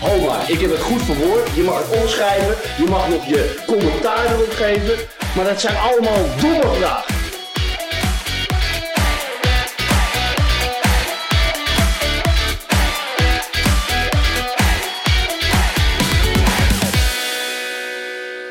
Ho 0.00 0.26
maar, 0.26 0.50
ik 0.50 0.60
heb 0.60 0.70
het 0.70 0.80
goed 0.80 1.02
verwoord. 1.02 1.54
Je 1.54 1.62
mag 1.62 1.78
het 1.78 2.00
omschrijven, 2.00 2.84
je 2.84 2.90
mag 2.90 3.08
nog 3.08 3.26
je 3.26 3.62
commentaar 3.66 4.34
erop 4.34 4.50
geven. 4.50 4.94
Maar 5.36 5.44
dat 5.44 5.60
zijn 5.60 5.76
allemaal 5.76 6.24
domme 6.40 6.74
vragen. 6.78 7.14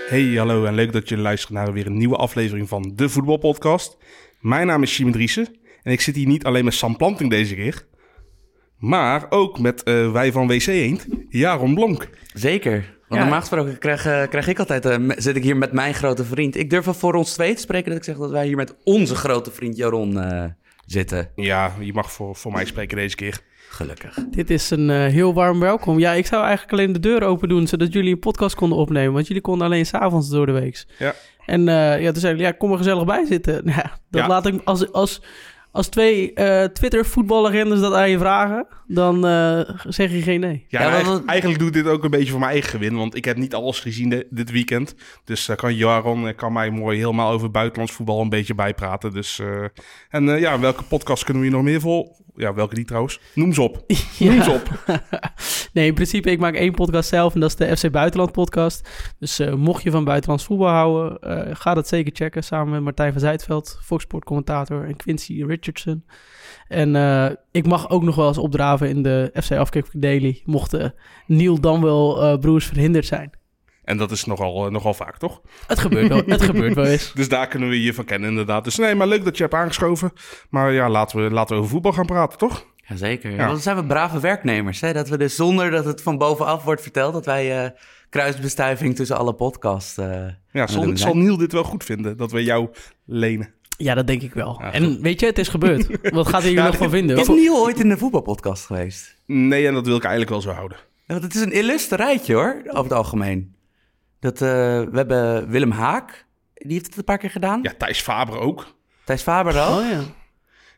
Hey, 0.10 0.38
hallo 0.38 0.66
en 0.66 0.74
leuk 0.74 0.92
dat 0.92 1.10
je 1.10 1.18
luistert 1.18 1.54
naar 1.54 1.74
weer 1.74 1.86
een 1.86 1.98
nieuwe 1.98 2.16
aflevering 2.16 2.68
van 2.70 2.92
de 2.96 3.10
Voetbalpodcast. 3.10 3.98
Mijn 4.40 4.68
naam 4.68 4.84
is 4.84 4.94
Simon 4.94 5.12
Driessen 5.12 5.48
en 5.84 5.92
ik 5.92 6.02
zit 6.02 6.16
hier 6.16 6.28
niet 6.28 6.46
alleen 6.46 6.66
met 6.66 6.74
Sam 6.74 6.98
Planting 6.98 7.30
deze 7.30 7.56
keer, 7.56 7.86
maar 8.80 9.26
ook 9.30 9.60
met 9.60 9.84
eh, 9.84 10.12
wij 10.12 10.32
van 10.32 10.48
WC 10.48 10.66
Eend, 10.68 11.08
Jaron 11.30 11.74
Blonk. 11.76 12.10
Zeker. 12.34 12.72
Want 13.08 13.22
Ja. 13.22 13.28
normaal 13.28 13.40
gesproken 13.40 13.78
krijg, 13.78 14.06
eh, 14.06 14.24
krijg 14.28 14.48
ik 14.48 14.60
altijd, 14.60 14.86
eh, 14.86 14.98
me- 14.98 15.16
zit 15.18 15.36
ik 15.36 15.44
hier 15.44 15.58
met 15.58 15.72
mijn 15.72 15.94
grote 15.94 16.26
vriend. 16.26 16.58
Ik 16.58 16.70
durf 16.70 16.86
wel 16.86 16.94
voor 16.94 17.14
ons 17.14 17.34
twee 17.34 17.54
te 17.54 17.62
spreken 17.62 17.90
dat 17.90 17.98
ik 17.98 18.04
zeg 18.04 18.18
dat 18.18 18.32
wij 18.32 18.46
hier 18.46 18.56
met 18.56 18.76
onze 18.84 19.16
grote 19.16 19.52
vriend 19.52 19.78
Jaron 19.78 20.20
eh, 20.22 20.44
zitten. 20.86 21.30
Ja, 21.36 21.72
je 21.80 21.94
mag 21.94 22.12
voor, 22.12 22.36
voor 22.36 22.52
mij 22.52 22.66
spreken 22.66 22.98
deze 22.98 23.16
keer. 23.16 23.40
Gelukkig. 23.70 24.18
Dit 24.32 24.50
is 24.50 24.70
een 24.70 24.90
eh, 24.90 25.06
heel 25.06 25.34
warm 25.34 25.60
welkom. 25.60 26.00
Ja, 26.00 26.12
ik 26.14 26.26
zou 26.26 26.44
eigenlijk 26.44 26.72
alleen 26.74 26.94
de 26.94 27.00
deur 27.00 27.24
open 27.24 27.50
doen, 27.50 27.68
zodat 27.68 27.94
jullie 27.94 28.14
een 28.14 28.20
podcast 28.20 28.56
konden 28.56 28.78
opnemen. 28.78 29.14
Want 29.14 29.28
jullie 29.28 29.42
konden 29.42 29.68
alleen 29.68 29.86
s'avonds 29.86 30.30
door 30.30 30.46
de 30.46 30.52
week. 30.52 30.86
Ja. 31.00 31.14
En 31.46 31.68
eh, 31.68 32.02
ja, 32.02 32.12
toen 32.12 32.22
zei 32.22 32.34
ik, 32.34 32.40
ja, 32.40 32.52
kom 32.52 32.72
er 32.72 32.78
gezellig 32.78 33.06
bij 33.06 33.26
zitten. 33.26 33.66
Nou 33.66 33.78
Ja, 33.84 34.00
dat 34.10 34.22
Ja. 34.22 34.28
laat 34.28 34.46
ik 34.46 34.62
als, 34.64 34.92
als, 34.92 35.22
als 35.72 35.88
twee 35.88 36.34
eh 36.34 36.64
Twitter-voetballegendes 36.64 37.80
dat 37.80 37.94
aan 37.94 38.10
je 38.10 38.18
vragen, 38.18 38.68
dan 38.88 39.28
eh, 39.28 39.60
zeg 39.88 40.12
je 40.12 40.22
geen 40.22 40.40
nee. 40.40 40.66
Ja, 40.68 40.80
eigenlijk, 40.80 41.26
eigenlijk 41.26 41.60
doe 41.60 41.68
ik 41.68 41.74
dit 41.74 41.88
ook 41.88 42.04
een 42.04 42.10
beetje 42.10 42.30
voor 42.32 42.40
mijn 42.40 42.52
eigen 42.52 42.70
gewin, 42.70 42.96
want 42.96 43.16
ik 43.16 43.26
heb 43.26 43.38
niet 43.38 43.54
alles 43.54 43.80
gezien 43.80 44.10
de- 44.10 44.28
dit 44.30 44.52
weekend. 44.52 44.96
Dus 45.24 45.46
daar 45.46 45.56
kan 45.56 45.76
Jaron 45.76 46.36
kan 46.36 46.54
mij 46.54 46.70
mooi 46.70 46.98
helemaal 46.98 47.32
over 47.32 47.52
buitenlands 47.52 47.94
voetbal 47.94 48.22
een 48.22 48.30
beetje 48.30 48.56
bijpraten. 48.56 49.12
Dus, 49.14 49.40
eh, 49.40 49.64
en 50.10 50.30
eh, 50.30 50.40
ja, 50.40 50.60
welke 50.60 50.84
podcast 50.84 51.24
kunnen 51.24 51.44
we 51.44 51.48
hier 51.50 51.58
nog 51.58 51.66
meer 51.68 51.82
voor? 51.82 52.08
Ja, 52.40 52.54
welke 52.54 52.76
niet 52.76 52.88
trouwens? 52.88 53.20
Noem 53.34 53.54
ze 53.54 53.62
op. 53.62 53.84
Noem 54.20 54.42
ze 54.44 54.52
op. 54.52 54.96
nee, 55.74 55.88
in 55.88 55.94
principe, 55.94 56.32
ik 56.32 56.40
maak 56.40 56.56
één 56.56 56.72
podcast 56.74 57.10
zelf 57.10 57.34
en 57.34 57.40
dat 57.40 57.50
is 57.50 57.56
de 57.56 57.78
FC 57.78 57.92
Buitenland 57.92 58.32
podcast. 58.32 58.90
Dus 59.18 59.40
eh, 59.40 59.54
mocht 59.54 59.84
je 59.84 59.92
van 59.92 60.04
buitenlands 60.04 60.46
voetbal 60.46 60.68
houden, 60.68 61.20
eh, 61.20 61.56
ga 61.56 61.74
dat 61.74 61.88
zeker 61.88 62.16
checken. 62.16 62.44
Samen 62.44 62.72
met 62.72 62.82
Martijn 62.82 63.12
van 63.12 63.22
Zijtveld, 63.22 63.80
Foxport 63.82 64.24
commentator 64.24 64.86
en 64.86 64.96
Quincy 64.96 65.44
Richardson. 65.44 66.06
En 66.68 66.96
eh, 66.96 67.30
ik 67.52 67.68
mag 67.68 67.90
ook 67.90 68.04
nog 68.04 68.16
wel 68.16 68.28
eens 68.28 68.38
opdraven 68.38 68.90
in 68.90 69.04
de 69.04 69.32
FC 69.42 69.52
Afkick 69.52 69.86
Daily, 69.92 70.42
mochten 70.46 70.94
Niel 71.26 71.60
dan 71.60 71.82
wel 71.82 72.38
broers 72.38 72.66
verhinderd 72.66 73.06
zijn. 73.06 73.39
En 73.90 73.98
dat 73.98 74.12
is 74.12 74.26
nogal, 74.26 74.66
eh, 74.66 74.72
nogal 74.72 74.94
vaak, 74.94 75.18
toch? 75.18 75.42
Het 75.68 75.80
gebeurt 75.80 76.08
wel, 76.08 76.22
het 76.26 76.42
gebeurt 76.42 76.76
wel 76.76 76.86
eens. 76.86 77.12
Dus 77.20 77.30
daar 77.30 77.48
kunnen 77.48 77.70
we 77.70 77.82
je 77.84 77.94
van 77.94 78.06
kennen, 78.06 78.30
inderdaad. 78.30 78.64
Dus 78.64 78.76
nee, 78.76 78.96
maar 78.96 79.08
leuk 79.08 79.24
dat 79.24 79.38
je 79.38 79.44
hebt 79.44 79.56
aangeschoven. 79.56 80.12
Maar 80.50 80.72
ja, 80.74 80.90
laten 80.90 81.24
we, 81.24 81.32
laten 81.32 81.56
we 81.56 81.62
over 81.62 81.72
voetbal 81.74 81.92
gaan 81.94 82.06
praten, 82.06 82.38
toch? 82.38 82.66
Jazeker. 82.88 83.32
Ja. 83.32 83.48
Dan 83.48 83.58
zijn 83.60 83.76
we 83.76 83.86
brave 83.86 84.20
werknemers. 84.20 84.82
Hè? 84.82 84.94
Dat 84.94 85.10
we 85.10 85.18
dus 85.18 85.36
zonder 85.36 85.72
dat 85.72 85.86
het 85.86 86.02
van 86.02 86.18
bovenaf 86.18 86.64
wordt 86.64 86.82
verteld, 86.82 87.14
dat 87.14 87.26
wij 87.26 87.64
eh, 87.66 87.70
kruisbestuiving 88.10 88.96
tussen 88.96 89.18
alle 89.18 89.34
podcasts. 89.34 89.98
eh, 89.98 90.26
Ja, 90.52 90.68
zal, 90.68 90.92
zal. 90.98 91.18
Niel 91.18 91.38
dit 91.38 91.52
wel 91.52 91.64
goed 91.64 91.84
vinden, 91.84 92.18
dat 92.18 92.32
we 92.32 92.44
jou 92.44 92.70
lenen? 93.06 93.54
Ja, 93.78 93.94
dat 93.94 94.08
denk 94.08 94.22
ik 94.22 94.34
wel. 94.34 94.58
Ja, 94.62 94.72
en 94.74 95.02
weet 95.02 95.20
je, 95.20 95.26
het 95.26 95.38
is 95.38 95.48
gebeurd. 95.48 95.88
Wat 96.14 96.28
gaat 96.28 96.42
hij 96.42 96.50
hier 96.50 96.60
Ja, 96.60 96.66
nog 96.66 96.78
van 96.78 96.90
vinden? 96.90 97.18
Is 97.18 97.28
Niel 97.28 97.56
ooit 97.62 97.80
in 97.80 97.90
de 97.90 97.98
voetbalpodcast 97.98 98.66
geweest? 98.66 99.16
Nee, 99.26 99.68
en 99.68 99.74
dat 99.74 99.86
wil 99.86 99.96
ik 99.96 100.02
eigenlijk 100.04 100.32
wel 100.32 100.42
zo 100.42 100.50
houden. 100.52 100.78
Ja, 101.06 101.14
Want 101.14 101.24
het 101.24 101.36
is 101.36 101.42
een 101.42 101.52
illustre 101.52 101.96
rijtje 101.96 102.34
hoor, 102.34 102.62
over 102.68 102.84
het 102.84 102.94
algemeen. 102.94 103.54
Dat, 104.20 104.34
eh, 104.34 104.50
we 104.82 104.90
hebben 104.92 105.50
Willem 105.50 105.72
Haak, 105.72 106.26
die 106.54 106.74
heeft 106.74 106.86
het 106.86 106.98
een 106.98 107.04
paar 107.04 107.18
keer 107.18 107.30
gedaan. 107.30 107.60
Ja, 107.64 107.74
Thijs 107.78 108.02
Faber 108.02 108.40
ook. 108.40 108.76
Thijs 109.06 109.22
Faber 109.22 109.62
ook. 109.62 109.80
Oh 109.80 109.90
ja. 109.90 110.02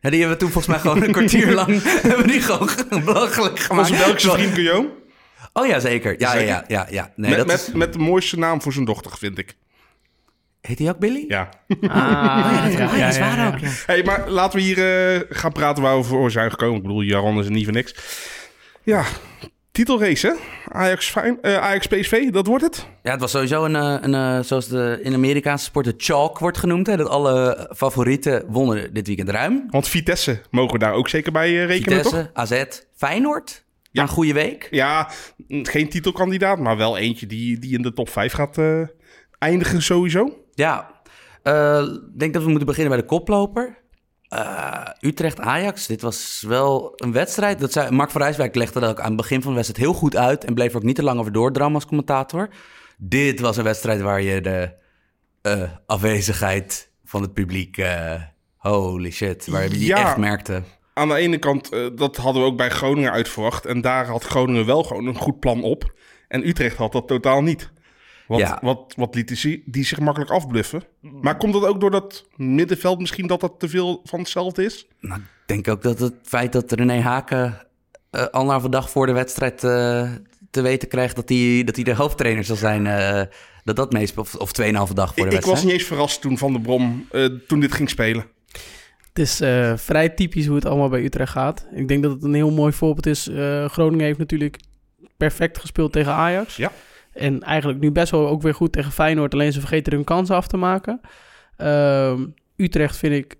Ja, 0.01 0.09
die 0.09 0.19
hebben 0.19 0.37
we 0.37 0.43
toen 0.43 0.51
volgens 0.51 0.73
mij 0.73 0.79
gewoon 0.79 1.03
een 1.03 1.11
kwartier 1.11 1.53
lang 1.61 1.81
hebben 2.07 2.27
die 2.27 2.41
gewoon 2.41 2.69
belachelijk 3.05 3.59
gemaakt. 3.59 3.89
Onze 3.89 4.03
Belgische 4.03 4.31
vriend 4.31 4.53
Guillaume. 4.53 4.89
Oh 5.53 5.67
ja, 5.67 5.79
zeker. 5.79 6.19
Ja, 6.19 6.33
ja, 6.33 6.39
Zeker? 6.39 6.47
ja, 6.47 6.63
ja, 6.67 6.87
ja. 6.89 7.11
Nee, 7.15 7.29
met, 7.29 7.37
dat 7.39 7.47
met, 7.47 7.59
is... 7.59 7.73
met 7.73 7.93
de 7.93 7.99
mooiste 7.99 8.37
naam 8.37 8.61
voor 8.61 8.73
zijn 8.73 8.85
dochter, 8.85 9.17
vind 9.17 9.37
ik. 9.37 9.55
Heet 10.61 10.79
hij 10.79 10.89
ook 10.89 10.99
Billy? 10.99 11.25
Ja. 11.27 11.49
Ah, 11.67 11.77
Oh 11.77 12.51
ja, 12.53 12.61
dat, 12.63 12.71
ja, 12.71 12.79
ja, 12.79 12.95
ja, 12.95 13.05
dat 13.05 13.13
is 13.13 13.19
waar 13.19 13.53
ook, 13.53 13.59
ja. 13.59 13.69
hey, 13.85 14.03
maar 14.03 14.29
laten 14.29 14.59
we 14.59 14.65
hier 14.65 14.77
eh, 15.15 15.21
gaan 15.29 15.51
praten 15.51 15.83
waar 15.83 15.97
we 15.97 16.03
voor 16.03 16.31
zijn 16.31 16.49
gekomen. 16.49 16.75
Ik 16.75 16.81
bedoel, 16.81 17.01
Jaron 17.01 17.39
is 17.39 17.45
er 17.45 17.51
niet 17.51 17.63
voor 17.63 17.73
niks. 17.73 17.95
Ja, 18.83 19.05
titelrace, 19.71 20.27
hè? 20.27 20.33
Ajax, 20.79 21.13
eh, 21.41 21.57
Ajax 21.57 21.87
PSV, 21.87 22.29
dat 22.29 22.47
wordt 22.47 22.63
het. 22.63 22.87
Ja, 23.03 23.11
het 23.11 23.19
was 23.19 23.31
sowieso 23.31 23.65
een, 23.65 23.75
eh, 23.75 23.97
een 24.01 24.13
eh, 24.13 24.39
zoals 24.43 24.67
de 24.67 24.99
in 25.03 25.13
Amerikaanse 25.13 25.65
sport 25.65 25.85
de 25.85 25.93
chalk 25.97 26.39
wordt 26.39 26.57
genoemd. 26.57 26.87
Hè, 26.87 26.97
dat 26.97 27.07
alle 27.07 27.69
favorieten 27.75 28.43
wonnen 28.47 28.93
dit 28.93 29.07
weekend 29.07 29.29
ruim. 29.29 29.67
Want 29.69 29.87
Vitesse 29.87 30.41
mogen 30.49 30.73
we 30.73 30.79
daar 30.79 30.93
ook 30.93 31.09
zeker 31.09 31.31
bij 31.31 31.65
rekenen, 31.65 32.01
toch? 32.01 32.11
Vitesse, 32.11 32.31
AZ, 32.33 32.63
Feyenoord. 32.95 33.63
Ja. 33.91 34.01
Een 34.01 34.07
goede 34.07 34.33
week. 34.33 34.67
Ja, 34.69 35.09
geen 35.47 35.89
titelkandidaat, 35.89 36.59
maar 36.59 36.77
wel 36.77 36.97
eentje 36.97 37.27
die, 37.27 37.59
die 37.59 37.73
in 37.73 37.81
de 37.81 37.93
top 37.93 38.09
5 38.09 38.33
gaat 38.33 38.57
eindigen 39.37 39.81
sowieso. 39.81 40.45
Ja, 40.53 41.01
ik 41.43 42.19
denk 42.19 42.33
dat 42.33 42.43
we 42.43 42.49
moeten 42.49 42.67
beginnen 42.67 42.91
bij 42.91 43.01
de 43.01 43.07
koploper. 43.07 43.80
Eh, 44.31 44.87
Utrecht-Ajax, 44.99 45.87
dit 45.87 46.01
was 46.01 46.43
wel 46.47 46.93
een 46.95 47.11
wedstrijd. 47.11 47.59
Dat 47.59 47.71
zei, 47.71 47.91
Mark 47.91 48.09
van 48.11 48.21
Rijswijk 48.21 48.55
legde 48.55 48.79
dat 48.79 48.89
ook 48.89 48.99
aan 48.99 49.07
het 49.07 49.15
begin 49.15 49.41
van 49.41 49.49
de 49.49 49.55
wedstrijd 49.55 49.83
heel 49.83 49.99
goed 49.99 50.15
uit... 50.15 50.43
en 50.43 50.53
bleef 50.53 50.69
er 50.69 50.75
ook 50.75 50.83
niet 50.83 50.95
te 50.95 51.03
lang 51.03 51.19
over 51.19 51.31
doordrammen 51.31 51.75
als 51.75 51.85
commentator. 51.85 52.49
Dit 52.97 53.39
was 53.39 53.57
een 53.57 53.63
wedstrijd 53.63 54.01
waar 54.01 54.21
je 54.21 54.41
de 54.41 54.73
eh, 55.41 55.61
afwezigheid 55.85 56.91
van 57.03 57.21
het 57.21 57.33
publiek... 57.33 57.77
eh, 57.77 58.21
holy 58.57 59.11
shit, 59.11 59.47
waar 59.47 59.63
je 59.63 59.69
die 59.69 59.93
echt 59.93 60.17
merkte. 60.17 60.63
Aan 60.93 61.07
de 61.07 61.15
ene 61.15 61.37
kant, 61.37 61.69
dat 61.95 62.17
hadden 62.17 62.41
we 62.41 62.47
ook 62.47 62.57
bij 62.57 62.69
Groningen 62.69 63.11
uitverwacht. 63.11 63.65
En 63.65 63.81
daar 63.81 64.05
had 64.05 64.23
Groningen 64.23 64.65
wel 64.65 64.83
gewoon 64.83 65.05
een 65.05 65.17
goed 65.17 65.39
plan 65.39 65.63
op. 65.63 65.93
En 66.27 66.47
Utrecht 66.47 66.77
had 66.77 66.91
dat 66.91 67.07
totaal 67.07 67.41
niet. 67.41 67.71
Wat, 68.31 68.39
Ja. 68.39 68.59
wat, 68.61 68.93
wat 68.95 69.17
ze 69.33 69.61
die 69.65 69.83
zich 69.83 69.99
makkelijk 69.99 70.31
afbluffen. 70.31 70.83
Maar 70.99 71.37
komt 71.37 71.53
dat 71.53 71.65
ook 71.65 71.79
door 71.79 71.91
dat 71.91 72.27
middenveld 72.35 72.99
misschien 72.99 73.27
dat 73.27 73.39
dat 73.39 73.59
te 73.59 73.69
veel 73.69 74.01
van 74.03 74.19
hetzelfde 74.19 74.63
is? 74.65 74.87
Nou, 74.99 75.19
ik 75.19 75.27
denk 75.45 75.67
ook 75.67 75.81
dat 75.81 75.99
het 75.99 76.13
feit 76.23 76.51
dat 76.51 76.71
René 76.71 76.99
Haken 76.99 77.67
uh, 78.11 78.25
anderhalve 78.25 78.69
dag 78.69 78.89
voor 78.89 79.05
de 79.05 79.11
wedstrijd 79.11 79.63
uh, 79.63 80.11
te 80.51 80.61
weten 80.61 80.87
krijgt 80.87 81.15
dat 81.15 81.29
hij, 81.29 81.63
dat 81.65 81.75
hij 81.75 81.83
de 81.83 81.95
hoofdtrainer 81.95 82.43
zal 82.43 82.55
zijn, 82.55 82.85
uh, 82.85 83.21
dat 83.63 83.75
dat 83.75 83.91
meespeelt. 83.91 84.27
Of, 84.27 84.41
of 84.41 84.51
tweeënhalve 84.51 84.93
dag 84.93 85.13
voor 85.13 85.15
de 85.15 85.21
ik, 85.23 85.31
wedstrijd. 85.31 85.57
Ik 85.57 85.63
was 85.63 85.71
niet 85.71 85.81
eens 85.81 85.89
verrast 85.89 86.21
toen 86.21 86.37
Van 86.37 86.51
der 86.51 86.61
Brom, 86.61 87.07
uh, 87.11 87.25
toen 87.47 87.59
dit 87.59 87.71
ging 87.71 87.89
spelen. 87.89 88.25
Het 89.07 89.19
is 89.19 89.41
uh, 89.41 89.77
vrij 89.77 90.09
typisch 90.09 90.45
hoe 90.45 90.55
het 90.55 90.65
allemaal 90.65 90.89
bij 90.89 91.03
Utrecht 91.03 91.31
gaat. 91.31 91.67
Ik 91.73 91.87
denk 91.87 92.03
dat 92.03 92.11
het 92.11 92.23
een 92.23 92.33
heel 92.33 92.51
mooi 92.51 92.73
voorbeeld 92.73 93.05
is. 93.05 93.27
Uh, 93.27 93.65
Groningen 93.65 94.05
heeft 94.05 94.19
natuurlijk 94.19 94.59
perfect 95.17 95.59
gespeeld 95.59 95.91
tegen 95.91 96.11
Ajax. 96.11 96.55
Ja. 96.55 96.71
En 97.13 97.41
eigenlijk 97.41 97.79
nu 97.79 97.91
best 97.91 98.11
wel 98.11 98.27
ook 98.27 98.41
weer 98.41 98.53
goed 98.53 98.71
tegen 98.71 98.91
Feyenoord. 98.91 99.33
Alleen 99.33 99.53
ze 99.53 99.59
vergeten 99.59 99.93
hun 99.93 100.03
kansen 100.03 100.35
af 100.35 100.47
te 100.47 100.57
maken. 100.57 101.01
Uh, 101.57 102.19
Utrecht 102.55 102.97
vind 102.97 103.13
ik 103.13 103.35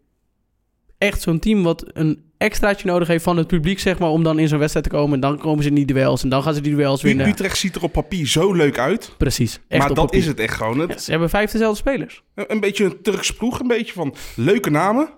echt 0.97 1.21
zo'n 1.21 1.39
team 1.39 1.63
wat 1.63 1.85
een 1.93 2.23
extraatje 2.37 2.87
nodig 2.87 3.07
heeft 3.07 3.23
van 3.23 3.37
het 3.37 3.47
publiek, 3.47 3.79
zeg 3.79 3.99
maar, 3.99 4.09
om 4.09 4.23
dan 4.23 4.39
in 4.39 4.47
zo'n 4.47 4.59
wedstrijd 4.59 4.89
te 4.89 4.95
komen. 4.95 5.13
En 5.13 5.19
dan 5.19 5.37
komen 5.37 5.63
ze 5.63 5.69
in 5.69 5.75
die 5.75 5.85
duels 5.85 6.23
en 6.23 6.29
dan 6.29 6.43
gaan 6.43 6.53
ze 6.53 6.61
die 6.61 6.75
duels 6.75 7.01
winnen. 7.01 7.27
Utrecht 7.27 7.57
ziet 7.57 7.75
er 7.75 7.83
op 7.83 7.91
papier 7.91 8.27
zo 8.27 8.53
leuk 8.53 8.77
uit. 8.77 9.13
Precies. 9.17 9.59
maar 9.69 9.87
dat 9.87 9.93
papier. 9.93 10.19
is 10.19 10.25
het 10.25 10.39
echt 10.39 10.55
gewoon. 10.55 10.79
Het... 10.79 10.89
Ja, 10.89 10.97
ze 10.97 11.11
hebben 11.11 11.29
vijf 11.29 11.51
dezelfde 11.51 11.77
spelers. 11.77 12.23
Een 12.35 12.59
beetje 12.59 12.85
een 12.85 13.01
Turks 13.01 13.33
ploeg, 13.33 13.59
een 13.59 13.67
beetje 13.67 13.93
van 13.93 14.15
leuke 14.35 14.69
namen. 14.69 15.09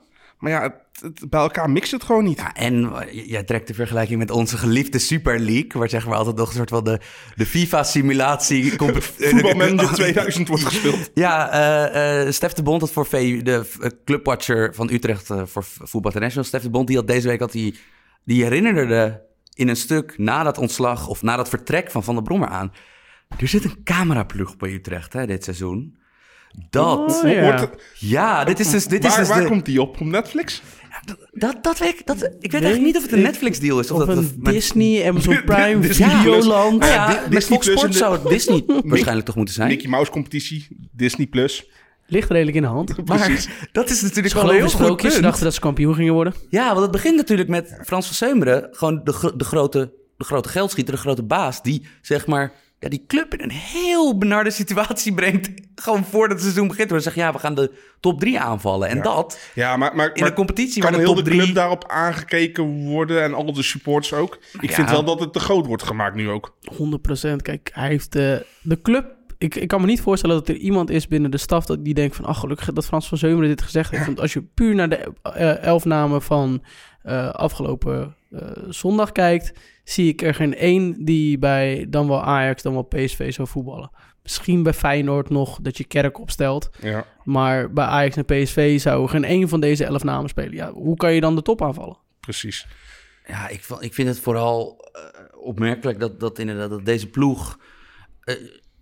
Maar 0.43 0.51
ja, 0.51 0.61
het, 0.61 0.73
het, 1.01 1.29
bij 1.29 1.39
elkaar 1.39 1.69
mixt 1.69 1.91
het 1.91 2.03
gewoon 2.03 2.23
niet. 2.23 2.37
Ja, 2.37 2.53
en 2.53 2.93
jij 3.11 3.43
trekt 3.43 3.67
de 3.67 3.73
vergelijking 3.73 4.19
met 4.19 4.31
onze 4.31 4.57
geliefde 4.57 4.99
Super 4.99 5.39
League, 5.39 5.71
waar 5.73 5.89
zeg 5.89 6.07
maar 6.07 6.17
altijd 6.17 6.35
nog 6.35 6.47
een 6.47 6.55
soort 6.55 6.69
van 6.69 6.83
de, 6.83 6.99
de 7.35 7.45
FIFA-simulatie... 7.45 8.73
Voetbalmanager 9.17 9.93
2000 9.93 10.47
wordt 10.47 10.63
gespeeld. 10.63 11.11
Ja, 11.13 11.53
uh, 11.93 12.25
uh, 12.25 12.31
Stef 12.31 12.53
de 12.53 12.63
Bond 12.63 12.81
had 12.81 12.91
voor 12.91 13.07
de 13.09 13.65
uh, 13.81 13.89
clubwatcher 14.05 14.73
van 14.73 14.89
Utrecht 14.91 15.27
voor 15.27 15.63
Voetbal 15.63 16.11
International, 16.11 16.43
Stef 16.43 16.61
de 16.61 16.69
Bond, 16.69 16.87
die 16.87 16.97
had 16.97 17.07
deze 17.07 17.27
week 17.27 17.39
had 17.39 17.51
die, 17.51 17.79
die 18.25 18.43
herinnerde 18.43 18.85
de, 18.85 19.19
in 19.53 19.67
een 19.67 19.75
stuk 19.75 20.17
na 20.17 20.43
dat 20.43 20.57
ontslag 20.57 21.07
of 21.07 21.21
na 21.21 21.35
dat 21.35 21.49
vertrek 21.49 21.91
van 21.91 22.03
Van 22.03 22.13
der 22.13 22.23
Brommer 22.23 22.49
aan. 22.49 22.71
Er 23.39 23.47
zit 23.47 23.63
een 23.63 23.83
cameraploeg 23.83 24.57
bij 24.57 24.71
Utrecht 24.73 25.13
hè, 25.13 25.25
dit 25.25 25.43
seizoen. 25.43 25.97
Dat. 26.69 27.21
Oh, 27.23 27.31
ja. 27.31 27.41
Wordt 27.44 27.59
het- 27.59 27.81
Ja, 28.00 28.44
dit 28.44 28.59
is 28.59 28.69
dus... 28.69 28.85
Dit 28.85 29.03
is 29.03 29.09
waar 29.09 29.19
dus 29.19 29.27
waar 29.27 29.41
de- 29.41 29.47
komt 29.47 29.65
die 29.65 29.81
op? 29.81 30.01
Op 30.01 30.07
Netflix? 30.07 30.61
dat, 31.31 31.57
dat 31.63 31.79
weet 31.79 32.00
ik, 32.00 32.05
dat, 32.05 32.23
ik 32.23 32.51
weet 32.51 32.63
eigenlijk 32.63 32.83
niet 32.83 32.95
of 32.95 33.01
het 33.01 33.11
een 33.11 33.21
Netflix-deal 33.21 33.79
is. 33.79 33.91
Of, 33.91 34.00
Of 34.01 34.05
dat 34.07 34.17
een 34.17 34.33
met- 34.38 34.53
Disney, 34.53 35.03
Amazon 35.09 35.44
Prime. 35.45 35.83
Videoland. 35.83 36.85
Ja, 36.85 37.07
met 37.07 37.31
Disney 37.31 37.41
Fox 37.61 37.71
Sports 37.71 37.97
zou 37.97 38.13
het 38.13 38.27
Disney 38.29 38.63
waarschijnlijk 38.85 39.25
toch 39.25 39.35
moeten 39.35 39.53
zijn. 39.55 39.67
Mickey 39.69 39.89
Mouse 39.89 40.11
competitie, 40.11 40.67
Disney 40.91 41.27
Plus. 41.27 41.69
Ligt 42.07 42.29
redelijk 42.29 42.55
in 42.55 42.61
de 42.61 42.67
hand. 42.67 42.95
Maar 43.07 43.47
dat 43.71 43.89
is 43.89 44.01
natuurlijk 44.01 44.27
Ze 44.27 44.35
wel 44.35 44.50
een 44.50 44.55
heel 44.55 44.61
goed 44.61 44.71
sprookjes. 44.71 45.07
Ze 45.07 45.11
punt. 45.19 45.23
dachten 45.23 45.44
dat 45.44 45.53
ze 45.53 45.59
kampioen 45.59 45.95
gingen 45.95 46.13
worden. 46.13 46.33
Ja, 46.50 46.67
want 46.67 46.79
het 46.81 46.91
begint 46.91 47.15
natuurlijk 47.15 47.50
met 47.50 47.79
Frans 47.85 48.05
van 48.05 48.15
Seumeren. 48.15 48.67
Gewoon 48.71 49.01
de, 49.03 49.33
de, 49.38 49.44
grote, 49.44 49.94
de 50.17 50.23
grote 50.23 50.50
geldschieter, 50.50 50.94
de 50.94 51.00
grote 51.00 51.23
baas. 51.23 51.61
Die 51.63 51.85
zeg 52.01 52.25
maar 52.27 52.53
ja, 52.83 52.89
die 52.89 53.03
club 53.07 53.33
in 53.33 53.44
een 53.44 53.51
heel 53.51 54.18
benarde 54.18 54.51
situatie 54.51 55.13
brengt. 55.13 55.50
Gewoon 55.75 56.03
voordat 56.03 56.31
het 56.31 56.41
seizoen 56.41 56.68
begint. 56.68 56.89
Waar 56.89 56.97
ze 56.97 57.03
zeggen, 57.03 57.24
ja, 57.24 57.31
we 57.31 57.39
gaan 57.39 57.56
de 57.56 57.71
top 58.00 58.19
3 58.19 58.39
aanvallen. 58.39 58.88
En 58.88 59.01
dat 59.01 59.39
Ja, 59.53 59.77
maar, 59.77 59.95
maar, 59.95 60.06
in 60.13 60.19
maar 60.19 60.30
een 60.30 60.35
competitie 60.35 60.81
kan 60.81 60.91
waar 60.91 61.00
de 61.00 61.06
heel 61.06 61.15
top 61.15 61.24
de 61.24 61.30
3... 61.30 61.41
club 61.41 61.56
daarop 61.56 61.88
aangekeken 61.88 62.85
worden 62.85 63.24
en 63.24 63.33
al 63.33 63.53
de 63.53 63.63
supporters 63.63 64.13
ook? 64.13 64.39
Ik 64.59 64.69
ja. 64.69 64.75
vind 64.75 64.89
wel 64.89 65.03
dat 65.03 65.19
het 65.19 65.33
te 65.33 65.39
groot 65.39 65.65
wordt 65.65 65.83
gemaakt 65.83 66.15
nu 66.15 66.30
ook. 66.30 66.56
100%. 66.71 67.35
Kijk, 67.41 67.71
hij 67.74 67.88
heeft 67.88 68.15
eh, 68.15 68.35
de 68.62 68.81
club. 68.81 69.15
Ik, 69.38 69.56
ik 69.56 69.68
kan 69.68 69.81
me 69.81 69.88
niet 69.88 70.01
voorstellen 70.01 70.36
dat 70.36 70.50
er 70.50 70.56
iemand 70.56 70.89
is 70.89 71.07
binnen 71.07 71.31
de 71.31 71.38
staf 71.38 71.65
dat 71.65 71.83
die 71.86 71.94
denkt 71.94 72.15
van, 72.15 72.25
ach 72.25 72.39
gelukkig 72.39 72.74
dat 72.74 72.86
Frans 72.86 73.07
van 73.07 73.18
Zeumeren 73.18 73.50
dit 73.50 73.62
gezegd 73.62 73.91
heeft. 73.91 74.06
Want 74.06 74.19
als 74.19 74.33
je 74.33 74.41
puur 74.41 74.75
naar 74.75 74.89
de 74.89 75.13
eh, 75.21 75.63
elf 75.63 75.86
namen 75.86 76.21
van 76.21 76.63
eh, 77.01 77.29
afgelopen 77.29 78.15
zondag 78.69 79.12
kijkt, 79.12 79.59
zie 79.83 80.07
ik 80.07 80.21
er 80.21 80.33
geen 80.33 80.56
één 80.56 81.06
die 81.06 81.38
bij 81.38 81.85
dan 81.89 82.07
wel 82.07 82.24
Ajax, 82.24 82.62
dan 82.62 82.74
wel 82.74 82.83
PSV 82.83 83.33
zou 83.33 83.47
voetballen. 83.47 83.91
Misschien 84.24 84.63
bij 84.63 84.74
Feyenoord 84.74 85.30
nog 85.30 85.59
dat 85.62 85.77
je 85.77 85.83
Kerk 85.83 86.19
opstelt. 86.19 86.69
Ja. 86.81 87.06
Maar 87.24 87.74
bij 87.74 87.85
Ajax 87.85 88.15
en 88.15 88.25
PSV 88.25 88.80
zou 88.80 89.07
geen 89.07 89.24
één 89.24 89.50
van 89.50 89.59
deze 89.59 89.85
elf 89.85 90.03
namen 90.03 90.30
spelen. 90.30 90.53
Ja, 90.53 90.71
hoe 90.71 90.95
kan 90.95 91.13
je 91.13 91.21
dan 91.21 91.35
de 91.35 91.41
top 91.41 91.62
aanvallen? 91.62 91.97
Precies. 92.19 92.68
Ja, 93.27 93.47
ik, 93.47 93.65
ik 93.80 93.94
vind 93.94 94.07
het 94.07 94.19
vooral 94.19 94.89
eh, 94.91 95.01
opmerkelijk 95.39 96.00
dat, 96.00 96.19
dat 96.19 96.39
inderdaad 96.39 96.69
dat 96.69 96.86
deze 96.86 97.09
ploeg 97.09 97.59
eh, 98.21 98.36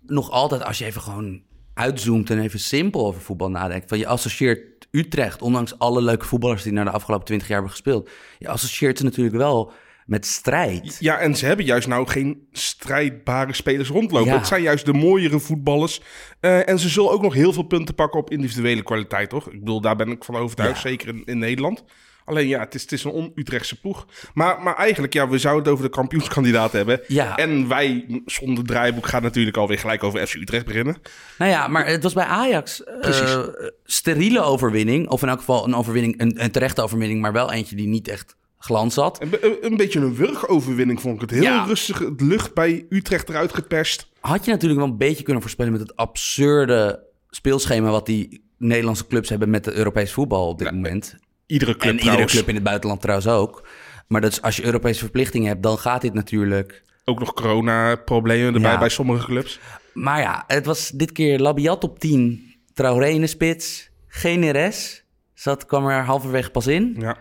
nog 0.06 0.30
altijd, 0.30 0.64
als 0.64 0.78
je 0.78 0.84
even 0.84 1.00
gewoon 1.00 1.42
uitzoomt 1.74 2.30
en 2.30 2.38
even 2.38 2.60
simpel 2.60 3.06
over 3.06 3.20
voetbal 3.20 3.50
nadenkt, 3.50 3.88
van 3.88 3.98
je 3.98 4.06
associeert 4.06 4.71
Utrecht, 4.92 5.42
ondanks 5.42 5.78
alle 5.78 6.02
leuke 6.02 6.24
voetballers 6.26 6.62
die 6.62 6.72
naar 6.72 6.84
de 6.84 6.90
afgelopen 6.90 7.26
twintig 7.26 7.48
jaar 7.48 7.56
hebben 7.56 7.76
gespeeld, 7.76 8.10
je 8.38 8.48
associeert 8.48 8.98
ze 8.98 9.04
natuurlijk 9.04 9.36
wel 9.36 9.72
met 10.06 10.26
strijd. 10.26 10.96
Ja, 11.00 11.18
en 11.18 11.36
ze 11.36 11.46
hebben 11.46 11.64
juist 11.64 11.88
nou 11.88 12.06
geen 12.08 12.46
strijdbare 12.52 13.52
spelers 13.54 13.88
rondlopen. 13.88 14.30
Ja. 14.30 14.36
Het 14.38 14.46
zijn 14.46 14.62
juist 14.62 14.84
de 14.84 14.92
mooiere 14.92 15.38
voetballers. 15.38 16.00
Eh, 16.40 16.68
en 16.68 16.78
ze 16.78 16.88
zullen 16.88 17.10
ook 17.10 17.22
nog 17.22 17.34
heel 17.34 17.52
veel 17.52 17.62
punten 17.62 17.94
pakken 17.94 18.20
op 18.20 18.30
individuele 18.30 18.82
kwaliteit, 18.82 19.30
toch? 19.30 19.50
Ik 19.50 19.58
bedoel, 19.58 19.80
daar 19.80 19.96
ben 19.96 20.08
ik 20.08 20.24
van 20.24 20.36
overtuigd, 20.36 20.82
Ja. 20.82 20.88
zeker 20.88 21.08
in, 21.08 21.22
in 21.24 21.38
Nederland. 21.38 21.84
Alleen 22.24 22.48
ja, 22.48 22.60
het 22.60 22.74
is, 22.74 22.82
het 22.82 22.92
is 22.92 23.04
een 23.04 23.10
on-Utrechtse 23.10 23.80
ploeg. 23.80 24.06
Maar, 24.34 24.62
maar 24.62 24.76
eigenlijk, 24.76 25.12
ja, 25.12 25.28
we 25.28 25.38
zouden 25.38 25.62
het 25.64 25.72
over 25.72 25.84
de 25.84 25.90
kampioenskandidaat 25.90 26.72
hebben. 26.72 27.00
Ja. 27.06 27.36
En 27.36 27.68
wij, 27.68 28.20
zonder 28.26 28.64
draaiboek, 28.64 29.06
gaan 29.06 29.22
natuurlijk 29.22 29.56
alweer 29.56 29.78
gelijk 29.78 30.02
over 30.04 30.26
FC 30.26 30.34
Utrecht 30.34 30.64
beginnen. 30.66 30.96
Nou 31.38 31.50
ja, 31.50 31.68
maar 31.68 31.86
het 31.86 32.02
was 32.02 32.12
bij 32.12 32.24
Ajax 32.24 32.84
eh, 32.84 33.42
steriele 33.84 34.40
overwinning, 34.40 35.08
of 35.08 35.22
in 35.22 35.28
elk 35.28 35.38
geval 35.38 35.64
een 35.66 35.74
overwinning, 35.74 36.20
een, 36.20 36.42
een 36.42 36.50
terechte 36.50 36.82
overwinning, 36.82 37.20
maar 37.20 37.32
wel 37.32 37.52
eentje 37.52 37.76
die 37.76 37.86
niet 37.88 38.08
echt 38.08 38.36
glans 38.58 38.94
had. 38.94 39.20
Een, 39.22 39.56
een 39.60 39.76
beetje 39.76 40.00
een 40.00 40.14
wurgoverwinning 40.14 41.00
vond 41.00 41.14
ik 41.14 41.20
het. 41.20 41.30
Heel 41.30 41.42
Ja. 41.42 41.64
rustig, 41.64 41.98
het 41.98 42.20
lucht 42.20 42.54
bij 42.54 42.86
Utrecht 42.88 43.28
eruit 43.28 43.54
geperst. 43.54 44.08
had 44.20 44.44
je 44.44 44.50
natuurlijk 44.50 44.80
wel 44.80 44.90
een 44.90 44.96
beetje 44.96 45.22
kunnen 45.22 45.42
voorspellen 45.42 45.72
met 45.72 45.80
het 45.80 45.96
absurde 45.96 47.02
speelschema 47.30 47.90
wat 47.90 48.06
die 48.06 48.44
Nederlandse 48.58 49.06
clubs 49.06 49.28
hebben 49.28 49.50
met 49.50 49.64
de 49.64 49.74
Europees 49.74 50.12
voetbal 50.12 50.48
op 50.48 50.58
dit 50.58 50.68
Ja, 50.68 50.74
moment. 50.74 51.16
Iedere 51.52 51.76
club 51.76 51.82
en 51.82 51.88
iedere 51.90 52.02
trouwens. 52.10 52.32
club 52.32 52.48
in 52.48 52.54
het 52.54 52.64
buitenland 52.64 53.00
trouwens 53.00 53.28
ook. 53.28 53.66
Maar 54.08 54.20
dat 54.20 54.32
is, 54.32 54.42
als 54.42 54.56
je 54.56 54.64
Europese 54.64 54.98
verplichtingen 55.00 55.48
hebt, 55.48 55.62
dan 55.62 55.78
gaat 55.78 56.00
dit 56.00 56.14
natuurlijk. 56.14 56.82
Ook 57.04 57.18
nog 57.18 57.32
corona-problemen 57.34 58.54
erbij 58.54 58.70
Ja. 58.70 58.78
bij 58.78 58.88
sommige 58.88 59.26
clubs. 59.26 59.60
Maar 59.92 60.20
ja, 60.20 60.44
het 60.46 60.66
was 60.66 60.90
dit 60.90 61.12
keer 61.12 61.38
Labiat 61.38 61.84
op 61.84 61.98
10, 61.98 62.54
Traoré 62.74 63.08
in 63.08 63.20
de 63.20 63.26
spits, 63.26 63.90
Generes. 64.08 65.04
Zat, 65.34 65.66
kwam 65.66 65.86
er 65.86 66.04
halverwege 66.04 66.50
pas 66.50 66.66
in. 66.66 66.96
Ja. 66.98 67.16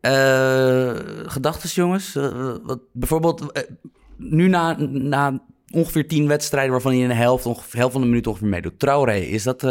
Eh 0.00 0.98
gedachtes, 1.26 1.74
jongens. 1.74 2.16
Eh, 2.16 2.54
wat, 2.62 2.80
bijvoorbeeld, 2.92 3.52
eh, 3.52 3.62
nu 4.16 4.48
na, 4.48 4.76
na 4.88 5.42
ongeveer 5.70 6.08
tien 6.08 6.28
wedstrijden... 6.28 6.72
waarvan 6.72 6.96
je 6.96 7.02
in 7.02 7.08
de 7.08 7.14
helft, 7.14 7.46
ongeveer, 7.46 7.78
helft 7.78 7.92
van 7.92 8.02
de 8.02 8.08
minuut 8.08 8.26
ongeveer 8.26 8.48
meedoet. 8.48 8.78
Traoré, 8.78 9.16
is 9.16 9.42
dat... 9.42 9.62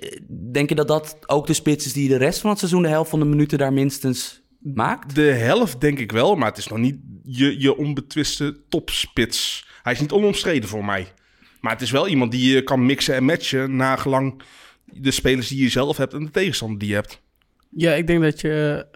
eh, 0.00 0.12
eh, 0.12 0.20
denk 0.52 0.68
je 0.68 0.74
dat 0.74 0.88
dat 0.88 1.18
ook 1.26 1.46
de 1.46 1.52
spits 1.52 1.86
is 1.86 1.92
die 1.92 2.08
de 2.08 2.16
rest 2.16 2.40
van 2.40 2.50
het 2.50 2.58
seizoen... 2.58 2.82
de 2.82 2.88
helft 2.88 3.10
van 3.10 3.18
de 3.18 3.24
minuten 3.24 3.58
daar 3.58 3.72
minstens 3.72 4.42
maakt? 4.58 5.14
De 5.14 5.22
helft 5.22 5.80
denk 5.80 5.98
ik 5.98 6.12
wel, 6.12 6.34
maar 6.34 6.48
het 6.48 6.58
is 6.58 6.68
nog 6.68 6.78
niet 6.78 6.96
je, 7.24 7.60
je 7.60 7.76
onbetwiste 7.76 8.56
topspits. 8.68 9.66
Hij 9.82 9.92
is 9.92 10.00
niet 10.00 10.12
onomstreden 10.12 10.68
voor 10.68 10.84
mij. 10.84 11.12
Maar 11.60 11.72
het 11.72 11.82
is 11.82 11.90
wel 11.90 12.08
iemand 12.08 12.30
die 12.30 12.54
je 12.54 12.62
kan 12.62 12.86
mixen 12.86 13.14
en 13.14 13.24
matchen... 13.24 13.76
nagelang 13.76 14.42
de 14.84 15.10
spelers 15.10 15.48
die 15.48 15.62
je 15.62 15.68
zelf 15.68 15.96
hebt 15.96 16.14
en 16.14 16.24
de 16.24 16.30
tegenstander 16.30 16.78
die 16.78 16.88
je 16.88 16.94
hebt. 16.94 17.20
Ja, 17.68 17.92
ik 17.92 18.06
denk 18.06 18.22
dat 18.22 18.40
je... 18.40 18.86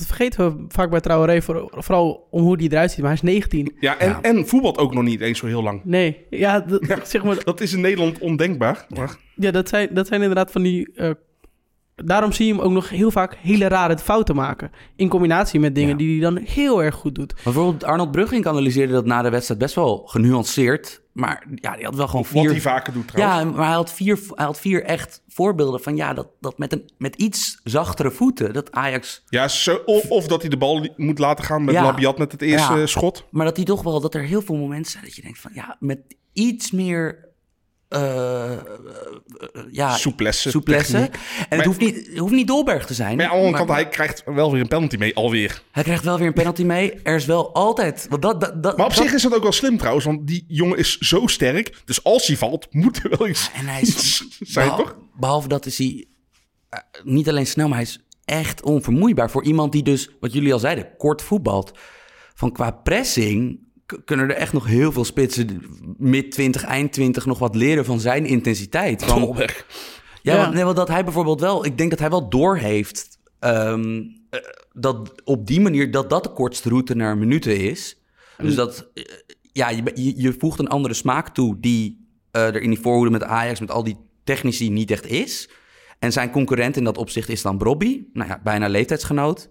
Dat 0.00 0.16
vergeten 0.16 0.56
we 0.56 0.64
vaak 0.68 0.90
bij 0.90 1.00
Traoré, 1.00 1.42
voor, 1.42 1.68
vooral 1.76 2.26
om 2.30 2.42
hoe 2.42 2.56
die 2.56 2.72
eruit 2.72 2.90
ziet. 2.90 2.98
Maar 3.00 3.08
hij 3.08 3.16
is 3.22 3.32
19. 3.32 3.72
Ja, 3.80 3.98
en, 3.98 4.08
Ja. 4.08 4.22
en 4.22 4.46
voetbalt 4.48 4.78
ook 4.78 4.94
nog 4.94 5.02
niet 5.04 5.20
eens 5.20 5.38
zo 5.38 5.46
heel 5.46 5.62
lang. 5.62 5.80
Nee, 5.84 6.16
ja, 6.30 6.60
dat, 6.60 7.08
zeg 7.08 7.24
maar, 7.24 7.44
Dat 7.44 7.60
is 7.60 7.72
in 7.72 7.80
Nederland 7.80 8.18
ondenkbaar. 8.18 8.86
Maar 8.94 9.16
ja 9.34 9.50
dat, 9.50 9.68
zijn, 9.68 9.88
dat 9.92 10.06
zijn 10.06 10.20
inderdaad 10.20 10.50
van 10.52 10.62
die... 10.62 10.92
eh, 10.94 11.10
daarom 11.94 12.32
zie 12.32 12.46
je 12.46 12.52
hem 12.52 12.62
ook 12.62 12.72
nog 12.72 12.88
heel 12.88 13.10
vaak 13.10 13.36
hele 13.40 13.68
rare 13.68 13.98
fouten 13.98 14.34
maken. 14.34 14.70
In 14.96 15.08
combinatie 15.08 15.60
met 15.60 15.74
dingen 15.74 15.90
Ja. 15.90 15.96
die 15.96 16.10
hij 16.10 16.30
dan 16.30 16.42
heel 16.44 16.82
erg 16.82 16.94
goed 16.94 17.14
doet. 17.14 17.34
Bijvoorbeeld 17.44 17.84
Arnold 17.84 18.10
Brugging 18.10 18.46
analyseerde 18.46 18.92
dat 18.92 19.06
na 19.06 19.22
de 19.22 19.30
wedstrijd 19.30 19.60
best 19.60 19.74
wel 19.74 20.02
genuanceerd. 20.06 21.02
Maar 21.20 21.46
ja, 21.54 21.76
die 21.76 21.84
had 21.84 21.94
wel 21.94 22.06
gewoon 22.06 22.22
wat 22.30 22.42
vier... 22.42 22.50
hij 22.50 22.60
vaker 22.60 22.92
doet 22.92 23.08
trouwens. 23.08 23.42
Ja, 23.42 23.50
maar 23.50 23.66
hij 23.66 23.74
had 23.74 23.92
vier, 23.92 24.18
hij 24.34 24.44
had 24.44 24.60
vier 24.60 24.84
echt 24.84 25.22
voorbeelden 25.28 25.80
van 25.80 25.96
ja, 25.96 26.14
dat, 26.14 26.28
dat 26.40 26.58
met, 26.58 26.72
een, 26.72 26.90
met 26.98 27.16
iets 27.16 27.60
zachtere 27.64 28.10
voeten, 28.10 28.52
dat 28.52 28.72
Ajax, 28.72 29.22
Ja, 29.28 29.48
zo, 29.48 29.82
of, 29.84 30.10
of 30.10 30.26
dat 30.26 30.40
hij 30.40 30.50
de 30.50 30.56
bal 30.56 30.88
moet 30.96 31.18
laten 31.18 31.44
gaan 31.44 31.64
met 31.64 31.74
Ja. 31.74 31.82
Labiat 31.82 32.18
met 32.18 32.32
het 32.32 32.42
eerste 32.42 32.74
Ja. 32.74 32.86
schot. 32.86 33.24
maar 33.30 33.44
dat 33.46 33.56
hij 33.56 33.64
toch 33.64 33.82
wel, 33.82 34.00
dat 34.00 34.14
er 34.14 34.22
heel 34.22 34.42
veel 34.42 34.56
momenten 34.56 34.90
zijn 34.92 35.04
dat 35.04 35.14
je 35.16 35.22
denkt 35.22 35.38
van 35.38 35.50
ja, 35.54 35.76
met 35.80 35.98
iets 36.32 36.70
meer, 36.70 37.28
eh, 37.90 38.50
ja, 39.70 39.96
Souplesse. 39.96 40.50
En 41.48 41.56
het 41.56 41.64
hoeft 41.66 41.80
niet, 41.80 42.18
hoeft 42.18 42.32
niet 42.32 42.46
Dolberg 42.46 42.86
te 42.86 42.94
zijn. 42.94 43.16
Maar 43.16 43.24
aan 43.26 43.30
de 43.30 43.36
andere 43.36 43.56
maar- 43.56 43.66
kant, 43.66 43.78
hij 43.78 43.88
krijgt 43.88 44.22
wel 44.24 44.52
weer 44.52 44.60
een 44.60 44.68
penalty 44.68 44.96
mee, 44.96 45.14
alweer. 45.14 45.62
hij 45.70 45.82
krijgt 45.82 46.04
wel 46.04 46.18
weer 46.18 46.26
een 46.26 46.32
penalty 46.32 46.62
mee. 46.62 46.92
Er 47.02 47.14
is 47.14 47.24
wel 47.26 47.54
altijd, 47.54 48.06
want 48.08 48.22
dat, 48.22 48.40
dat, 48.40 48.62
dat, 48.62 48.76
Maar 48.76 48.86
op 48.86 48.94
dat- 48.94 49.02
zich 49.04 49.12
is 49.14 49.22
dat 49.22 49.34
ook 49.34 49.42
wel 49.42 49.52
slim 49.52 49.76
trouwens, 49.78 50.04
want 50.04 50.26
die 50.26 50.44
jongen 50.48 50.78
is 50.78 50.98
zo 50.98 51.26
sterk. 51.26 51.82
Dus 51.84 52.04
als 52.04 52.26
hij 52.26 52.36
valt, 52.36 52.66
moet 52.70 53.00
er 53.04 53.18
wel 53.18 53.28
iets, 53.28 53.50
En 53.54 53.66
hij 53.66 53.80
is, 53.80 54.16
zijn, 54.40 54.66
behal- 54.68 54.82
toch? 54.84 54.96
Behalve 55.16 55.48
dat 55.48 55.66
is 55.66 55.78
hij 55.78 56.06
eh, 56.68 56.78
niet 57.04 57.28
alleen 57.28 57.46
snel, 57.46 57.68
maar 57.68 57.76
hij 57.78 57.86
is 57.86 58.00
echt 58.24 58.62
onvermoeibaar. 58.62 59.30
Voor 59.30 59.44
iemand 59.44 59.72
die 59.72 59.82
dus, 59.82 60.10
wat 60.20 60.32
jullie 60.32 60.52
al 60.52 60.58
zeiden, 60.58 60.88
kort 60.98 61.22
voetbalt. 61.22 61.78
Van 62.34 62.52
qua 62.52 62.70
pressing 62.70 63.68
kunnen 64.04 64.30
er 64.30 64.36
echt 64.36 64.52
nog 64.52 64.66
heel 64.66 64.92
veel 64.92 65.04
spitsen 65.04 65.62
mid 65.98 66.30
20, 66.30 66.64
eind 66.64 66.92
20 66.92 67.26
nog 67.26 67.38
wat 67.38 67.54
leren 67.54 67.84
van 67.84 68.00
zijn 68.00 68.26
intensiteit. 68.26 69.04
Van, 69.04 69.34
ja, 69.36 69.46
Ja. 70.22 70.36
Want, 70.36 70.54
nee, 70.54 70.64
want 70.64 70.76
dat 70.76 70.88
hij 70.88 71.04
bijvoorbeeld 71.04 71.40
wel, 71.40 71.64
ik 71.64 71.78
denk 71.78 71.90
dat 71.90 71.98
hij 71.98 72.10
wel 72.10 72.28
doorheeft 72.28 73.18
ehm, 73.38 74.02
eh, 74.30 74.40
dat 74.72 75.12
op 75.24 75.46
die 75.46 75.60
manier 75.60 75.90
dat 75.90 76.10
dat 76.10 76.22
de 76.22 76.32
kortste 76.32 76.68
route 76.68 76.94
naar 76.94 77.18
minuten 77.18 77.56
is. 77.56 77.96
Dus 78.38 78.54
dat, 78.54 78.90
eh, 78.94 79.04
ja, 79.52 79.68
je, 79.68 80.12
je, 80.16 80.34
voegt 80.38 80.58
een 80.58 80.68
andere 80.68 80.94
smaak 80.94 81.28
toe 81.28 81.56
die 81.60 82.08
eh, 82.30 82.46
er 82.46 82.62
in 82.62 82.70
die 82.70 82.80
voorhoede 82.80 83.10
met 83.10 83.22
Ajax, 83.22 83.60
met 83.60 83.70
al 83.70 83.84
die 83.84 83.96
technici 84.24 84.70
niet 84.70 84.90
echt 84.90 85.06
is. 85.06 85.50
En 85.98 86.12
zijn 86.12 86.30
concurrent 86.30 86.76
in 86.76 86.84
dat 86.84 86.98
opzicht 86.98 87.28
is 87.28 87.42
dan 87.42 87.58
Brobby, 87.58 88.04
nou 88.12 88.28
ja, 88.28 88.40
bijna 88.42 88.68
leeftijdsgenoot. 88.68 89.50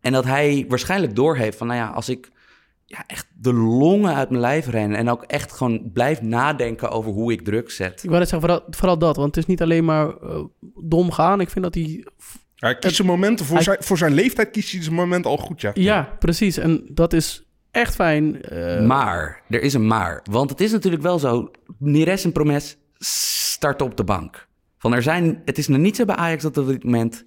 En 0.00 0.12
dat 0.12 0.24
hij 0.24 0.64
waarschijnlijk 0.68 1.16
doorheeft 1.16 1.58
van, 1.58 1.66
nou 1.66 1.78
ja, 1.78 1.88
als 1.88 2.08
ik 2.08 2.30
ja, 2.90 3.04
echt 3.06 3.26
de 3.40 3.52
longen 3.52 4.14
uit 4.14 4.28
mijn 4.28 4.40
lijf 4.40 4.66
ren 4.66 4.94
en 4.94 5.08
ook 5.10 5.22
echt 5.22 5.52
gewoon 5.52 5.90
blijf 5.92 6.22
nadenken 6.22 6.90
over 6.90 7.10
hoe 7.12 7.32
ik 7.32 7.44
druk 7.44 7.70
zet. 7.70 8.02
Ik 8.02 8.08
wou 8.08 8.18
net 8.18 8.28
zeggen, 8.28 8.48
vooral, 8.48 8.66
vooral 8.70 8.98
dat. 8.98 9.16
Want 9.16 9.28
het 9.28 9.36
is 9.36 9.46
niet 9.46 9.62
alleen 9.62 9.84
maar 9.84 10.16
eh, 10.16 10.40
dom 10.82 11.10
gaan. 11.10 11.40
Ik 11.40 11.50
vind 11.50 11.64
dat 11.64 11.74
hij... 11.74 12.06
Hij 12.56 12.78
kiest 12.78 12.94
zijn 12.96 13.08
momenten, 13.08 13.46
voor, 13.46 13.54
Hij- 13.54 13.64
zijn, 13.64 13.76
voor 13.80 13.98
zijn 13.98 14.12
leeftijd 14.12 14.50
kiest 14.50 14.72
hij 14.72 14.82
zijn 14.82 14.94
moment 14.94 15.26
al 15.26 15.36
goed, 15.36 15.60
ja. 15.60 15.70
Ja, 15.74 16.16
precies. 16.18 16.56
En 16.56 16.86
dat 16.90 17.12
is 17.12 17.42
echt 17.70 17.94
fijn. 17.94 18.42
eh, 18.42 18.86
Maar, 18.86 19.42
er 19.48 19.62
is 19.62 19.74
een 19.74 19.86
maar. 19.86 20.22
Want 20.30 20.50
het 20.50 20.60
is 20.60 20.72
natuurlijk 20.72 21.02
wel 21.02 21.18
zo, 21.18 21.50
Neres 21.78 22.24
en 22.24 22.32
Promes 22.32 22.76
starten 22.98 23.86
op 23.86 23.96
de 23.96 24.04
bank. 24.04 24.46
Van 24.78 24.94
er 24.94 25.02
zijn, 25.02 25.42
het 25.44 25.58
is 25.58 25.68
nog 25.68 25.78
niet 25.78 25.96
zo 25.96 26.04
bij 26.04 26.16
Ajax 26.16 26.42
dat 26.42 26.56
er 26.56 26.62
op 26.62 26.68
dit 26.68 26.84
moment 26.84 27.24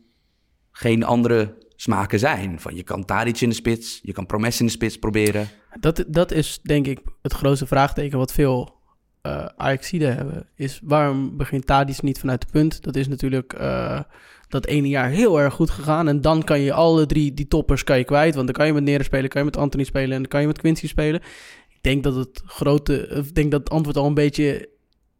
geen 0.72 1.04
andere 1.04 1.58
smaken 1.82 2.20
zijn. 2.20 2.60
Van 2.60 2.76
je 2.76 2.84
kan 2.84 3.06
Tadic 3.06 3.42
in 3.42 3.50
de 3.50 3.56
spits, 3.56 4.00
je 4.04 4.14
kan 4.14 4.26
Promes 4.26 4.60
in 4.60 4.66
de 4.66 4.72
spits 4.72 4.98
proberen. 4.98 5.50
Dat, 5.80 6.04
dat 6.08 6.32
is 6.32 6.60
denk 6.64 6.88
ik 6.88 7.00
het 7.22 7.34
grootste 7.34 7.68
vraagteken 7.68 8.18
wat 8.18 8.32
veel 8.32 8.80
eh 9.22 9.46
Ajaxide 9.58 10.06
hebben, 10.06 10.48
is 10.56 10.80
waarom 10.84 11.38
begint 11.38 11.66
Tadic 11.66 12.02
niet 12.02 12.20
vanuit 12.20 12.42
de 12.42 12.48
punt? 12.52 12.84
Dat 12.84 12.96
is 12.96 13.08
natuurlijk 13.08 13.54
eh, 13.54 14.00
dat 14.48 14.66
ene 14.66 14.88
jaar 14.88 15.10
heel 15.10 15.40
erg 15.40 15.54
goed 15.54 15.70
gegaan. 15.70 16.08
En 16.08 16.22
dan 16.22 16.44
kan 16.44 16.60
je 16.60 16.74
alle 16.74 17.06
drie 17.06 17.34
die 17.34 17.48
toppers 17.48 17.84
kan 17.84 17.98
je 17.98 18.04
kwijt. 18.04 18.36
Want 18.36 18.46
dan 18.46 18.56
kan 18.56 18.66
je 18.66 18.74
met 18.74 18.84
Nere 18.84 19.04
spelen, 19.04 19.30
kan 19.30 19.40
je 19.42 19.46
met 19.46 19.58
Anthony 19.58 19.84
spelen 19.84 20.12
en 20.12 20.22
dan 20.22 20.28
kan 20.28 20.42
je 20.42 20.48
met 20.48 20.58
Quincy 20.58 20.88
spelen. 20.88 21.22
Ik 21.70 21.80
denk 21.82 22.04
dat 22.04 22.16
het 22.16 22.42
grote, 22.46 23.08
ik 23.08 23.36
denk 23.36 23.52
dat 23.52 23.60
het 23.60 23.70
antwoord 23.70 23.98
al 23.98 24.06
een 24.06 24.14
beetje 24.14 24.70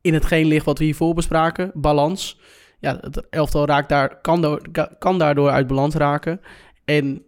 in 0.02 0.14
hetgeen 0.14 0.46
ligt 0.46 0.66
wat 0.66 0.78
we 0.78 0.84
hiervoor 0.84 1.14
bespraken. 1.14 1.72
Balans. 1.74 2.40
Ja, 2.82 2.98
het 3.02 3.30
elftal 3.30 3.66
raakt 3.66 3.90
daar, 3.90 4.22
kan, 4.22 4.42
door, 4.42 4.62
kan 5.00 5.18
daardoor 5.20 5.50
uit 5.50 5.68
balans 5.68 5.96
raken. 5.96 6.42
En 6.86 7.24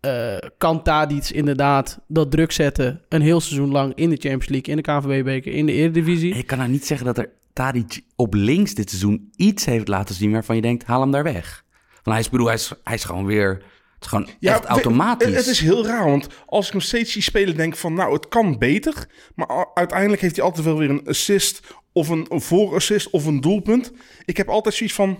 eh, 0.00 0.36
kan 0.58 0.82
Tadic 0.82 1.28
inderdaad 1.28 2.00
dat 2.08 2.30
druk 2.30 2.52
zetten 2.52 3.00
een 3.08 3.20
heel 3.22 3.40
seizoen 3.40 3.70
lang 3.70 3.94
in 3.94 4.10
de 4.10 4.16
Champions 4.16 4.48
League, 4.48 4.74
in 4.74 4.76
de 4.76 4.82
KNVB-beker, 4.82 5.52
in 5.52 5.66
de 5.66 5.72
Eredivisie. 5.72 6.34
Ik 6.34 6.46
kan 6.46 6.58
nou 6.58 6.70
niet 6.70 6.86
zeggen 6.86 7.06
dat 7.06 7.18
er 7.18 7.30
Tadic 7.52 8.00
op 8.16 8.34
links 8.34 8.74
dit 8.74 8.88
seizoen 8.88 9.30
iets 9.36 9.64
heeft 9.64 9.88
laten 9.88 10.14
zien 10.14 10.32
waarvan 10.32 10.56
je 10.56 10.62
denkt, 10.62 10.84
haal 10.84 11.00
hem 11.00 11.10
daar 11.10 11.22
weg. 11.22 11.64
Want 11.90 12.16
hij 12.16 12.18
is, 12.18 12.30
bedoel, 12.30 12.46
hij 12.46 12.54
is, 12.54 12.72
hij 12.84 12.94
is 12.94 13.04
gewoon 13.04 13.26
weer, 13.26 13.50
het 13.94 14.02
is 14.02 14.08
gewoon 14.08 14.28
echt 14.40 14.60
we- 14.60 14.66
automatisch. 14.66 15.26
Het, 15.26 15.36
het 15.36 15.46
is 15.46 15.60
heel 15.60 15.86
raar, 15.86 16.04
want 16.10 16.28
als 16.46 16.66
ik 16.66 16.72
nog 16.72 16.82
steeds 16.82 17.12
zie 17.12 17.22
spelen, 17.22 17.56
denk 17.56 17.72
ik 17.72 17.78
van, 17.78 17.94
nou, 17.94 18.12
het 18.12 18.28
kan 18.28 18.58
beter. 18.58 19.06
Maar 19.34 19.66
uiteindelijk 19.74 20.22
heeft 20.22 20.36
hij 20.36 20.44
altijd 20.44 20.64
wel 20.66 20.78
weer 20.78 20.90
een 20.90 21.06
assist 21.06 21.60
of 21.94 22.08
een, 22.08 22.26
voorassist 22.30 23.10
of 23.10 23.26
een 23.26 23.40
doelpunt. 23.40 23.92
Ik 24.24 24.36
heb 24.36 24.48
altijd 24.48 24.74
zoiets 24.74 24.94
van, 24.94 25.18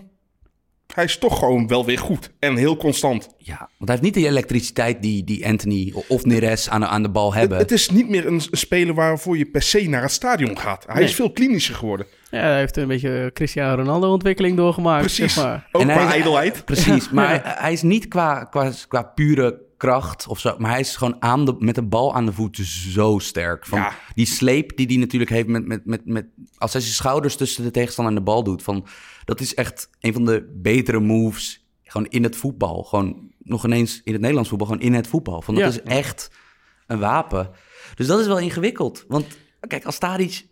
hij 0.94 1.04
is 1.04 1.18
toch 1.18 1.38
gewoon 1.38 1.66
wel 1.68 1.84
weer 1.84 1.98
goed 1.98 2.30
en 2.38 2.56
heel 2.56 2.76
constant. 2.76 3.28
Ja, 3.38 3.56
want 3.58 3.68
hij 3.78 3.88
heeft 3.90 4.02
niet 4.02 4.14
die 4.14 4.26
elektriciteit 4.26 5.02
die, 5.02 5.24
die 5.24 5.46
Anthony 5.46 5.92
of 6.08 6.24
Neres 6.24 6.68
aan, 6.68 6.80
de- 6.80 6.86
aan 6.86 7.02
de 7.02 7.08
bal 7.08 7.34
hebben. 7.34 7.58
het 7.58 7.72
is 7.72 7.90
niet 7.90 8.08
meer 8.08 8.26
een, 8.26 8.32
een 8.50 8.56
speler 8.58 8.94
waarvoor 8.94 9.38
je 9.38 9.44
per 9.46 9.62
se 9.62 9.88
naar 9.88 10.02
het 10.02 10.10
stadion 10.12 10.58
gaat. 10.58 10.84
Hij 10.86 10.94
Nee. 10.94 11.04
is 11.04 11.14
veel 11.14 11.30
klinischer 11.30 11.74
geworden. 11.74 12.06
Ja, 12.30 12.40
hij 12.40 12.58
heeft 12.58 12.76
een 12.76 12.88
beetje 12.88 13.30
Cristiano 13.34 13.74
Ronaldo-ontwikkeling 13.82 14.56
doorgemaakt. 14.56 15.00
Precies. 15.00 15.34
Zeg 15.34 15.44
maar. 15.44 15.68
Ook 15.72 15.82
En 15.82 15.88
qua 15.88 16.02
hij- 16.06 16.12
ijdelheid. 16.14 16.64
Precies, 16.64 17.10
maar 17.10 17.28
hij, 17.28 17.40
hij 17.44 17.72
is 17.72 17.82
niet 17.82 18.08
qua, 18.08 18.44
qua, 18.44 18.72
qua 18.88 19.02
pure 19.02 19.60
kracht 19.84 20.26
of 20.26 20.38
zo, 20.38 20.54
maar 20.58 20.70
hij 20.70 20.80
is 20.80 20.96
gewoon 20.96 21.16
aan 21.22 21.44
de, 21.44 21.54
met 21.58 21.74
de 21.74 21.82
bal 21.82 22.14
aan 22.14 22.26
de 22.26 22.32
voeten 22.32 22.64
zo 22.64 23.18
sterk. 23.18 23.66
Van 23.66 23.78
Ja. 23.78 23.92
Die 24.14 24.26
sleep 24.26 24.76
die 24.76 24.86
hij 24.86 24.96
natuurlijk 24.96 25.30
heeft 25.30 25.46
met, 25.46 25.66
met, 25.66 25.86
met, 25.86 26.06
met, 26.06 26.26
als 26.56 26.72
hij 26.72 26.80
zijn 26.82 26.94
schouders 26.94 27.36
tussen 27.36 27.64
de 27.64 27.70
tegenstander 27.70 28.14
en 28.14 28.18
de 28.18 28.24
bal 28.24 28.44
doet, 28.44 28.62
van, 28.62 28.86
dat 29.24 29.40
is 29.40 29.54
echt 29.54 29.88
een 30.00 30.12
van 30.12 30.24
de 30.24 30.52
betere 30.54 31.00
moves 31.00 31.66
gewoon 31.82 32.06
in 32.06 32.22
het 32.22 32.36
voetbal. 32.36 32.82
Gewoon 32.82 33.30
nog 33.38 33.64
ineens 33.64 34.00
in 34.04 34.12
het 34.12 34.20
Nederlands 34.20 34.48
voetbal, 34.48 34.66
gewoon 34.68 34.82
in 34.82 34.94
het 34.94 35.06
voetbal. 35.06 35.42
Van, 35.42 35.54
dat 35.54 35.62
Ja. 35.62 35.68
is 35.68 35.82
echt 35.82 36.30
een 36.86 36.98
wapen. 36.98 37.50
Dus 37.94 38.06
dat 38.06 38.20
is 38.20 38.26
wel 38.26 38.38
ingewikkeld. 38.38 39.04
Want 39.08 39.26
kijk, 39.60 39.84
als 39.84 39.98
Tadic 39.98 40.46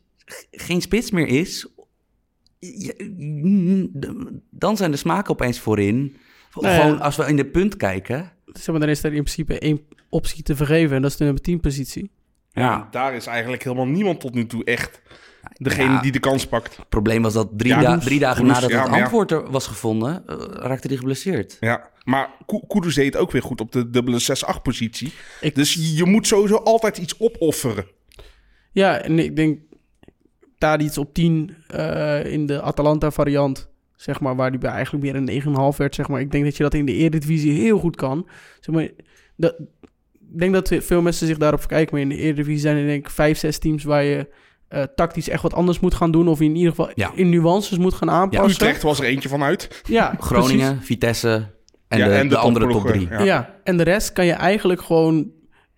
geen 0.51 0.81
spits 0.81 1.11
meer 1.11 1.27
is, 1.27 1.69
dan 4.51 4.77
zijn 4.77 4.91
de 4.91 4.97
smaken 4.97 5.31
opeens 5.33 5.61
voorin. 5.61 6.17
Gewoon 6.51 7.01
als 7.01 7.17
we 7.17 7.27
in 7.27 7.37
de 7.37 7.47
punt 7.47 7.77
kijken. 7.77 8.32
Zeg 8.53 8.67
maar, 8.67 8.81
dan 8.81 8.89
is 8.89 8.99
er 9.03 9.13
in 9.15 9.23
principe 9.23 9.59
één 9.59 9.81
optie 10.09 10.43
te 10.43 10.57
vergeven 10.57 10.97
en 10.97 11.03
dat 11.03 11.11
is 11.11 11.17
de 11.17 11.25
nummer 11.25 11.43
10 11.43 11.61
positie. 11.61 12.11
Ja. 12.51 12.89
Daar 12.91 13.15
is 13.15 13.27
eigenlijk 13.27 13.63
helemaal 13.65 13.87
niemand 13.87 14.21
tot 14.21 14.35
nu 14.35 14.47
toe 14.47 14.65
echt 14.65 15.03
degene 15.57 15.93
Ja. 15.93 16.01
die 16.01 16.13
de 16.13 16.19
kans 16.21 16.47
pakt. 16.47 16.77
Het 16.77 16.89
probleem 16.89 17.23
was 17.23 17.33
dat 17.33 17.49
drie, 17.57 17.73
Ja, 17.73 17.81
da- 17.81 17.95
Roes- 17.95 18.05
drie 18.05 18.19
dagen 18.19 18.47
nadat 18.47 18.71
ja, 18.71 18.83
het 18.83 18.95
ja. 18.95 19.01
antwoord 19.03 19.31
er 19.31 19.51
was 19.51 19.67
gevonden, 19.67 20.27
eh, 20.27 20.37
raakte 20.51 20.89
hij 20.89 20.97
geblesseerd. 20.97 21.57
Ja, 21.61 21.91
maar 22.05 22.31
Kudus 22.69 22.95
deed 22.95 23.13
het 23.13 23.17
ook 23.23 23.31
weer 23.31 23.43
goed 23.43 23.61
op 23.61 23.73
de 23.73 23.91
dubbele 23.91 24.19
6-8 24.19 24.63
positie. 24.63 25.13
Ik- 25.41 25.55
Dus 25.55 25.75
je 25.75 25.95
je 25.97 26.05
moet 26.05 26.27
sowieso 26.27 26.57
altijd 26.57 26.99
iets 26.99 27.21
opofferen. 27.21 27.87
Ja, 28.73 28.99
en 29.03 29.19
ik 29.19 29.37
denk 29.37 29.59
Tadic 30.59 30.97
op 30.97 31.15
10 31.15 31.55
eh, 31.69 32.25
in 32.25 32.47
de 32.47 32.61
Atalanta-variant, 32.63 33.71
zeg 34.03 34.21
maar, 34.21 34.37
waar 34.37 34.51
die 34.51 34.61
bij 34.61 34.71
eigenlijk 34.71 35.05
meer 35.05 35.15
een 35.15 35.73
9,5 35.73 35.77
werd, 35.77 35.95
zeg 35.95 36.09
maar. 36.09 36.21
Ik 36.21 36.31
denk 36.31 36.45
dat 36.45 36.57
je 36.57 36.63
dat 36.63 36.75
in 36.75 36.87
de 36.87 36.95
Eredivisie 36.95 37.53
heel 37.53 37.79
goed 37.79 37.97
kan. 37.97 38.29
Zeg 38.61 38.75
maar, 38.75 38.89
dat, 39.37 39.55
ik 40.33 40.39
denk 40.39 40.53
dat 40.53 40.73
veel 40.79 41.03
mensen 41.03 41.27
zich 41.27 41.39
daarop 41.39 41.59
verkijken, 41.61 41.93
maar 41.95 42.03
in 42.03 42.09
de 42.09 42.17
Eredivisie 42.17 42.61
zijn 42.61 42.77
er 42.77 42.87
denk 42.87 43.05
ik 43.07 43.11
5, 43.13 43.39
6 43.39 43.59
teams 43.59 43.85
waar 43.85 44.05
je 44.05 44.29
eh, 44.69 44.83
tactisch 44.95 45.29
echt 45.29 45.43
wat 45.43 45.55
anders 45.55 45.81
moet 45.81 45.95
gaan 45.95 46.11
doen, 46.11 46.29
of 46.29 46.41
in 46.41 46.55
ieder 46.57 46.71
geval 46.71 46.91
Ja. 46.95 47.13
in 47.15 47.29
nuances 47.29 47.79
moet 47.79 47.95
gaan 47.95 48.11
aanpassen. 48.11 48.51
Utrecht 48.51 48.83
was 48.83 48.99
er 48.99 49.05
eentje 49.05 49.29
van 49.29 49.43
uit. 49.43 49.83
Ja, 49.87 50.15
Groningen, 50.21 50.83
Vitesse 50.83 51.47
en, 51.89 51.99
Ja, 51.99 52.07
de, 52.07 52.13
en 52.15 52.23
de 52.29 52.35
de 52.35 52.41
andere 52.41 52.69
top 52.69 52.87
drie. 52.87 53.09
ja. 53.09 53.23
Ja. 53.23 53.61
en 53.65 53.77
de 53.77 53.83
rest 53.83 54.13
kan 54.13 54.27
je 54.27 54.33
eigenlijk 54.33 54.83
gewoon 54.83 55.31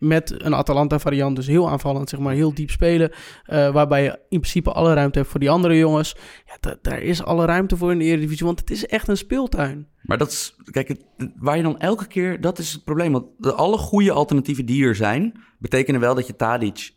met 0.07 0.45
een 0.45 0.55
Atalanta-variant, 0.55 1.37
dus 1.37 1.47
heel 1.47 1.71
aanvallend, 1.71 2.09
zeg 2.09 2.21
maar, 2.21 2.35
heel 2.35 2.55
diep 2.55 2.71
spelen. 2.71 3.11
eh, 3.45 3.73
waarbij 3.73 4.03
je 4.03 4.11
in 4.11 4.41
principe 4.41 4.73
alle 4.73 4.95
ruimte 4.95 5.19
hebt 5.19 5.31
voor 5.31 5.41
die 5.41 5.51
andere 5.51 5.77
jongens. 5.79 6.17
Ja, 6.47 6.57
da- 6.61 6.79
daar 6.83 7.03
is 7.03 7.23
alle 7.23 7.45
ruimte 7.47 7.77
voor 7.77 7.93
in 7.93 7.99
de 7.99 8.05
Eredivisie, 8.05 8.47
want 8.47 8.61
het 8.61 8.71
is 8.71 8.87
echt 8.87 9.09
een 9.09 9.17
speeltuin. 9.17 9.89
Maar 10.03 10.19
dat 10.19 10.31
is, 10.31 10.57
kijk, 10.71 10.97
waar 11.37 11.57
je 11.57 11.63
dan 11.63 11.79
elke 11.79 12.07
keer, 12.07 12.41
dat 12.41 12.59
is 12.59 12.73
het 12.73 12.85
probleem. 12.85 13.13
Want 13.13 13.27
de, 13.39 13.53
alle 13.53 13.79
goede 13.79 14.13
alternatieven 14.13 14.67
die 14.67 14.85
er 14.85 14.95
zijn, 14.97 15.43
betekenen 15.59 16.01
wel 16.01 16.15
dat 16.15 16.27
je 16.27 16.37
Tadic 16.37 16.91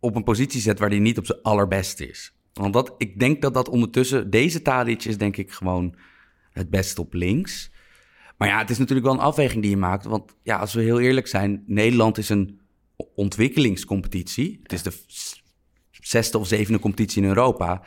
op 0.00 0.16
een 0.16 0.24
positie 0.24 0.60
zet 0.60 0.78
waar 0.78 0.88
hij 0.88 0.98
niet 0.98 1.18
op 1.18 1.26
zijn 1.26 1.42
allerbeste 1.42 2.08
is. 2.08 2.34
Want 2.52 2.72
dat, 2.72 2.94
ik 2.98 3.18
denk 3.18 3.42
dat 3.42 3.54
dat 3.54 3.68
ondertussen, 3.68 4.30
deze 4.30 4.62
Tadic 4.62 5.04
is 5.04 5.18
denk 5.18 5.36
ik 5.36 5.50
gewoon 5.52 5.94
het 6.50 6.70
beste 6.70 7.00
op 7.00 7.14
links. 7.14 7.72
Maar 8.36 8.48
ja, 8.48 8.58
het 8.58 8.70
is 8.70 8.78
natuurlijk 8.78 9.06
wel 9.06 9.14
een 9.14 9.22
afweging 9.22 9.62
die 9.62 9.70
je 9.70 9.76
maakt. 9.76 10.04
Want 10.04 10.34
ja, 10.42 10.56
als 10.56 10.74
we 10.74 10.82
heel 10.82 11.00
eerlijk 11.00 11.26
zijn, 11.26 11.62
Nederland 11.66 12.18
is 12.18 12.28
een 12.28 12.60
ontwikkelingscompetitie. 13.14 14.60
Het 14.62 14.72
is 14.72 14.82
de 14.82 14.92
zesde 15.90 16.38
of 16.38 16.46
zevende 16.46 16.78
competitie 16.78 17.22
in 17.22 17.28
Europa. 17.28 17.82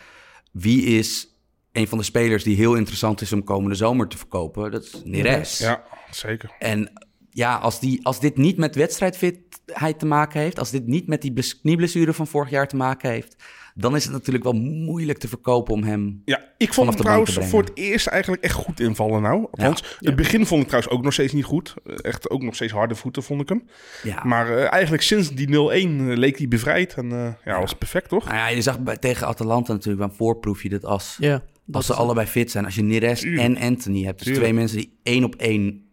Wie 0.52 0.84
is 0.84 1.36
een 1.72 1.88
van 1.88 1.98
de 1.98 2.04
spelers 2.04 2.44
die 2.44 2.56
heel 2.56 2.76
interessant 2.76 3.22
is 3.22 3.34
om 3.34 3.44
komende 3.44 3.76
zomer 3.76 4.08
te 4.08 4.18
verkopen? 4.18 4.72
Dat 4.72 4.84
is 4.84 5.02
Neres. 5.04 5.58
Ja, 5.58 5.84
zeker. 6.12 6.56
En 6.60 6.92
ja, 7.30 7.56
als, 7.56 7.80
die, 7.80 8.06
als 8.06 8.20
dit 8.20 8.38
niet 8.38 8.58
met 8.58 8.76
wedstrijdfitheid 8.76 10.00
te 10.00 10.06
maken 10.06 10.42
heeft, 10.42 10.60
als 10.60 10.72
dit 10.72 10.88
niet 10.88 11.08
met 11.08 11.22
die 11.22 11.34
bles- 11.34 11.60
knieblessure 11.62 12.14
van 12.14 12.28
vorig 12.28 12.50
jaar 12.50 12.68
te 12.68 12.76
maken 12.76 13.10
heeft, 13.10 13.36
dan 13.80 13.96
is 13.96 14.04
het 14.04 14.14
natuurlijk 14.14 14.44
wel 14.44 14.54
moeilijk 14.54 15.18
te 15.18 15.28
verkopen 15.28 15.74
om 15.74 15.84
hem. 15.84 16.22
Ja, 16.26 16.42
ik 16.58 16.74
vond 16.74 16.90
hem 16.90 16.98
trouwens 16.98 17.38
voor 17.42 17.62
het 17.62 17.72
eerst 17.74 18.08
eigenlijk 18.08 18.44
echt 18.44 18.54
goed 18.54 18.80
invallen 18.80 19.22
nou. 19.22 19.48
Althans, 19.52 19.98
het 20.00 20.16
begin 20.16 20.46
vond 20.46 20.62
ik 20.62 20.68
trouwens 20.68 20.94
ook 20.94 21.04
nog 21.04 21.14
steeds 21.14 21.34
niet 21.34 21.44
goed. 21.44 21.74
Echt 22.02 22.30
ook 22.30 22.42
nog 22.42 22.56
steeds 22.56 22.72
harde 22.72 22.96
voeten 22.96 23.24
vond 23.24 23.42
ik 23.42 23.50
hem. 23.50 23.68
Ja. 24.04 24.24
Maar 24.24 24.58
eh, 24.58 24.72
eigenlijk 24.72 25.04
sinds 25.04 25.30
die 25.30 25.48
0-1 25.48 25.52
eh, 25.52 26.18
leek 26.18 26.38
hij 26.38 26.48
bevrijd. 26.48 26.94
En 26.94 27.12
eh, 27.12 27.34
ja, 27.46 27.60
was 27.60 27.74
perfect 27.74 28.10
toch? 28.10 28.26
Nou 28.26 28.38
ja, 28.38 28.48
je 28.48 28.62
zag 28.62 28.80
bij, 28.80 28.98
tegen 28.98 29.28
Atalanta 29.28 29.72
natuurlijk 29.72 30.00
wel 30.00 30.10
een 30.10 30.16
voorproefje 30.16 30.70
dat 30.70 30.86
als, 30.86 31.18
Ja, 31.20 31.44
als 31.72 31.86
ze 31.86 31.94
allebei 31.94 32.28
fit 32.28 32.52
zijn, 32.52 32.66
als 32.66 32.76
je 32.76 32.84
Neres 32.84 33.24
en 33.24 33.58
Anthony 33.58 34.04
hebt, 34.04 34.26
dus 34.26 34.38
twee 34.38 34.54
mensen 34.54 34.78
die 34.78 34.98
één 35.04 35.24
op 35.24 35.36
één. 35.36 35.86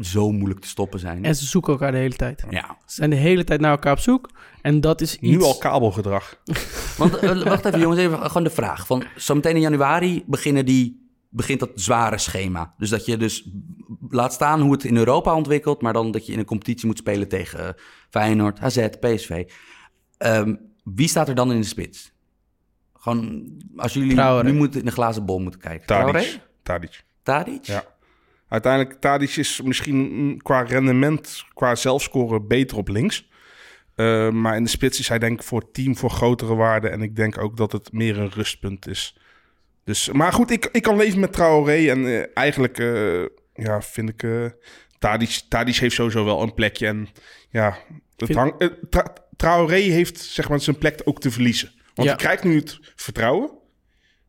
Zo 0.00 0.32
moeilijk 0.32 0.60
te 0.60 0.68
stoppen 0.68 0.98
zijn. 0.98 1.24
En 1.24 1.36
ze 1.36 1.46
zoeken 1.46 1.72
elkaar 1.72 1.92
de 1.92 1.98
hele 1.98 2.16
tijd. 2.16 2.44
Ja. 2.50 2.78
Ze 2.86 2.94
zijn 2.94 3.10
de 3.10 3.16
hele 3.16 3.44
tijd 3.44 3.60
naar 3.60 3.70
elkaar 3.70 3.92
op 3.92 3.98
zoek. 3.98 4.30
En 4.62 4.80
dat 4.80 5.00
is 5.00 5.16
iets... 5.16 5.36
Nu 5.36 5.42
al 5.42 5.58
kabelgedrag. 5.58 6.40
Want 6.98 7.16
eh, 7.16 7.42
wacht 7.42 7.64
even, 7.64 7.80
jongens, 7.80 8.00
even 8.00 8.18
gewoon 8.18 8.44
de 8.44 8.50
vraag. 8.50 8.86
Van, 8.86 9.04
zometeen 9.16 9.54
in 9.54 9.60
januari 9.60 10.24
beginnen 10.26 10.66
die, 10.66 11.10
begint 11.30 11.60
dat 11.60 11.70
zware 11.74 12.18
schema. 12.18 12.74
Dus 12.78 12.90
dat 12.90 13.06
je 13.06 13.16
dus 13.16 13.48
laat 14.08 14.32
staan 14.32 14.60
hoe 14.60 14.72
het 14.72 14.84
in 14.84 14.96
Europa 14.96 15.34
ontwikkelt, 15.34 15.82
maar 15.82 15.92
dan 15.92 16.10
dat 16.10 16.26
je 16.26 16.32
in 16.32 16.38
een 16.38 16.44
competitie 16.44 16.86
moet 16.86 16.98
spelen 16.98 17.28
tegen 17.28 17.66
eh, 17.66 17.82
Feyenoord, 18.10 18.60
AZ, 18.60 18.88
PSV. 19.00 19.50
Ehm, 20.18 20.54
wie 20.84 21.08
staat 21.08 21.28
er 21.28 21.34
dan 21.34 21.52
in 21.52 21.60
de 21.60 21.66
spits? 21.66 22.14
Gewoon, 22.94 23.48
als 23.76 23.92
jullie 23.92 24.14
Traoré. 24.14 24.50
nu 24.50 24.52
moeten 24.52 24.80
in 24.80 24.86
een 24.86 24.92
glazen 24.92 25.24
bol 25.24 25.38
moeten 25.38 25.60
kijken. 25.60 25.86
Tadic. 26.62 27.04
Tadic? 27.22 27.64
Ja. 27.64 27.84
Uiteindelijk, 28.48 29.00
Tadic 29.00 29.36
is 29.36 29.60
misschien 29.64 30.40
qua 30.42 30.60
rendement, 30.62 31.44
qua 31.54 31.74
zelfscoren 31.74 32.46
beter 32.48 32.76
op 32.76 32.88
links. 32.88 33.28
Eh, 33.94 34.30
maar 34.30 34.56
in 34.56 34.62
de 34.64 34.68
spits 34.70 34.98
is 34.98 35.08
hij 35.08 35.18
denk 35.18 35.40
ik 35.40 35.46
voor 35.46 35.60
het 35.60 35.74
team 35.74 35.96
voor 35.96 36.10
grotere 36.10 36.54
waarde. 36.54 36.88
En 36.88 37.02
ik 37.02 37.16
denk 37.16 37.38
ook 37.38 37.56
dat 37.56 37.72
het 37.72 37.92
meer 37.92 38.18
een 38.18 38.30
rustpunt 38.30 38.86
is. 38.88 39.18
Dus, 39.84 40.10
maar 40.12 40.32
goed, 40.32 40.50
ik, 40.50 40.68
ik 40.72 40.82
kan 40.82 40.96
leven 40.96 41.20
met 41.20 41.32
Traoré. 41.32 41.90
En 41.90 42.06
eh, 42.06 42.24
eigenlijk 42.34 42.78
eh, 42.78 43.22
ja, 43.54 43.82
vind 43.82 44.08
ik... 44.08 44.50
Tadic, 44.98 45.40
Tadic 45.48 45.76
heeft 45.76 45.94
sowieso 45.94 46.24
wel 46.24 46.42
een 46.42 46.54
plekje. 46.54 46.86
En 46.86 47.08
ja, 47.50 47.66
het 48.16 48.26
Vind- 48.26 48.38
hang, 48.38 48.70
Tra- 48.90 49.12
Traoré 49.36 49.76
heeft 49.76 50.18
zeg 50.20 50.48
maar, 50.48 50.60
zijn 50.60 50.78
plek 50.78 51.00
ook 51.04 51.20
te 51.20 51.30
verliezen. 51.30 51.72
Want 51.94 52.08
Ja. 52.08 52.14
hij 52.14 52.24
krijgt 52.24 52.44
nu 52.44 52.56
het 52.56 52.78
vertrouwen. 52.96 53.50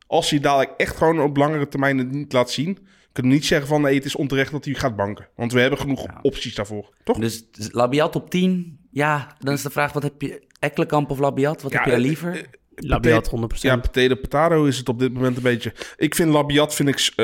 Als 0.07 0.29
hij 0.29 0.39
dadelijk 0.39 0.71
echt 0.77 0.97
gewoon 0.97 1.19
op 1.19 1.38
langere 1.38 1.67
termijn 1.67 1.97
het 1.97 2.12
niet 2.12 2.33
laat 2.33 2.51
zien... 2.51 2.88
kunnen 3.17 3.36
niet 3.36 3.45
zeggen 3.45 3.67
van 3.67 3.81
nee, 3.81 3.95
het 3.95 4.05
is 4.05 4.15
onterecht 4.15 4.51
dat 4.51 4.65
hij 4.65 4.74
gaat 4.74 4.95
banken. 4.95 5.27
Want 5.36 5.51
we 5.53 5.59
hebben 5.59 5.79
genoeg 5.79 6.05
opties 6.21 6.55
daarvoor, 6.55 6.89
toch? 7.03 7.17
Dus, 7.19 7.43
Labiat 7.71 8.15
op 8.15 8.29
10, 8.29 8.79
ja, 8.91 9.36
dan 9.39 9.53
is 9.53 9.62
de 9.62 9.69
vraag, 9.69 9.93
wat 9.93 10.03
heb 10.03 10.21
je, 10.21 10.43
Ekkelenkamp 10.59 11.09
of 11.12 11.19
Labiat, 11.19 11.62
wat 11.62 11.71
Ja, 11.71 11.77
heb 11.77 11.86
je 11.86 11.91
daar 11.93 12.01
eh, 12.01 12.07
liever? 12.07 12.36
eh, 12.36 12.41
Labiat 12.75 13.29
100%. 13.29 13.62
Ja, 13.62 13.77
potato 13.77 14.15
potato 14.15 14.65
is 14.65 14.77
het 14.77 14.89
op 14.89 15.00
dit 15.00 15.13
moment 15.13 15.38
een 15.38 15.43
beetje. 15.43 15.74
Ik 15.97 16.15
vind 16.15 16.31
Labiat 16.31 16.75
vind 16.75 16.89
ik, 16.89 17.00
eh, 17.09 17.15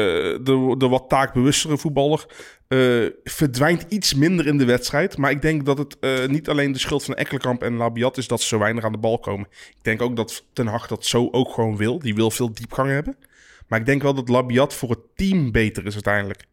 de, 0.43 0.75
de 0.77 0.87
wat 0.87 1.05
taakbewustere 1.09 1.77
voetballer. 1.77 2.25
eh, 2.67 3.05
verdwijnt 3.23 3.85
iets 3.89 4.13
minder 4.13 4.47
in 4.47 4.57
de 4.57 4.65
wedstrijd. 4.65 5.17
Maar 5.17 5.31
ik 5.31 5.41
denk 5.41 5.65
dat 5.65 5.77
het 5.77 5.99
eh, 5.99 6.25
niet 6.27 6.49
alleen 6.49 6.71
de 6.71 6.79
schuld 6.79 7.03
van 7.03 7.15
Ekkelenkamp 7.15 7.63
en 7.63 7.75
Labiat 7.75 8.17
is 8.17 8.27
dat 8.27 8.41
ze 8.41 8.47
zo 8.47 8.59
weinig 8.59 8.83
aan 8.83 8.91
de 8.91 8.97
bal 8.97 9.19
komen. 9.19 9.47
Ik 9.69 9.83
denk 9.83 10.01
ook 10.01 10.15
dat 10.15 10.45
Ten 10.53 10.67
Hag 10.67 10.87
dat 10.87 11.05
zo 11.05 11.27
ook 11.31 11.53
gewoon 11.53 11.77
wil. 11.77 11.99
Die 11.99 12.15
wil 12.15 12.31
veel 12.31 12.53
diepgang 12.53 12.89
hebben. 12.89 13.17
Maar 13.67 13.79
ik 13.79 13.85
denk 13.85 14.01
wel 14.01 14.13
dat 14.13 14.29
Labiat 14.29 14.73
voor 14.73 14.89
het 14.89 14.99
team 15.15 15.51
beter 15.51 15.85
is 15.85 15.93
uiteindelijk. 15.93 16.45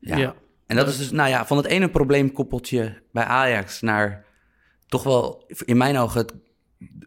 Ja. 0.00 0.16
Ja. 0.16 0.34
En 0.66 0.76
dat 0.76 0.88
is 0.88 0.96
dus, 0.98 1.10
nou 1.10 1.28
ja, 1.28 1.46
van 1.46 1.56
het 1.56 1.66
ene 1.66 1.88
probleemkoppeltje 1.90 3.02
bij 3.12 3.24
Ajax 3.24 3.80
naar 3.80 4.24
toch 4.86 5.02
wel, 5.02 5.44
in 5.64 5.76
mijn 5.76 5.96
ogen, 5.96 6.20
het, 6.20 6.32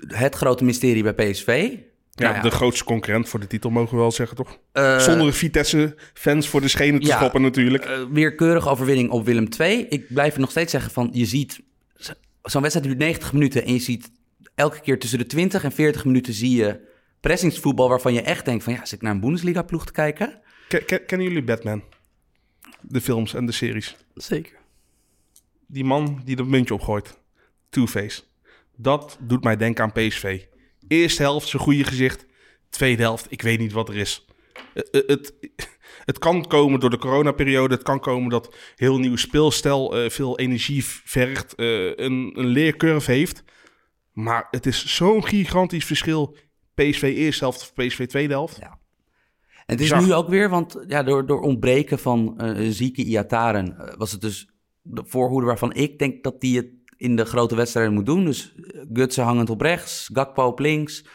het 0.08 0.36
grote 0.36 0.63
mysterie 0.63 1.13
bij 1.13 1.13
PSV. 1.32 1.77
Ja, 2.12 2.30
Nou 2.32 2.42
de 2.42 2.51
grootste 2.51 2.84
concurrent 2.84 3.30
voor 3.30 3.39
de 3.39 3.48
titel 3.48 3.70
mogen 3.70 3.96
we 3.96 4.01
wel 4.01 4.12
zeggen, 4.12 4.38
toch? 4.38 4.60
eh, 4.72 5.00
Zonder 5.00 5.34
Vitesse-fans 5.34 6.48
voor 6.48 6.62
de 6.62 6.68
schenen 6.68 7.00
te 7.01 7.08
ja. 7.08 7.18
schoppen 7.18 7.42
natuurlijk. 7.42 7.89
weer 8.12 8.36
keurige 8.36 8.70
overwinning 8.70 9.10
op 9.10 9.25
Willem 9.25 9.48
II. 9.60 9.86
Ik 9.89 10.13
blijf 10.13 10.34
er 10.34 10.39
nog 10.39 10.50
steeds 10.51 10.72
zeggen 10.72 10.92
van, 10.92 11.10
je 11.12 11.25
ziet, 11.25 11.62
zo- 11.96 12.13
zo'n 12.44 12.62
wedstrijd 12.62 12.88
duurt 12.89 13.00
90 13.00 13.34
minuten 13.34 13.65
en 13.65 13.74
je 13.74 13.80
ziet 13.80 14.12
elke 14.56 14.80
keer 14.82 15.00
tussen 15.00 15.20
de 15.20 15.25
20 15.25 15.63
en 15.63 15.72
40 15.72 16.06
minuten 16.06 16.34
zie 16.34 16.56
je 16.56 16.80
pressingsvoetbal 17.29 17.89
waarvan 17.89 18.13
je 18.13 18.22
echt 18.22 18.46
denkt 18.46 18.63
van, 18.63 18.74
ja, 18.74 18.79
zit 18.86 18.91
ik 18.91 19.01
naar 19.01 19.12
een 19.13 19.20
Bundesliga-ploeg 19.20 19.86
te 19.86 19.91
kijken? 19.91 20.41
Ken- 20.67 20.86
ken- 20.86 21.05
kennen 21.05 21.27
jullie 21.27 21.44
Batman? 21.44 21.84
De 22.82 23.01
films 23.01 23.34
en 23.34 23.46
de 23.46 23.51
series. 23.51 23.96
Zeker. 24.13 24.58
Die 25.67 25.84
man 25.84 26.22
die 26.25 26.36
dat 26.36 26.46
muntje 26.46 26.74
opgooit. 26.74 27.20
Two-Face. 27.70 28.22
Dat 28.75 29.17
doet 29.22 29.44
mij 29.44 29.58
denken 29.58 29.84
aan 29.84 29.91
PSV. 29.91 30.41
Eerste 30.88 31.22
helft 31.22 31.48
zijn 31.48 31.62
goede 31.62 31.84
gezicht. 31.84 32.25
Tweede 32.70 33.01
helft, 33.01 33.25
ik 33.29 33.41
weet 33.41 33.60
niet 33.60 33.72
wat 33.72 33.89
er 33.89 33.96
is. 33.96 34.25
Eh, 34.74 34.84
Het, 35.08 35.34
het 36.05 36.20
kan 36.20 36.48
komen 36.48 36.79
door 36.79 36.89
de 36.89 36.98
coronaperiode. 36.98 37.74
Het 37.74 37.84
kan 37.84 38.00
komen 38.00 38.29
dat 38.29 38.55
heel 38.75 38.98
nieuw 39.00 39.15
speelstijl 39.15 39.98
eh, 39.98 40.10
veel 40.10 40.39
energie 40.39 40.86
vergt. 40.86 41.55
eh, 41.55 41.86
een, 41.86 42.32
een 42.36 42.46
leercurve 42.48 43.12
heeft. 43.12 43.44
Maar 44.12 44.48
het 44.51 44.65
is 44.65 44.86
zo'n 44.96 45.25
gigantisch 45.27 45.86
verschil. 45.86 46.38
PSV 46.75 47.01
eerste 47.01 47.44
helft 47.44 47.62
of 47.62 47.74
PSV 47.74 48.08
tweede 48.08 48.34
helft. 48.34 48.58
Ja. 48.60 48.79
En 49.65 49.75
het 49.75 49.82
is 49.82 49.94
nu 49.94 50.13
ook 50.13 50.29
weer, 50.29 50.50
want 50.50 50.84
ja, 50.88 51.03
door, 51.03 51.25
door 51.25 51.41
ontbreken 51.41 52.00
van 52.00 52.39
eh, 52.39 52.70
zieke 52.70 53.03
Iataren 53.03 53.77
eh, 53.77 53.94
was 53.98 54.12
het 54.12 54.22
dus 54.22 54.50
de 54.82 55.03
voorhoede 55.05 55.46
waarvan 55.46 55.74
ik 55.74 56.00
denk 56.00 56.24
dat 56.24 56.41
die 56.41 56.58
het 56.58 56.67
in 56.98 57.15
de 57.15 57.25
grote 57.25 57.55
wedstrijden 57.55 57.94
moet 57.94 58.05
doen. 58.05 58.25
Dus 58.25 58.55
eh, 58.55 58.82
Gutsen 58.94 59.24
hangend 59.24 59.50
op 59.50 59.62
rechts, 59.62 60.10
Gakpo 60.13 60.46
op 60.46 60.60
links, 60.60 61.05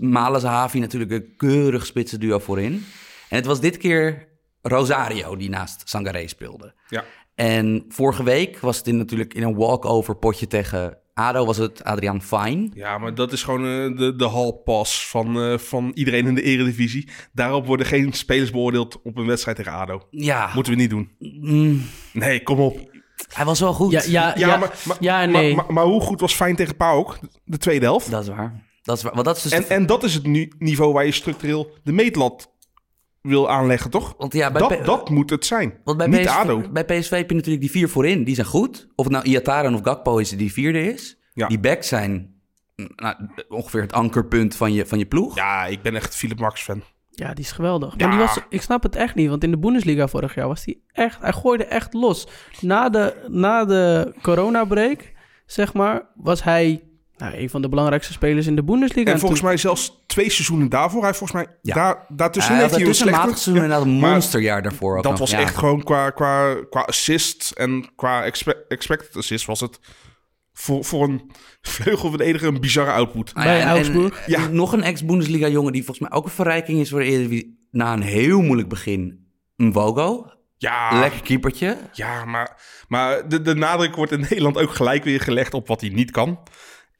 Malen 0.00 0.40
Zahavi 0.40 0.78
natuurlijk 0.78 1.10
een 1.10 1.36
keurig 1.36 1.86
spitse 1.86 2.18
duo 2.18 2.38
voorin. 2.38 2.84
En 3.28 3.36
het 3.36 3.46
was 3.46 3.60
dit 3.60 3.76
keer 3.76 4.28
Rosario 4.62 5.36
die 5.36 5.48
naast 5.48 5.88
Sangaré 5.88 6.28
speelde. 6.28 6.74
Ja. 6.88 7.04
En 7.34 7.84
vorige 7.88 8.22
week 8.22 8.58
was 8.58 8.76
het 8.76 8.86
in, 8.86 8.96
natuurlijk 8.96 9.34
in 9.34 9.42
een 9.42 9.56
walkover 9.56 10.16
potje 10.16 10.46
tegen 10.46 10.98
ADO 11.20 11.44
was 11.44 11.56
het 11.56 11.84
Adriaan 11.84 12.22
Fine. 12.22 12.68
Ja, 12.74 12.98
maar 12.98 13.14
dat 13.14 13.32
is 13.32 13.42
gewoon 13.42 13.64
eh, 13.64 13.98
de, 13.98 14.14
de 14.16 14.28
hallpas 14.28 15.06
van, 15.08 15.40
eh, 15.42 15.58
van 15.58 15.90
iedereen 15.94 16.26
in 16.26 16.34
de 16.34 16.42
eredivisie. 16.42 17.08
Daarop 17.32 17.66
worden 17.66 17.86
geen 17.86 18.12
spelers 18.12 18.50
beoordeeld 18.50 19.02
op 19.02 19.16
een 19.16 19.26
wedstrijd 19.26 19.56
tegen 19.56 19.72
ADO. 19.72 20.02
Ja, 20.10 20.50
Moeten 20.54 20.72
we 20.72 20.78
niet 20.78 20.90
doen. 20.90 21.10
mm, 21.18 21.82
Nee, 22.12 22.42
kom 22.42 22.58
op. 22.60 22.90
hij 23.34 23.44
was 23.44 23.60
wel 23.60 23.72
goed. 23.72 23.92
Ja, 23.92 24.02
ja, 24.06 24.28
ja, 24.36 24.46
Ja, 24.48 24.56
maar, 24.56 24.78
maar, 24.84 24.96
ja 25.00 25.24
nee. 25.24 25.54
maar, 25.54 25.72
maar 25.72 25.84
hoe 25.84 26.00
goed 26.00 26.20
was 26.20 26.34
Fijn 26.34 26.56
tegen 26.56 26.76
PAOK? 26.76 27.18
De 27.44 27.58
tweede 27.58 27.84
helft. 27.84 28.10
Dat 28.10 28.22
is 28.22 28.28
waar. 28.28 28.68
Dat 28.82 28.96
is 28.96 29.02
waar. 29.02 29.12
Want 29.14 29.24
dat 29.26 29.36
is 29.36 29.42
dus 29.42 29.52
En, 29.52 29.60
de- 29.60 29.66
en 29.66 29.86
dat 29.86 30.02
is 30.04 30.14
het 30.14 30.26
nu- 30.26 30.52
niveau 30.58 30.92
waar 30.92 31.04
je 31.06 31.12
structureel 31.12 31.70
de 31.84 31.92
meetlat 31.92 32.52
wil 33.22 33.50
aanleggen, 33.50 33.90
toch? 33.90 34.14
Want 34.18 34.32
ja, 34.32 34.50
bij, 34.50 34.60
Dat, 34.60 34.80
P- 34.80 34.84
dat 34.84 35.10
moet 35.10 35.30
het 35.30 35.46
zijn. 35.46 35.74
want 35.84 35.98
bij, 35.98 36.06
niet 36.06 36.20
PSV, 36.20 36.28
ADO. 36.36 36.62
bij 36.72 36.84
PSV 36.84 37.10
heb 37.10 37.28
je 37.30 37.34
natuurlijk 37.36 37.60
die 37.62 37.70
vier 37.70 37.88
voorin. 37.88 38.24
Die 38.24 38.34
zijn 38.34 38.46
goed. 38.46 38.88
Of 38.94 39.04
het 39.04 39.12
nou 39.14 39.24
Iataren 39.26 39.74
of 39.74 39.80
Gakpo 39.82 40.18
is 40.18 40.30
die 40.30 40.52
vierde 40.52 40.92
is. 40.92 41.18
Ja. 41.34 41.46
Die 41.46 41.58
backs 41.60 41.88
zijn 41.88 42.34
nou, 42.96 43.14
ongeveer 43.48 43.80
het 43.80 43.92
ankerpunt 43.92 44.56
van 44.56 44.72
je, 44.72 44.86
van 44.86 44.98
je 44.98 45.06
ploeg. 45.06 45.36
Ja, 45.36 45.66
ik 45.66 45.82
ben 45.82 45.94
echt 45.94 46.16
Philip 46.16 46.38
Max 46.38 46.62
fan. 46.62 46.82
Ja, 47.10 47.34
die 47.34 47.44
is 47.44 47.52
geweldig. 47.52 47.94
Ja. 47.96 48.06
Maar 48.06 48.16
die 48.16 48.26
was, 48.26 48.38
ik 48.48 48.62
snap 48.62 48.82
het 48.82 48.96
echt 48.96 49.14
niet, 49.14 49.28
want 49.28 49.44
in 49.44 49.50
de 49.50 49.58
Bundesliga 49.58 50.08
vorig 50.08 50.34
jaar 50.34 50.48
was 50.48 50.64
hij 50.64 50.78
echt, 50.92 51.20
hij 51.20 51.32
gooide 51.32 51.64
echt 51.64 51.94
los. 51.94 52.26
Na 52.60 52.88
de, 52.88 53.14
na 53.28 53.64
de 53.64 54.14
coronabreak, 54.22 55.12
zeg 55.46 55.72
maar, 55.74 56.02
was 56.14 56.42
hij 56.42 56.82
nou, 57.20 57.34
een 57.36 57.50
van 57.50 57.62
de 57.62 57.68
belangrijkste 57.68 58.12
spelers 58.12 58.46
in 58.46 58.56
de 58.56 58.62
Bundesliga. 58.64 59.12
En 59.12 59.18
volgens 59.18 59.40
mij 59.40 59.56
zelfs 59.56 60.02
twee 60.06 60.30
seizoenen 60.30 60.68
daarvoor. 60.68 61.02
Hij 61.02 61.14
volgens 61.14 61.32
mij 61.44 61.56
Ja. 61.62 61.74
daar, 61.74 62.04
daartussen 62.08 62.56
heeft 62.56 62.70
hij 62.74 62.80
een 62.84 62.86
een 63.00 63.10
matig 63.10 63.38
seizoen 63.38 63.54
inderdaad 63.54 63.82
een 63.82 63.88
monsterjaar 63.92 64.62
daarvoor 64.62 64.96
ook 64.96 65.02
Dat 65.02 65.10
nog. 65.12 65.20
was 65.20 65.30
Ja. 65.30 65.38
echt 65.40 65.56
gewoon 65.56 65.82
qua, 65.82 66.10
qua, 66.10 66.54
qua 66.70 66.80
assist 66.80 67.50
en 67.50 67.90
qua 67.96 68.24
expe- 68.24 68.64
expected 68.68 69.16
assist 69.16 69.46
was 69.46 69.60
het 69.60 69.78
voor, 70.52 70.84
voor 70.84 71.04
een 71.08 71.30
vleugel 71.62 72.08
van 72.08 72.18
de 72.18 72.24
enige 72.24 72.46
een 72.46 72.60
bizarre 72.60 72.92
output. 72.92 73.34
Ah, 73.34 73.44
Bij 73.44 73.60
en- 73.60 73.68
Augsburg. 73.68 74.26
Ja. 74.26 74.38
en 74.44 74.54
Nog 74.54 74.72
een 74.72 74.82
ex-Bundesliga 74.82 75.48
jongen 75.48 75.72
die 75.72 75.84
volgens 75.84 76.08
mij 76.08 76.18
ook 76.18 76.24
een 76.24 76.30
verrijking 76.30 76.80
is 76.80 76.90
voor 76.90 77.00
de 77.00 77.06
Eredivisie. 77.06 77.58
Na 77.70 77.92
een 77.92 78.02
heel 78.02 78.40
moeilijk 78.42 78.68
begin. 78.68 79.26
Mvogo. 79.56 80.26
Ja, 80.56 80.98
Lekker 81.00 81.22
keepertje. 81.22 81.76
ja 81.92 82.24
maar, 82.24 82.56
maar 82.88 83.28
de, 83.28 83.42
de 83.42 83.54
nadruk 83.54 83.96
wordt 83.96 84.12
in 84.12 84.20
Nederland 84.30 84.56
ook 84.58 84.74
gelijk 84.74 85.04
weer 85.04 85.20
gelegd 85.20 85.54
op 85.54 85.68
wat 85.68 85.80
hij 85.80 85.90
niet 85.90 86.10
kan. 86.10 86.38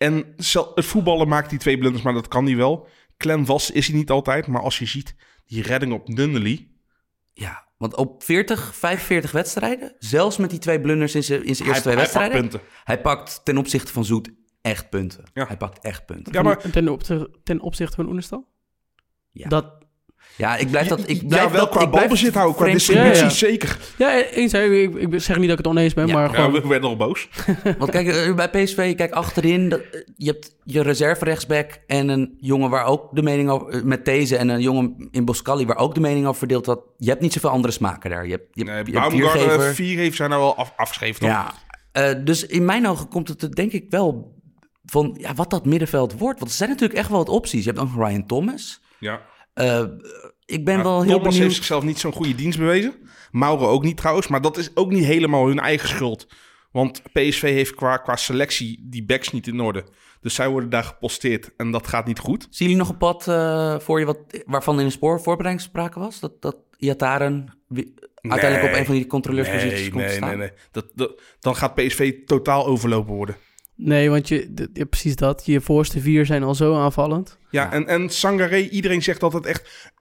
En 0.00 0.34
het 0.36 0.84
voetballen 0.84 1.28
maakt 1.28 1.50
die 1.50 1.58
twee 1.58 1.78
blunders, 1.78 2.02
maar 2.02 2.12
dat 2.12 2.28
kan 2.28 2.46
hij 2.46 2.56
wel. 2.56 2.88
Klem 3.16 3.46
vast 3.46 3.70
is 3.70 3.86
hij 3.86 3.96
niet 3.96 4.10
altijd, 4.10 4.46
maar 4.46 4.62
als 4.62 4.78
je 4.78 4.86
ziet 4.86 5.14
die 5.46 5.62
redding 5.62 5.92
op 5.92 6.08
Nunnely... 6.08 6.68
Ja, 7.32 7.68
want 7.76 7.96
op 7.96 8.22
40, 8.22 8.74
45 8.74 9.30
wedstrijden, 9.30 9.94
zelfs 9.98 10.36
met 10.36 10.50
die 10.50 10.58
twee 10.58 10.80
blunders 10.80 11.14
in 11.14 11.22
zijn 11.22 11.44
in 11.44 11.54
zijn 11.56 11.68
eerste 11.68 11.88
hij, 11.88 11.96
twee 11.96 12.04
hij 12.04 12.12
pakt 12.12 12.14
wedstrijden, 12.14 12.50
punten. 12.50 12.68
hij 12.84 13.00
pakt 13.00 13.40
ten 13.44 13.58
opzichte 13.58 13.92
van 13.92 14.04
Zoet 14.04 14.30
echt 14.60 14.90
punten. 14.90 15.24
Ja. 15.34 15.46
Hij 15.46 15.56
pakt 15.56 15.78
echt 15.78 16.06
punten. 16.06 16.32
Ja, 16.32 16.42
maar 16.42 16.70
ten, 16.70 16.88
opzichte, 16.88 17.30
ten 17.44 17.60
opzichte 17.60 17.96
van 17.96 18.08
Oenestal? 18.08 18.48
Ja. 19.30 19.48
Dat, 19.48 19.80
Ja, 20.40 20.57
ik 20.57 20.70
blijf 20.70 20.87
dat. 20.87 21.09
Ik 21.09 21.29
blijf 21.29 21.44
ja, 21.44 21.50
wel 21.50 21.61
dat, 21.61 21.70
qua 21.70 21.81
ik 21.81 21.90
blijf 21.90 22.05
balbezit 22.07 22.35
houden, 22.35 22.57
qua 22.57 22.72
distributie 22.72 23.14
Ja, 23.14 23.22
ja. 23.22 23.29
zeker. 23.29 23.79
ja, 23.98 24.22
eens, 24.22 24.53
hè, 24.53 24.64
ik, 24.64 24.94
ik 24.94 25.20
zeg 25.20 25.37
niet 25.38 25.48
dat 25.48 25.59
ik 25.59 25.64
het 25.64 25.74
oneens 25.74 25.94
ben, 25.94 26.07
Ja. 26.07 26.12
maar 26.14 26.22
Ja, 26.22 26.35
gewoon... 26.35 26.62
we 26.62 26.68
werden 26.68 26.88
al 26.88 26.96
boos. 26.96 27.29
Want 27.79 27.90
kijk, 27.90 28.09
eh, 28.09 28.35
bij 28.35 28.50
PSV, 28.50 28.94
kijk 28.94 29.12
achterin, 29.12 29.68
dat, 29.68 29.81
eh, 29.81 30.00
je 30.16 30.26
hebt 30.26 30.55
je 30.64 30.83
reserve 30.83 31.24
rechtsback 31.24 31.81
en 31.87 32.09
een 32.09 32.37
jongen 32.40 32.70
waar 32.70 32.85
ook 32.85 33.14
de 33.14 33.22
mening 33.22 33.50
over, 33.50 33.68
eh, 33.68 33.83
met 33.83 34.05
deze 34.05 34.37
en 34.37 34.48
een 34.48 34.61
jongen 34.61 35.09
in 35.11 35.24
Boscali 35.24 35.66
waar 35.66 35.76
ook 35.76 35.94
de 35.94 36.00
mening 36.00 36.26
over 36.26 36.38
verdeeld 36.38 36.66
wordt. 36.66 36.83
Je 36.96 37.09
hebt 37.09 37.20
niet 37.20 37.33
zoveel 37.33 37.50
andere 37.50 37.72
smaken 37.72 38.11
daar. 38.11 38.24
Je 38.24 38.33
hebt, 38.33 38.46
je, 38.53 38.64
Nee, 38.64 38.85
je 38.85 38.92
Baumgarten, 38.92 39.40
Viergever. 39.40 39.74
Viergever 39.74 40.16
zijn 40.16 40.31
nou 40.31 40.42
wel 40.42 40.57
af, 40.57 40.72
afgeschreven, 40.76 41.20
toch? 41.20 41.29
Ja, 41.29 41.53
eh, 41.92 42.14
dus 42.24 42.46
in 42.46 42.64
mijn 42.64 42.88
ogen 42.88 43.09
komt 43.09 43.29
het 43.29 43.42
er 43.42 43.55
denk 43.55 43.72
ik 43.72 43.87
wel 43.90 44.38
van 44.85 45.16
ja, 45.18 45.35
wat 45.35 45.50
dat 45.50 45.64
middenveld 45.64 46.18
wordt. 46.18 46.38
Want 46.38 46.50
er 46.50 46.57
zijn 46.57 46.70
natuurlijk 46.70 46.98
echt 46.98 47.09
wel 47.09 47.18
wat 47.18 47.29
opties. 47.29 47.64
Je 47.64 47.70
hebt 47.70 47.83
ook 47.83 47.94
Ryan 47.94 48.26
Thomas. 48.26 48.83
ja. 48.98 49.20
Eh, 49.55 49.85
ik 50.50 50.64
ben 50.64 50.82
wel 50.82 51.02
heel 51.02 51.10
Thomas 51.10 51.22
benieuwd. 51.22 51.42
heeft 51.42 51.54
zichzelf 51.54 51.84
niet 51.84 51.98
zo'n 51.98 52.12
goede 52.12 52.34
dienst 52.34 52.58
bewezen. 52.58 52.94
Mauro 53.30 53.66
ook 53.66 53.84
niet 53.84 53.96
trouwens. 53.96 54.28
Maar 54.28 54.40
dat 54.40 54.56
is 54.56 54.70
ook 54.76 54.90
niet 54.90 55.04
helemaal 55.04 55.46
hun 55.46 55.58
eigen 55.58 55.88
schuld. 55.88 56.26
Want 56.72 57.02
PSV 57.12 57.42
heeft 57.42 57.74
qua, 57.74 57.96
qua 57.96 58.16
selectie 58.16 58.86
die 58.90 59.04
backs 59.04 59.32
niet 59.32 59.46
in 59.46 59.60
orde. 59.60 59.84
Dus 60.20 60.34
zij 60.34 60.48
worden 60.48 60.70
daar 60.70 60.84
geposteerd 60.84 61.50
en 61.56 61.70
dat 61.70 61.86
gaat 61.86 62.06
niet 62.06 62.18
goed. 62.18 62.46
Zien 62.50 62.68
jullie 62.68 62.82
nog 62.82 62.88
een 62.88 62.96
pad 62.96 63.28
eh, 63.28 63.78
voor 63.78 63.98
je 63.98 64.06
wat, 64.06 64.18
waarvan 64.46 64.78
in 64.78 64.84
de 64.86 64.90
spoor 64.92 65.20
voorbereiding 65.20 65.68
sprake 65.68 65.98
was? 65.98 66.20
Dat, 66.20 66.42
dat 66.42 66.56
Iataren 66.78 67.48
uiteindelijk 68.20 68.72
op 68.72 68.78
een 68.78 68.84
van 68.86 68.94
die 68.94 69.06
controleursposities 69.06 69.80
Nee, 69.80 69.90
komt 69.90 70.02
te 70.02 70.08
nee, 70.08 70.16
staan? 70.16 70.28
nee, 70.28 70.36
nee. 70.38 70.50
Dat, 70.70 70.86
dat, 70.94 71.20
dan 71.40 71.56
gaat 71.56 71.74
PSV 71.74 72.24
totaal 72.24 72.66
overlopen 72.66 73.14
worden. 73.14 73.36
Nee, 73.74 74.10
want 74.10 74.28
je, 74.28 74.68
ja, 74.72 74.84
precies 74.84 75.16
dat. 75.16 75.46
Je 75.46 75.60
voorste 75.60 76.00
vier 76.00 76.26
zijn 76.26 76.42
al 76.42 76.54
zo 76.54 76.76
aanvallend. 76.76 77.38
Ja, 77.50 77.62
Ja. 77.62 77.72
En, 77.72 77.86
en 77.86 78.10
Sangaré, 78.10 78.56
iedereen 78.56 79.02
zegt 79.02 79.20
dat 79.20 79.32
het 79.32 79.46
echt... 79.46 79.92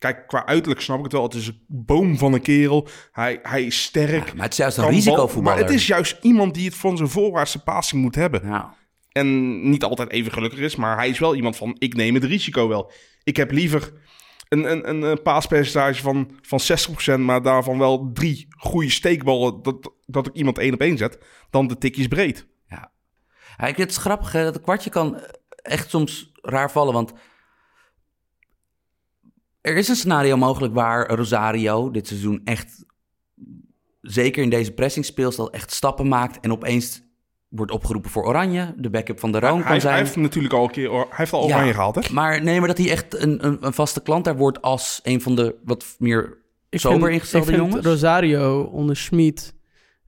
Kijk, 0.00 0.26
qua 0.26 0.46
uiterlijk 0.46 0.80
snap 0.80 0.96
ik 0.98 1.02
het 1.04 1.12
wel. 1.12 1.22
Het 1.22 1.34
is 1.34 1.46
een 1.46 1.64
boom 1.66 2.18
van 2.18 2.32
een 2.32 2.40
kerel. 2.42 2.88
Hij, 3.12 3.38
hij 3.42 3.64
is 3.64 3.82
sterk. 3.82 4.28
Ja, 4.28 4.34
maar 4.34 4.42
het 4.44 4.52
is 4.52 4.58
juist 4.58 4.78
een 4.78 4.88
risicovoetballer. 4.88 5.42
Maar 5.58 5.58
het 5.68 5.74
is 5.74 5.86
juist 5.86 6.18
iemand 6.22 6.54
die 6.54 6.64
het 6.64 6.74
van 6.74 6.96
zijn 6.96 7.08
voorwaartse 7.08 7.62
passing 7.62 8.02
moet 8.02 8.14
hebben. 8.14 8.40
Ja. 8.46 8.74
En 9.12 9.60
niet 9.70 9.84
altijd 9.84 10.10
even 10.10 10.32
gelukkig 10.32 10.58
is, 10.58 10.76
maar 10.76 10.96
hij 10.96 11.08
is 11.08 11.18
wel 11.18 11.34
iemand 11.34 11.56
van... 11.56 11.76
ik 11.78 11.94
neem 11.94 12.14
het 12.14 12.24
risico 12.24 12.68
wel. 12.68 12.92
Ik 13.24 13.36
heb 13.36 13.50
liever 13.50 13.92
een, 14.48 14.70
een, 14.70 14.88
een, 14.88 15.02
een 15.02 15.22
paaspercentage 15.22 16.02
van, 16.02 16.30
van 16.42 16.60
60%... 17.16 17.18
maar 17.20 17.42
daarvan 17.42 17.78
wel 17.78 18.10
drie 18.12 18.46
goede 18.50 18.90
steekballen... 18.90 19.62
dat, 19.62 19.92
dat 20.06 20.26
ik 20.26 20.34
iemand 20.34 20.58
één 20.58 20.74
op 20.74 20.80
één 20.80 20.98
zet... 20.98 21.18
dan 21.50 21.66
de 21.66 21.78
tikjes 21.78 22.06
breed. 22.08 22.46
Ja, 22.68 22.92
ik- 23.66 23.76
het 23.76 23.90
is 23.90 23.96
grappig, 23.96 24.32
hè, 24.32 24.44
dat 24.44 24.54
een 24.54 24.62
kwartje 24.62 24.90
kan 24.90 25.20
echt 25.62 25.90
soms 25.90 26.30
raar 26.42 26.70
vallen, 26.70 26.92
want 26.94 27.12
er 29.60 29.76
is 29.76 29.88
een 29.88 29.96
scenario 29.96 30.36
mogelijk 30.36 30.74
waar 30.74 31.14
Rosario 31.14 31.90
dit 31.90 32.06
seizoen 32.06 32.40
echt, 32.44 32.84
zeker 34.00 34.42
in 34.42 34.50
deze 34.50 34.72
pressingspeelstijl, 34.72 35.52
echt 35.52 35.72
stappen 35.72 36.08
maakt 36.08 36.40
en 36.40 36.52
opeens 36.52 37.02
wordt 37.48 37.72
opgeroepen 37.72 38.10
voor 38.10 38.24
Oranje. 38.26 38.74
De 38.76 38.90
backup 38.90 39.20
van 39.20 39.32
de 39.32 39.38
Roon 39.38 39.52
Hij, 39.52 39.60
kan 39.62 39.70
hij 39.70 39.80
zijn. 39.80 39.94
heeft 39.96 40.16
natuurlijk 40.16 40.54
al 40.54 40.64
een 40.64 40.70
keer... 40.70 40.90
Hij 40.90 41.06
heeft 41.10 41.32
al 41.32 41.46
Ja, 41.48 41.54
oranje 41.54 41.72
gehaald, 41.72 41.94
hè? 41.94 42.12
Maar 42.12 42.42
nee, 42.42 42.58
maar 42.58 42.68
dat 42.68 42.78
hij 42.78 42.90
echt 42.90 43.14
een, 43.22 43.46
een, 43.46 43.56
een 43.60 43.72
vaste 43.72 44.02
klant 44.02 44.24
daar 44.24 44.36
wordt 44.36 44.62
als 44.62 45.00
een 45.02 45.20
van 45.22 45.34
de 45.34 45.56
wat 45.64 45.84
meer 45.98 46.38
Ik 46.68 46.80
sober 46.80 47.10
ingestelde 47.10 47.50
ik 47.52 47.56
vind 47.56 47.68
jongens. 47.68 47.86
Rosario 47.86 48.62
onder 48.62 48.96
Schmid. 48.96 49.54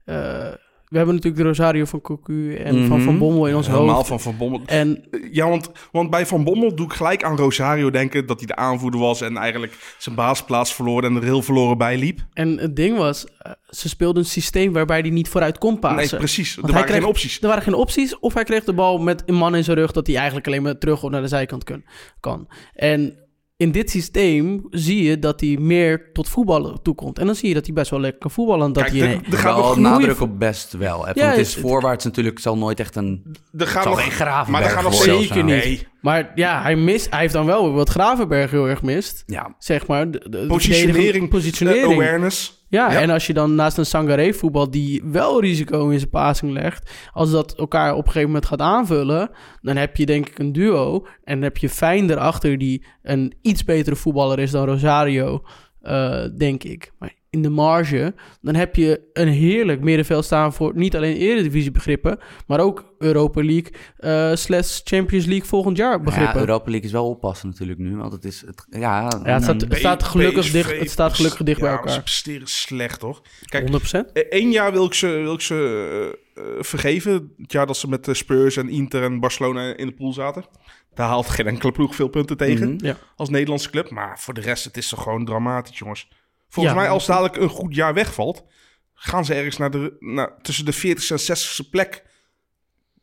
eh, 0.05 0.47
we 0.93 0.99
hebben 0.99 1.15
natuurlijk 1.15 1.43
de 1.43 1.49
Rosario 1.49 1.85
van 1.85 2.01
Cocu 2.01 2.55
en 2.55 2.87
van 2.87 2.97
Mhm. 2.97 3.05
Van 3.05 3.17
Bommel 3.17 3.47
in 3.47 3.55
ons 3.55 3.67
Helemaal 3.67 3.95
hoofd. 3.95 4.07
van 4.07 4.19
Van 4.19 4.37
Bommel. 4.37 4.61
En 4.65 5.03
Ja, 5.31 5.49
want, 5.49 5.71
want 5.91 6.09
bij 6.09 6.25
Van 6.25 6.43
Bommel 6.43 6.75
doe 6.75 6.85
ik 6.85 6.93
gelijk 6.93 7.23
aan 7.23 7.35
Rosario 7.37 7.89
denken... 7.89 8.25
dat 8.25 8.37
hij 8.37 8.47
de 8.47 8.55
aanvoerder 8.55 8.99
was 8.99 9.21
en 9.21 9.37
eigenlijk 9.37 9.95
zijn 9.97 10.15
baasplaats 10.15 10.73
verloor... 10.73 11.03
en 11.03 11.15
er 11.15 11.23
heel 11.23 11.41
verloren 11.41 11.77
bij 11.77 11.97
liep. 11.97 12.19
En 12.33 12.57
het 12.57 12.75
ding 12.75 12.97
was, 12.97 13.25
eh, 13.37 13.51
ze 13.69 13.89
speelden 13.89 14.23
een 14.23 14.29
systeem 14.29 14.73
waarbij 14.73 14.99
hij 14.99 15.09
niet 15.09 15.29
vooruit 15.29 15.57
kon 15.57 15.79
pasen. 15.79 15.97
Nee, 15.97 16.15
precies. 16.17 16.55
Er 16.55 16.61
Want 16.61 16.73
waren 16.73 16.75
hij 16.75 16.83
kreeg- 16.91 16.99
geen 17.01 17.09
opties. 17.15 17.41
Er 17.41 17.47
waren 17.47 17.63
geen 17.63 17.73
opties. 17.73 18.19
Of 18.19 18.33
hij 18.33 18.43
kreeg 18.43 18.63
de 18.63 18.73
bal 18.73 18.97
met 18.97 19.23
een 19.25 19.35
man 19.35 19.55
in 19.55 19.63
zijn 19.63 19.77
rug... 19.77 19.91
dat 19.91 20.07
hij 20.07 20.15
eigenlijk 20.15 20.47
alleen 20.47 20.63
maar 20.63 20.77
terug 20.77 21.03
of 21.03 21.09
naar 21.11 21.21
de 21.21 21.27
zijkant 21.27 21.63
kun- 21.63 21.85
kan. 22.19 22.47
En 22.73 23.17
in 23.57 23.71
dit 23.71 23.89
systeem 23.89 24.67
zie 24.69 25.03
je 25.03 25.19
dat 25.19 25.39
hij 25.39 25.57
meer 25.59 26.11
tot 26.13 26.29
voetballen 26.29 26.81
toekomt. 26.81 27.19
En 27.19 27.25
dan 27.25 27.35
zie 27.35 27.47
je 27.47 27.53
dat 27.53 27.65
hij 27.65 27.73
best 27.73 27.91
wel 27.91 27.99
lekker 27.99 28.19
kan 28.19 28.31
voetballen. 28.31 28.73
Dat 28.73 28.83
Kijk, 28.83 28.95
hij 28.95 29.21
er 29.31 29.37
gaat 29.37 29.55
wel 29.55 29.67
nog 29.67 29.77
nadruk 29.77 30.21
op 30.21 30.39
best 30.39 30.71
wel. 30.73 30.97
Hè? 30.99 31.05
Want 31.05 31.17
Ja, 31.17 31.29
het 31.29 31.37
is 31.39 31.53
het- 31.55 31.63
voorwaarts 31.65 32.03
natuurlijk, 32.05 32.39
zal 32.39 32.57
nooit 32.57 32.79
echt 32.79 32.95
een... 32.95 33.35
Er 33.57 33.67
gaat 33.67 33.83
zal 33.83 33.91
nog, 33.91 34.01
geen 34.01 34.11
Gravenberg 34.11 34.49
maar 34.49 34.61
er 34.63 34.69
gaat 34.69 34.83
nog 34.83 34.93
zeker 34.93 35.35
niet. 35.43 35.45
Nee, 35.45 35.87
Maar 36.03 36.31
ja, 36.35 36.61
hij, 36.61 36.75
mist, 36.75 37.09
hij 37.09 37.19
heeft 37.19 37.33
dan 37.33 37.45
wel 37.45 37.71
wat 37.73 37.89
Gravenberg 37.89 38.51
heel 38.51 38.67
erg 38.69 38.81
mist. 38.81 39.23
Ja, 39.25 39.55
Zeg 39.57 39.87
maar. 39.87 40.11
De, 40.11 40.19
positionering, 40.47 40.93
verdediging- 40.95 41.29
positionering. 41.29 41.85
eh, 41.85 41.91
awareness. 41.97 42.65
Ja, 42.69 42.91
Ja. 42.91 43.01
en 43.01 43.09
als 43.09 43.27
je 43.27 43.33
dan 43.33 43.55
naast 43.55 43.77
een 43.77 43.85
Sangaré 43.85 44.33
voetbal 44.33 44.71
die 44.71 45.01
wel 45.05 45.41
risico 45.41 45.89
in 45.89 45.97
zijn 45.99 46.09
passing 46.09 46.51
legt, 46.51 46.91
als 47.11 47.31
dat 47.31 47.53
elkaar 47.57 47.91
op 47.91 47.97
een 47.97 48.05
gegeven 48.05 48.27
moment 48.27 48.45
gaat 48.45 48.59
aanvullen, 48.61 49.29
dan 49.61 49.75
heb 49.75 49.95
je 49.97 50.05
denk 50.05 50.27
ik 50.29 50.39
een 50.39 50.51
duo. 50.51 51.05
En 51.23 51.33
dan 51.33 51.41
heb 51.43 51.57
je 51.57 51.69
Fijn 51.69 52.09
erachter 52.09 52.57
die 52.57 52.85
een 53.01 53.33
iets 53.41 53.63
betere 53.63 53.95
voetballer 53.95 54.39
is 54.39 54.51
dan 54.51 54.65
Rosario, 54.65 55.41
eh, 55.83 56.25
denk 56.37 56.63
ik. 56.63 56.91
Maar 56.99 57.13
in 57.29 57.41
de 57.41 57.49
marge, 57.49 58.13
dan 58.41 58.55
heb 58.55 58.75
je 58.75 59.09
een 59.13 59.27
heerlijk 59.27 59.81
middenveld 59.81 60.25
staan 60.25 60.53
voor 60.53 60.71
niet 60.75 60.95
alleen 60.95 61.15
Eredivisie 61.15 61.71
begrippen, 61.71 62.19
maar 62.47 62.59
ook 62.59 62.93
Europa 62.97 63.43
League 63.43 63.71
eh 63.97 64.35
slash 64.35 64.81
Champions 64.83 65.25
League 65.25 65.47
volgend 65.47 65.77
jaar 65.77 65.97
ja, 65.97 66.03
begrippen. 66.03 66.39
Europa 66.39 66.69
League 66.69 66.85
is 66.87 66.91
wel 66.91 67.09
oppassen 67.09 67.49
natuurlijk 67.49 67.79
nu. 67.79 67.95
Want 67.95 68.11
het 68.13 68.25
is... 68.25 68.41
Het, 68.45 68.65
ja, 68.69 68.79
Ja, 69.23 69.33
het 69.33 69.43
staat, 69.43 69.61
het 69.61 69.77
staat 69.77 70.03
gelukkig, 70.03 70.43
PSV, 70.43 70.51
dicht, 70.51 70.79
het 70.79 70.89
staat 70.91 71.13
gelukkig 71.13 71.43
dicht 71.43 71.59
bij 71.59 71.69
ja, 71.69 71.75
maar 71.75 71.83
Ze 71.83 71.89
elkaar. 71.89 72.03
presteren 72.03 72.47
slecht, 72.47 73.01
hoor. 73.01 73.21
Kijk, 73.45 73.69
100%. 73.69 74.11
Eén 74.29 74.51
jaar 74.51 74.71
wil 74.71 74.85
ik 74.85 74.93
ze, 74.93 75.07
wil 75.07 75.33
ik 75.33 75.41
ze 75.41 76.21
eh, 76.35 76.43
vergeven. 76.59 77.33
Het 77.37 77.51
jaar 77.51 77.67
dat 77.67 77.77
ze 77.77 77.89
met 77.89 78.05
de 78.05 78.13
Spurs 78.13 78.57
en 78.57 78.69
Inter 78.69 79.03
en 79.03 79.19
Barcelona 79.19 79.75
in 79.77 79.87
de 79.87 79.93
pool 79.93 80.13
zaten. 80.13 80.45
Daar 80.93 81.07
haalt 81.07 81.29
geen 81.29 81.47
enkele 81.47 81.71
ploeg 81.71 81.95
veel 81.95 82.07
punten 82.07 82.37
tegen. 82.37 82.73
Mhm. 82.73 82.85
Ja. 82.85 82.97
Als 83.15 83.29
Nederlandse 83.29 83.69
club. 83.69 83.89
Maar 83.89 84.19
voor 84.19 84.33
de 84.33 84.41
rest, 84.41 84.63
het 84.63 84.77
is 84.77 84.87
toch 84.89 85.03
gewoon 85.03 85.25
dramatisch, 85.25 85.77
jongens. 85.77 86.09
Volgens 86.49 86.75
Ja. 86.75 86.81
mij, 86.81 86.89
als 86.89 87.05
dadelijk 87.05 87.35
een 87.35 87.49
goed 87.49 87.75
jaar 87.75 87.93
wegvalt... 87.93 88.43
gaan 88.93 89.25
ze 89.25 89.33
ergens 89.33 89.57
naar 89.57 89.71
de, 89.71 89.95
naar, 89.99 90.41
tussen 90.41 90.65
de 90.65 90.73
40ste 90.75 91.07
en 91.07 91.37
60ste 91.65 91.69
plek... 91.69 92.03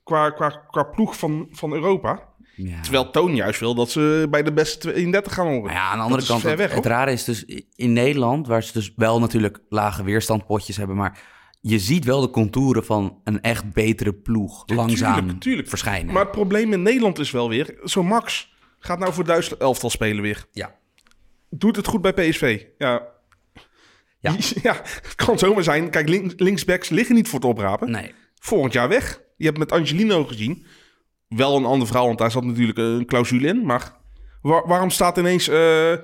qua, 0.05 0.31
qua, 0.31 0.48
qua 0.70 0.83
ploeg 0.83 1.16
van, 1.18 1.48
van 1.50 1.72
Europa. 1.72 2.29
ja. 2.57 2.81
Terwijl 2.81 3.11
Toon 3.11 3.35
juist 3.35 3.61
wil 3.61 3.74
dat 3.74 3.90
ze 3.90 4.26
bij 4.31 4.42
de 4.42 4.53
beste 4.53 4.79
32 4.79 5.35
gaan 5.35 5.46
horen. 5.46 5.62
Maar 5.62 5.72
ja, 5.72 5.88
aan 5.90 5.96
de 5.96 6.03
andere 6.03 6.20
is 6.22 6.29
kant, 6.29 6.42
weg, 6.42 6.74
het, 6.74 6.87
rare 6.87 7.12
is 7.12 7.24
dus 7.24 7.44
in 7.74 7.92
Nederland, 7.92 8.46
waar 8.46 8.62
ze 8.62 8.72
dus 8.72 8.92
wel 8.96 9.20
natuurlijk 9.20 9.61
lage 9.68 10.05
weerstandpotjes 10.05 10.76
hebben, 10.76 10.96
maar 10.96 11.18
je 11.61 11.79
ziet 11.79 12.05
wel 12.05 12.20
de 12.20 12.31
contouren 12.31 12.85
van 12.85 13.20
een 13.25 13.40
echt 13.40 13.73
betere 13.73 14.12
ploeg 14.14 14.62
langzaam 14.66 15.14
tuurlijk, 15.18 15.40
tuurlijk. 15.40 15.68
verschijnen. 15.68 16.12
Maar 16.12 16.23
het 16.23 16.31
probleem 16.33 16.73
in 16.73 16.83
Nederland 16.83 17.18
is 17.18 17.31
wel 17.31 17.49
weer... 17.49 17.79
Zo 17.85 18.03
Max 18.03 18.55
gaat 18.79 18.99
nou 18.99 19.12
voor 19.12 19.25
Duitsland 19.25 19.62
elftal 19.62 19.90
spelen 19.90 20.23
weer. 20.23 20.44
ja. 20.53 20.79
Doet 21.53 21.77
het 21.77 21.87
goed 21.87 22.01
bij 22.01 22.12
PSV? 22.12 22.64
Ja. 22.79 23.07
Ja. 24.20 24.35
ja, 24.62 24.75
het 24.83 25.14
kan 25.14 25.38
zomaar 25.38 25.62
zijn. 25.62 25.90
Kijk, 25.90 26.09
link, 26.09 26.33
linksbacks 26.40 26.88
liggen 26.88 27.14
niet 27.14 27.29
voor 27.29 27.38
het 27.40 27.49
oprapen. 27.49 27.90
Nee. 27.90 28.12
Volgend 28.35 28.73
jaar 28.73 28.88
weg. 28.88 29.20
Je 29.37 29.44
hebt 29.46 29.59
met 29.59 29.73
Angelino 29.73 30.25
gezien. 30.25 30.66
Wel 31.29 31.57
een 31.57 31.64
andere 31.64 31.90
vrouw, 31.90 32.07
want 32.07 32.18
daar 32.18 32.31
zat 32.31 32.44
natuurlijk 32.44 32.79
een 32.79 33.07
clausule 33.07 33.46
in. 33.49 33.66
Maar 33.66 33.96
waar- 34.42 34.66
waarom 34.66 34.90
staat 34.90 35.18
ineens 35.18 35.49
eh 35.49 35.92
eh 35.92 35.99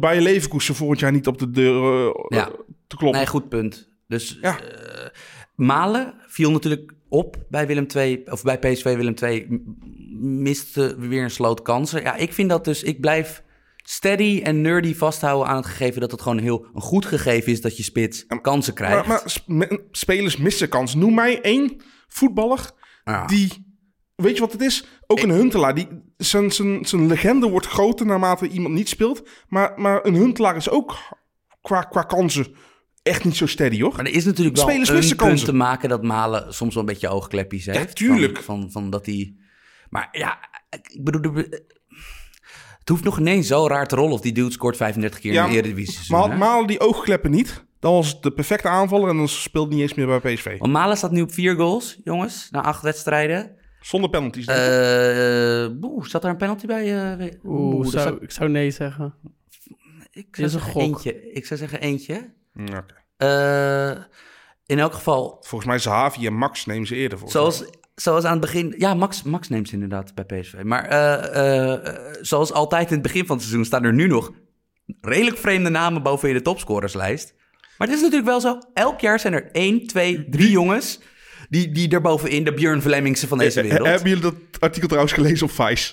bij 0.00 0.20
Leverkusen 0.20 0.74
volgend 0.74 1.00
jaar 1.00 1.12
niet 1.12 1.26
op 1.26 1.38
de 1.38 1.50
deur 1.50 2.06
eh, 2.08 2.24
Ja. 2.28 2.50
te 2.86 2.96
kloppen? 2.96 3.20
Nee, 3.20 3.28
goed 3.28 3.48
punt. 3.48 3.89
Dus 4.10 4.38
Ja. 4.40 4.60
eh, 4.60 5.06
Malen 5.54 6.14
viel 6.26 6.50
natuurlijk 6.50 6.92
op 7.08 7.36
bij 7.48 7.66
Willem 7.66 7.86
II, 7.96 8.22
of 8.24 8.42
bij 8.42 8.58
PSV 8.58 8.96
Willem 8.96 9.14
II, 9.22 9.62
miste 10.20 10.96
weer 10.98 11.22
een 11.22 11.30
sloot 11.30 11.62
kansen. 11.62 12.02
Ja, 12.02 12.16
ik 12.16 12.32
vind 12.32 12.48
dat 12.48 12.64
dus, 12.64 12.82
ik 12.82 13.00
blijf 13.00 13.42
steady 13.76 14.40
en 14.42 14.60
nerdy 14.60 14.94
vasthouden 14.94 15.48
aan 15.48 15.56
het 15.56 15.66
gegeven 15.66 16.00
dat 16.00 16.10
het 16.10 16.22
gewoon 16.22 16.38
heel 16.38 16.66
een 16.74 16.80
goed 16.80 17.04
gegeven 17.06 17.52
is 17.52 17.60
dat 17.60 17.76
je 17.76 17.82
spits 17.82 18.26
kansen 18.40 18.74
krijgt. 18.74 19.06
maar, 19.06 19.22
maar 19.46 19.78
spelers 19.90 20.36
missen 20.36 20.68
kans. 20.68 20.94
Noem 20.94 21.14
mij 21.14 21.40
één 21.40 21.76
voetballer 22.08 22.70
die... 23.26 23.68
Weet 24.14 24.34
je 24.34 24.40
wat 24.40 24.52
het 24.52 24.60
is? 24.60 24.84
Ook 25.06 25.20
een 25.20 25.30
Huntelaar. 25.30 25.74
Die, 25.74 25.88
zijn, 26.16 26.50
zijn, 26.50 26.84
zijn 26.84 27.06
legende 27.06 27.48
wordt 27.48 27.66
groter 27.66 28.06
naarmate 28.06 28.48
iemand 28.48 28.74
niet 28.74 28.88
speelt. 28.88 29.28
Maar, 29.48 29.72
maar 29.76 30.04
een 30.06 30.14
Huntelaar 30.14 30.56
is 30.56 30.70
ook 30.70 30.96
qua, 31.60 31.82
qua 31.82 32.02
kansen 32.02 32.54
echt 33.02 33.24
niet 33.24 33.36
zo 33.36 33.46
steady, 33.46 33.80
hoor. 33.80 33.96
Maar 33.96 34.04
er 34.06 34.12
is 34.14 34.24
natuurlijk 34.24 34.56
wel 34.56 34.64
Spelers 34.68 34.88
een 34.88 34.94
missen 34.94 35.16
punt 35.16 35.28
kansen. 35.28 35.46
te 35.48 35.54
maken 35.54 35.88
dat 35.88 36.02
Malen 36.02 36.54
soms 36.54 36.74
wel 36.74 36.82
een 36.82 36.88
beetje 36.88 37.08
oogklepjes 37.08 37.66
heeft. 37.66 37.96
tuurlijk. 37.96 38.38
Van, 38.42 38.60
van, 38.60 38.70
van 38.70 38.90
dat 38.90 39.06
hij... 39.06 39.34
Maar 39.90 40.08
ja, 40.12 40.38
ik 40.70 40.98
bedoel... 41.04 41.34
Het 42.78 42.88
hoeft 42.88 43.04
nog 43.04 43.18
ineens 43.18 43.46
zo 43.46 43.66
raar 43.66 43.86
te 43.86 43.94
rollen 43.96 44.12
of 44.12 44.20
die 44.20 44.32
dude 44.32 44.50
scoort 44.52 44.76
35 44.76 45.20
keer 45.20 45.32
Ja, 45.32 45.44
in 45.44 45.50
de 45.50 45.56
Eredivisie 45.56 45.94
Maar 45.94 46.04
seizoen. 46.04 46.18
had 46.18 46.30
hè? 46.30 46.36
Malen 46.36 46.66
die 46.66 46.80
oogkleppen 46.80 47.30
niet, 47.30 47.64
dan 47.80 47.92
was 47.92 48.08
het 48.08 48.22
de 48.22 48.30
perfecte 48.32 48.68
aanvaller 48.68 49.08
en 49.08 49.16
dan 49.16 49.28
speelde 49.28 49.68
hij 49.68 49.76
niet 49.80 49.88
eens 49.88 49.98
meer 50.06 50.20
bij 50.20 50.34
PSV. 50.34 50.58
Want 50.58 50.72
Malen 50.72 50.96
staat 50.96 51.10
nu 51.10 51.20
op 51.22 51.32
vier 51.32 51.54
goals, 51.54 52.00
jongens, 52.04 52.48
na 52.50 52.62
acht 52.62 52.82
wedstrijden. 52.82 53.56
Zonder 53.80 54.10
penalties. 54.10 54.42
ik. 54.46 54.50
Eh 54.50 55.68
boe, 55.80 56.08
zat 56.08 56.22
daar 56.22 56.30
een 56.30 56.36
penalty 56.36 56.66
bij? 56.66 57.12
eh, 57.18 57.26
Oeh, 57.44 57.70
boe, 57.70 57.86
zou, 57.86 58.02
staat- 58.08 58.22
ik 58.22 58.30
zou 58.30 58.50
nee 58.50 58.70
zeggen. 58.70 59.14
ik 60.10 60.26
is 60.36 60.42
een 60.42 60.48
zou 60.48 60.50
zeggen 60.50 60.70
gok. 60.72 60.82
eentje. 60.82 61.32
Ik 61.32 61.46
zou 61.46 61.60
zeggen 61.60 61.80
eentje. 61.80 62.32
Oké. 62.54 62.84
Eh, 63.16 64.02
in 64.66 64.78
elk 64.78 64.92
geval, 64.92 65.36
Volgens 65.40 65.70
mij 65.70 65.78
Zahavi 65.78 66.26
en 66.26 66.34
Max 66.34 66.66
nemen 66.66 66.86
ze 66.86 66.94
eerder 66.94 67.18
voor. 67.18 67.30
Zoals, 67.30 67.64
zoals 67.94 68.24
aan 68.24 68.30
het 68.30 68.40
begin... 68.40 68.74
Ja, 68.78 68.94
Max, 68.94 69.22
Max 69.22 69.48
neemt 69.48 69.68
ze 69.68 69.74
inderdaad 69.74 70.14
bij 70.14 70.24
PSV. 70.24 70.54
Maar 70.62 70.84
eh, 70.84 71.74
eh, 71.74 72.14
zoals 72.20 72.52
altijd 72.52 72.86
in 72.88 72.92
het 72.92 73.02
begin 73.02 73.26
van 73.26 73.36
het 73.36 73.44
seizoen... 73.44 73.64
staan 73.66 73.84
er 73.84 73.92
nu 73.92 74.06
nog 74.06 74.32
redelijk 75.00 75.36
vreemde 75.38 75.70
namen 75.70 76.02
boven 76.02 76.28
in 76.28 76.34
de 76.34 76.42
topscorerslijst. 76.42 77.34
Maar 77.78 77.88
het 77.88 77.96
is 77.96 78.02
natuurlijk 78.02 78.30
wel 78.30 78.40
zo. 78.40 78.58
Elk 78.74 79.00
jaar 79.00 79.20
zijn 79.20 79.32
er 79.32 79.50
één, 79.52 79.86
twee, 79.86 80.28
drie 80.28 80.50
jongens... 80.50 81.00
die, 81.50 81.70
die 81.72 81.88
er 81.88 82.00
bovenin 82.00 82.44
de 82.44 82.54
Björn 82.54 82.82
Vlemmingse 82.82 83.28
van 83.28 83.38
deze 83.38 83.60
Eh, 83.60 83.68
wereld... 83.68 83.86
Hebben 83.88 84.08
jullie 84.08 84.22
dat 84.22 84.34
artikel 84.58 84.88
trouwens 84.88 85.14
gelezen 85.14 85.46
op 85.46 85.52
Vice? 85.52 85.92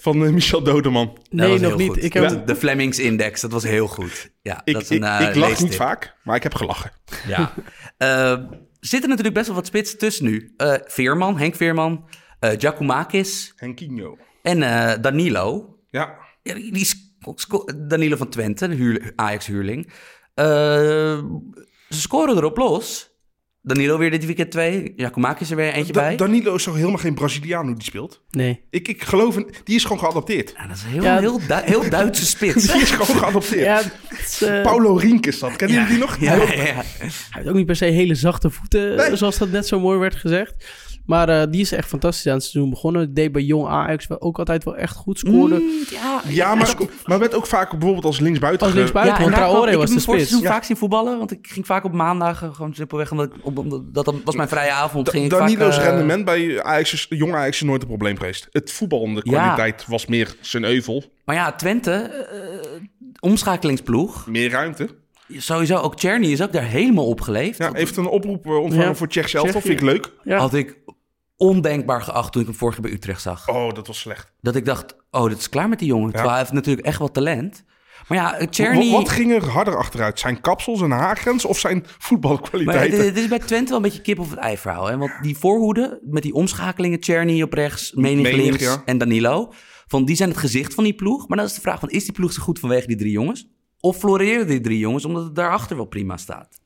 Van 0.00 0.24
eh, 0.24 0.30
Michel 0.30 0.62
Dodeman. 0.62 1.18
Nee, 1.30 1.58
nog 1.58 1.76
niet. 1.76 1.88
goed. 1.88 2.04
Ik 2.04 2.12
heb- 2.12 2.28
de, 2.28 2.44
de 2.44 2.56
Flemings 2.56 2.98
Index, 2.98 3.40
dat 3.40 3.52
was 3.52 3.62
heel 3.62 3.86
goed. 3.86 4.30
Ja, 4.42 4.60
Ik, 4.64 4.72
dat 4.72 4.82
is 4.82 4.90
een, 4.90 4.96
ik, 4.96 5.02
eh, 5.02 5.28
ik 5.28 5.34
lach 5.34 5.60
niet 5.60 5.76
vaak, 5.76 6.14
maar 6.24 6.36
ik 6.36 6.42
heb 6.42 6.54
gelachen. 6.54 6.90
Ja. 7.26 7.52
Eh, 7.98 8.36
zitten 8.80 9.08
natuurlijk 9.08 9.34
best 9.36 9.46
wel 9.46 9.56
wat 9.56 9.66
spitsen 9.66 9.98
tussen 9.98 10.24
nu. 10.24 10.52
Eh, 10.56 10.74
Veerman, 10.84 11.38
Henk 11.38 11.54
Veerman, 11.54 12.08
eh 12.40 12.50
Giacomakis 12.58 13.52
Henkinho. 13.56 14.18
en 14.42 14.62
eh, 14.62 14.92
Danilo. 15.00 15.76
Ja, 15.90 16.14
Ja, 16.42 16.54
die 16.54 16.86
Danilo 17.76 18.16
van 18.16 18.28
Twente, 18.28 18.68
de 18.68 18.74
huur- 18.74 19.12
Ajax-huurling. 19.16 19.92
Eh, 20.34 20.44
ze 21.88 22.00
scoren 22.00 22.36
erop 22.36 22.56
los. 22.56 23.07
Danilo 23.68 23.98
weer 23.98 24.10
dit 24.10 24.26
weekend 24.26 24.50
twee. 24.50 24.92
Giacomakis 24.96 25.50
er 25.50 25.56
weer 25.56 25.72
eentje 25.72 25.92
Da- 25.92 26.00
bij. 26.00 26.16
Danilo 26.16 26.54
is 26.54 26.62
toch 26.62 26.74
helemaal 26.76 26.96
geen 26.98 27.14
Braziliaan 27.14 27.66
hoe 27.66 27.74
die 27.74 27.84
speelt? 27.84 28.22
Nee. 28.30 28.60
Ik, 28.70 28.88
ik 28.88 29.02
geloof, 29.02 29.36
in, 29.36 29.50
die 29.64 29.74
is 29.76 29.82
gewoon 29.82 29.98
geadopteerd. 29.98 30.54
Ja, 30.56 30.66
dat 30.66 30.76
is 30.76 30.82
een 30.82 30.88
heel, 30.88 31.02
Ja. 31.02 31.18
heel, 31.18 31.38
Du- 31.46 31.54
heel 31.64 31.90
Duitse 31.90 32.26
spits. 32.26 32.66
Die 32.72 32.80
is 32.82 32.90
gewoon 32.90 33.16
geadopteerd. 33.18 33.64
Ja, 33.64 33.80
is, 34.18 34.42
eh, 34.42 34.62
Paulo 34.62 34.94
Rink 34.94 35.26
is 35.26 35.38
dat. 35.38 35.56
Kennen 35.56 35.76
jullie 35.76 35.90
die 35.92 35.98
nog? 35.98 36.16
Ja, 36.20 36.34
ja, 36.34 36.42
ja. 36.42 36.48
hij 36.56 36.82
heeft 37.30 37.48
ook 37.48 37.54
niet 37.54 37.66
per 37.66 37.76
se 37.76 37.84
hele 37.84 38.14
zachte 38.14 38.50
voeten, 38.50 38.96
Nee. 38.96 39.16
zoals 39.16 39.38
dat 39.38 39.50
net 39.50 39.66
zo 39.66 39.80
mooi 39.80 39.98
werd 39.98 40.14
gezegd. 40.14 40.54
Maar 41.08 41.28
eh, 41.28 41.42
die 41.50 41.60
is 41.60 41.72
echt 41.72 41.88
fantastisch 41.88 42.26
aan 42.26 42.32
het 42.32 42.42
seizoen 42.42 42.70
begonnen. 42.70 43.14
Deed 43.14 43.32
bij 43.32 43.42
Jong 43.42 43.66
Ajax 43.68 44.06
wel 44.06 44.20
ook 44.20 44.38
altijd 44.38 44.64
wel 44.64 44.76
echt 44.76 44.96
goed 44.96 45.18
scoorde. 45.18 45.84
ja, 45.90 46.20
Ja, 46.28 46.54
maar, 46.54 46.74
maar 47.06 47.18
werd 47.18 47.34
ook 47.34 47.46
vaak 47.46 47.70
bijvoorbeeld 47.70 48.04
als 48.04 48.20
linksbuiten. 48.20 48.66
Als 48.66 48.74
linksbuiten, 48.76 49.14
Ja, 49.16 49.22
want 49.22 49.34
Traoré 49.34 49.54
was 49.54 49.64
ik 49.66 49.72
de 49.72 49.78
heb 49.78 49.88
hem 49.88 49.88
voor 49.88 49.96
het 49.96 50.02
spits. 50.02 50.28
seizoen 50.28 50.40
Ja. 50.48 50.54
vaak 50.54 50.64
zien 50.64 50.76
voetballen, 50.76 51.18
want 51.18 51.30
ik 51.32 51.46
ging 51.46 51.66
vaak 51.66 51.84
op 51.84 51.92
maandagen 51.92 52.54
gewoon 52.54 52.74
simpelweg, 52.74 53.10
omdat, 53.10 53.26
ik- 53.26 53.32
op, 53.46 53.58
omdat 53.58 53.94
dat 53.94 54.14
was 54.24 54.36
mijn 54.36 54.48
vrije 54.48 54.70
avond. 54.70 55.04
Da- 55.06 55.10
ging 55.12 55.24
ik 55.24 55.30
Danilo's 55.30 55.74
vaak, 55.76 55.84
eh, 55.84 55.90
rendement 55.90 56.24
bij 56.24 56.62
Ajax 56.62 56.92
is, 56.92 57.06
jong 57.08 57.34
Ajax 57.34 57.56
is 57.56 57.62
nooit 57.68 57.82
een 57.82 57.88
probleem 57.88 58.16
geweest. 58.16 58.48
Het 58.50 58.72
voetballende 58.72 59.20
Ja. 59.24 59.32
kwaliteit 59.32 59.84
was 59.86 60.06
meer 60.06 60.34
zijn 60.40 60.64
euvel. 60.64 61.04
Maar 61.24 61.36
ja, 61.36 61.52
Twente, 61.52 61.92
eh, 61.92 62.82
omschakelingsploeg. 63.20 64.26
Meer 64.26 64.50
ruimte. 64.50 64.88
sowieso 65.36 65.76
ook 65.76 65.96
Czerny 65.96 66.26
is 66.26 66.42
ook 66.42 66.52
daar 66.52 66.62
helemaal 66.64 67.06
opgeleefd. 67.06 67.58
Ja, 67.58 67.70
heeft 67.72 67.96
een 67.96 68.06
oproep 68.06 68.46
eh, 68.46 68.56
ontvangen 68.60 68.88
Ja. 68.88 68.94
voor 68.94 69.08
Tsjech 69.08 69.28
zelf. 69.28 69.50
Dat 69.52 69.62
vind 69.62 69.74
ik 69.80 69.84
leuk. 69.86 70.12
Ja. 70.24 70.38
Had 70.38 70.54
ik 70.54 70.78
ondenkbaar 71.38 72.02
geacht 72.02 72.32
toen 72.32 72.42
ik 72.42 72.48
hem 72.48 72.56
vorig 72.56 72.74
jaar 72.74 72.84
bij 72.84 72.92
Utrecht 72.92 73.22
zag. 73.22 73.48
Oh, 73.48 73.74
dat 73.74 73.86
was 73.86 73.98
slecht. 73.98 74.32
Dat 74.40 74.56
ik 74.56 74.64
dacht, 74.64 74.96
oh, 75.10 75.28
dit 75.28 75.38
is 75.38 75.48
klaar 75.48 75.68
met 75.68 75.78
die 75.78 75.88
jongen. 75.88 76.08
Terwijl 76.10 76.30
hij 76.30 76.38
heeft 76.38 76.52
natuurlijk 76.52 76.86
echt 76.86 76.98
wel 76.98 77.10
talent. 77.10 77.64
Maar 78.08 78.18
ja, 78.18 78.46
Czerny... 78.46 78.90
Wat, 78.90 79.02
wat 79.02 79.08
ging 79.08 79.32
er 79.32 79.44
harder 79.44 79.76
achteruit? 79.76 80.18
Zijn 80.18 80.40
kapsels 80.40 80.80
en 80.80 80.90
haargrens 80.90 81.44
of 81.44 81.58
zijn 81.58 81.84
voetbalkwaliteiten? 81.98 82.98
dit, 82.98 83.14
dit 83.14 83.22
is 83.22 83.28
bij 83.28 83.38
Twente 83.38 83.68
wel 83.68 83.76
een 83.76 83.82
beetje 83.82 84.00
kip 84.00 84.18
of 84.18 84.30
het 84.30 84.38
ei 84.38 84.56
verhaal. 84.56 84.86
Hè? 84.86 84.96
Want 84.96 85.12
die 85.22 85.36
voorhoede 85.36 86.00
met 86.02 86.22
die 86.22 86.34
omschakelingen, 86.34 87.00
Czerny 87.00 87.42
op 87.42 87.52
rechts, 87.52 87.92
Menig 87.92 88.22
Menig, 88.22 88.44
links 88.44 88.62
ja. 88.62 88.82
en 88.84 88.98
Danilo. 88.98 89.52
Van, 89.86 90.04
die 90.04 90.16
zijn 90.16 90.28
het 90.28 90.38
gezicht 90.38 90.74
van 90.74 90.84
die 90.84 90.94
ploeg. 90.94 91.28
Maar 91.28 91.36
dan 91.36 91.46
is 91.46 91.54
de 91.54 91.60
vraag 91.60 91.80
van, 91.80 91.90
is 91.90 92.04
die 92.04 92.12
ploeg 92.12 92.32
zo 92.32 92.42
goed 92.42 92.58
vanwege 92.58 92.86
die 92.86 92.96
drie 92.96 93.12
jongens? 93.12 93.48
Of 93.80 93.96
floreren 93.96 94.46
die 94.46 94.60
drie 94.60 94.78
jongens 94.78 95.04
omdat 95.04 95.24
het 95.24 95.34
daarachter 95.34 95.76
wel 95.76 95.86
prima 95.86 96.16
staat? 96.16 96.60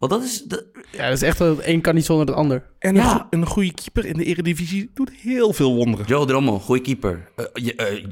Want 0.00 0.12
dat 0.12 0.22
is... 0.22 0.42
dat- 0.42 0.64
ja, 0.92 1.04
dat 1.08 1.12
is 1.16 1.22
echt 1.22 1.38
het 1.38 1.58
een 1.66 1.80
kan 1.80 1.94
niet 1.94 2.04
zonder 2.04 2.26
het 2.26 2.34
ander. 2.36 2.70
En 2.78 2.94
Ja. 2.94 3.02
een, 3.02 3.18
go- 3.20 3.26
een 3.30 3.46
goede 3.46 3.72
keeper 3.74 4.04
in 4.06 4.16
de 4.16 4.24
eredivisie 4.24 4.90
doet 4.94 5.10
heel 5.10 5.52
veel 5.52 5.74
wonderen. 5.74 6.06
Joe 6.06 6.26
Drommel, 6.26 6.58
goede 6.58 6.82
keeper. 6.82 7.28
Eh, 7.36 7.44
eh, 7.76 8.04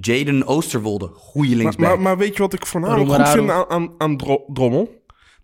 Jaden 0.00 0.46
Oosterwolde, 0.46 1.06
goede 1.14 1.56
linksback. 1.56 1.86
maar, 1.86 2.00
maar 2.00 2.18
weet 2.18 2.36
je 2.36 2.42
wat 2.42 2.52
ik 2.52 2.66
voornamelijk 2.66 3.10
goed 3.14 3.28
vind 3.28 3.50
aan, 3.50 3.68
aan, 3.70 3.94
aan 3.98 4.16
Dro- 4.16 4.44
Drommel? 4.52 4.96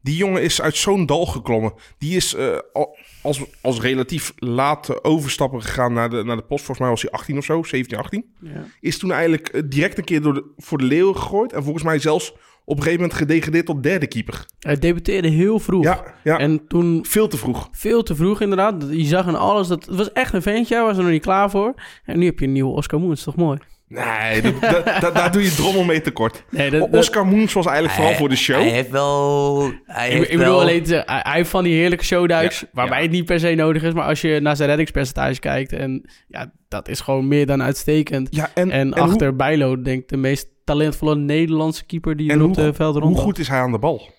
Die 0.03 0.17
jongen 0.17 0.43
is 0.43 0.61
uit 0.63 0.77
zo'n 0.77 1.07
dal 1.07 1.27
geklommen. 1.27 1.73
Die 1.99 2.17
is 2.17 2.35
eh, 2.35 2.57
al- 2.73 2.97
als, 3.23 3.41
als 3.63 3.81
relatief 3.81 4.33
late 4.37 5.05
overstapper 5.05 5.63
gegaan 5.63 5.93
naar 5.93 6.11
de, 6.11 6.23
naar 6.25 6.37
de 6.37 6.43
post. 6.43 6.65
Volgens 6.65 6.79
mij 6.79 6.89
was 6.89 7.03
hij 7.03 7.11
18 7.11 7.39
of 7.39 7.45
zo, 7.45 7.63
17, 7.63 7.99
18. 7.99 8.25
Ja. 8.41 8.65
Is 8.81 8.99
toen 8.99 9.13
eigenlijk 9.13 9.71
direct 9.71 9.99
een 9.99 10.05
keer 10.05 10.23
door 10.23 10.35
de, 10.35 10.53
voor 10.57 10.79
de 10.79 10.85
leeuwen 10.85 11.17
gegooid. 11.17 11.53
En 11.53 11.63
volgens 11.63 11.85
mij 11.85 11.99
zelfs 11.99 12.35
op 12.64 12.77
een 12.77 12.83
gegeven 12.83 13.00
moment 13.03 13.18
gedegradeerd 13.18 13.66
tot 13.66 13.83
derde 13.83 14.07
keeper. 14.07 14.46
Hij 14.59 14.79
debuteerde 14.79 15.29
heel 15.29 15.59
vroeg. 15.59 15.85
Ja, 15.85 16.05
ja. 16.24 16.38
En 16.38 16.66
toen 16.68 17.05
veel 17.09 17.29
te 17.29 17.37
vroeg. 17.37 17.68
veel 17.72 18.03
te 18.03 18.14
vroeg 18.14 18.40
inderdaad. 18.40 18.85
Je 18.90 19.05
zag 19.05 19.27
aan 19.27 19.37
alles, 19.38 19.68
dat, 19.68 19.87
het 19.87 19.96
was 19.96 20.12
echt 20.12 20.33
een 20.35 20.42
ventje, 20.42 20.74
hij 20.74 20.85
was 20.85 20.96
er 20.96 21.03
nog 21.03 21.12
niet 21.12 21.22
klaar 21.22 21.50
voor. 21.50 21.74
En 22.05 22.18
nu 22.18 22.24
heb 22.27 22.38
je 22.38 22.46
een 22.46 22.53
nieuwe 22.53 22.72
Oscar 22.72 23.00
Moens, 23.00 23.22
toch 23.22 23.37
mooi? 23.37 23.59
Nee, 23.88 24.42
dat- 24.42 24.61
dat- 24.61 25.00
dat- 25.00 25.14
daar 25.14 25.33
doe 25.33 25.42
je 25.42 25.55
Drommel 25.55 25.85
mee 25.85 26.00
tekort. 26.00 26.44
Nee, 26.50 26.83
Oscar 26.90 27.27
Moens 27.27 27.53
was 27.53 27.64
eigenlijk 27.64 27.94
vooral 27.94 28.11
Hij- 28.12 28.20
voor 28.20 28.29
de 28.29 28.37
show. 28.37 28.61
Hij 28.61 28.70
heeft 28.70 28.90
wel... 28.90 29.61
Hij 29.85 30.07
Ik, 30.09 30.12
heeft 30.16 30.31
ik 30.31 30.38
bedoel 30.38 30.53
wel- 30.53 30.61
alleen, 30.61 30.83
te, 30.83 30.94
hij, 31.07 31.20
hij 31.22 31.33
heeft 31.35 31.50
van 31.50 31.64
die 31.64 31.74
heerlijke 31.74 32.05
showduiks, 32.05 32.61
Ja, 32.61 32.66
waarbij 32.72 32.96
ja. 32.96 33.03
het 33.03 33.12
niet 33.12 33.24
per 33.24 33.40
se 33.40 33.55
nodig 33.55 33.83
is. 33.83 33.92
Maar 33.92 34.05
als 34.05 34.20
je 34.20 34.40
naar 34.40 34.57
zijn 34.57 34.68
reddingspercentage 34.68 35.38
kijkt, 35.40 35.72
en 35.72 36.11
ja, 36.29 36.53
dat 36.68 36.88
is 36.88 37.00
gewoon 37.00 37.29
meer 37.29 37.46
dan 37.46 37.62
uitstekend. 37.62 38.29
Ja, 38.31 38.50
en, 38.55 38.70
En, 38.70 38.94
en 38.94 39.03
achter 39.03 39.37
Bijlo, 39.37 39.83
denk 39.83 40.03
ik, 40.03 40.09
de 40.09 40.16
meest 40.16 40.48
talentvolle 40.64 41.14
Nederlandse 41.16 41.85
keeper 41.85 42.16
die 42.16 42.27
hoe, 42.33 42.35
en 42.40 42.48
op 42.48 42.55
hoe, 42.57 42.64
de 42.64 42.74
velden 42.74 42.92
hoe 43.03 43.11
rondloopt. 43.11 43.27
goed 43.29 43.38
is 43.38 43.48
hij 43.48 43.61
aan 43.61 43.72
de 43.72 43.79
bal? 43.79 44.11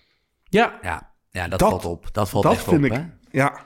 Ja, 0.44 0.78
Ja, 0.82 1.14
ja 1.30 1.48
dat, 1.48 1.58
Dat- 1.58 1.68
valt 1.70 1.84
op. 1.84 2.08
Dat 2.12 2.28
valt 2.28 2.42
Dat 2.44 2.52
echt 2.52 2.64
vind 2.64 2.78
op, 2.78 2.84
ik. 2.84 2.92
hè? 2.92 3.02
Ja, 3.30 3.60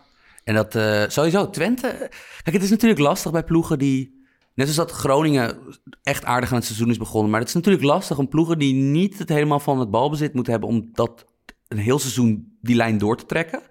En 0.45 0.55
dat 0.55 0.75
eh, 0.75 1.03
sowieso, 1.09 1.51
Twente... 1.51 2.11
Kijk, 2.43 2.57
het 2.57 2.63
is 2.63 2.71
natuurlijk 2.71 3.01
lastig 3.01 3.33
bij 3.33 3.45
ploegen 3.45 3.79
die... 3.79 4.19
Net 4.55 4.67
als 4.67 4.77
dat 4.77 4.91
Groningen 4.91 5.59
echt 6.03 6.25
aardig 6.25 6.51
aan 6.51 6.57
het 6.57 6.65
seizoen 6.65 6.91
is 6.91 6.97
begonnen. 6.97 7.31
Maar 7.31 7.41
het 7.41 7.49
is 7.49 7.55
natuurlijk 7.55 7.85
lastig 7.85 8.19
om 8.19 8.29
ploegen 8.29 8.59
die 8.59 8.75
niet 8.75 9.19
het 9.19 9.29
helemaal 9.29 9.61
van 9.61 9.79
het 9.81 9.91
balbezit 9.91 10.35
moeten 10.35 10.53
hebben... 10.53 10.71
om 10.71 10.89
dat 10.93 11.25
een 11.69 11.79
heel 11.79 11.99
seizoen 11.99 12.57
die 12.61 12.77
lijn 12.77 12.99
door 12.99 13.17
te 13.17 13.27
trekken. 13.27 13.63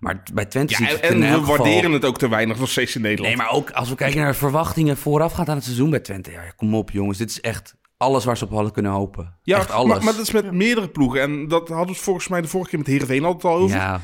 Maar 0.00 0.22
bij 0.34 0.44
Twente 0.44 0.82
ja 0.84 0.88
en, 1.00 1.20
we 1.20 1.26
geval- 1.26 1.56
waarderen 1.56 1.92
het 1.92 2.04
ook 2.04 2.18
te 2.18 2.28
weinig 2.28 2.58
nog 2.58 2.68
steeds 2.68 2.94
in 2.96 3.00
Nederland. 3.02 3.36
Nee, 3.36 3.44
maar 3.46 3.54
ook 3.54 3.70
als 3.70 3.88
we 3.88 3.94
kijken 3.94 4.20
naar 4.20 4.32
de 4.32 4.38
verwachtingen 4.38 4.96
voorafgaand 4.96 5.48
aan 5.48 5.54
het 5.54 5.64
seizoen 5.64 5.90
bij 5.90 6.00
Twente. 6.00 6.30
Ja, 6.30 6.50
kom 6.56 6.74
op 6.74 6.90
jongens, 6.90 7.18
dit 7.18 7.30
is 7.30 7.40
echt 7.40 7.76
alles 7.96 8.24
waar 8.24 8.36
ze 8.36 8.44
op 8.44 8.50
hadden 8.50 8.72
kunnen 8.72 8.92
hopen. 8.92 9.38
Ja, 9.42 9.58
echt 9.58 9.70
alles. 9.70 9.88
Maar, 9.94 10.04
maar 10.04 10.12
dat 10.12 10.22
is 10.22 10.30
met 10.32 10.52
meerdere 10.52 10.88
ploegen. 10.88 11.20
En 11.20 11.48
dat 11.48 11.68
hadden 11.68 11.94
we 11.94 12.00
volgens 12.00 12.28
mij 12.28 12.40
de 12.40 12.48
vorige 12.48 12.70
keer 12.70 12.78
met 12.78 12.88
Heerenveen 12.88 13.24
altijd 13.24 13.44
al 13.54 13.60
over. 13.60 13.76
Ja, 13.76 14.00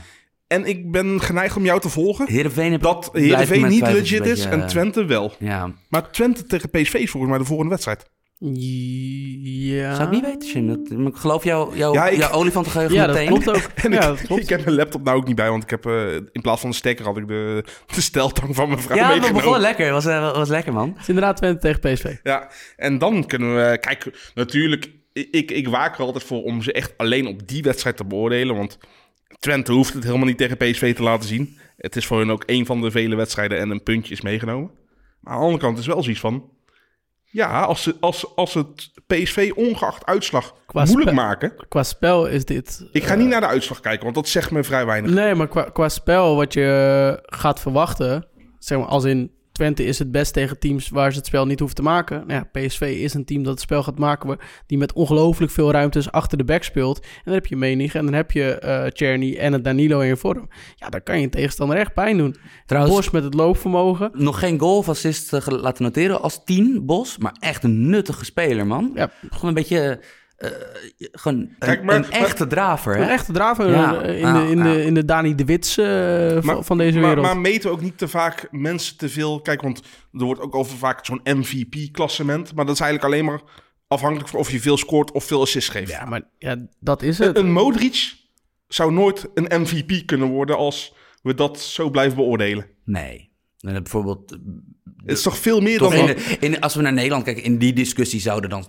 En 0.46 0.64
ik 0.64 0.90
ben 0.90 1.20
geneigd 1.20 1.56
om 1.56 1.64
jou 1.64 1.80
te 1.80 1.88
volgen. 1.88 2.26
Heerenveen 2.28 2.72
heb 2.72 2.80
Dat 2.82 3.10
Heerenveen 3.12 3.66
niet 3.68 3.80
legit 3.80 4.26
is 4.26 4.42
beetje, 4.42 4.48
en 4.48 4.66
Twente 4.66 5.04
wel. 5.04 5.30
eh, 5.38 5.46
Ja, 5.48 5.72
Maar 5.88 6.10
Twente 6.10 6.44
tegen 6.46 6.70
PSV 6.70 6.94
is 6.94 7.10
volgens 7.10 7.30
mij 7.32 7.40
de 7.40 7.46
volgende 7.48 7.70
wedstrijd. 7.70 8.10
Ja. 8.42 9.94
zou 9.94 10.06
ik 10.06 10.10
niet 10.14 10.24
weten, 10.24 10.48
Jim. 10.48 10.66
Dat, 10.66 11.06
ik 11.14 11.16
geloof 11.20 11.44
jou, 11.44 11.76
jou, 11.76 11.94
Ja, 11.94 12.08
ik- 12.08 12.18
jouw 12.18 12.30
olifantengeheugen 12.30 12.94
Ja, 12.96 13.06
dat 13.06 13.14
meteen. 13.16 13.28
klopt 13.42 13.48
ook. 13.48 13.70
En 13.84 13.92
ja, 13.92 14.00
ik, 14.00 14.06
dat 14.06 14.22
klopt. 14.22 14.42
ik 14.42 14.48
heb 14.48 14.64
mijn 14.64 14.76
laptop 14.76 15.04
nou 15.04 15.16
ook 15.16 15.26
niet 15.26 15.36
bij, 15.36 15.50
want 15.50 15.62
ik 15.62 15.70
heb 15.70 15.86
eh, 15.86 16.14
in 16.14 16.40
plaats 16.42 16.60
van 16.60 16.70
de 16.70 16.76
stekker 16.76 17.04
had 17.04 17.16
ik 17.16 17.28
de, 17.28 17.64
de 17.94 18.00
steltang 18.00 18.54
van 18.54 18.68
mijn 18.68 18.80
vrouw 18.80 18.96
Ja, 18.96 19.02
we 19.02 19.08
meegenomen. 19.08 19.36
begonnen 19.36 19.60
lekker. 19.60 19.84
Het 19.84 19.94
was, 19.94 20.06
eh, 20.06 20.34
was 20.34 20.48
lekker, 20.48 20.72
man. 20.72 20.88
Het 20.88 21.00
is 21.00 21.08
inderdaad 21.08 21.36
Twente 21.36 21.58
tegen 21.60 21.80
PSV. 21.80 22.16
Ja, 22.22 22.50
en 22.76 22.98
dan 22.98 23.26
kunnen 23.26 23.54
we... 23.54 23.78
Kijk, 23.78 24.30
natuurlijk, 24.34 24.90
ik, 25.12 25.50
ik 25.50 25.68
waak 25.68 25.98
er 25.98 26.04
altijd 26.04 26.24
voor 26.24 26.42
om 26.42 26.62
ze 26.62 26.72
echt 26.72 26.94
alleen 26.96 27.26
op 27.26 27.48
die 27.48 27.62
wedstrijd 27.62 27.96
te 27.96 28.04
beoordelen. 28.04 28.56
Want 28.56 28.78
Twente 29.38 29.72
hoeft 29.72 29.94
het 29.94 30.04
helemaal 30.04 30.26
niet 30.26 30.38
tegen 30.38 30.56
PSV 30.56 30.94
te 30.94 31.02
laten 31.02 31.28
zien. 31.28 31.58
Het 31.76 31.96
is 31.96 32.06
voor 32.06 32.18
hun 32.18 32.30
ook 32.30 32.42
een 32.46 32.66
van 32.66 32.80
de 32.80 32.90
vele 32.90 33.14
wedstrijden 33.16 33.58
en 33.58 33.70
een 33.70 33.82
puntje 33.82 34.12
is 34.14 34.20
meegenomen. 34.20 34.70
Maar 35.20 35.32
aan 35.32 35.38
de 35.38 35.44
andere 35.44 35.62
kant 35.64 35.78
is 35.78 35.86
wel 35.86 36.02
zoiets 36.02 36.20
van... 36.20 36.44
Ja, 37.32 37.62
als, 37.62 37.82
ze, 37.82 37.96
als, 38.00 38.36
als 38.36 38.54
het 38.54 38.90
PSV 39.06 39.52
ongeacht 39.54 40.06
uitslag 40.06 40.54
Qua 40.66 40.84
moeilijk 40.84 41.16
maken... 41.16 41.54
Qua 41.68 41.82
spel 41.82 42.26
is 42.26 42.44
dit... 42.44 42.88
Ik 42.92 43.04
ga 43.04 43.12
eh, 43.12 43.18
niet 43.18 43.28
naar 43.28 43.40
de 43.40 43.46
uitslag 43.46 43.80
kijken, 43.80 44.02
want 44.02 44.14
dat 44.14 44.28
zegt 44.28 44.50
me 44.50 44.64
vrij 44.64 44.86
weinig. 44.86 45.10
Nee, 45.10 45.34
maar 45.34 45.48
qua, 45.48 45.62
qua 45.62 45.88
spel 45.88 46.36
wat 46.36 46.52
je 46.52 47.18
gaat 47.22 47.60
verwachten, 47.60 48.26
zeg 48.58 48.78
maar 48.78 48.86
als 48.86 49.04
in 49.04 49.30
Twente 49.52 49.84
is 49.84 49.98
het 49.98 50.10
best 50.10 50.32
tegen 50.32 50.58
teams 50.58 50.88
waar 50.88 51.10
ze 51.12 51.18
het 51.18 51.26
spel 51.26 51.46
niet 51.46 51.58
hoeven 51.58 51.76
te 51.76 51.82
maken. 51.82 52.24
Nou 52.26 52.32
ja, 52.52 52.60
PSV 52.60 52.80
is 52.80 53.14
een 53.14 53.24
team 53.24 53.42
dat 53.42 53.52
het 53.52 53.60
spel 53.60 53.82
gaat 53.82 53.98
maken, 53.98 54.38
die 54.66 54.78
met 54.78 54.92
ongelooflijk 54.92 55.52
veel 55.52 55.70
ruimtes 55.70 56.10
achter 56.10 56.38
de 56.38 56.44
back 56.44 56.62
speelt. 56.62 57.00
En 57.00 57.08
dan 57.24 57.34
heb 57.34 57.46
je 57.46 57.56
Menig 57.56 57.94
en 57.94 58.04
dan 58.04 58.14
heb 58.14 58.30
je 58.30 58.58
eh 58.58 58.86
Czerny 58.86 59.36
en 59.36 59.52
het 59.52 59.64
Danilo 59.64 60.00
in 60.00 60.06
je 60.06 60.16
vorm. 60.16 60.48
Ja, 60.76 60.88
dan 60.88 61.02
kan 61.02 61.18
je 61.18 61.24
een 61.24 61.30
tegenstander 61.30 61.76
echt 61.76 61.94
pijn 61.94 62.18
doen. 62.18 62.36
Trouwens, 62.66 62.96
Bos 62.96 63.10
met 63.10 63.24
het 63.24 63.34
loopvermogen. 63.34 64.10
nog 64.14 64.38
geen 64.38 64.58
goal 64.58 64.76
of 64.76 64.88
assist 64.88 65.32
eh, 65.32 65.46
laten 65.46 65.84
noteren 65.84 66.22
als 66.22 66.44
10, 66.44 66.86
Bos. 66.86 67.18
Maar 67.18 67.36
echt 67.40 67.64
een 67.64 67.88
nuttige 67.88 68.24
speler, 68.24 68.66
man. 68.66 68.90
Ja, 68.94 69.10
Gewoon 69.20 69.48
een 69.48 69.54
beetje... 69.54 70.00
eh, 70.42 71.08
gewoon 71.12 71.48
Kijk, 71.58 71.78
een, 71.78 71.84
maar- 71.84 71.94
een 71.94 72.00
maar- 72.00 72.10
echte 72.10 72.46
draver, 72.46 72.96
hè? 72.96 73.02
een 73.02 73.08
echte 73.08 73.32
draver 73.32 73.70
Ja, 73.70 74.00
eh, 74.02 74.14
in, 74.14 74.18
ja, 74.20 74.32
de, 74.44 74.50
in, 74.50 74.58
ja. 74.58 74.62
de, 74.64 74.82
in 74.84 74.94
de 74.94 75.04
Dani 75.04 75.34
de 75.34 75.44
Wits 75.44 75.78
eh, 75.78 76.32
van, 76.32 76.44
Maar- 76.44 76.62
van 76.64 76.78
deze 76.78 77.00
wereld. 77.00 77.26
maar 77.26 77.38
meten 77.38 77.68
we 77.70 77.74
ook 77.76 77.82
niet 77.82 77.98
te 77.98 78.08
vaak 78.08 78.48
mensen 78.50 78.96
te 78.96 79.08
veel... 79.08 79.40
Kijk, 79.40 79.62
want 79.62 79.78
er 80.12 80.24
wordt 80.24 80.40
ook 80.40 80.54
over 80.54 80.76
vaak 80.78 81.04
zo'n 81.06 81.20
MVP-klassement. 81.24 82.54
Maar 82.54 82.64
dat 82.66 82.74
is 82.74 82.80
eigenlijk 82.80 83.12
alleen 83.14 83.24
maar 83.24 83.40
afhankelijk 83.88 84.28
van 84.28 84.38
of 84.38 84.50
je 84.50 84.60
veel 84.60 84.76
scoort 84.76 85.10
of 85.12 85.24
veel 85.24 85.40
assists 85.40 85.70
geeft. 85.70 85.90
ja, 85.90 86.04
maar 86.04 86.22
ja, 86.38 86.56
dat 86.80 87.02
is 87.02 87.18
het. 87.18 87.36
Een, 87.36 87.44
een 87.44 87.52
Modric 87.52 88.14
zou 88.68 88.92
nooit 88.92 89.28
een 89.34 89.60
MVP 89.60 90.06
kunnen 90.06 90.28
worden 90.28 90.56
als 90.56 90.94
we 91.22 91.34
dat 91.34 91.60
zo 91.60 91.90
blijven 91.90 92.16
beoordelen. 92.16 92.66
Nee. 92.84 93.30
En 93.60 93.72
bijvoorbeeld... 93.72 94.30
Het 94.96 95.16
is 95.16 95.22
toch 95.22 95.38
veel 95.38 95.60
meer 95.60 95.78
Toch 95.78 95.90
dan... 95.92 96.00
in 96.00 96.06
dat? 96.06 96.16
de- 96.16 96.36
in, 96.40 96.60
als 96.60 96.74
we 96.74 96.82
naar 96.82 96.92
Nederland 96.92 97.24
kijken, 97.24 97.42
in 97.42 97.58
die 97.58 97.72
discussie 97.72 98.20
zouden 98.20 98.50
dan 98.50 98.66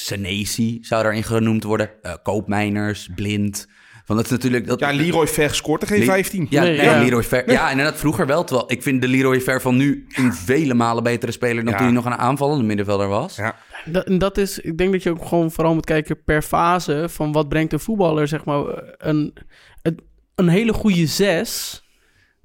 Senesi 0.00 0.78
zou 0.80 1.02
daarin 1.02 1.22
genoemd 1.22 1.64
worden. 1.64 1.90
eh 2.02 2.12
Koopmijners, 2.22 3.08
Blind. 3.14 3.68
Want 4.06 4.18
dat 4.20 4.30
is 4.30 4.36
natuurlijk... 4.36 4.66
Dat, 4.66 4.80
Ja, 4.80 4.92
Leroy 4.92 5.26
Ver 5.26 5.54
scoort 5.54 5.82
er 5.82 5.88
geen 5.88 5.98
Le- 5.98 6.04
15. 6.04 6.46
Ja, 6.50 6.62
Nee, 6.62 6.76
nee, 6.76 6.86
ja. 6.86 6.98
Leroy 7.02 7.22
Ver. 7.22 7.50
Ja, 7.50 7.70
inderdaad, 7.70 7.96
vroeger 7.98 8.26
wel. 8.26 8.44
Terwijl 8.44 8.72
ik 8.72 8.82
vind 8.82 9.00
de 9.02 9.08
Leroy 9.08 9.40
Ver 9.40 9.60
van 9.60 9.76
nu 9.76 10.06
een 10.14 10.32
vele 10.34 10.74
malen 10.74 11.02
betere 11.02 11.32
speler 11.32 11.64
dan 11.64 11.72
Ja. 11.72 11.76
toen 11.78 11.86
hij 11.86 11.94
nog 11.96 12.04
een 12.04 12.14
aanvallende 12.14 12.64
middenvelder 12.64 13.08
was. 13.08 13.36
Ja. 13.36 13.56
Dat, 13.84 14.04
en 14.06 14.18
dat 14.18 14.38
is, 14.38 14.58
ik 14.58 14.78
denk 14.78 14.92
dat 14.92 15.02
je 15.02 15.10
ook 15.10 15.24
gewoon 15.26 15.50
vooral 15.50 15.74
moet 15.74 15.84
kijken 15.84 16.22
per 16.24 16.42
fase 16.42 17.06
van 17.10 17.32
wat 17.32 17.48
brengt 17.48 17.72
een 17.72 17.80
voetballer, 17.80 18.28
zeg 18.28 18.44
maar, 18.44 18.64
een, 18.98 19.34
een, 19.82 20.00
een 20.34 20.48
hele 20.48 20.72
goede 20.72 21.06
zes 21.06 21.82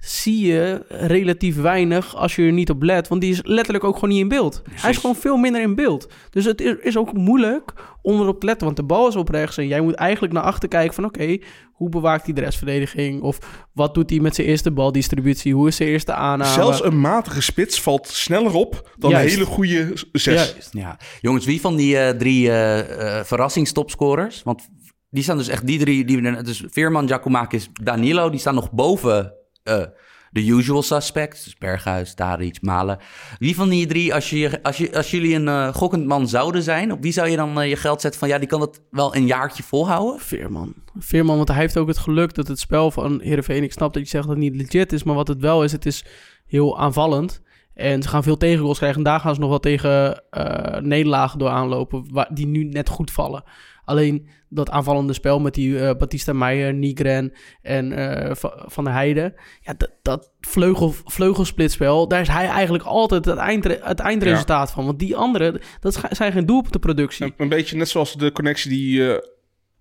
zie 0.06 0.46
je 0.48 0.86
relatief 0.88 1.56
weinig 1.56 2.16
als 2.16 2.36
je 2.36 2.42
er 2.46 2.52
niet 2.52 2.70
op 2.70 2.84
let, 2.84 3.08
want 3.08 3.22
die 3.22 3.32
is 3.32 3.40
letterlijk 3.44 3.84
ook 3.84 3.94
gewoon 3.96 4.10
niet 4.10 4.20
in 4.20 4.28
beeld. 4.28 4.62
Hij 4.72 4.90
is 4.90 4.98
gewoon 4.98 5.16
veel 5.16 5.38
minder 5.38 5.62
in 5.62 5.76
beeld. 5.76 6.08
Dus 6.30 6.46
het 6.46 6.62
is, 6.62 6.76
is 6.82 6.98
ook 6.98 7.14
moeilijk 7.14 7.74
om 8.02 8.20
erop 8.22 8.40
te 8.40 8.46
letten, 8.46 8.66
want 8.66 8.78
de 8.78 8.84
bal 8.84 9.08
is 9.08 9.16
op 9.16 9.30
rechts 9.30 9.58
en 9.58 9.68
jij 9.68 9.82
moet 9.82 9.94
eigenlijk 9.94 10.34
naar 10.34 10.44
achter 10.44 10.70
kijken 10.70 10.94
van 10.94 11.06
oké, 11.06 11.38
hoe 11.72 11.90
bewaakt 11.90 12.26
hij 12.26 12.34
de 12.34 12.42
restverdediging 12.42 13.22
of 13.22 13.38
wat 13.74 13.94
doet 13.94 14.10
hij 14.10 14.20
met 14.20 14.36
zijn 14.36 14.48
eerste 14.48 14.72
baldistributie, 14.72 15.54
hoe 15.54 15.68
is 15.68 15.76
zijn 15.76 15.90
eerste 15.90 16.14
aanname. 16.14 16.54
Zelfs 16.54 16.84
een 16.84 17.00
matige 17.00 17.42
spits 17.42 17.82
valt 17.82 18.08
sneller 18.08 18.54
op 18.54 18.90
dan 18.98 19.10
Juist. 19.10 19.26
een 19.34 19.40
hele 19.40 19.52
goede 19.52 19.92
zes. 20.12 20.24
Juist. 20.52 20.70
Ja. 20.74 21.00
Jongens, 21.22 21.46
wie 21.46 21.62
van 21.62 21.76
die 21.76 21.98
eh, 21.98 22.18
drie 22.18 22.50
eh 22.50 23.18
eh 23.20 23.26
verrassingstopscorers? 23.26 24.44
Want 24.44 24.68
die 25.10 25.24
staan 25.24 25.38
dus 25.38 25.48
echt, 25.48 25.68
die 25.68 25.80
drie, 25.80 26.06
die, 26.06 26.22
we- 26.22 26.44
dus 26.44 26.64
Veerman, 26.68 27.08
Giacomakis, 27.08 27.70
Danilo, 27.84 28.30
die 28.30 28.40
staan 28.40 28.56
nog 28.56 28.72
boven 28.72 29.34
de 30.32 30.46
usual 30.46 30.82
suspects. 30.82 31.44
Dus 31.44 31.58
Berghuis, 31.58 32.14
Tadic, 32.14 32.62
Malen. 32.62 32.98
Wie 33.38 33.56
van 33.56 33.70
die 33.70 33.88
drie, 33.88 34.14
als, 34.14 34.30
je, 34.30 34.64
als, 34.64 34.78
je, 34.78 34.96
als 34.96 35.12
jullie 35.12 35.36
een 35.36 35.48
eh, 35.48 35.74
gokkend 35.74 36.06
man 36.06 36.28
zouden 36.28 36.64
zijn, 36.64 36.92
op 36.92 37.02
wie 37.02 37.12
zou 37.12 37.30
je 37.30 37.36
dan 37.36 37.60
eh, 37.60 37.70
je 37.70 37.76
geld 37.76 38.02
zetten 38.02 38.20
van, 38.20 38.30
ja, 38.30 38.38
die 38.38 38.48
kan 38.48 38.62
het 38.62 38.82
wel 38.92 39.16
een 39.16 39.26
jaartje 39.26 39.64
volhouden? 39.64 40.20
Veerman. 40.20 40.74
Veerman, 40.98 41.36
want 41.36 41.48
hij 41.48 41.58
heeft 41.58 41.78
ook 41.78 41.88
het 41.88 41.98
geluk 41.98 42.34
dat 42.34 42.48
het 42.48 42.60
spel 42.60 42.92
van 42.92 43.22
Heerenveen... 43.22 43.64
Ik 43.64 43.72
snap 43.72 43.94
dat 43.94 44.04
je 44.04 44.10
zegt 44.10 44.28
dat 44.28 44.36
het 44.36 44.44
niet 44.44 44.56
legit 44.56 44.94
is, 44.94 45.04
maar 45.04 45.16
wat 45.16 45.28
het 45.28 45.42
wel 45.42 45.64
is, 45.64 45.72
het 45.72 45.86
is 45.86 46.06
heel 46.46 46.80
aanvallend. 46.80 47.42
En 47.74 48.02
ze 48.02 48.10
gaan 48.10 48.24
veel 48.24 48.38
tegengoals 48.38 48.78
krijgen. 48.78 48.98
En 48.98 49.04
daar 49.04 49.20
gaan 49.20 49.34
ze 49.34 49.40
nog 49.40 49.50
wel 49.50 49.60
tegen 49.60 50.24
eh, 50.30 50.82
nederlagen 50.82 51.40
door 51.40 51.50
aanlopen, 51.50 52.06
waar, 52.12 52.30
die 52.34 52.48
nu 52.48 52.64
net 52.64 52.90
goed 52.90 53.12
vallen. 53.12 53.44
Alleen 53.92 54.28
dat 54.50 54.70
aanvallende 54.70 55.14
spel 55.14 55.40
met 55.40 55.54
die 55.54 55.80
eh, 55.80 55.96
Batista 55.98 56.34
Meijer, 56.34 56.74
Nigren 56.74 57.34
en 57.62 57.92
eh, 57.92 58.36
Va- 58.36 58.64
Van 58.68 58.84
der 58.84 58.94
Heijden. 58.94 59.34
Ja, 59.62 59.74
dat, 59.78 59.92
dat 60.02 60.32
vleugel, 60.40 60.94
vleugelsplitspel, 61.06 62.08
daar 62.08 62.22
is 62.22 62.28
hij 62.28 62.48
eigenlijk 62.48 62.84
altijd 62.84 63.26
het, 63.26 63.38
eindre, 63.38 63.80
het 63.84 64.00
eindresultaat 64.00 64.72
van. 64.72 64.86
Want 64.86 65.00
die 65.00 65.16
anderen, 65.16 65.62
dat 65.80 66.02
zijn 66.10 66.32
geen 66.32 66.46
doelpuntenproductie. 66.46 67.26
Een, 67.26 67.34
een 67.38 67.50
beetje 67.50 67.78
net 67.78 67.90
zoals 67.90 68.14
de 68.16 68.32
connectie 68.32 68.70
die 68.70 69.16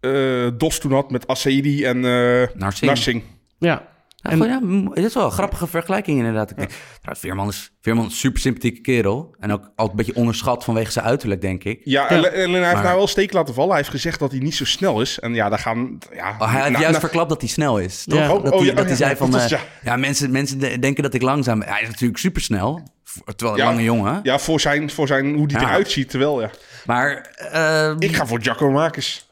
eh, 0.00 0.46
eh, 0.46 0.52
Dos 0.56 0.78
toen 0.78 0.92
had 0.92 1.10
met 1.10 1.26
Aceidi 1.26 1.84
en 1.84 1.96
eh 2.04 2.48
Narsing. 2.54 2.90
Narsing. 2.90 3.22
Ja, 3.58 3.88
Ja, 4.22 4.30
En- 4.30 4.42
gewoon, 4.42 4.82
ja, 4.84 4.90
het 4.94 5.04
is 5.04 5.14
wel 5.14 5.24
een 5.24 5.30
grappige 5.30 5.66
vergelijking 5.66 6.18
inderdaad. 6.18 6.50
Ik 6.50 6.56
denk, 6.56 6.70
trouwens, 6.94 7.20
Veerman 7.20 7.48
is, 7.48 7.72
Veerman 7.80 8.04
is 8.06 8.10
een 8.10 8.16
super 8.16 8.40
sympathieke 8.40 8.80
kerel. 8.80 9.34
En 9.38 9.52
ook 9.52 9.60
altijd 9.62 9.88
een 9.90 9.96
beetje 9.96 10.14
onderschat 10.20 10.64
vanwege 10.64 10.90
zijn 10.92 11.04
uiterlijk, 11.04 11.40
denk 11.40 11.64
ik. 11.64 11.80
Ja, 11.84 12.02
Ja. 12.02 12.08
en, 12.08 12.32
en 12.32 12.50
hij 12.50 12.60
heeft 12.60 12.72
Maar- 12.74 12.82
nou 12.82 12.96
wel 12.96 13.06
steek 13.06 13.32
laten 13.32 13.54
vallen. 13.54 13.68
Hij 13.70 13.78
heeft 13.78 13.90
gezegd 13.90 14.18
dat 14.18 14.30
hij 14.30 14.40
niet 14.40 14.54
zo 14.54 14.64
snel 14.64 15.00
is. 15.00 15.18
En 15.18 15.34
ja, 15.34 15.48
daar 15.48 15.58
gaan... 15.58 15.98
Ja, 16.14 16.30
Oh, 16.38 16.38
hij 16.38 16.48
heeft 16.48 16.54
nou, 16.62 16.70
juist 16.70 16.88
nou, 16.88 17.00
verklapt 17.00 17.28
dat 17.28 17.40
hij 17.40 17.50
snel 17.50 17.78
is. 17.78 18.04
Toch? 18.04 18.18
Ja. 18.18 18.32
Oh, 18.34 18.44
dat 18.44 18.52
oh, 18.52 18.58
hij, 18.60 18.68
dat 18.70 18.78
oh, 18.80 18.86
hij 18.86 18.96
zei 18.96 19.16
van... 19.16 19.30
was- 19.30 19.42
eh, 19.42 19.48
ja. 19.48 19.60
ja, 19.82 19.96
mensen, 19.96 20.30
mensen 20.30 20.58
de- 20.58 20.78
denken 20.78 21.02
dat 21.02 21.14
ik 21.14 21.22
langzaam 21.22 21.58
ben. 21.58 21.68
Hij 21.68 21.82
is 21.82 21.88
natuurlijk 21.88 22.18
supersnel. 22.18 22.82
v- 23.04 23.18
Terwijl 23.36 23.52
een 23.58 23.64
Ja. 23.64 23.70
lange 23.70 23.82
jongen. 23.82 24.20
Ja, 24.22 24.38
voor 24.38 24.60
zijn, 24.60 24.90
voor 24.90 25.06
zijn 25.06 25.34
hoe 25.34 25.48
die 25.48 25.58
Ja. 25.60 25.62
eruit 25.64 25.90
ziet. 25.90 26.10
Terwijl, 26.10 26.40
ja. 26.40 26.50
Maar... 26.86 27.30
eh, 27.52 27.94
Ik 27.98 28.16
ga 28.16 28.26
voor 28.26 28.40
Jacco 28.40 28.70
Marcus. 28.70 29.29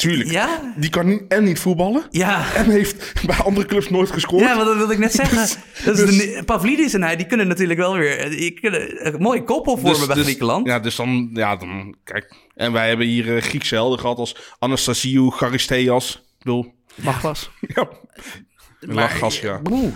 Tuurlijk. 0.00 0.30
Ja? 0.30 0.72
Die 0.76 0.90
kan 0.90 1.06
niet, 1.06 1.22
en 1.28 1.44
niet 1.44 1.58
voetballen. 1.58 2.02
Ja. 2.10 2.54
En 2.54 2.70
heeft 2.70 3.26
bij 3.26 3.36
andere 3.36 3.66
clubs 3.66 3.90
nooit 3.90 4.10
gescoord. 4.10 4.42
Ja, 4.42 4.56
wat 4.56 4.66
dat 4.66 4.76
wilde 4.76 4.92
ik 4.92 4.98
net 4.98 5.12
zeggen. 5.22 5.58
Dat 5.84 5.98
is 5.98 6.04
dus- 6.04 6.16
de, 6.16 6.42
Pavlidis 6.44 6.94
en 6.94 7.02
hij, 7.02 7.16
die 7.16 7.26
kunnen 7.26 7.48
natuurlijk 7.48 7.78
wel 7.78 7.96
weer... 7.96 8.30
Die 8.30 8.60
kunnen 8.60 9.06
een 9.06 9.22
mooie 9.22 9.44
koppel 9.44 9.76
vormen 9.78 10.06
bij 10.06 10.16
Griekenland. 10.16 10.66
Ja, 10.66 10.78
dus 10.78 10.96
dan, 10.96 11.30
ja, 11.32 11.56
dan, 11.56 11.96
kijk. 12.04 12.34
En 12.54 12.72
wij 12.72 12.88
hebben 12.88 13.06
hier 13.06 13.36
eh, 13.36 13.42
Griekse 13.42 13.74
helden 13.74 13.98
gehad 13.98 14.18
als 14.18 14.36
Anastasiou, 14.58 15.30
Charisteas. 15.30 16.14
Ik 16.14 16.38
bedoel, 16.38 16.74
mag 16.94 17.20
was. 17.20 17.50
ja. 17.74 17.88
Lachgas, 18.80 19.40
ja. 19.40 19.58
Broer, 19.62 19.90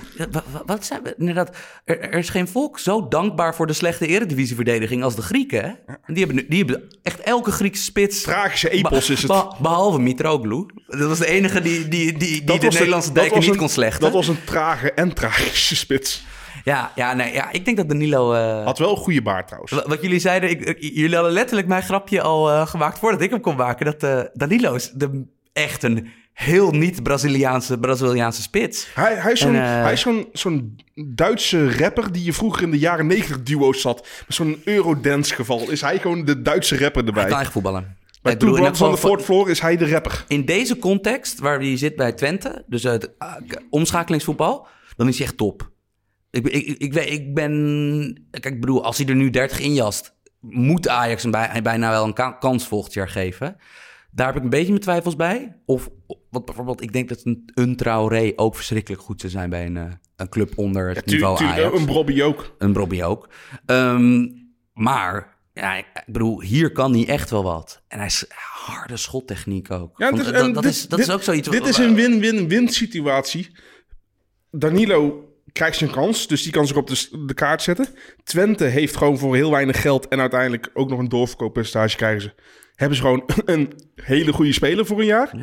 wat, 0.66 0.84
zijn 0.86 1.02
we? 1.02 1.14
Inderdaad, 1.18 1.56
er, 1.84 2.00
er 2.00 2.12
is 2.18 2.28
geen 2.28 2.48
volk 2.48 2.78
zo 2.78 3.08
dankbaar 3.08 3.54
voor 3.54 3.66
de 3.66 3.72
slechte 3.72 4.06
eredivisieverdediging 4.06 5.02
als 5.02 5.16
de 5.16 5.22
Grieken. 5.22 5.62
Hè? 5.64 5.94
Die, 6.14 6.24
hebben, 6.26 6.48
die 6.48 6.58
hebben 6.58 6.82
echt 7.02 7.20
elke 7.20 7.50
Griekse 7.50 7.82
spits... 7.82 8.22
Tragische 8.22 8.70
epos 8.70 9.10
is 9.10 9.18
het. 9.22 9.26
Be- 9.30 9.54
behalve 9.62 9.98
Mitroglou. 10.00 10.66
Dat 10.86 11.08
was 11.08 11.18
de 11.18 11.26
enige 11.26 11.60
die, 11.60 11.88
die, 11.88 12.12
die, 12.18 12.44
die 12.44 12.58
de 12.58 12.66
Nederlandse 12.68 13.12
dijken 13.12 13.40
niet 13.40 13.48
een- 13.48 13.56
kon 13.56 13.68
slechten. 13.68 14.00
Dat 14.00 14.12
was 14.12 14.28
een 14.28 14.44
trage 14.44 14.92
en 14.92 15.12
tragische 15.14 15.76
spits. 15.76 16.24
ja, 16.64 16.92
ja, 16.94 17.12
nee, 17.14 17.32
ja, 17.32 17.50
ik 17.52 17.64
denk 17.64 17.76
dat 17.76 17.88
Danilo... 17.88 18.32
eh, 18.32 18.64
Had 18.64 18.78
wel 18.78 18.90
een 18.90 18.96
goede 18.96 19.22
baard 19.22 19.46
trouwens. 19.46 19.72
Wa- 19.72 19.84
Wat 19.86 20.02
jullie 20.02 20.18
zeiden, 20.18 20.50
ik, 20.50 20.76
jullie 20.80 21.14
hadden 21.14 21.32
letterlijk 21.32 21.68
mijn 21.68 21.82
grapje 21.82 22.22
al 22.22 22.50
eh, 22.50 22.66
gemaakt 22.66 22.98
voordat 22.98 23.20
ik 23.20 23.30
hem 23.30 23.40
kon 23.40 23.56
maken. 23.56 23.84
Dat 23.86 24.02
eh 24.02 24.20
Danilo 24.32 24.74
is 24.74 24.90
de, 24.90 25.24
echt 25.52 25.82
een 25.82 26.08
heel 26.34 26.70
niet-Braziliaanse 26.70 27.78
Braziliaanse 27.78 28.42
spits. 28.42 28.88
Hij, 28.94 29.14
hij 29.14 29.32
is 29.32 29.40
zo'n 29.40 29.54
En, 29.54 29.62
eh, 29.62 29.82
hij 29.82 29.92
is 29.92 30.00
zo'n 30.00 30.28
zo'n 30.32 30.76
Duitse 30.94 31.76
rapper 31.76 32.12
die 32.12 32.24
je 32.24 32.32
vroeger 32.32 32.62
in 32.62 32.70
de 32.70 32.78
jaren 32.78 33.06
90 33.06 33.42
duo's 33.42 33.80
zat. 33.80 34.00
Met 34.26 34.36
zo'n 34.36 34.60
Eurodance 34.64 35.34
geval. 35.34 35.70
Is 35.70 35.80
hij 35.80 35.98
gewoon 35.98 36.24
de 36.24 36.42
Duitse 36.42 36.78
rapper 36.78 37.06
erbij. 37.06 37.22
Hij 37.22 37.30
kan 37.30 37.40
echt 37.40 37.52
voetballen. 37.52 37.96
Bij 38.22 38.36
the 38.36 38.46
ieder 38.46 38.66
geval- 38.66 38.96
Fourth 38.96 39.22
Floor 39.24 39.50
is 39.50 39.60
hij 39.60 39.76
de 39.76 39.88
rapper. 39.88 40.24
in 40.28 40.44
deze 40.44 40.78
context, 40.78 41.38
waar 41.38 41.58
hij 41.58 41.76
zit 41.76 41.96
bij 41.96 42.12
Twente, 42.12 42.64
dus 42.66 42.82
het 42.82 43.10
ah, 43.18 43.34
omschakelingsvoetbal, 43.70 44.66
dan 44.96 45.08
is 45.08 45.16
hij 45.18 45.26
echt 45.26 45.36
top. 45.36 45.70
Ik, 46.30 46.42
ben- 46.42 46.52
ik, 46.52 46.66
ik, 46.66 46.94
ik, 46.94 47.34
ben... 47.34 48.26
Kijk, 48.30 48.44
ik 48.54 48.60
bedoel, 48.60 48.84
als 48.84 48.98
hij 48.98 49.06
er 49.06 49.14
nu 49.14 49.30
30 49.30 49.60
injast, 49.60 50.14
moet 50.40 50.88
Ajax 50.88 51.22
hem 51.22 51.30
bij, 51.30 51.60
bijna 51.62 51.90
wel 51.90 52.04
een 52.04 52.12
ka- 52.12 52.32
kans 52.32 52.66
volgend 52.66 52.92
jaar 52.94 53.08
geven. 53.08 53.56
Daar 54.14 54.26
heb 54.26 54.36
ik 54.36 54.42
een 54.42 54.50
beetje 54.50 54.68
mijn 54.68 54.80
twijfels 54.80 55.16
bij. 55.16 55.56
Of 55.66 55.88
wat 56.30 56.44
bijvoorbeeld, 56.44 56.82
ik 56.82 56.92
denk 56.92 57.08
dat 57.08 57.20
een, 57.24 57.42
een 57.54 57.76
Traoré 57.76 58.32
ook 58.36 58.54
verschrikkelijk 58.56 59.02
goed 59.02 59.20
zou 59.20 59.32
zijn 59.32 59.50
bij 59.50 59.66
een, 59.66 59.76
eh, 59.76 59.84
een 60.16 60.28
club 60.28 60.52
onder 60.58 60.94
het 60.94 61.06
niveau 61.06 61.36
Tuurlijk, 61.36 61.58
Ajax. 61.58 61.78
een 61.78 61.86
Brobby 61.86 62.22
ook. 62.22 62.54
Een 62.58 62.74
Robbie 62.74 63.04
ook. 63.04 63.28
Ehm, 63.66 64.26
maar, 64.72 65.36
ja, 65.54 65.74
ik 65.76 65.86
bedoel, 66.06 66.40
hier 66.40 66.72
kan 66.72 66.92
hij 66.94 67.06
echt 67.08 67.30
wel 67.30 67.42
wat. 67.42 67.82
En 67.88 67.96
hij 67.98 68.06
is 68.06 68.24
harde 68.66 68.96
schottechniek 68.96 69.70
ook. 69.70 69.98
Ja, 69.98 70.10
Want, 70.10 70.22
dus, 70.24 70.32
dat 70.32 70.42
en 70.42 70.52
dat, 70.52 70.62
dit- 70.62 70.72
is, 70.72 70.88
dat 70.88 70.98
dit- 70.98 71.08
is 71.08 71.14
ook 71.14 71.22
zoiets... 71.22 71.48
Dit 71.48 71.66
is 71.66 71.78
een 71.78 71.94
win-win-win 71.94 72.68
situatie. 72.68 73.50
Danilo 74.50 75.28
krijgt 75.52 75.76
zijn 75.78 75.90
kans, 75.90 76.26
dus 76.26 76.42
die 76.42 76.52
kan 76.52 76.66
zich 76.66 76.76
op 76.76 76.88
de 77.26 77.34
kaart 77.34 77.62
zetten. 77.62 77.86
Twente 78.24 78.64
heeft 78.64 78.96
gewoon 78.96 79.18
voor 79.18 79.34
heel 79.34 79.50
weinig 79.50 79.80
geld 79.80 80.08
en 80.08 80.20
uiteindelijk 80.20 80.70
ook 80.74 80.88
nog 80.90 80.98
een 80.98 81.08
doorverkooppercentage 81.08 81.96
krijgen 81.96 82.22
ze. 82.22 82.34
Hebben 82.74 82.96
ze 82.96 83.02
gewoon 83.02 83.22
een 83.44 83.72
hele 83.94 84.32
goede 84.32 84.52
speler 84.52 84.86
voor 84.86 84.98
een 85.00 85.06
jaar. 85.06 85.34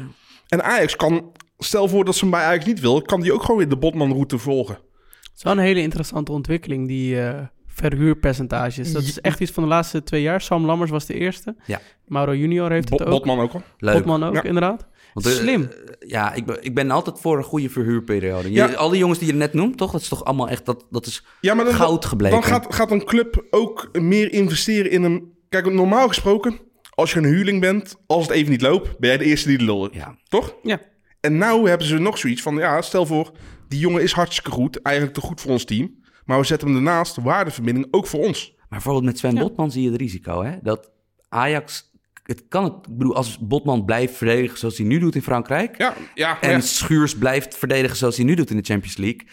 En 0.48 0.64
Ajax 0.64 0.96
kan, 0.96 1.32
stel 1.58 1.88
voor 1.88 2.06
dat 2.06 2.14
ze 2.16 2.22
hem 2.22 2.30
bij 2.30 2.44
Ajax 2.44 2.66
niet 2.66 2.80
wil, 2.80 3.02
kan 3.02 3.22
die 3.22 3.34
ook 3.34 3.42
gewoon 3.42 3.58
weer 3.58 3.70
de 3.70 3.78
Botman-route 3.78 4.38
volgen. 4.38 4.76
Het 5.22 5.32
is 5.38 5.44
wel 5.44 5.54
een 5.54 5.60
hele 5.60 5.82
interessante 5.82 6.32
ontwikkeling, 6.32 6.88
die 6.88 7.22
eh, 7.22 7.40
verhuurpercentages. 7.68 8.92
Dat 8.94 9.02
is 9.04 9.22
echt 9.22 9.40
iets 9.40 9.52
van 9.52 9.64
de 9.64 9.70
laatste 9.70 10.04
twee 10.04 10.22
jaar. 10.22 10.42
Sam 10.42 10.66
Lammers 10.66 10.92
was 10.92 11.06
de 11.06 11.14
eerste. 11.14 11.56
Ja. 11.66 11.80
Mauro 12.06 12.36
Junior 12.36 12.72
heeft 12.72 12.90
Bo- 12.90 12.98
het 12.98 13.06
ook. 13.06 13.12
Botman 13.14 13.40
ook 13.40 13.54
al. 13.54 13.62
Leuk. 13.78 13.94
Botman 13.96 14.24
ook, 14.24 14.34
Ja. 14.34 14.44
inderdaad. 14.44 14.88
Want, 15.14 15.26
eh, 15.26 15.32
Slim. 15.32 15.70
ja, 16.00 16.34
ik 16.34 16.46
ben, 16.46 16.58
ik 16.64 16.76
ben 16.76 16.92
altijd 16.92 17.20
voor 17.20 17.38
een 17.38 17.44
goede 17.44 17.70
verhuurperiode. 17.70 18.52
Ja. 18.52 18.68
Je- 18.68 18.78
al 18.78 18.90
die 18.90 19.00
jongens 19.00 19.20
die 19.20 19.28
je 19.28 19.34
net 19.34 19.54
noemt, 19.54 19.78
toch? 19.78 19.92
Dat 19.92 20.02
is 20.02 20.08
toch 20.08 20.24
allemaal 20.26 20.50
echt... 20.50 20.66
Dat, 20.66 20.86
dat 20.90 21.06
is 21.06 21.26
Ja, 21.42 21.54
maar 21.54 21.66
dan, 21.66 21.74
goud 21.74 22.06
gebleken. 22.06 22.40
Dan 22.42 22.50
gaat, 22.50 22.76
gaat 22.76 22.92
een 22.92 23.06
club 23.06 23.46
ook 23.50 23.90
meer 24.00 24.32
investeren 24.34 24.92
in 24.92 25.04
een... 25.04 25.32
Kijk, 25.50 25.74
normaal 25.74 26.08
gesproken, 26.08 26.60
als 27.02 27.12
je 27.14 27.20
een 27.20 27.26
huurling 27.26 27.62
bent, 27.62 27.96
als 28.08 28.28
het 28.28 28.36
even 28.36 28.52
niet 28.52 28.62
loopt, 28.62 29.00
ben 29.00 29.10
jij 29.10 29.18
de 29.18 29.24
eerste 29.26 29.48
die 29.48 29.58
de 29.58 29.64
lul 29.64 29.94
Ja. 29.94 30.16
Toch? 30.28 30.56
Ja. 30.64 30.80
En 31.20 31.38
nou 31.38 31.70
hebben 31.70 31.88
ze 31.88 31.98
nog 31.98 32.18
zoiets 32.18 32.42
van, 32.42 32.56
ja, 32.56 32.82
stel 32.82 33.06
voor, 33.06 33.32
die 33.68 33.80
jongen 33.80 34.02
is 34.02 34.12
hartstikke 34.12 34.52
goed, 34.52 34.82
eigenlijk 34.82 35.16
te 35.16 35.22
goed 35.22 35.42
voor 35.42 35.52
ons 35.52 35.64
team. 35.66 36.00
Maar 36.26 36.40
we 36.40 36.46
zetten 36.46 36.68
hem 36.74 36.84
daarnaast, 36.86 37.16
waardeverbinding, 37.22 37.88
ook 37.92 38.08
voor 38.08 38.20
ons. 38.20 38.54
Maar 38.58 38.66
bijvoorbeeld 38.70 39.06
met 39.06 39.18
Sven 39.18 39.34
Ja. 39.36 39.42
Botman 39.42 39.72
zie 39.72 39.84
je 39.84 39.92
het 39.92 40.00
risico, 40.02 40.44
hè? 40.44 40.58
Dat 40.62 40.92
Ajax... 41.30 41.90
Het 42.24 42.44
kan 42.50 42.64
het... 42.64 42.74
Ik 42.74 42.98
bedoel, 42.98 43.16
als 43.16 43.38
Botman 43.40 43.86
blijft 43.86 44.14
verdedigen 44.18 44.58
zoals 44.58 44.78
hij 44.78 44.86
nu 44.88 45.00
doet 45.00 45.16
in 45.16 45.22
Frankrijk... 45.22 45.78
Ja, 45.78 45.94
ja, 46.16 46.42
En 46.42 46.52
ja. 46.52 46.60
Schuurs 46.60 47.18
blijft 47.18 47.58
verdedigen 47.58 47.98
zoals 47.98 48.16
hij 48.16 48.26
nu 48.26 48.36
doet 48.36 48.50
in 48.50 48.58
de 48.58 48.64
Champions 48.64 48.98
League. 48.98 49.28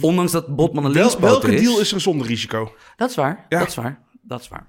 Ondanks 0.00 0.32
dat 0.32 0.56
Botman 0.56 0.84
een 0.84 0.92
Wel, 0.92 1.00
linkspoter 1.02 1.30
welke 1.40 1.54
is. 1.54 1.60
deal 1.68 1.80
is 1.80 1.92
er 1.92 2.00
zonder 2.00 2.26
risico? 2.26 2.72
Dat 2.96 3.10
is 3.10 3.16
waar, 3.16 3.46
Ja. 3.48 3.58
dat 3.58 3.68
is 3.68 3.74
waar, 3.74 4.02
dat 4.22 4.40
is 4.40 4.48
waar. 4.48 4.66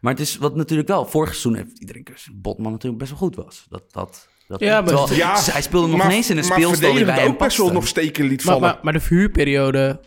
Maar 0.00 0.12
het 0.12 0.20
is 0.22 0.36
wat 0.36 0.56
natuurlijk 0.56 0.88
wel... 0.88 1.04
Vorig 1.06 1.28
seizoen 1.28 1.54
heeft 1.54 1.78
iedereen 1.78 2.04
dat 2.04 2.26
Botman 2.34 2.72
natuurlijk 2.72 2.98
best 2.98 3.10
wel 3.10 3.20
goed 3.20 3.36
was. 3.36 3.66
Dat, 3.68 3.82
dat, 3.92 4.28
dat, 4.48 4.60
Ja, 4.60 4.80
maar- 4.80 4.84
terwijl- 4.88 5.14
Ja, 5.14 5.40
hij 5.40 5.62
speelde 5.62 5.88
nog 5.88 5.96
maar- 5.96 6.06
ineens 6.06 6.30
in 6.30 6.36
een 6.36 6.44
speelstijl 6.44 6.94
die 6.94 7.04
bij 7.04 7.26
ook 7.26 7.38
best 7.38 7.56
wel 7.56 7.66
paste. 7.66 7.72
nog 7.72 7.86
steken 7.86 8.24
liet 8.26 8.44
Maar, 8.44 8.54
vallen. 8.54 8.60
maar, 8.74 8.78
maar 8.82 8.92
de 8.92 9.00
verhuurperiode 9.00 10.00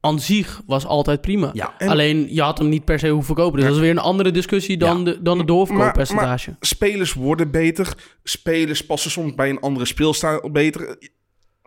aan 0.00 0.20
zich 0.20 0.62
was 0.66 0.86
altijd 0.86 1.20
prima. 1.20 1.50
Ja. 1.52 1.74
En- 1.78 1.88
Alleen, 1.88 2.34
je 2.34 2.42
had 2.42 2.58
hem 2.58 2.68
niet 2.68 2.84
per 2.84 2.98
se 2.98 3.08
hoeven 3.08 3.34
kopen. 3.34 3.56
Dus 3.58 3.64
dat 3.68 3.74
is 3.74 3.80
weer 3.80 3.90
een 3.90 3.98
andere 3.98 4.30
discussie 4.30 4.76
dan, 4.76 4.98
Ja. 4.98 5.04
de, 5.04 5.22
dan 5.22 5.38
de 5.38 5.44
doorverkooppercentage. 5.44 6.56
spelers 6.60 7.12
worden 7.12 7.50
beter. 7.50 7.94
Spelers 8.22 8.86
passen 8.86 9.10
soms 9.10 9.34
bij 9.34 9.50
een 9.50 9.60
andere 9.60 9.84
speelstijl 9.86 10.50
beter. 10.50 10.98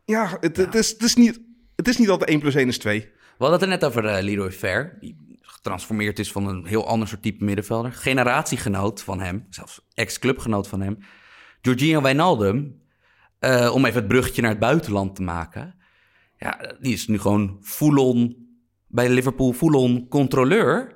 Ja, 0.06 0.38
het, 0.40 0.58
Het, 0.58 0.76
is, 0.76 0.90
het, 0.90 1.04
is 1.04 1.16
niet, 1.16 1.40
het 1.76 1.88
is 1.88 1.98
niet 1.98 2.10
altijd 2.10 2.30
1 2.30 2.40
plus 2.40 2.56
1 2.56 2.68
is 2.68 2.78
2. 2.78 3.00
We 3.00 3.48
hadden 3.48 3.60
het 3.60 3.62
er 3.62 3.68
net 3.80 3.86
over 3.86 4.06
eh, 4.06 4.24
Leroy 4.24 4.52
Fair, 4.52 4.98
die 5.00 5.31
getransformeerd 5.62 6.20
is 6.20 6.32
van 6.32 6.48
een 6.48 6.66
heel 6.66 6.88
ander 6.88 7.08
soort 7.08 7.22
type 7.22 7.44
middenvelder. 7.44 7.92
Generatiegenoot 7.92 9.02
van 9.02 9.20
hem, 9.20 9.46
zelfs 9.50 9.82
ex-clubgenoot 9.94 10.68
van 10.68 10.82
hem. 10.82 10.98
Jorginho 11.62 12.02
Wijnaldum, 12.02 12.82
eh, 13.40 13.72
om 13.74 13.86
even 13.86 14.00
het 14.00 14.08
bruggetje 14.08 14.42
naar 14.42 14.52
het 14.52 14.60
buitenland 14.60 15.16
te 15.16 15.22
maken. 15.22 15.76
Ja, 16.38 16.76
die 16.80 16.94
is 16.94 17.08
nu 17.08 17.20
gewoon 17.20 17.58
full-on 17.62 18.50
bij 18.88 19.10
Liverpool, 19.10 19.54
full-on 19.54 20.08
controleur. 20.08 20.96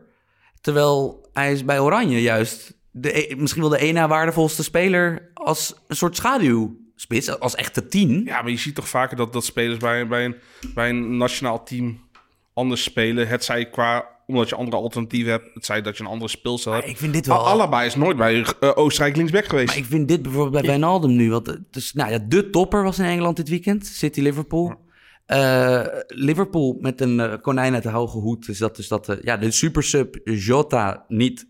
Terwijl 0.62 1.30
hij 1.34 1.52
is 1.52 1.66
bij 1.66 1.80
Oranje 1.80 2.22
juist 2.22 2.80
de, 2.92 3.32
e- 3.32 3.36
misschien 3.36 3.62
wel 3.62 3.72
de 3.72 3.80
ene 3.80 4.08
waardevolste 4.08 4.64
speler 4.64 5.32
als 5.34 5.76
een 5.88 5.96
soort 5.96 6.16
schaduwspits, 6.16 7.40
als 7.40 7.56
echte 7.56 7.88
tien. 7.88 8.24
Ja, 8.24 8.42
maar 8.42 8.52
je 8.52 8.58
ziet 8.58 8.76
toch 8.76 8.90
vaker 8.90 9.18
dat, 9.18 9.34
dat 9.34 9.46
spelers 9.46 9.80
bij, 9.80 10.08
bij, 10.08 10.26
een, 10.26 10.36
bij 10.74 10.90
een 10.90 11.18
nationaal 11.18 11.64
team 11.64 12.10
anders 12.54 12.84
spelen. 12.84 13.28
Het 13.28 13.44
zij 13.44 13.70
qua, 13.70 14.15
omdat 14.28 14.50
je 14.50 14.56
andere 14.56 14.78
alternatieven 14.78 15.32
hebt. 15.32 15.54
Het 15.54 15.66
zij 15.66 15.82
dat 15.82 15.98
je 15.98 16.04
een 16.04 16.10
andere 16.10 16.30
speelstijl 16.30 16.76
hebt. 16.76 16.88
ik 16.88 16.98
vind 16.98 17.14
dit 17.14 17.28
wel... 17.28 17.48
allebei 17.48 17.88
is 17.88 17.96
nooit 17.96 18.18
bij 18.18 18.46
eh, 18.60 18.72
Oostenrijk 18.76 19.16
linksback 19.16 19.46
geweest. 19.46 19.68
Maar 19.68 19.78
ik 19.78 19.86
vind 19.86 20.08
dit 20.08 20.22
bijvoorbeeld 20.22 20.62
bij 20.62 20.72
Wijnaldum 20.72 21.16
nu... 21.16 21.30
Want, 21.30 21.48
het 21.48 21.76
is, 21.76 21.94
nou 21.94 22.12
ja, 22.12 22.20
de 22.20 22.50
topper 22.50 22.84
was 22.84 23.00
in 23.00 23.06
Engeland 23.06 23.36
dit 23.36 23.50
weekend. 23.50 23.86
City-Liverpool. 23.86 24.84
Eh, 25.26 25.86
Liverpool 26.08 26.78
met 26.80 27.02
een 27.02 27.20
eh, 27.20 27.42
konijn 27.42 27.74
uit 27.74 27.84
de 27.84 27.90
hoge 27.90 28.18
hoed. 28.18 28.46
Dus 28.46 28.58
dat, 28.58 28.76
dus 28.76 28.88
dat 28.88 29.10
eh, 29.10 29.18
ja, 29.22 29.38
de 29.38 29.52
supersub 29.52 30.20
Jota 30.24 31.06
niet 31.08 31.48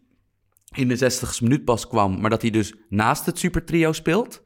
in 0.75 0.87
de 0.87 0.97
60ste 0.97 1.41
minuut 1.41 1.65
pas 1.65 1.87
kwam... 1.87 2.21
maar 2.21 2.29
dat 2.29 2.41
hij 2.41 2.51
dus 2.51 2.73
naast 2.89 3.25
het 3.25 3.39
supertrio 3.39 3.91
speelt. 3.91 4.43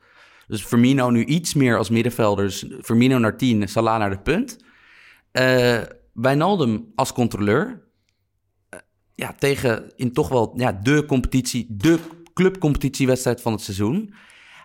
Dus 0.48 0.66
Firmino 0.66 1.10
nu 1.10 1.26
iets 1.26 1.54
meer 1.54 1.78
als 1.78 1.90
middenvelder. 1.90 2.46
Dus 2.46 2.66
Firmino 2.82 3.18
naar 3.18 3.38
10, 3.38 3.68
Salah 3.68 4.00
naar 4.00 4.10
de 4.10 4.20
punt. 4.20 4.58
Eh 5.32 5.82
Wijnaldum 6.14 6.92
als 6.96 7.14
controleur. 7.14 7.88
Ja, 9.20 9.36
tegen 9.40 9.92
in 9.96 10.14
toch 10.14 10.30
wel 10.30 10.54
ja, 10.56 10.72
de 10.72 11.06
competitie, 11.06 11.66
de 11.70 12.00
clubcompetitiewedstrijd 12.34 13.42
van 13.42 13.52
het 13.52 13.62
seizoen. 13.62 14.14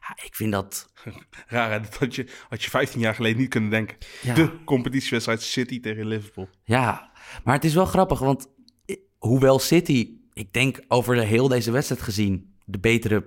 Ja, 0.01 0.25
ik 0.25 0.35
vind 0.35 0.53
dat... 0.53 0.93
Raar, 1.47 1.71
hè? 1.71 1.81
dat 1.81 1.97
had 1.97 2.15
je, 2.15 2.27
had 2.49 2.63
je 2.63 2.71
15 2.71 3.01
jaar 3.01 3.15
geleden 3.15 3.39
niet 3.39 3.49
kunnen 3.49 3.71
denken. 3.71 3.97
Ja. 4.23 4.35
De 4.35 4.65
competitiewedstrijd 4.65 5.43
City 5.43 5.81
tegen 5.81 6.07
Liverpool. 6.07 6.49
Ja, 6.65 7.11
maar 7.45 7.55
het 7.55 7.65
is 7.65 7.75
wel 7.75 7.85
grappig, 7.85 8.19
want 8.19 8.49
hoewel 9.19 9.59
City, 9.59 10.11
ik 10.33 10.53
denk 10.53 10.81
over 10.89 11.15
de 11.15 11.25
heel 11.25 11.49
deze 11.49 11.71
wedstrijd 11.71 12.03
gezien, 12.03 12.55
de 12.65 12.79
betere 12.79 13.25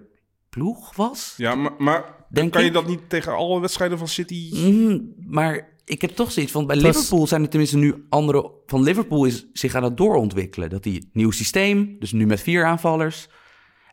ploeg 0.50 0.96
was. 0.96 1.34
Ja, 1.38 1.56
maar, 1.56 1.74
maar 1.78 2.16
Denk 2.30 2.52
kan 2.52 2.64
je 2.64 2.72
dat 2.72 2.88
niet 2.88 3.10
tegen 3.10 3.36
alle 3.36 3.60
wedstrijden 3.60 3.98
van 3.98 4.08
City... 4.08 4.50
Mhm, 4.54 5.00
maar 5.18 5.77
ik 5.88 6.02
heb 6.02 6.12
toch 6.12 6.32
zoiets 6.32 6.52
van, 6.52 6.66
bij 6.68 6.76
was- 6.76 6.86
Liverpool 6.86 7.28
zijn 7.28 7.42
er 7.44 7.50
tenminste 7.50 7.78
nu 7.78 8.06
andere... 8.10 8.52
Van 8.66 8.84
Liverpool 8.84 9.26
is 9.26 9.48
zich 9.54 9.76
aan 9.76 9.84
het 9.84 9.98
doorontwikkelen. 9.98 10.70
Dat 10.70 10.84
die 10.84 11.10
nieuw 11.14 11.32
systeem, 11.32 11.96
dus 12.00 12.12
nu 12.12 12.26
met 12.26 12.42
vier 12.42 12.66
aanvallers. 12.66 13.28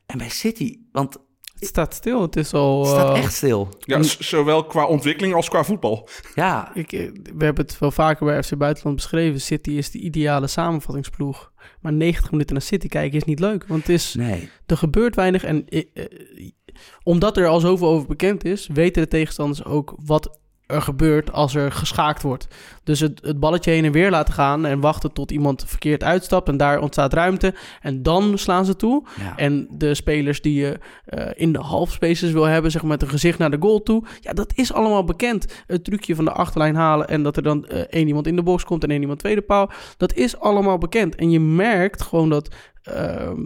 En 0.06 0.18
bij 0.18 0.28
City, 0.28 0.78
want 0.92 1.16
Het 1.54 1.68
staat 1.68 1.94
stil. 1.94 2.22
Het 2.22 2.36
is 2.36 2.52
al... 2.52 2.80
het 2.80 2.88
staat 2.90 3.16
eh, 3.16 3.22
echt 3.22 3.32
stil. 3.32 3.68
Ja, 3.78 4.02
zowel 4.02 4.64
qua 4.66 4.86
ontwikkeling 4.86 5.34
als 5.34 5.48
qua 5.48 5.64
voetbal. 5.64 6.08
Ja, 6.34 6.70
Ik, 6.74 6.92
eh, 6.92 7.10
we 7.36 7.44
hebben 7.44 7.64
het 7.64 7.78
wel 7.78 7.90
vaker 7.90 8.26
bij 8.26 8.42
FC 8.42 8.56
Buitenland 8.56 8.96
beschreven. 8.96 9.40
City 9.40 9.70
is 9.70 9.90
de 9.90 9.98
ideale 9.98 10.46
samenvattingsploeg. 10.46 11.52
Maar 11.80 11.92
90 11.92 12.30
minuten 12.30 12.52
naar 12.54 12.64
City 12.64 12.88
kijken 12.88 13.16
is 13.18 13.24
niet 13.24 13.40
leuk. 13.40 13.66
Want 13.66 13.80
het 13.80 13.90
is, 13.90 14.14
nee. 14.14 14.48
er 14.66 14.76
gebeurt 14.76 15.14
weinig. 15.14 15.44
En 15.44 15.68
eh, 15.68 15.82
eh, 15.94 16.04
omdat 17.02 17.36
er 17.36 17.46
al 17.46 17.60
zoveel 17.60 17.88
over 17.88 18.06
bekend 18.08 18.44
is, 18.44 18.68
weten 18.72 19.02
de 19.02 19.08
tegenstanders 19.08 19.64
ook 19.64 19.94
wat 20.04 20.38
er 20.66 20.82
gebeurt 20.82 21.32
als 21.32 21.54
er 21.54 21.72
geschaakt 21.72 22.22
wordt. 22.22 22.46
Dus 22.84 23.00
het, 23.00 23.20
het 23.22 23.40
balletje 23.40 23.70
heen 23.70 23.84
en 23.84 23.92
weer 23.92 24.10
laten 24.10 24.34
gaan 24.34 24.66
en 24.66 24.80
wachten 24.80 25.12
tot 25.12 25.30
iemand 25.30 25.64
verkeerd 25.66 26.04
uitstapt. 26.04 26.48
En 26.48 26.56
daar 26.56 26.80
ontstaat 26.80 27.12
ruimte. 27.12 27.54
En 27.80 28.02
dan 28.02 28.38
slaan 28.38 28.64
ze 28.64 28.76
toe. 28.76 29.04
Ja. 29.18 29.36
En 29.36 29.66
de 29.70 29.94
spelers 29.94 30.42
die 30.42 30.60
je 30.60 30.78
eh, 31.04 31.26
in 31.34 31.52
de 31.52 31.58
half 31.58 31.92
spaces 31.92 32.32
wil 32.32 32.44
hebben, 32.44 32.70
zeg 32.70 32.82
maar 32.82 32.90
met 32.90 33.02
een 33.02 33.08
gezicht 33.08 33.38
naar 33.38 33.50
de 33.50 33.60
goal 33.60 33.82
toe. 33.82 34.04
Ja, 34.20 34.32
dat 34.32 34.52
is 34.54 34.72
allemaal 34.72 35.04
bekend. 35.04 35.62
Het 35.66 35.84
trucje 35.84 36.14
van 36.14 36.24
de 36.24 36.32
achterlijn 36.32 36.74
halen 36.74 37.08
en 37.08 37.22
dat 37.22 37.36
er 37.36 37.42
dan 37.42 37.66
eh, 37.66 37.80
één 37.80 38.06
iemand 38.06 38.26
in 38.26 38.36
de 38.36 38.42
box 38.42 38.64
komt 38.64 38.82
en 38.84 38.90
één 38.90 39.00
iemand 39.00 39.18
tweede 39.18 39.42
paal. 39.42 39.70
Dat 39.96 40.14
is 40.14 40.38
allemaal 40.38 40.78
bekend. 40.78 41.14
En 41.14 41.30
je 41.30 41.40
merkt 41.40 42.02
gewoon 42.02 42.28
dat 42.28 42.54
ehm, 42.82 43.40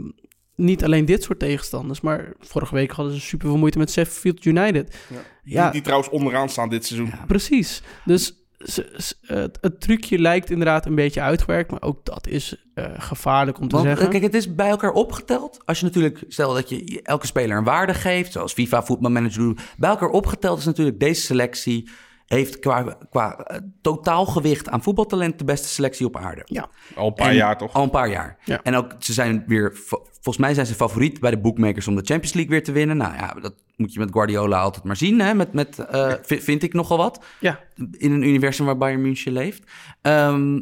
niet 0.58 0.84
alleen 0.84 1.04
dit 1.04 1.22
soort 1.22 1.38
tegenstanders, 1.38 2.00
maar 2.00 2.32
vorige 2.38 2.74
week 2.74 2.90
hadden 2.90 3.14
ze 3.14 3.20
super 3.20 3.48
veel 3.48 3.58
moeite 3.58 3.78
met 3.78 3.90
Sheffield 3.92 4.44
United. 4.44 4.96
Ja, 5.44 5.62
Die, 5.62 5.72
die 5.72 5.80
trouwens 5.82 6.10
onderaan 6.10 6.48
staan 6.48 6.68
dit 6.68 6.86
seizoen. 6.86 7.12
precies. 7.26 7.82
Dus 8.04 8.32
ze- 8.58 8.94
ze- 8.96 9.16
het, 9.34 9.58
het 9.60 9.80
trucje 9.80 10.18
lijkt 10.18 10.50
inderdaad 10.50 10.86
een 10.86 10.94
beetje 10.94 11.20
uitgewerkt, 11.20 11.70
maar 11.70 11.82
ook 11.82 12.04
dat 12.04 12.26
is 12.26 12.64
eh, 12.74 12.84
gevaarlijk 12.98 13.60
om 13.60 13.68
te 13.68 13.74
Want 13.74 13.86
zeggen. 13.88 14.04
eh, 14.06 14.10
kijk, 14.10 14.22
het 14.22 14.34
is 14.34 14.54
bij 14.54 14.68
elkaar 14.68 14.92
opgeteld. 14.92 15.60
Als 15.64 15.78
je 15.78 15.84
natuurlijk, 15.84 16.24
stel 16.28 16.54
dat 16.54 16.68
je 16.68 17.00
elke 17.02 17.26
speler 17.26 17.56
een 17.56 17.64
waarde 17.64 17.94
geeft, 17.94 18.32
zoals 18.32 18.52
FIFA 18.52 18.82
voetbalmanager 18.82 19.38
doet. 19.42 19.60
Bij 19.76 19.90
elkaar 19.90 20.08
opgeteld 20.08 20.58
is 20.58 20.64
natuurlijk 20.64 21.00
deze 21.00 21.20
selectie, 21.20 21.88
heeft 22.28 22.58
qua, 22.58 22.98
qua 23.10 23.36
eh, 23.38 23.60
totaalgewicht 23.80 24.68
aan 24.68 24.82
voetbaltalent 24.82 25.38
de 25.38 25.44
beste 25.44 25.68
selectie 25.68 26.06
op 26.06 26.16
aarde. 26.16 26.42
ja, 26.44 26.68
Al 26.94 27.06
een 27.06 27.14
paar 27.14 27.28
En- 27.28 27.34
jaar 27.34 27.58
toch? 27.58 27.72
Al 27.72 27.82
een 27.82 27.90
paar 27.90 28.08
jaar. 28.10 28.38
Ja. 28.44 28.60
En 28.62 28.74
ook, 28.74 28.94
ze 28.98 29.12
zijn 29.12 29.44
weer, 29.46 29.76
vo- 29.76 30.02
volgens 30.12 30.36
mij 30.36 30.54
zijn 30.54 30.66
ze 30.66 30.74
favoriet 30.74 31.20
bij 31.20 31.30
de 31.30 31.38
bookmakers 31.38 31.88
om 31.88 31.94
de 31.94 32.02
Champions 32.04 32.32
League 32.34 32.52
weer 32.52 32.64
te 32.64 32.72
winnen. 32.72 32.96
Nou 32.96 33.14
ja, 33.14 33.34
dat 33.40 33.54
moet 33.76 33.92
je 33.92 33.98
met 33.98 34.10
Guardiola 34.12 34.60
altijd 34.60 34.84
maar 34.84 34.96
zien, 34.96 35.20
hè? 35.20 35.34
Met, 35.34 35.52
met, 35.52 35.78
eh, 35.78 36.12
vi- 36.22 36.40
vind 36.40 36.62
ik 36.62 36.72
nogal 36.72 36.96
wat 36.96 37.24
ja. 37.40 37.60
in 37.92 38.12
een 38.12 38.22
universum 38.22 38.66
waar 38.66 38.76
Bayern 38.78 39.00
München 39.02 39.32
leeft. 39.32 39.62
Ehm, 40.02 40.54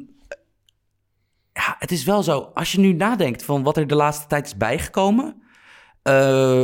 ja, 1.53 1.77
het 1.79 1.91
is 1.91 2.05
wel 2.05 2.23
zo. 2.23 2.51
Als 2.55 2.73
je 2.73 2.81
nu 2.81 2.93
nadenkt 2.93 3.43
van 3.43 3.63
wat 3.63 3.77
er 3.77 3.87
de 3.87 3.95
laatste 3.95 4.27
tijd 4.27 4.47
is 4.47 4.57
bijgekomen. 4.57 5.43
eh, 6.03 6.63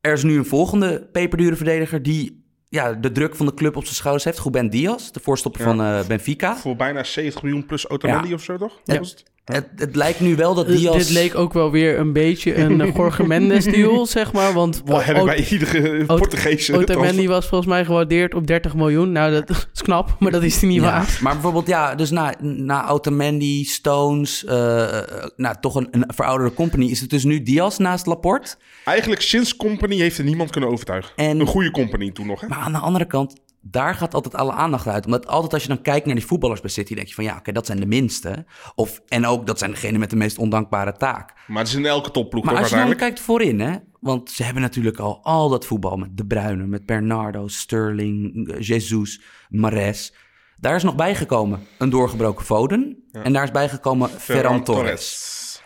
er 0.00 0.12
is 0.12 0.22
nu 0.22 0.36
een 0.38 0.46
volgende 0.46 1.08
peperdure 1.12 1.56
verdediger 1.56 2.02
die 2.02 2.43
ja, 2.74 2.92
de 2.92 3.12
druk 3.12 3.36
van 3.36 3.46
de 3.46 3.54
club 3.54 3.76
op 3.76 3.82
zijn 3.84 3.94
schouders 3.94 4.24
heeft. 4.24 4.38
Ruben 4.38 4.70
Diaz, 4.70 5.10
de 5.10 5.20
voorstopper 5.20 5.60
Ja. 5.60 5.66
van 5.66 5.82
eh, 5.82 6.06
Benfica. 6.06 6.56
Voor 6.56 6.76
bijna 6.76 7.02
70 7.04 7.42
miljoen 7.42 7.66
plus 7.66 7.88
Otamendi 7.88 8.28
Ja. 8.28 8.34
of 8.34 8.42
zo 8.42 8.56
toch? 8.56 8.80
Ja. 8.84 8.98
Was 8.98 9.10
het? 9.10 9.24
Het, 9.44 9.66
het 9.76 9.96
lijkt 9.96 10.20
nu 10.20 10.36
wel 10.36 10.54
dat 10.54 10.66
Dus 10.66 10.78
Diaz... 10.78 10.96
dit 10.96 11.10
leek 11.10 11.34
ook 11.34 11.52
wel 11.52 11.70
weer 11.70 11.98
een 11.98 12.12
beetje 12.12 12.54
een 12.56 12.80
eh, 12.80 12.94
Jorge 12.96 13.26
Mendes 13.26 13.64
deal, 13.64 14.06
zeg 14.06 14.32
maar. 14.32 14.52
Want 14.52 14.82
Wat 14.84 15.04
heb 15.04 15.16
ik 15.16 15.24
bij 15.24 15.46
iedere 15.50 16.04
Portugese 16.04 16.76
Otamendi 16.78 17.28
was 17.28 17.46
volgens 17.46 17.70
mij 17.70 17.84
gewaardeerd 17.84 18.34
op 18.34 18.46
30 18.46 18.74
miljoen. 18.74 19.12
Nou, 19.12 19.32
dat 19.32 19.50
is 19.74 19.82
knap, 19.82 20.16
maar 20.18 20.30
dat 20.32 20.42
is 20.42 20.60
hij 20.60 20.68
niet 20.68 20.80
Ja, 20.80 20.90
waard. 20.90 21.20
maar 21.20 21.32
bijvoorbeeld, 21.32 21.66
ja, 21.66 21.94
dus 21.94 22.10
na, 22.10 22.34
na 22.40 22.88
Otamendi, 22.88 23.64
Stones, 23.64 24.44
eh, 24.44 24.98
eh, 24.98 25.04
nou, 25.36 25.56
toch 25.60 25.74
een, 25.74 25.88
een 25.90 26.04
verouderde 26.06 26.54
company, 26.54 26.90
is 26.90 27.00
het 27.00 27.10
dus 27.10 27.24
nu 27.24 27.42
Diaz 27.42 27.76
naast 27.78 28.06
Laporte. 28.06 28.54
Eigenlijk 28.84 29.20
sinds 29.20 29.56
Company 29.56 29.96
heeft 29.96 30.18
er 30.18 30.24
niemand 30.24 30.50
kunnen 30.50 30.70
overtuigen. 30.70 31.12
En- 31.16 31.40
Een 31.40 31.46
goede 31.46 31.70
Company 31.70 32.10
toen 32.10 32.26
nog, 32.26 32.40
hè? 32.40 32.48
Maar 32.48 32.58
aan 32.58 32.72
de 32.72 32.78
andere 32.78 33.06
kant, 33.06 33.34
daar 33.66 33.94
gaat 33.94 34.14
altijd 34.14 34.34
alle 34.34 34.52
aandacht 34.52 34.86
uit. 34.86 35.04
Omdat 35.04 35.26
altijd 35.26 35.52
als 35.52 35.62
je 35.62 35.68
dan 35.68 35.82
kijkt 35.82 36.06
naar 36.06 36.14
die 36.14 36.26
voetballers 36.26 36.60
bij 36.60 36.70
City, 36.70 36.94
denk 36.94 37.06
je 37.06 37.14
van 37.14 37.24
ja, 37.24 37.36
oké, 37.36 37.52
dat 37.52 37.66
zijn 37.66 37.80
de 37.80 37.86
minste. 37.86 38.46
Of, 38.74 39.00
en 39.08 39.26
ook 39.26 39.46
dat 39.46 39.58
zijn 39.58 39.70
degenen 39.70 40.00
met 40.00 40.10
de 40.10 40.16
meest 40.16 40.38
ondankbare 40.38 40.92
taak. 40.92 41.32
Maar 41.46 41.58
het 41.58 41.68
is 41.68 41.74
in 41.74 41.86
elke 41.86 42.10
topploeg 42.10 42.44
Maar 42.44 42.54
toch 42.54 42.62
als 42.62 42.70
je 42.70 42.76
dan 42.76 42.96
kijkt 42.96 43.20
voorin, 43.20 43.60
hè, 43.60 43.76
want 44.00 44.30
ze 44.30 44.42
hebben 44.42 44.62
natuurlijk 44.62 44.98
al 44.98 45.24
al 45.24 45.48
dat 45.48 45.66
voetbal 45.66 45.96
met 45.96 46.16
De 46.16 46.26
Bruyne, 46.26 46.66
met 46.66 46.86
Bernardo, 46.86 47.48
Sterling, 47.48 48.54
Jesus, 48.58 49.20
Mares. 49.48 50.14
Daar 50.56 50.76
is 50.76 50.82
nog 50.82 50.94
bijgekomen 50.94 51.66
een 51.78 51.90
doorgebroken 51.90 52.44
Foden. 52.44 53.04
En 53.12 53.32
daar 53.32 53.44
is 53.44 53.50
bijgekomen 53.50 54.08
Ferran 54.10 54.64
Torres. 54.64 55.62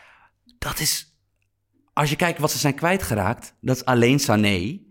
Dat 0.59 0.81
is, 0.81 1.17
als 1.93 2.11
je 2.11 2.17
kijkt 2.17 2.39
wat 2.39 2.51
ze 2.51 2.59
zijn 2.59 2.75
kwijtgeraakt, 2.75 3.55
dat 3.61 3.77
is 3.77 3.85
alleen 3.85 4.19
Sané. 4.19 4.87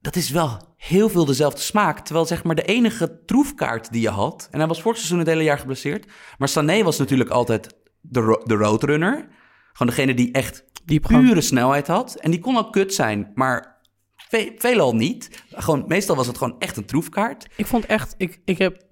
Dat 0.00 0.16
is 0.16 0.30
wel 0.30 0.74
heel 0.76 1.08
veel 1.08 1.24
dezelfde 1.24 1.60
smaak. 1.60 1.98
Terwijl 2.00 2.26
zeg 2.26 2.44
maar 2.44 2.54
de 2.54 2.62
enige 2.62 3.22
troefkaart 3.26 3.92
die 3.92 4.00
je 4.00 4.08
had, 4.08 4.48
en 4.50 4.58
hij 4.58 4.68
was 4.68 4.82
vorig 4.82 4.96
seizoen 4.98 5.18
het 5.18 5.28
hele 5.28 5.42
jaar 5.42 5.58
geblesseerd. 5.58 6.06
Maar 6.38 6.48
Sané 6.48 6.82
was 6.82 6.98
natuurlijk 6.98 7.30
altijd 7.30 7.74
de, 8.00 8.20
ro- 8.20 8.42
de 8.44 8.54
roadrunner. 8.54 9.28
Gewoon 9.72 9.94
degene 9.94 10.14
die 10.14 10.32
echt 10.32 10.64
Diepgang. 10.84 11.26
pure 11.26 11.40
snelheid 11.40 11.86
had. 11.86 12.14
En 12.14 12.30
die 12.30 12.40
kon 12.40 12.56
ook 12.58 12.72
kut 12.72 12.94
zijn, 12.94 13.30
maar 13.34 13.80
ve- 14.16 14.54
veelal 14.58 14.94
niet. 14.94 15.42
Gewoon, 15.50 15.84
meestal 15.86 16.16
was 16.16 16.26
het 16.26 16.38
gewoon 16.38 16.56
echt 16.58 16.76
een 16.76 16.84
troefkaart. 16.86 17.46
Ik 17.56 17.66
vond 17.66 17.86
echt, 17.86 18.14
ik, 18.16 18.40
ik 18.44 18.58
heb, 18.58 18.82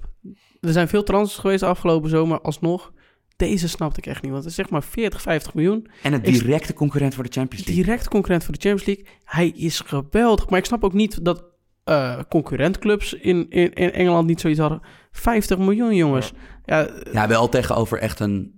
er 0.61 0.73
zijn 0.73 0.89
veel 0.89 1.03
transfers 1.03 1.41
geweest 1.41 1.63
afgelopen 1.63 2.11
zomer, 2.11 2.41
alsnog. 2.41 2.93
Deze 3.37 3.69
snapte 3.69 3.99
ik 4.01 4.07
echt 4.07 4.23
niet, 4.23 4.31
want 4.31 4.43
het 4.43 4.51
is 4.51 4.59
zeg 4.59 4.71
maar 4.71 4.83
40, 4.83 5.23
50 5.23 5.55
miljoen. 5.55 5.87
En 6.03 6.13
een 6.13 6.23
Ik- 6.23 6.33
directe 6.41 6.73
concurrent 6.75 7.15
voor 7.15 7.25
de 7.25 7.31
Champions 7.33 7.67
League. 7.67 7.85
Direct 7.85 8.09
concurrent 8.09 8.45
voor 8.45 8.55
de 8.55 8.61
Champions 8.61 8.87
League. 8.97 9.15
Hij 9.25 9.49
is 9.49 9.81
geweldig, 9.81 10.49
maar 10.51 10.59
ik 10.59 10.65
snap 10.65 10.85
ook 10.85 10.93
niet 10.93 11.25
dat 11.25 11.45
eh, 11.85 12.19
concurrentclubs 12.29 13.13
in, 13.15 13.47
in, 13.51 13.73
in 13.73 13.93
Engeland 13.93 14.27
niet 14.27 14.41
zoiets 14.41 14.61
hadden. 14.61 14.81
50 15.11 15.59
miljoen, 15.59 15.95
jongens. 15.95 16.33
Ja, 16.65 16.89
Ja, 17.13 17.29
wel 17.29 17.49
tegenover 17.49 17.99
echt 17.99 18.21
een... 18.21 18.55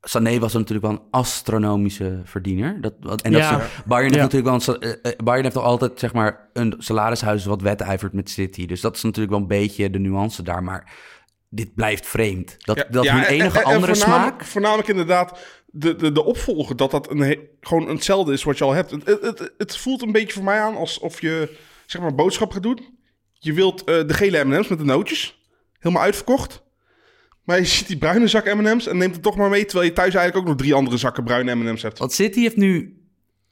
Sané 0.00 0.38
was 0.38 0.52
natuurlijk 0.52 0.86
wel 0.86 0.90
een 0.96 1.06
astronomische 1.10 2.20
verdiener. 2.24 2.80
Dat, 2.80 3.22
en 3.22 3.32
dat 3.32 3.40
Ja. 3.40 3.60
is, 3.60 3.64
Bayern 3.86 4.12
heeft 4.14 4.32
natuurlijk 4.32 4.64
wel 4.66 4.74
een, 4.74 4.80
eh, 4.80 5.10
eh, 5.12 5.18
Bayern 5.24 5.42
heeft 5.42 5.54
toch 5.54 5.64
altijd 5.64 5.98
zeg 5.98 6.12
maar 6.12 6.48
een 6.52 6.74
salarishuis 6.78 7.44
wat 7.44 7.62
wedijvert 7.62 8.12
met 8.12 8.30
City. 8.30 8.66
Dus 8.66 8.80
dat 8.80 8.96
is 8.96 9.02
natuurlijk 9.02 9.32
wel 9.32 9.40
een 9.42 9.46
beetje 9.48 9.90
de 9.90 9.98
nuance 9.98 10.42
daar. 10.42 10.62
Maar 10.62 10.92
dit 11.48 11.74
blijft 11.74 12.06
vreemd. 12.06 12.54
Dat, 12.58 12.76
Ja, 12.76 12.84
dat 12.90 13.04
ja, 13.04 13.14
hun 13.14 13.24
enige 13.24 13.58
en- 13.58 13.64
en 13.64 13.72
andere 13.74 13.94
voornamelijk- 13.94 14.34
smaak... 14.36 14.44
Voornamelijk 14.44 14.88
inderdaad 14.88 15.38
de, 15.66 15.96
de, 15.96 16.12
de 16.12 16.24
opvolger, 16.24 16.76
dat 16.76 16.90
dat 16.90 17.10
een 17.10 17.18
he- 17.18 17.38
gewoon 17.60 17.88
hetzelfde 17.88 18.32
is 18.32 18.42
wat 18.42 18.58
je 18.58 18.64
al 18.64 18.72
hebt. 18.72 18.90
Het, 18.90 19.04
het, 19.06 19.52
het, 19.58 19.76
voelt 19.76 20.02
een 20.02 20.12
beetje 20.12 20.32
voor 20.32 20.44
mij 20.44 20.60
aan 20.60 20.76
alsof 20.76 21.20
je 21.20 21.56
zeg 21.86 22.02
maar 22.02 22.14
boodschap 22.14 22.50
gaat 22.52 22.62
doen. 22.62 22.98
Je 23.32 23.52
wilt 23.52 23.84
eh, 23.84 24.06
de 24.06 24.14
gele 24.14 24.44
M&M's 24.44 24.68
met 24.68 24.78
de 24.78 24.84
nootjes, 24.84 25.42
helemaal 25.78 26.02
uitverkocht. 26.04 26.62
Maar 27.44 27.58
je 27.58 27.64
ziet 27.64 27.86
die 27.86 27.98
bruine 27.98 28.26
zak 28.28 28.54
M&M's 28.54 28.86
en 28.86 28.96
neemt 28.96 29.14
het 29.14 29.22
toch 29.22 29.36
maar 29.36 29.48
mee, 29.48 29.64
terwijl 29.64 29.88
je 29.88 29.94
thuis 29.94 30.14
eigenlijk 30.14 30.36
ook 30.44 30.50
nog 30.52 30.60
drie 30.62 30.74
andere 30.74 30.96
zakken 30.96 31.24
bruine 31.24 31.54
M&M's 31.54 31.82
hebt. 31.82 31.98
Want 31.98 32.12
City 32.12 32.40
heeft 32.40 32.56
nu 32.56 33.02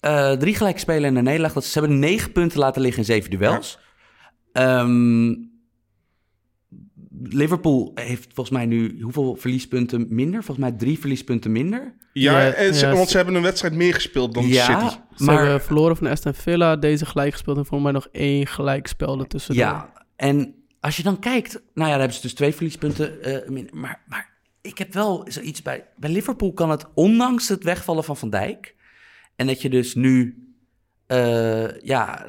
eh, 0.00 0.32
drie 0.32 0.54
gelijke 0.54 0.78
spelen 0.78 1.04
en 1.04 1.16
een 1.16 1.24
nederlaag. 1.24 1.52
Dat 1.52 1.64
Ze 1.64 1.78
hebben 1.78 1.98
negen 1.98 2.32
punten 2.32 2.58
laten 2.58 2.82
liggen 2.82 3.00
in 3.00 3.06
zeven 3.06 3.30
duels. 3.30 3.78
Ehm, 4.52 5.32
Liverpool 7.22 7.90
heeft 7.94 8.24
volgens 8.34 8.50
mij 8.56 8.66
nu 8.66 9.02
hoeveel 9.02 9.36
verliespunten 9.36 10.06
minder? 10.08 10.44
Volgens 10.44 10.68
mij 10.68 10.76
drie 10.78 10.98
verliespunten 10.98 11.52
minder. 11.52 11.94
Ja, 12.12 12.40
Ja, 12.40 12.52
en 12.52 12.74
ze- 12.74 12.86
ja, 12.86 12.92
want 12.92 13.08
ze- 13.08 13.16
hebben 13.16 13.34
een 13.34 13.42
wedstrijd 13.42 13.74
meer 13.74 13.94
gespeeld 13.94 14.34
dan 14.34 14.46
ja, 14.46 14.64
City. 14.80 14.96
Ze 15.16 15.24
maar 15.24 15.42
hebben 15.42 15.60
verloren 15.62 15.96
van 15.96 16.06
Aston 16.06 16.34
Villa, 16.34 16.76
deze 16.76 17.06
gelijk 17.06 17.32
gespeeld 17.32 17.56
en 17.56 17.66
volgens 17.66 17.90
mij 17.92 18.00
nog 18.00 18.08
één 18.12 18.46
gelijk 18.46 18.86
spel 18.86 19.18
ertussen. 19.20 19.54
ja. 19.54 19.92
En 20.16 20.54
als 20.80 20.96
je 20.96 21.02
dan 21.02 21.18
kijkt, 21.18 21.52
nou 21.52 21.62
ja, 21.74 21.84
dan 21.90 21.98
hebben 21.98 22.12
ze 22.16 22.22
dus 22.22 22.34
twee 22.34 22.52
verliespunten 22.54 23.22
eh, 23.22 23.48
minder. 23.48 23.76
Maar, 23.76 24.02
maar 24.08 24.30
ik 24.60 24.78
heb 24.78 24.92
wel 24.92 25.24
zoiets 25.28 25.62
bij. 25.62 25.84
Bij 25.96 26.10
Liverpool 26.10 26.52
kan 26.52 26.70
het, 26.70 26.84
ondanks 26.94 27.48
het 27.48 27.64
wegvallen 27.64 28.04
van 28.04 28.16
Van 28.16 28.30
Dijk. 28.30 28.74
En 29.36 29.46
dat 29.46 29.62
je 29.62 29.70
dus 29.70 29.94
nu, 29.94 30.44
eh, 31.06 31.80
ja, 31.80 32.26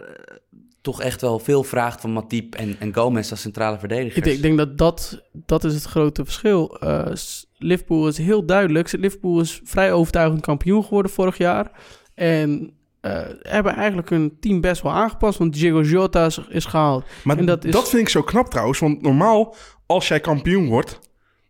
toch 0.92 1.02
echt 1.02 1.22
wel 1.22 1.40
veel 1.40 1.64
vraagt 1.64 2.02
van 2.02 2.12
Matip 2.14 2.56
en, 2.56 2.76
en 2.80 2.94
Gomez 2.96 3.32
als 3.32 3.42
centrale 3.42 3.80
verdedigers. 3.80 4.16
Ik 4.16 4.24
denk, 4.24 4.36
ik 4.36 4.42
denk 4.42 4.58
dat, 4.58 4.78
dat 4.78 5.22
dat 5.34 5.64
is 5.64 5.74
het 5.74 5.84
grote 5.84 6.24
verschil. 6.26 6.78
Eh, 6.80 7.06
s- 7.14 7.46
Liverpool 7.58 8.08
is 8.08 8.18
heel 8.18 8.46
duidelijk. 8.46 8.92
Liverpool 8.92 9.40
is 9.40 9.62
vrij 9.64 9.94
overtuigend 9.94 10.42
kampioen 10.42 10.84
geworden 10.84 11.12
vorig 11.12 11.38
jaar. 11.38 11.72
En 12.16 12.72
eh, 13.02 13.22
hebben 13.42 13.74
eigenlijk 13.76 14.10
hun 14.10 14.38
team 14.40 14.62
best 14.62 14.82
wel 14.82 14.92
aangepast. 14.92 15.38
Want 15.38 15.54
Diego 15.54 15.82
Jota 15.82 16.26
is, 16.26 16.40
is 16.50 16.66
gehaald. 16.66 17.06
Maar 17.24 17.38
En 17.38 17.46
dat, 17.46 17.62
dat 17.62 17.84
is- 17.84 17.90
vind 17.90 18.02
ik 18.02 18.10
zo 18.10 18.22
knap 18.22 18.50
trouwens. 18.50 18.80
Want 18.80 19.02
normaal, 19.02 19.56
als 19.86 20.08
jij 20.08 20.20
kampioen 20.20 20.68
wordt, 20.68 21.00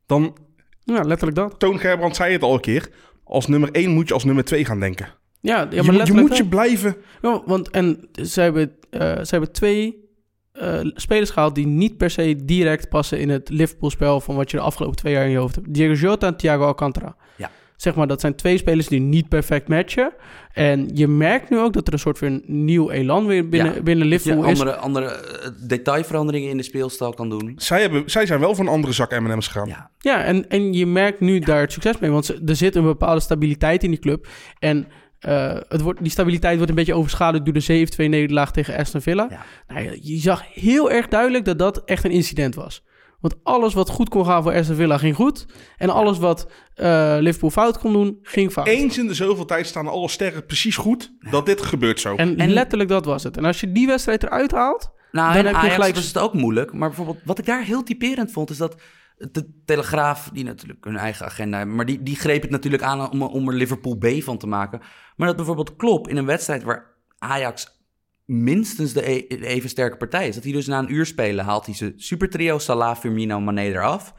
dan... 0.06 0.38
Ja, 0.84 1.02
letterlijk 1.02 1.38
dat. 1.38 1.60
Toon 1.60 1.80
Gerbrand 1.80 2.16
zei 2.16 2.34
het 2.34 2.42
al 2.44 2.54
een 2.54 2.60
keer. 2.60 2.90
Als 3.24 3.48
nummer 3.48 3.72
1 3.72 3.90
moet 3.92 4.08
je 4.08 4.14
als 4.14 4.24
nummer 4.24 4.44
2 4.44 4.66
gaan 4.66 4.80
denken. 4.80 5.08
Ja, 5.42 5.68
ja 5.70 5.84
maar 5.84 6.06
je, 6.06 6.14
moet- 6.14 6.38
je 6.38 6.48
blijven... 6.48 6.96
Ja, 7.22 7.42
want 7.46 7.70
en 7.70 8.10
ze 8.26 8.42
hebben, 8.42 8.72
eh, 8.90 9.00
ze 9.02 9.28
hebben 9.30 9.52
twee 9.52 10.06
eh, 10.52 10.80
spelers 10.84 11.30
gehaald 11.30 11.56
die 11.56 11.68
niet 11.68 11.98
per 11.98 12.10
se 12.10 12.36
direct 12.46 12.90
passen 12.90 13.20
in 13.20 13.30
het 13.30 13.50
Liverpool-spel 13.50 14.22
van 14.22 14.36
wat 14.36 14.52
je 14.52 14.58
de 14.58 14.64
afgelopen 14.64 14.98
twee 14.98 15.14
jaar 15.14 15.26
in 15.26 15.32
je 15.32 15.38
hoofd 15.38 15.56
hebt. 15.56 15.74
Diego 15.74 15.94
Jota 15.94 16.28
en 16.28 16.38
Thiago 16.38 16.66
Alcantara. 16.66 17.16
Ja. 17.38 17.52
Zeg 17.76 17.96
maar, 17.96 18.08
dat 18.08 18.22
zijn 18.22 18.36
twee 18.36 18.58
spelers 18.58 18.88
die 18.88 19.00
niet 19.00 19.30
perfect 19.30 19.68
matchen. 19.68 20.14
En 20.54 20.90
je 20.94 21.08
merkt 21.08 21.50
nu 21.50 21.60
ook 21.60 21.74
dat 21.74 21.88
er 21.88 21.94
een 21.94 22.00
soort 22.00 22.18
van 22.18 22.42
nieuw 22.46 22.90
elan 22.90 23.26
weer 23.26 23.50
binnen, 23.50 23.74
Ja. 23.76 23.82
binnen 23.82 24.10
Dat 24.10 24.24
je 24.24 24.30
Liverpool 24.30 24.52
is. 24.52 24.60
andere, 24.60 24.78
andere 24.78 25.06
eh, 25.06 25.50
detailveranderingen 25.68 26.50
in 26.50 26.58
de 26.58 26.64
speelstijl 26.64 27.14
kan 27.14 27.30
doen. 27.30 27.54
Zij, 27.56 27.82
hebben, 27.82 28.04
zij 28.10 28.26
zijn 28.26 28.40
wel 28.40 28.56
van 28.56 28.66
een 28.66 28.72
andere 28.72 28.94
zak 28.94 29.20
M&M's 29.20 29.48
gegaan. 29.48 29.68
Ja. 29.68 29.90
Ja, 30.00 30.24
en, 30.24 30.50
en 30.50 30.74
je 30.74 30.86
merkt 30.86 31.20
nu 31.20 31.40
daar 31.40 31.62
het 31.62 31.72
succes 31.72 32.00
mee. 32.00 32.12
Want 32.12 32.50
er 32.50 32.56
zit 32.56 32.76
een 32.76 32.84
bepaalde 32.84 33.20
stabiliteit 33.22 33.84
in 33.84 33.90
die 33.90 34.00
club. 34.00 34.28
En 34.60 34.88
eh, 35.20 35.58
het 35.68 35.82
wordt, 35.82 36.02
die 36.02 36.12
stabiliteit 36.12 36.56
wordt 36.56 36.70
een 36.70 36.76
beetje 36.78 36.94
overschaduwd 36.94 37.46
door 37.46 37.54
de 37.54 37.88
7-2 38.06 38.10
nederlaag 38.10 38.52
tegen 38.52 38.78
Aston 38.78 39.02
Villa. 39.02 39.28
Ja. 39.30 39.46
Nou, 39.76 39.98
je 40.02 40.18
zag 40.18 40.44
heel 40.54 40.92
erg 40.92 41.08
duidelijk 41.08 41.46
dat 41.46 41.60
dat 41.60 41.82
echt 41.86 42.04
een 42.04 42.12
incident 42.12 42.56
was. 42.56 42.86
Want 43.20 43.36
alles 43.44 43.74
wat 43.74 43.90
goed 43.90 44.10
kon 44.10 44.26
gaan 44.26 44.44
voor 44.44 44.54
Aston 44.54 44.76
Villa 44.76 44.98
ging 44.98 45.16
goed. 45.16 45.46
En 45.78 45.90
alles 45.90 46.18
wat 46.18 46.52
eh, 46.76 47.16
Liverpool 47.20 47.50
fout 47.50 47.78
kon 47.80 47.94
doen, 47.94 48.20
ging 48.22 48.52
fout. 48.52 48.68
Eens 48.68 48.98
in 48.98 49.08
de 49.08 49.14
zoveel 49.14 49.46
tijd 49.46 49.68
staan 49.68 49.88
alle 49.88 50.10
sterren 50.10 50.46
precies 50.46 50.76
goed 50.78 51.12
dat 51.32 51.46
dit 51.46 51.62
gebeurt 51.62 52.00
zo. 52.00 52.16
En, 52.16 52.38
En- 52.38 52.50
letterlijk 52.54 52.90
dat 52.90 53.06
was 53.06 53.24
het. 53.24 53.38
En 53.38 53.46
als 53.46 53.60
je 53.60 53.72
die 53.72 53.88
wedstrijd 53.88 54.24
eruit 54.24 54.52
haalt... 54.52 54.96
Nou, 55.12 55.28
Dan 55.34 55.38
en 55.40 55.46
heb 55.46 55.54
je 55.54 55.60
Ajax 55.60 55.74
gelijk- 55.76 55.96
was 55.96 56.06
het 56.08 56.18
ook 56.18 56.34
moeilijk. 56.34 56.74
Maar 56.74 56.88
bijvoorbeeld, 56.88 57.18
wat 57.26 57.40
ik 57.40 57.46
daar 57.46 57.64
heel 57.64 57.84
typerend 57.84 58.32
vond, 58.32 58.50
is 58.50 58.58
dat 58.58 58.76
de 59.18 59.62
Telegraaf, 59.66 60.30
die 60.34 60.44
natuurlijk 60.44 60.86
hun 60.86 60.98
eigen 60.98 61.26
agenda 61.26 61.58
hebben, 61.58 61.76
maar 61.76 61.86
die, 61.86 62.04
die 62.04 62.16
greep 62.16 62.42
het 62.42 62.52
natuurlijk 62.52 62.84
aan 62.84 63.12
om, 63.12 63.22
om 63.22 63.48
er 63.48 63.56
Liverpool 63.56 63.98
B 63.98 64.08
van 64.24 64.38
te 64.38 64.48
maken. 64.48 64.82
Maar 65.16 65.28
dat 65.28 65.36
bijvoorbeeld 65.36 65.76
Klopp 65.76 66.08
in 66.08 66.18
een 66.18 66.26
wedstrijd 66.26 66.64
waar 66.64 66.96
Ajax 67.18 67.82
minstens 68.26 68.94
de, 68.94 69.10
e- 69.10 69.28
de 69.28 69.46
even 69.46 69.70
sterke 69.70 69.98
partij 69.98 70.28
is, 70.28 70.36
dat 70.36 70.44
hij 70.44 70.54
dus 70.54 70.68
na 70.68 70.80
een 70.80 70.94
uur 70.94 71.06
spelen 71.06 71.46
haalt 71.46 71.66
hij 71.66 71.76
zijn 71.76 71.94
supertrio 71.96 72.58
Salah, 72.58 72.98
Firmino, 72.98 73.40
Mané 73.40 73.62
eraf 73.62 74.14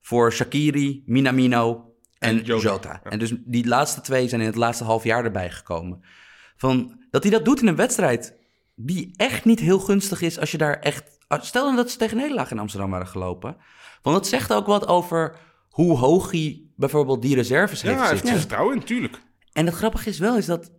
voor 0.00 0.32
Shakiri, 0.32 1.02
Minamino 1.06 1.94
en, 2.18 2.38
En 2.38 2.44
Jota. 2.44 2.68
Jota. 2.68 3.00
En 3.02 3.18
dus 3.18 3.34
die 3.44 3.66
laatste 3.66 4.00
twee 4.00 4.28
zijn 4.28 4.40
in 4.40 4.46
het 4.46 4.56
laatste 4.56 4.84
half 4.84 5.04
jaar 5.04 5.24
erbij 5.24 5.50
gekomen. 5.50 6.04
Van, 6.56 7.04
dat 7.10 7.22
hij 7.22 7.32
dat 7.32 7.44
doet 7.44 7.60
in 7.60 7.66
een 7.66 7.76
wedstrijd 7.76 8.36
die 8.74 9.14
echt 9.16 9.44
niet 9.44 9.60
heel 9.60 9.78
gunstig 9.78 10.20
is 10.20 10.38
als 10.38 10.50
je 10.50 10.58
daar 10.58 10.78
echt... 10.78 11.18
Stel 11.40 11.64
nou 11.64 11.76
dat 11.76 11.90
ze 11.90 11.98
tegen 11.98 12.16
Nederland 12.16 12.50
in 12.50 12.58
Amsterdam 12.58 12.90
waren 12.90 13.06
gelopen. 13.06 13.56
Want 14.02 14.16
dat 14.16 14.26
zegt 14.26 14.52
ook 14.52 14.66
wat 14.66 14.86
over 14.86 15.38
hoe 15.68 15.96
hoog 15.98 16.30
hij 16.30 16.62
bijvoorbeeld 16.76 17.22
die 17.22 17.34
reserves 17.34 17.82
heeft 17.82 17.94
ja, 17.94 18.00
hij 18.02 18.10
heeft 18.10 18.28
er 18.28 18.38
vertrouwen 18.38 18.76
natuurlijk. 18.76 19.20
En 19.52 19.66
het 19.66 19.74
grappige 19.74 20.08
is 20.08 20.18
wel, 20.18 20.36
is 20.36 20.46
dat 20.46 20.70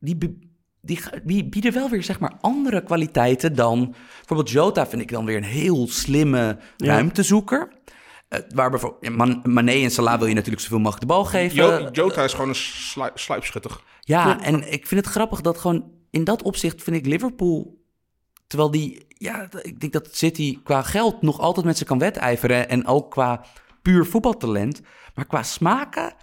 die, 0.00 0.38
die, 0.82 1.48
bieden 1.48 1.72
wel 1.72 1.88
weer 1.88 2.02
zeg 2.02 2.20
maar 2.20 2.36
andere 2.40 2.82
kwaliteiten 2.82 3.54
dan... 3.54 3.94
Bijvoorbeeld 4.18 4.50
Jota 4.50 4.86
vind 4.86 5.02
ik 5.02 5.10
dan 5.10 5.24
weer 5.24 5.36
een 5.36 5.42
heel 5.44 5.86
slimme 5.88 6.58
Ja. 6.76 6.86
ruimtezoeker. 6.86 7.72
Eh, 8.28 8.38
waar 8.54 8.70
bijvoorbeeld 8.70 9.16
Man- 9.16 9.40
Mané 9.44 9.72
en 9.72 9.90
Salah 9.90 10.18
wil 10.18 10.26
je 10.28 10.34
natuurlijk 10.34 10.62
zoveel 10.62 10.78
mogelijk 10.78 11.00
de 11.00 11.06
bal 11.06 11.24
geven. 11.24 11.56
Jo- 11.56 11.88
Jota 11.92 12.24
is 12.24 12.32
gewoon 12.32 12.48
een 12.48 12.54
slu- 12.54 13.10
sluipschutter. 13.14 13.80
Ja, 14.00 14.42
en 14.42 14.72
ik 14.72 14.86
vind 14.86 15.00
het 15.04 15.14
grappig 15.14 15.40
dat 15.40 15.58
gewoon 15.58 15.90
in 16.10 16.24
dat 16.24 16.42
opzicht 16.42 16.82
vind 16.82 16.96
ik 16.96 17.06
Liverpool. 17.06 17.80
Terwijl 18.46 18.70
die, 18.70 19.06
ja, 19.22 19.48
ik 19.62 19.80
denk 19.80 19.92
dat 19.92 20.08
City 20.16 20.58
qua 20.62 20.82
geld 20.82 21.22
nog 21.22 21.38
altijd 21.38 21.66
met 21.66 21.78
ze 21.78 21.84
kan 21.84 21.98
wedijveren. 21.98 22.68
En 22.68 22.86
ook 22.86 23.10
qua 23.10 23.44
puur 23.82 24.06
voetbaltalent. 24.06 24.80
Maar 25.14 25.26
qua 25.26 25.42
smaken, 25.42 26.14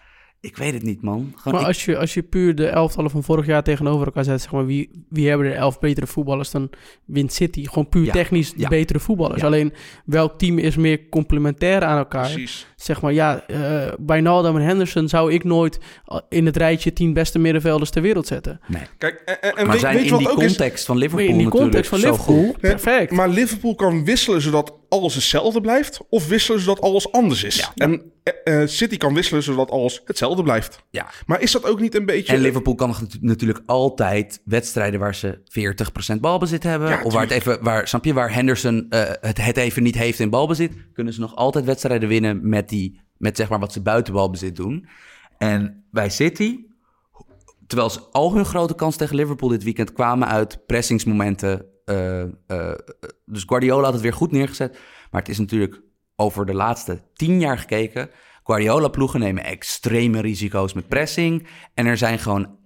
ik 0.41 0.57
weet 0.57 0.73
het 0.73 0.83
niet, 0.83 1.01
man. 1.01 1.33
Gewoon, 1.35 1.53
Maar 1.53 1.61
ik- 1.61 1.67
als 1.67 1.85
je, 1.85 1.97
als 1.97 2.13
je 2.13 2.23
puur 2.23 2.55
de 2.55 2.67
elftallen 2.67 3.11
van 3.11 3.23
vorig 3.23 3.45
jaar 3.45 3.63
tegenover 3.63 4.05
elkaar 4.05 4.23
zet, 4.23 4.41
zeg 4.41 4.51
maar, 4.51 4.65
wie, 4.65 4.89
wie 5.09 5.27
hebben 5.29 5.47
er 5.47 5.53
elf 5.55 5.79
betere 5.79 6.07
voetballers, 6.07 6.51
dan 6.51 6.69
wint 7.05 7.33
City. 7.33 7.65
Gewoon 7.65 7.89
puur 7.89 8.05
Ja, 8.05 8.11
technisch 8.11 8.53
ja. 8.57 8.67
betere 8.69 8.99
voetballers. 8.99 9.41
Ja. 9.41 9.47
Alleen, 9.47 9.73
welk 10.05 10.37
team 10.37 10.57
is 10.57 10.75
meer 10.75 11.09
complementair 11.09 11.83
aan 11.83 11.97
elkaar? 11.97 12.31
Precies. 12.31 12.67
Zeg 12.75 13.01
maar, 13.01 13.13
ja, 13.13 13.43
eh 13.47 13.91
Wijnaldum 14.05 14.55
en 14.57 14.63
Henderson 14.65 15.07
zou 15.09 15.33
ik 15.33 15.43
nooit 15.43 15.79
eh, 16.05 16.17
in 16.29 16.45
het 16.45 16.57
rijtje 16.57 16.93
tien 16.93 17.13
beste 17.13 17.39
middenvelders 17.39 17.89
ter 17.89 18.01
wereld 18.01 18.27
zetten. 18.27 18.59
nee. 18.67 18.81
Kijk, 18.97 19.21
en, 19.25 19.41
en- 19.41 19.49
en 19.55 19.63
Maar 19.63 19.71
weet, 19.71 19.79
zijn 19.81 19.93
weet 19.95 20.03
je 20.03 20.09
in 20.09 20.15
wat 20.15 20.19
die 20.25 20.29
ook 20.37 20.41
is? 20.41 20.47
context 20.55 20.85
van 20.85 20.97
Liverpool 20.97 21.27
in 21.27 21.37
die 21.37 21.43
natuurlijk 21.45 21.63
context 21.71 21.89
van 21.89 21.99
zo 21.99 22.09
Liverpool, 22.09 22.55
perfect. 22.59 23.11
Maar 23.11 23.29
Liverpool 23.29 23.75
kan 23.75 24.05
wisselen 24.05 24.41
zodat 24.41 24.73
alles 24.89 25.15
hetzelfde 25.15 25.61
blijft, 25.61 25.99
of 26.09 26.27
wisselen 26.27 26.59
zodat 26.61 26.81
alles 26.81 27.11
anders 27.11 27.43
is. 27.43 27.55
Ja. 27.55 27.71
En 27.75 28.01
eh, 28.43 28.61
eh, 28.61 28.67
City 28.67 28.97
kan 28.97 29.13
wisselen 29.13 29.43
zodat 29.43 29.71
alles 29.71 30.01
hetzelfde 30.05 30.43
blijft. 30.43 30.83
Ja. 30.89 31.09
Maar 31.25 31.41
is 31.41 31.51
dat 31.51 31.65
ook 31.65 31.79
niet 31.79 31.95
een 31.95 32.05
beetje... 32.05 32.33
En 32.33 32.41
Liverpool 32.41 32.75
kan 32.75 32.89
natu- 32.89 33.17
natuurlijk 33.21 33.61
altijd 33.65 34.41
wedstrijden 34.45 34.99
waar 34.99 35.15
ze 35.15 35.41
40% 36.15 36.19
balbezit 36.19 36.63
hebben. 36.63 36.89
Ja, 36.89 37.01
of 37.03 37.13
waar, 37.13 37.21
het 37.21 37.31
even, 37.31 37.63
waar, 37.63 37.87
snap 37.87 38.05
je, 38.05 38.13
waar 38.13 38.33
Henderson 38.33 38.85
eh, 38.89 39.03
het, 39.21 39.45
het 39.45 39.57
even 39.57 39.83
niet 39.83 39.95
heeft 39.95 40.19
in 40.19 40.29
balbezit. 40.29 40.73
Kunnen 40.93 41.13
ze 41.13 41.19
nog 41.19 41.35
altijd 41.35 41.65
wedstrijden 41.65 42.09
winnen 42.09 42.49
met, 42.49 42.69
die, 42.69 43.01
met 43.17 43.37
zeg 43.37 43.49
maar 43.49 43.59
wat 43.59 43.73
ze 43.73 43.81
buiten 43.81 44.13
balbezit 44.13 44.55
doen. 44.55 44.87
En 45.37 45.85
bij 45.91 46.09
City, 46.09 46.59
terwijl 47.67 47.89
ze 47.89 47.99
al 48.11 48.33
hun 48.35 48.45
grote 48.45 48.75
kans 48.75 48.95
tegen 48.95 49.15
Liverpool 49.15 49.49
dit 49.49 49.63
weekend 49.63 49.93
kwamen 49.93 50.27
uit 50.27 50.65
pressingsmomenten. 50.65 51.65
dus 53.25 53.43
Guardiola 53.45 53.83
had 53.83 53.93
het 53.93 54.01
weer 54.01 54.13
goed 54.13 54.31
neergezet. 54.31 54.77
Maar 55.11 55.21
het 55.21 55.29
is 55.29 55.37
natuurlijk 55.37 55.81
over 56.19 56.45
de 56.45 56.53
laatste 56.53 57.01
tien 57.13 57.39
jaar 57.39 57.57
gekeken. 57.57 58.09
Guardiola-ploegen 58.43 59.19
nemen 59.19 59.43
extreme 59.43 60.21
risico's 60.21 60.73
met 60.73 60.87
pressing. 60.87 61.47
En 61.73 61.85
er 61.85 61.97
zijn 61.97 62.19
gewoon 62.19 62.57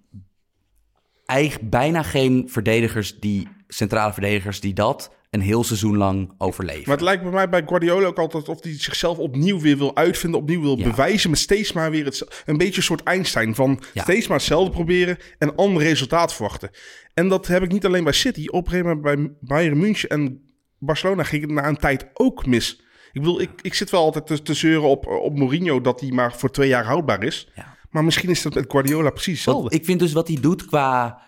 eigenlijk 1.25 1.69
bijna 1.69 2.03
geen 2.03 2.43
verdedigers 2.49 3.19
die, 3.19 3.47
centrale 3.67 4.13
verdedigers, 4.13 4.59
die 4.59 4.73
dat 4.73 5.11
een 5.29 5.41
heel 5.41 5.63
seizoen 5.63 5.97
lang 5.97 6.33
overleven. 6.37 6.83
Maar 6.85 6.95
het 6.95 7.05
lijkt 7.05 7.23
bij 7.23 7.31
mij 7.31 7.49
bij 7.49 7.63
Guardiola 7.65 8.07
ook 8.07 8.17
altijd 8.19 8.49
of 8.49 8.63
hij 8.63 8.79
zichzelf 8.79 9.17
opnieuw 9.17 9.59
weer 9.59 9.77
wil 9.77 9.95
uitvinden, 9.95 10.39
opnieuw 10.39 10.61
wil 10.61 10.77
Ja. 10.77 10.89
bewijzen, 10.89 11.29
maar 11.29 11.39
steeds 11.39 11.73
maar 11.73 11.91
weer 11.91 12.05
het, 12.05 12.43
een 12.45 12.57
beetje 12.57 12.77
een 12.77 12.83
soort 12.83 13.03
Einstein 13.03 13.55
van 13.55 13.81
Ja. 13.93 14.01
steeds 14.01 14.27
maar 14.27 14.37
hetzelfde 14.37 14.71
proberen 14.71 15.17
en 15.37 15.47
een 15.47 15.55
ander 15.55 15.83
resultaat 15.83 16.33
verwachten. 16.33 16.69
En 17.13 17.27
dat 17.27 17.47
heb 17.47 17.63
ik 17.63 17.71
niet 17.71 17.85
alleen 17.85 18.03
bij 18.03 18.13
City, 18.13 18.47
op 18.47 18.71
een 18.71 19.01
bij 19.01 19.31
Bayern 19.39 19.77
München 19.77 20.09
en 20.09 20.41
Barcelona 20.79 21.23
ging 21.23 21.41
het 21.41 21.51
na 21.51 21.67
een 21.67 21.77
tijd 21.77 22.09
ook 22.13 22.45
mis. 22.45 22.82
Ik 23.13 23.21
bedoel, 23.21 23.41
ik, 23.41 23.49
ik 23.61 23.73
zit 23.73 23.89
wel 23.89 24.01
altijd 24.01 24.27
te, 24.27 24.41
te 24.41 24.53
zeuren 24.53 24.89
op, 24.89 25.07
op 25.07 25.37
Mourinho 25.37 25.81
dat 25.81 25.99
hij 25.99 26.11
maar 26.11 26.33
voor 26.33 26.51
twee 26.51 26.67
jaar 26.67 26.85
houdbaar 26.85 27.23
is. 27.23 27.51
Ja. 27.55 27.77
Maar 27.89 28.03
misschien 28.03 28.29
is 28.29 28.41
dat 28.41 28.53
met 28.53 28.71
Guardiola 28.71 29.09
precies 29.09 29.33
hetzelfde. 29.33 29.75
Ik 29.75 29.85
vind 29.85 29.99
dus 29.99 30.13
wat 30.13 30.27
hij 30.27 30.37
doet 30.41 30.65
qua... 30.65 31.21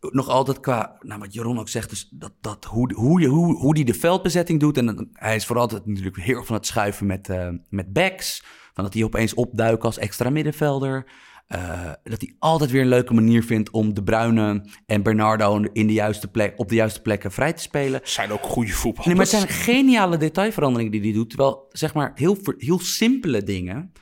Nog 0.00 0.28
altijd 0.28 0.60
qua... 0.60 0.96
Nou, 1.00 1.20
wat 1.20 1.34
Jeroen 1.34 1.58
ook 1.58 1.68
zegt, 1.68 1.90
dus 1.90 2.08
dat, 2.10 2.32
dat 2.40 2.64
hoe, 2.64 2.94
hoe, 2.94 3.26
hoe, 3.26 3.56
hoe 3.56 3.74
hij 3.74 3.84
de 3.84 3.94
veldbezetting 3.94 4.60
doet. 4.60 4.76
En 4.76 5.10
hij 5.12 5.36
is 5.36 5.46
vooral 5.46 5.64
altijd 5.64 5.86
natuurlijk 5.86 6.16
heel 6.16 6.36
erg 6.36 6.46
van 6.46 6.56
het 6.56 6.66
schuiven 6.66 7.06
met, 7.06 7.28
eh, 7.28 7.48
met 7.68 7.92
backs. 7.92 8.42
Van 8.72 8.84
dat 8.84 8.94
hij 8.94 9.04
opeens 9.04 9.34
opduikt 9.34 9.84
als 9.84 9.98
extra 9.98 10.30
middenvelder. 10.30 11.06
Eh, 11.50 11.90
dat 12.02 12.20
hij 12.20 12.34
altijd 12.38 12.70
weer 12.70 12.80
een 12.80 12.88
leuke 12.88 13.14
manier 13.14 13.44
vindt 13.44 13.70
om 13.70 13.94
De 13.94 14.02
Bruyne 14.02 14.64
en 14.86 15.02
Bernardo 15.02 15.62
in 15.72 15.86
de 15.86 15.92
juiste 15.92 16.28
plek, 16.28 16.52
op 16.56 16.68
de 16.68 16.74
juiste 16.74 17.00
plekken 17.02 17.32
vrij 17.32 17.52
te 17.52 17.62
spelen. 17.62 18.00
zijn 18.04 18.32
ook 18.32 18.42
goede 18.42 18.72
voetballers. 18.72 19.06
Nee, 19.06 19.14
maar 19.14 19.24
het 19.24 19.34
zijn 19.34 19.48
geniale 19.48 20.16
detailveranderingen 20.16 20.92
die 20.92 21.00
hij 21.00 21.12
doet. 21.12 21.28
Terwijl, 21.28 21.66
zeg 21.68 21.94
maar, 21.94 22.12
heel, 22.14 22.38
heel 22.58 22.78
simpele 22.80 23.42
dingen. 23.42 23.92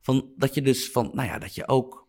Van, 0.00 0.26
dat 0.36 0.54
je 0.54 0.62
dus 0.62 0.90
van, 0.90 1.10
nou 1.12 1.28
ja, 1.28 1.38
dat 1.38 1.54
je 1.54 1.68
ook, 1.68 2.06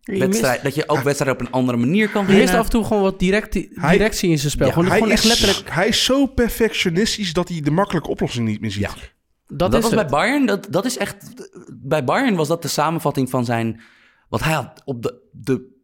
Je 0.00 0.12
mist, 0.12 0.24
wedstrijd, 0.24 0.62
dat 0.62 0.74
je 0.74 0.88
ook 0.88 1.00
wedstrijden 1.02 1.40
op 1.40 1.46
een 1.46 1.52
andere 1.52 1.78
manier 1.78 2.08
kan 2.08 2.20
je 2.20 2.26
winnen. 2.26 2.44
mist 2.44 2.58
af 2.58 2.64
en 2.64 2.70
toe 2.70 2.84
gewoon 2.84 3.02
wat 3.02 3.18
direct, 3.18 3.54
Hij- 3.54 3.92
directie 3.92 4.30
in 4.30 4.38
zijn 4.38 4.50
spel. 4.50 4.66
Ja, 4.66 4.72
gewoon 4.72 4.88
hij, 4.88 4.98
gewoon 4.98 5.12
is, 5.12 5.18
echt 5.18 5.40
letterlijk... 5.40 5.74
hij 5.74 5.88
is 5.88 6.04
zo 6.04 6.26
perfectionistisch 6.26 7.32
dat 7.32 7.48
hij 7.48 7.60
de 7.60 7.70
makkelijke 7.70 8.08
oplossing 8.08 8.48
niet 8.48 8.60
meer 8.60 8.70
ziet. 8.70 8.82
Ja. 8.82 8.90
Dat, 9.46 9.58
Dat, 9.58 9.74
is 9.74 9.82
was 9.82 9.94
bij. 9.94 10.06
Bayern, 10.06 10.46
dat, 10.46 10.66
dat 10.70 10.84
is 10.84 10.96
echt, 10.96 11.16
bij 11.82 12.04
Bayern 12.04 12.34
was 12.36 12.48
dat 12.48 12.62
de 12.62 12.68
samenvatting 12.68 13.30
van 13.30 13.44
zijn, 13.44 13.80
wat 14.28 14.44
hij 14.44 14.52
had 14.52 14.82
op 14.84 15.02
de, 15.02 15.28
de, 15.32 15.76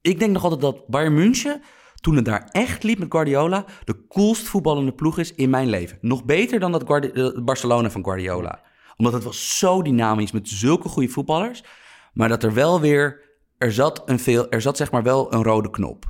ik 0.00 0.18
denk 0.18 0.32
nog 0.32 0.42
altijd 0.42 0.60
dat 0.60 0.86
Bayern 0.86 1.14
München, 1.14 1.62
toen 1.94 2.16
het 2.16 2.24
daar 2.24 2.48
echt 2.52 2.82
liep 2.82 2.98
met 2.98 3.10
Guardiola, 3.10 3.64
de 3.84 4.06
coolst 4.08 4.46
voetballende 4.46 4.92
ploeg 4.92 5.18
is 5.18 5.34
in 5.34 5.50
mijn 5.50 5.68
leven. 5.68 5.98
Nog 6.00 6.24
beter 6.24 6.60
dan 6.60 6.72
dat 6.72 6.84
Guardi- 6.86 7.08
eh, 7.08 7.44
Barcelona 7.44 7.90
van 7.90 8.04
Guardiola. 8.04 8.62
Omdat 8.96 9.12
het 9.12 9.24
was 9.24 9.58
zo 9.58 9.82
dynamisch 9.82 10.32
met 10.32 10.48
zulke 10.48 10.88
goede 10.88 11.08
voetballers. 11.08 11.64
Maar 12.12 12.28
dat 12.28 12.42
er 12.42 12.54
wel 12.54 12.80
weer, 12.80 13.20
er 13.58 13.72
zat, 13.72 14.02
een 14.06 14.18
veel, 14.18 14.50
er 14.50 14.60
zat 14.60 14.76
zeg 14.76 14.90
maar 14.90 15.02
wel 15.02 15.32
een 15.32 15.42
rode 15.42 15.70
knop. 15.70 16.04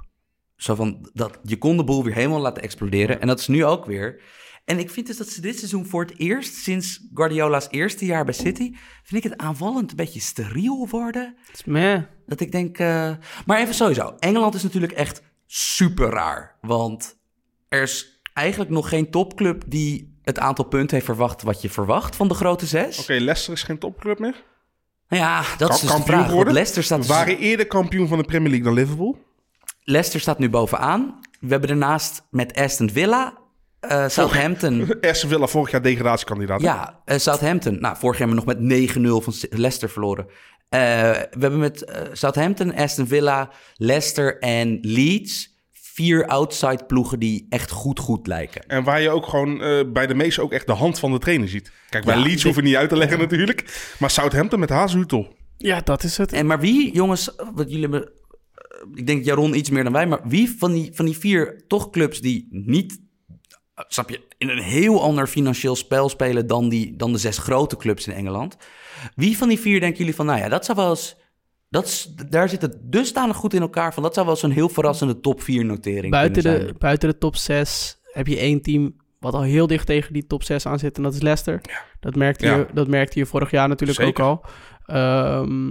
Zo 0.57 0.75
van, 0.75 1.09
dat, 1.13 1.39
je 1.43 1.59
kon 1.59 1.77
de 1.77 1.85
boel 1.85 2.05
weer 2.05 2.15
helemaal 2.15 2.41
laten 2.41 2.63
exploderen. 2.63 3.21
En 3.21 3.27
dat 3.27 3.39
is 3.39 3.49
nu 3.49 3.65
ook 3.65 3.85
weer. 3.85 4.23
En 4.65 4.79
ik 4.79 4.91
vind 4.91 5.07
dus 5.07 5.17
dat 5.17 5.29
ze 5.29 5.41
dit 5.41 5.59
seizoen 5.59 5.87
voor 5.87 6.03
het 6.03 6.19
eerst, 6.19 6.55
sinds 6.55 7.01
Guardiola's 7.15 7.67
eerste 7.71 8.05
jaar 8.05 8.25
bij 8.25 8.35
City, 8.35 8.75
vind 9.03 9.25
ik 9.25 9.31
het 9.31 9.41
aanvallend 9.41 9.91
een 9.91 9.97
beetje 9.97 10.21
steriel 10.21 10.89
worden. 10.91 11.37
Het 11.47 11.55
is 11.55 11.65
meh. 11.65 12.03
Dat 12.27 12.41
ik 12.41 12.53
denk, 12.53 12.79
eh, 12.79 13.11
maar 13.47 13.59
even 13.59 13.75
sowieso, 13.75 14.15
Engeland 14.19 14.55
is 14.55 14.63
natuurlijk 14.63 14.93
echt 14.93 15.23
super 15.47 16.11
raar. 16.11 16.57
Want 16.61 17.17
er 17.69 17.83
is 17.83 18.21
eigenlijk 18.33 18.71
nog 18.71 18.89
geen 18.89 19.11
topclub 19.11 19.63
die 19.67 20.19
het 20.23 20.39
aantal 20.39 20.65
punten 20.65 20.95
heeft 20.95 21.07
verwacht 21.07 21.43
wat 21.43 21.63
je 21.63 21.71
verwacht 21.71 22.17
van 22.17 22.29
de 22.29 22.35
grote 22.35 22.67
zes. 22.67 22.99
Oké, 22.99 23.13
Leicester 23.13 23.53
is 23.53 23.63
geen 23.63 23.79
topclub 23.79 24.19
meer. 24.19 24.45
Nou 25.09 25.23
ja, 25.23 25.45
dat 25.59 25.75
is 25.75 25.81
dus 25.81 25.91
de 25.91 26.03
vraag. 26.03 26.17
Want 26.17 26.29
geworden. 26.29 26.53
Leicester 26.53 26.83
staat, 26.83 27.01
We 27.01 27.13
waren 27.13 27.39
eerder 27.39 27.67
kampioen 27.67 28.09
van 28.09 28.19
de 28.19 28.25
Premier 28.25 28.49
League 28.49 28.67
dan 28.67 28.75
Liverpool. 28.75 29.19
Leicester 29.81 30.21
staat 30.21 30.39
nu 30.39 30.51
bovenaan. 30.51 31.21
We 31.41 31.49
hebben 31.49 31.69
daarnaast 31.69 32.23
met 32.31 32.55
Aston 32.55 32.91
Villa, 32.91 33.39
eh, 33.89 34.09
Southampton. 34.09 34.95
Aston 35.01 35.29
Villa 35.31 35.47
vorig 35.47 35.71
jaar 35.71 35.83
degradatiekandidaat. 35.83 36.61
Ja, 36.61 37.01
eh, 37.05 37.19
Southampton. 37.19 37.81
Nou, 37.81 37.97
vorig 37.97 38.19
jaar 38.19 38.29
hebben 38.29 38.45
we 38.47 38.53
nog 38.55 38.69
met 38.69 38.97
9-0 38.97 39.25
van 39.25 39.35
Leicester 39.51 39.91
verloren. 39.91 40.27
Eh, 40.69 40.81
we 41.11 41.39
hebben 41.41 41.59
met 41.59 41.85
eh, 41.85 42.03
Southampton, 42.13 42.75
Aston 42.75 43.07
Villa, 43.07 43.51
Leicester 43.77 44.39
en 44.39 44.79
Leeds... 44.81 45.53
vier 45.73 46.27
outside 46.27 46.85
ploegen 46.87 47.19
die 47.19 47.47
echt 47.49 47.71
goed 47.71 47.99
goed 47.99 48.27
lijken. 48.27 48.67
En 48.67 48.85
waar 48.85 49.01
je 49.01 49.11
ook 49.11 49.27
gewoon 49.27 49.63
eh, 49.63 49.81
bij 49.93 50.07
de 50.07 50.15
meesten 50.15 50.43
ook 50.43 50.53
echt 50.53 50.67
de 50.67 50.73
hand 50.73 50.99
van 50.99 51.13
de 51.13 51.19
trainer 51.19 51.49
ziet. 51.49 51.71
Kijk, 51.89 52.05
bij 52.05 52.15
Ja, 52.15 52.21
Leeds 52.21 52.35
dit- 52.35 52.43
hoeven 52.43 52.63
we 52.63 52.69
niet 52.69 52.77
uit 52.79 52.89
te 52.89 52.97
leggen 52.97 53.19
natuurlijk. 53.19 53.93
Maar 53.99 54.11
Southampton 54.11 54.61
met 54.61 54.69
Hazenhutel. 54.71 55.37
Ja, 55.57 55.81
dat 55.81 56.03
is 56.03 56.17
het. 56.17 56.33
En 56.33 56.47
maar 56.47 56.61
wie, 56.61 56.93
jongens, 56.95 57.35
wat 57.55 57.71
jullie 57.71 57.89
hebben... 57.89 58.11
Ik 58.95 59.07
denk 59.07 59.25
Jaron 59.25 59.55
iets 59.55 59.71
meer 59.71 59.85
dan 59.85 59.93
wij, 59.93 60.07
maar 60.07 60.21
wie 60.25 60.55
van 60.59 60.73
die, 60.73 60.91
van 60.95 61.05
die 61.05 61.19
vier 61.19 61.65
toch 61.67 61.91
clubs 61.91 62.21
die 62.21 62.49
niet... 62.51 63.03
eh, 63.75 63.85
Snap 63.89 64.11
je, 64.11 64.21
in 64.39 64.49
een 64.49 64.63
heel 64.63 65.03
ander 65.03 65.27
financieel 65.27 65.77
spel 65.77 66.09
spelen 66.09 66.47
dan, 66.47 66.69
die, 66.69 66.97
dan 66.97 67.13
de 67.13 67.19
zes 67.19 67.39
grote 67.39 67.77
clubs 67.77 68.07
in 68.07 68.15
Engeland. 68.15 68.57
Wie 69.15 69.37
van 69.37 69.49
die 69.49 69.59
vier 69.61 69.81
denken 69.81 69.99
jullie 69.99 70.15
van, 70.15 70.27
nou 70.27 70.39
ja, 70.39 70.49
dat 70.49 70.65
zou 70.65 70.79
wel 70.79 70.91
eens... 70.91 71.17
Dat 71.69 71.85
is, 71.87 72.15
daar 72.29 72.49
zit 72.49 72.63
het 72.63 72.77
dusdanig 72.83 73.37
goed 73.37 73.55
in 73.55 73.61
elkaar 73.61 73.95
van. 73.95 74.03
Dat 74.03 74.15
zou 74.15 74.27
wel 74.27 74.35
eens 74.35 74.45
een 74.45 74.51
heel 74.51 74.69
verrassende 74.69 75.21
top 75.21 75.43
4 75.43 75.65
notering 75.65 76.11
Buiten 76.11 76.43
kunnen 76.43 76.61
de, 76.61 76.67
zijn. 76.67 76.79
buiten 76.79 77.09
de 77.09 77.19
top 77.19 77.37
6 77.37 77.99
heb 78.13 78.27
je 78.27 78.39
één 78.39 78.63
team 78.63 78.97
wat 79.21 79.35
al 79.35 79.43
heel 79.43 79.67
dicht 79.67 79.87
tegen 79.87 80.13
die 80.13 80.27
top 80.27 80.43
6 80.43 80.67
aan 80.67 80.79
zit. 80.79 80.97
En 80.97 81.03
dat 81.03 81.15
is 81.15 81.21
Leicester. 81.21 81.61
Dat, 82.01 82.15
merkte 82.15 82.47
Ja. 82.47 82.57
je, 82.57 82.67
dat 82.75 82.89
merkte 82.89 83.19
je 83.19 83.27
vorig 83.27 83.51
jaar 83.51 83.69
natuurlijk 83.69 84.01
Zeker. 84.01 84.25
ook 84.25 84.41
al. 84.43 84.45
Ehm, 84.97 85.71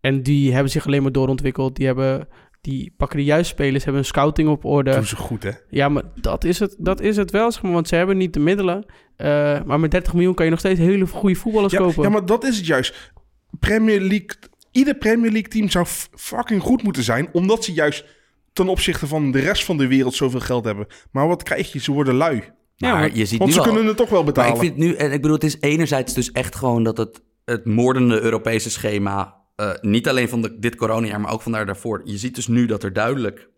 en 0.00 0.22
die 0.22 0.52
hebben 0.52 0.72
zich 0.72 0.86
alleen 0.86 1.02
maar 1.02 1.12
doorontwikkeld. 1.12 1.76
Die, 1.76 1.86
hebben, 1.86 2.28
die 2.66 2.94
pakken 2.96 3.18
de 3.18 3.24
juiste 3.24 3.52
spelers, 3.52 3.84
hebben 3.84 4.02
een 4.02 4.08
scouting 4.08 4.48
op 4.48 4.64
orde. 4.64 4.90
Doen 4.90 5.04
ze 5.04 5.16
goed, 5.16 5.42
hè? 5.42 5.50
Ja, 5.68 5.88
maar 5.88 6.02
dat 6.20 6.44
is 6.44 6.58
het, 6.58 6.76
dat 6.78 7.00
is 7.00 7.16
het 7.16 7.30
wel, 7.30 7.52
zeg 7.52 7.62
maar. 7.62 7.72
Want 7.72 7.88
ze 7.88 7.94
hebben 7.94 8.16
niet 8.16 8.32
de 8.32 8.40
middelen. 8.40 8.84
Eh, 9.16 9.62
maar 9.64 9.80
met 9.80 9.90
30 9.90 10.12
miljoen 10.14 10.34
kan 10.34 10.44
je 10.44 10.50
nog 10.50 10.60
steeds 10.60 10.80
hele 10.80 11.06
goede 11.06 11.34
voetballers 11.34 11.72
Ja, 11.72 11.78
kopen. 11.78 12.02
ja, 12.02 12.08
maar 12.08 12.26
dat 12.26 12.44
is 12.44 12.56
het 12.56 12.66
juist. 12.66 13.12
Premier 13.60 14.00
League, 14.00 14.28
ieder 14.70 14.94
Premier 14.94 15.30
League 15.30 15.48
team 15.50 15.68
zou 15.68 15.86
fucking 16.14 16.62
goed 16.62 16.82
moeten 16.82 17.02
zijn, 17.02 17.28
omdat 17.32 17.64
ze 17.64 17.72
juist 17.72 18.04
ten 18.52 18.68
opzichte 18.68 19.06
van 19.06 19.30
de 19.30 19.38
rest 19.38 19.64
van 19.64 19.76
de 19.76 19.86
wereld 19.86 20.14
zoveel 20.14 20.40
geld 20.40 20.64
hebben. 20.64 20.86
Maar 21.10 21.28
wat 21.28 21.42
krijg 21.42 21.72
je? 21.72 21.78
Ze 21.78 21.92
worden 21.92 22.14
lui. 22.14 22.42
Maar 22.76 22.92
maar- 22.92 23.14
je 23.16 23.24
ziet 23.26 23.38
Want 23.38 23.50
nu 23.50 23.56
ze 23.56 23.58
al- 23.62 23.66
kunnen 23.66 23.86
het 23.86 23.96
toch 23.96 24.08
wel 24.08 24.22
Maar 24.24 24.32
betalen. 24.32 24.54
ik 24.54 24.60
vind 24.60 24.76
nu, 24.76 24.94
en 24.94 25.12
ik 25.12 25.20
bedoel, 25.20 25.36
het 25.36 25.44
is 25.44 25.56
enerzijds 25.60 26.14
dus 26.14 26.32
echt 26.32 26.54
gewoon 26.56 26.82
dat 26.82 26.96
het, 26.96 27.20
het 27.44 27.64
moordende 27.64 28.20
Europese 28.20 28.70
schema, 28.70 29.35
eh, 29.56 29.70
niet 29.80 30.08
alleen 30.08 30.28
van 30.28 30.42
de, 30.42 30.58
dit 30.58 30.76
coronajaar, 30.76 31.20
maar 31.20 31.32
ook 31.32 31.42
van 31.42 31.52
daar 31.52 31.66
daarvoor. 31.66 32.00
Je 32.04 32.18
ziet 32.18 32.34
dus 32.34 32.46
nu 32.46 32.66
dat 32.66 32.82
er 32.82 32.92
duidelijk 32.92 33.48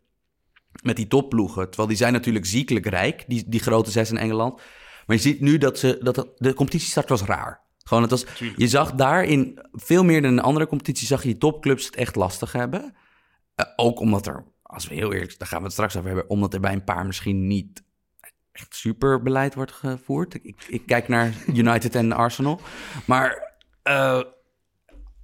met 0.82 0.96
die 0.96 1.06
topploegen, 1.06 1.66
terwijl 1.66 1.88
die 1.88 1.96
zijn 1.96 2.12
natuurlijk 2.12 2.46
ziekelijk 2.46 2.86
rijk, 2.86 3.24
die, 3.26 3.44
die 3.48 3.60
grote 3.60 3.90
zes 3.90 4.10
in 4.10 4.16
Engeland. 4.18 4.60
Maar 5.06 5.16
je 5.16 5.22
ziet 5.22 5.40
nu 5.40 5.58
dat, 5.58 5.78
ze, 5.78 5.98
dat 6.02 6.16
het- 6.16 6.28
de 6.36 6.54
competitiestart 6.54 7.08
was 7.08 7.22
raar. 7.22 7.60
Gewoon, 7.84 8.02
het 8.02 8.12
was, 8.12 8.24
je 8.56 8.68
zag 8.68 8.92
daarin, 8.92 9.58
veel 9.72 10.04
meer 10.04 10.22
dan 10.22 10.30
in 10.30 10.40
andere 10.40 10.66
competities, 10.66 11.08
zag 11.08 11.22
je 11.22 11.28
die 11.28 11.38
topclubs 11.38 11.86
het 11.86 11.96
echt 11.96 12.16
lastig 12.16 12.52
hebben. 12.52 12.94
Eh, 13.54 13.66
ook 13.76 14.00
omdat 14.00 14.26
er, 14.26 14.44
als 14.62 14.88
we 14.88 14.94
heel 14.94 15.12
eerlijk 15.12 15.24
zijn, 15.26 15.38
daar 15.38 15.48
gaan 15.48 15.58
we 15.58 15.64
het 15.64 15.72
straks 15.72 15.96
over 15.96 16.08
hebben, 16.08 16.30
omdat 16.30 16.54
er 16.54 16.60
bij 16.60 16.72
een 16.72 16.84
paar 16.84 17.06
misschien 17.06 17.46
niet 17.46 17.82
echt 18.52 18.74
super 18.74 19.22
beleid 19.22 19.54
wordt 19.54 19.72
gevoerd. 19.72 20.34
Ik, 20.34 20.44
ik, 20.44 20.64
ik 20.68 20.82
kijk 20.86 21.08
naar 21.08 21.32
United 21.46 21.94
en 21.94 22.12
Arsenal. 22.12 22.60
Maar 23.06 23.54
eh, 23.82 24.20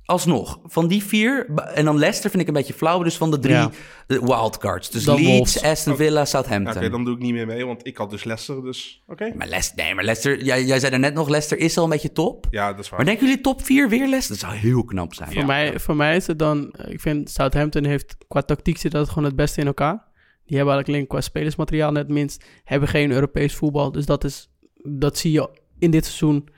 alsnog, 0.04 0.58
van 0.64 0.88
die 0.88 1.02
vier... 1.04 1.46
En 1.74 1.84
dan 1.84 1.98
Leicester 1.98 2.30
vind 2.30 2.42
ik 2.42 2.48
een 2.48 2.54
beetje 2.54 2.74
flauw. 2.74 3.02
Dus 3.02 3.16
van 3.16 3.30
de 3.30 3.38
drie 3.38 3.54
Ja. 3.54 3.70
de 4.06 4.20
wildcards. 4.20 4.90
Dus 4.90 5.04
Dan 5.04 5.14
Leeds, 5.16 5.28
Wolves. 5.28 5.62
Aston 5.62 5.96
Villa, 5.96 6.20
Oké, 6.20 6.28
Southampton. 6.28 6.90
dan 6.90 7.04
doe 7.04 7.14
ik 7.14 7.20
niet 7.22 7.32
meer 7.32 7.46
mee, 7.46 7.66
want 7.66 7.86
ik 7.86 7.96
had 7.96 8.10
dus 8.10 8.24
Leicester, 8.24 8.62
dus 8.64 9.02
oké. 9.06 9.32
Maar 9.34 9.48
Leicester, 9.48 9.84
nee, 9.84 9.94
maar 9.94 10.04
Leicester... 10.04 10.42
Jij, 10.44 10.64
jij 10.64 10.78
zei 10.78 10.92
er 10.92 10.98
net 10.98 11.14
nog, 11.14 11.28
Leicester 11.28 11.58
is 11.58 11.78
al 11.78 11.84
een 11.84 11.90
beetje 11.90 12.12
top. 12.12 12.46
Ja, 12.50 12.70
dat 12.72 12.78
is 12.84 12.88
waar. 12.88 12.98
Maar 12.98 13.06
denken 13.08 13.26
jullie 13.26 13.40
top 13.42 13.62
4 13.64 13.88
weer 13.88 14.08
Leicester? 14.08 14.28
Dat 14.38 14.38
zou 14.50 14.54
heel 14.54 14.84
knap 14.84 15.14
zijn. 15.14 15.32
Voor, 15.32 15.44
mij, 15.46 15.78
voor 15.80 15.96
mij 15.96 16.16
is 16.16 16.26
het 16.26 16.38
dan... 16.38 16.74
Ik 16.88 17.00
vind 17.00 17.30
Southampton 17.30 17.84
heeft 17.84 18.16
qua 18.28 18.42
tactiek 18.42 18.78
zit 18.78 18.92
dat 18.92 19.08
gewoon 19.08 19.24
het 19.24 19.36
beste 19.36 19.60
in 19.60 19.66
elkaar. 19.66 20.12
Die 20.46 20.56
hebben 20.56 20.74
eigenlijk 20.74 20.88
alleen 20.88 21.06
qua 21.06 21.20
spelersmateriaal 21.28 21.92
net 21.92 22.08
minst. 22.08 22.44
Hebben 22.64 22.88
geen 22.88 23.10
Europees 23.10 23.54
voetbal. 23.54 23.92
Dus 23.92 24.06
dat, 24.06 24.24
is, 24.24 24.50
dat 24.82 25.18
zie 25.18 25.32
je 25.32 25.48
in 25.78 25.90
dit 25.90 26.04
seizoen 26.04 26.48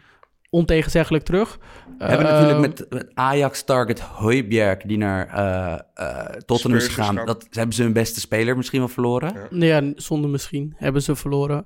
ontegenzeggelijk 0.50 1.24
terug. 1.24 1.58
We 1.98 2.04
hebben 2.04 2.26
Eh, 2.26 2.32
natuurlijk 2.32 2.60
met, 2.60 2.86
met 2.90 3.10
Ajax 3.14 3.62
target 3.64 4.00
Højbjerg, 4.00 4.78
die 4.82 4.98
naar 4.98 5.28
eh, 5.28 5.78
eh, 5.94 6.24
Tottenham 6.46 6.80
is 6.80 6.86
gegaan. 6.88 7.14
Dat 7.14 7.46
hebben 7.50 7.74
ze 7.74 7.82
hun 7.82 7.92
beste 7.92 8.20
speler 8.20 8.56
misschien 8.56 8.78
wel 8.78 8.88
verloren. 8.88 9.48
Ja. 9.50 9.80
Ja, 9.80 9.92
zonder 9.96 10.30
misschien 10.30 10.74
hebben 10.76 11.02
ze 11.02 11.16
verloren. 11.16 11.64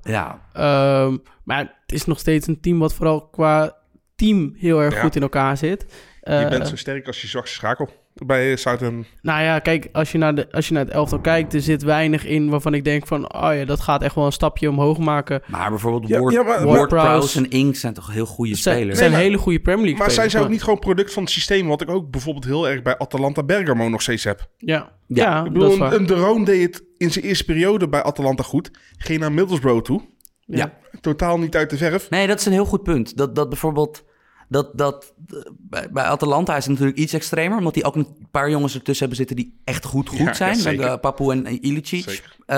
Ehm, 0.52 1.16
maar 1.44 1.58
het 1.58 1.92
is 1.92 2.04
nog 2.04 2.18
steeds 2.18 2.46
een 2.46 2.60
team 2.60 2.78
wat 2.78 2.94
vooral 2.94 3.28
qua 3.28 3.76
team 4.16 4.54
heel 4.56 4.80
erg 4.82 4.94
Ja. 4.94 5.00
goed 5.00 5.16
in 5.16 5.22
elkaar 5.22 5.56
zit. 5.56 5.84
je 6.20 6.30
Eh, 6.30 6.48
bent 6.48 6.68
zo 6.68 6.76
sterk 6.76 7.06
als 7.06 7.20
je 7.20 7.26
zwakste 7.28 7.54
schakel 7.56 7.88
bij 8.26 8.56
Southampton. 8.56 9.06
Nou 9.22 9.42
ja, 9.42 9.58
kijk, 9.58 9.88
als 9.92 10.12
je, 10.12 10.18
naar 10.18 10.34
de, 10.34 10.52
als 10.52 10.68
je 10.68 10.74
naar 10.74 10.84
het 10.84 10.92
elftal 10.94 11.20
kijkt, 11.20 11.54
er 11.54 11.60
zit 11.60 11.82
weinig 11.82 12.24
in 12.26 12.48
waarvan 12.48 12.74
ik 12.74 12.84
denk 12.84 13.06
van, 13.06 13.34
oh 13.34 13.54
ja, 13.54 13.64
dat 13.64 13.80
gaat 13.80 14.02
echt 14.02 14.14
wel 14.14 14.24
een 14.26 14.32
stapje 14.32 14.68
omhoog 14.68 14.98
maken. 14.98 15.42
Maar 15.46 15.70
bijvoorbeeld 15.70 16.08
Ja, 16.08 16.20
Ward, 16.20 16.34
ja, 16.34 16.42
maar- 16.42 16.64
Ward 16.64 17.34
en 17.34 17.48
Inks 17.50 17.80
zijn 17.80 17.94
toch 17.94 18.12
heel 18.12 18.26
goede 18.26 18.54
zijn, 18.54 18.76
spelers. 18.76 18.98
zijn 18.98 19.12
hele 19.12 19.38
goede 19.38 19.60
Premier 19.60 19.84
League 19.84 20.00
Maar 20.00 20.10
zijn 20.10 20.30
ze 20.30 20.38
ook 20.38 20.48
niet 20.48 20.62
gewoon 20.62 20.78
product 20.78 21.12
van 21.12 21.22
het 21.22 21.32
systeem, 21.32 21.66
wat 21.66 21.80
ik 21.80 21.90
ook 21.90 22.10
bijvoorbeeld 22.10 22.44
heel 22.44 22.68
erg 22.68 22.82
bij 22.82 22.98
Atalanta 22.98 23.42
Bergamo 23.42 23.88
nog 23.88 24.02
steeds 24.02 24.24
heb. 24.24 24.48
Ja, 24.56 24.74
Ja, 25.06 25.24
ja, 25.24 25.38
Ik 25.38 25.44
dat 25.44 25.52
bedoel, 25.52 25.70
is 25.72 25.78
waar. 25.78 25.92
een, 25.92 25.98
een 26.00 26.06
De 26.06 26.14
Roon 26.14 26.44
deed 26.44 26.62
het 26.62 26.84
in 26.98 27.10
zijn 27.10 27.24
eerste 27.24 27.44
periode 27.44 27.88
bij 27.88 28.02
Atalanta 28.02 28.42
goed. 28.42 28.70
Ging 28.96 29.20
naar 29.20 29.32
Middlesbrough 29.32 29.82
toe. 29.84 30.00
Ja. 30.46 30.72
Totaal 31.00 31.38
niet 31.38 31.56
uit 31.56 31.70
de 31.70 31.76
verf. 31.76 32.10
Nee, 32.10 32.26
dat 32.26 32.38
is 32.38 32.46
een 32.46 32.52
heel 32.52 32.64
goed 32.64 32.82
punt. 32.82 33.16
Dat, 33.16 33.34
dat 33.34 33.48
bijvoorbeeld... 33.48 34.04
Dat, 34.50 34.70
dat, 34.78 35.14
eh, 35.28 35.38
bij, 35.58 35.90
bij 35.90 36.04
Atalanta 36.04 36.56
is 36.56 36.62
het 36.64 36.72
natuurlijk 36.72 36.98
iets 36.98 37.12
extremer... 37.12 37.58
omdat 37.58 37.74
die 37.74 37.84
ook 37.84 37.94
een 37.94 38.16
paar 38.30 38.50
jongens 38.50 38.74
ertussen 38.74 39.08
hebben 39.08 39.26
zitten... 39.26 39.36
die 39.36 39.60
echt 39.64 39.84
goed 39.84 40.08
goed 40.08 40.18
Ja, 40.18 40.24
ja, 40.24 40.34
zijn. 40.34 40.56
zeker. 40.56 40.86
Uh, 40.86 40.96
Papu 41.00 41.30
en 41.30 41.46
en 41.46 41.64
Ilicic. 41.64 42.22
Eh, 42.46 42.56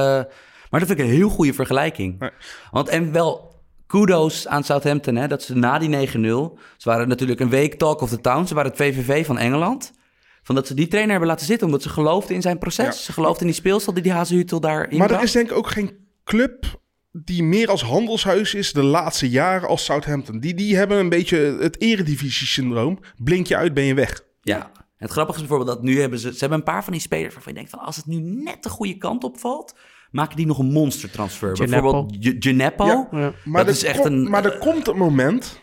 maar 0.71 0.81
dat 0.81 0.87
vind 0.87 0.91
ik 0.91 0.99
een 0.99 1.11
heel 1.11 1.29
goede 1.29 1.53
vergelijking. 1.53 2.31
Want 2.71 2.89
en 2.89 3.13
wel 3.13 3.61
kudos 3.87 4.49
aan 4.49 4.65
Southampton... 4.65 5.17
Hè, 5.17 5.29
dat 5.29 5.43
ze 5.43 5.57
na 5.57 5.79
die 5.79 6.09
9-0... 6.09 6.13
ze 6.77 6.89
waren 6.89 7.09
natuurlijk 7.09 7.41
een 7.41 7.49
week 7.49 7.75
talk 7.75 8.01
of 8.01 8.11
the 8.11 8.21
town... 8.21 8.47
ze 8.47 8.55
waren 8.55 8.71
het 8.71 8.81
VVV 8.81 9.27
van 9.27 9.39
Engeland... 9.39 9.93
van 10.43 10.55
dat 10.55 10.67
ze 10.67 10.75
die 10.75 10.89
trainer 10.89 11.11
hebben 11.11 11.29
laten 11.29 11.47
zitten... 11.47 11.67
omdat 11.67 11.83
ze 11.83 11.89
geloofden 11.89 12.35
in 12.35 12.43
zijn 12.43 12.59
proces. 12.59 13.05
Ze 13.05 13.13
geloofden 13.13 13.41
in 13.41 13.47
die 13.47 13.57
speelstijl 13.57 13.95
die 13.95 14.03
die 14.03 14.13
Hazenhutel 14.13 14.61
daarin 14.61 14.99
Maar 14.99 15.11
er 15.11 15.23
is 15.23 15.33
denk 15.33 15.51
ik 15.51 15.57
ook 15.57 15.69
geen 15.71 15.97
club 16.25 16.81
die 17.13 17.43
meer 17.43 17.69
als 17.69 17.83
handelshuis 17.83 18.55
is 18.55 18.73
de 18.73 18.83
laatste 18.83 19.31
jaren 19.31 19.69
als 19.69 19.85
Southampton. 19.85 20.41
Die, 20.41 20.55
die 20.55 20.77
hebben 20.77 20.99
een 20.99 21.09
beetje 21.09 21.57
het 21.61 21.81
eredivisie-syndroom. 21.81 22.99
Blink 23.17 23.47
je 23.47 23.57
uit, 23.57 23.75
ben 23.75 23.85
je 23.85 23.95
weg. 23.95 24.21
Ja. 24.41 24.71
Het 24.97 25.11
grappige 25.11 25.41
is 25.41 25.47
bijvoorbeeld 25.47 25.77
dat 25.77 25.87
nu 25.87 26.01
hebben 26.01 26.19
ze... 26.19 26.33
Ze 26.33 26.39
hebben 26.39 26.59
een 26.59 26.65
paar 26.65 26.85
van 26.85 26.93
die 26.93 27.03
spelers 27.03 27.35
waarvan 27.35 27.53
je 27.53 27.59
denkt 27.59 27.75
van... 27.75 27.85
als 27.87 27.97
het 27.97 28.07
nu 28.07 28.17
net 28.21 28.63
de 28.63 28.69
goede 28.69 28.97
kant 28.97 29.25
op 29.25 29.39
valt... 29.39 29.75
maken 30.11 30.37
die 30.37 30.47
nog 30.47 30.59
een 30.59 30.73
monstertransfer. 30.73 31.57
Gineppo. 31.57 31.81
Bijvoorbeeld 32.07 32.45
Gineppo. 32.45 32.87
Ja. 32.87 33.09
Ja. 33.11 33.33
Maar, 33.45 33.65
Dat 33.65 33.75
er 33.75 33.81
is 33.81 33.85
echt 33.89 34.01
kom- 34.01 34.07
een- 34.13 34.31
maar 34.31 34.45
er 34.45 34.59
komt 34.59 34.89
een 34.89 34.97
moment 34.97 35.61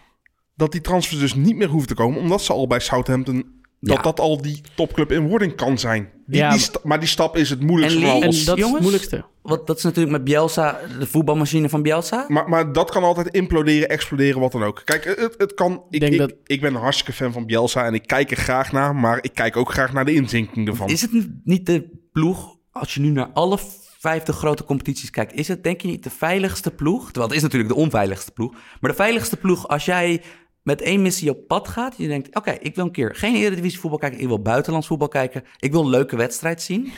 dat 0.55 0.71
die 0.71 0.81
transfers 0.81 1.19
dus 1.19 1.33
niet 1.35 1.55
meer 1.55 1.67
hoeven 1.67 1.87
te 1.87 1.95
komen. 1.95 2.19
Omdat 2.19 2.41
ze 2.41 2.53
al 2.53 2.67
bij 2.67 2.79
Southampton... 2.79 3.57
Dat 3.81 3.95
Ja. 3.95 4.01
dat 4.01 4.19
al 4.19 4.41
die 4.41 4.61
topclub 4.75 5.11
in 5.11 5.27
wording 5.27 5.55
kan 5.55 5.77
zijn. 5.79 6.09
Die, 6.25 6.39
Ja, 6.39 6.49
die 6.55 6.67
maar- 6.83 6.99
die 6.99 7.07
stap 7.09 7.37
is 7.37 7.49
het 7.49 7.61
moeilijkste 7.61 7.99
En 7.99 8.05
van 8.05 8.13
Lee- 8.15 8.23
alles. 8.25 8.39
En 8.39 8.45
dat 8.45 8.57
is 8.57 8.63
jongens? 8.63 8.73
het 8.73 8.81
moeilijkste. 8.81 9.25
Wat, 9.41 9.67
dat 9.67 9.77
is 9.77 9.83
natuurlijk 9.83 10.11
met 10.11 10.23
Bielsa... 10.23 10.79
de 10.99 11.07
voetbalmachine 11.07 11.69
van 11.69 11.81
Bielsa. 11.81 12.25
Maar, 12.27 12.49
maar 12.49 12.73
dat 12.73 12.91
kan 12.91 13.03
altijd 13.03 13.27
imploderen, 13.27 13.89
exploderen, 13.89 14.39
wat 14.39 14.51
dan 14.51 14.63
ook. 14.63 14.81
Kijk, 14.85 15.03
het, 15.03 15.35
het 15.37 15.53
kan. 15.53 15.83
Ik, 15.89 15.99
denk 15.99 16.13
ik, 16.13 16.19
dat- 16.19 16.33
ik 16.45 16.61
ben 16.61 16.73
een 16.75 16.81
hartstikke 16.81 17.13
fan 17.13 17.31
van 17.31 17.45
Bielsa 17.45 17.85
en 17.85 17.93
ik 17.93 18.07
kijk 18.07 18.31
er 18.31 18.37
graag 18.37 18.71
naar, 18.71 18.95
maar 18.95 19.17
ik 19.21 19.33
kijk 19.33 19.57
ook 19.57 19.71
graag 19.71 19.93
naar 19.93 20.05
de 20.05 20.13
inzinking 20.13 20.67
ervan. 20.67 20.89
Is 20.89 21.01
het 21.01 21.11
niet 21.43 21.65
de 21.65 22.07
ploeg... 22.11 22.55
als 22.71 22.93
je 22.93 22.99
nu 23.01 23.09
naar 23.09 23.29
alle 23.33 23.57
vijfde 23.99 24.33
grote 24.33 24.63
competities 24.63 25.09
kijkt... 25.09 25.33
is 25.33 25.47
het 25.47 25.63
denk 25.63 25.81
je 25.81 25.87
niet 25.87 26.03
de 26.03 26.09
veiligste 26.09 26.71
ploeg? 26.71 27.03
Terwijl 27.05 27.27
het 27.27 27.35
is 27.35 27.41
natuurlijk 27.41 27.69
de 27.73 27.77
onveiligste 27.79 28.31
ploeg. 28.31 28.53
Maar 28.79 28.91
de 28.91 28.97
veiligste 28.97 29.37
ploeg 29.37 29.67
als 29.67 29.85
jij... 29.85 30.21
Met 30.69 30.81
één 30.81 31.01
missie 31.01 31.29
op 31.29 31.47
pad 31.47 31.67
gaat. 31.67 31.93
Je 31.97 32.07
denkt, 32.07 32.35
oké, 32.35 32.51
ik 32.51 32.75
wil 32.75 32.85
een 32.85 32.91
keer 32.91 33.15
geen 33.15 33.35
Eredivisie 33.35 33.79
voetbal 33.79 33.99
kijken. 33.99 34.19
Ik 34.19 34.27
wil 34.27 34.41
buitenlands 34.41 34.87
voetbal 34.87 35.07
kijken. 35.07 35.43
Ik 35.59 35.71
wil 35.71 35.81
een 35.81 35.89
leuke 35.89 36.15
wedstrijd 36.15 36.61
zien. 36.61 36.91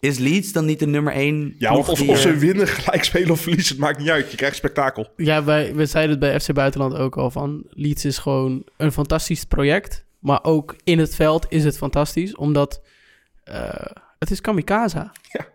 Is 0.00 0.18
Leeds 0.18 0.52
dan 0.52 0.64
niet 0.64 0.78
de 0.78 0.86
nummer 0.86 1.12
één 1.12 1.54
Ja, 1.58 1.70
die, 1.70 1.78
of 2.08 2.18
ze 2.18 2.28
eh, 2.28 2.36
winnen, 2.36 2.66
gelijk 2.78 3.04
spelen 3.04 3.30
of 3.30 3.40
verliezen, 3.40 3.74
het 3.74 3.84
maakt 3.84 3.98
niet 3.98 4.10
uit. 4.10 4.30
Je 4.30 4.36
krijgt 4.36 4.56
spektakel. 4.56 5.08
Ja, 5.16 5.44
wij, 5.44 5.74
we 5.74 5.86
zeiden 5.86 6.10
het 6.10 6.20
bij 6.20 6.40
FC 6.40 6.52
Buitenland 6.52 6.94
ook 6.94 7.16
al 7.16 7.30
van... 7.30 7.64
Leeds 7.70 8.04
is 8.04 8.18
gewoon 8.18 8.64
een 8.76 8.92
fantastisch 8.92 9.44
project. 9.44 10.04
Maar 10.18 10.44
ook 10.44 10.76
in 10.84 10.98
het 10.98 11.14
veld 11.14 11.46
is 11.48 11.64
het 11.64 11.76
fantastisch. 11.76 12.36
Omdat 12.36 12.82
eh, 13.44 13.68
het 14.18 14.30
is 14.30 14.40
kamikaze. 14.40 15.10
Ja. 15.22 15.46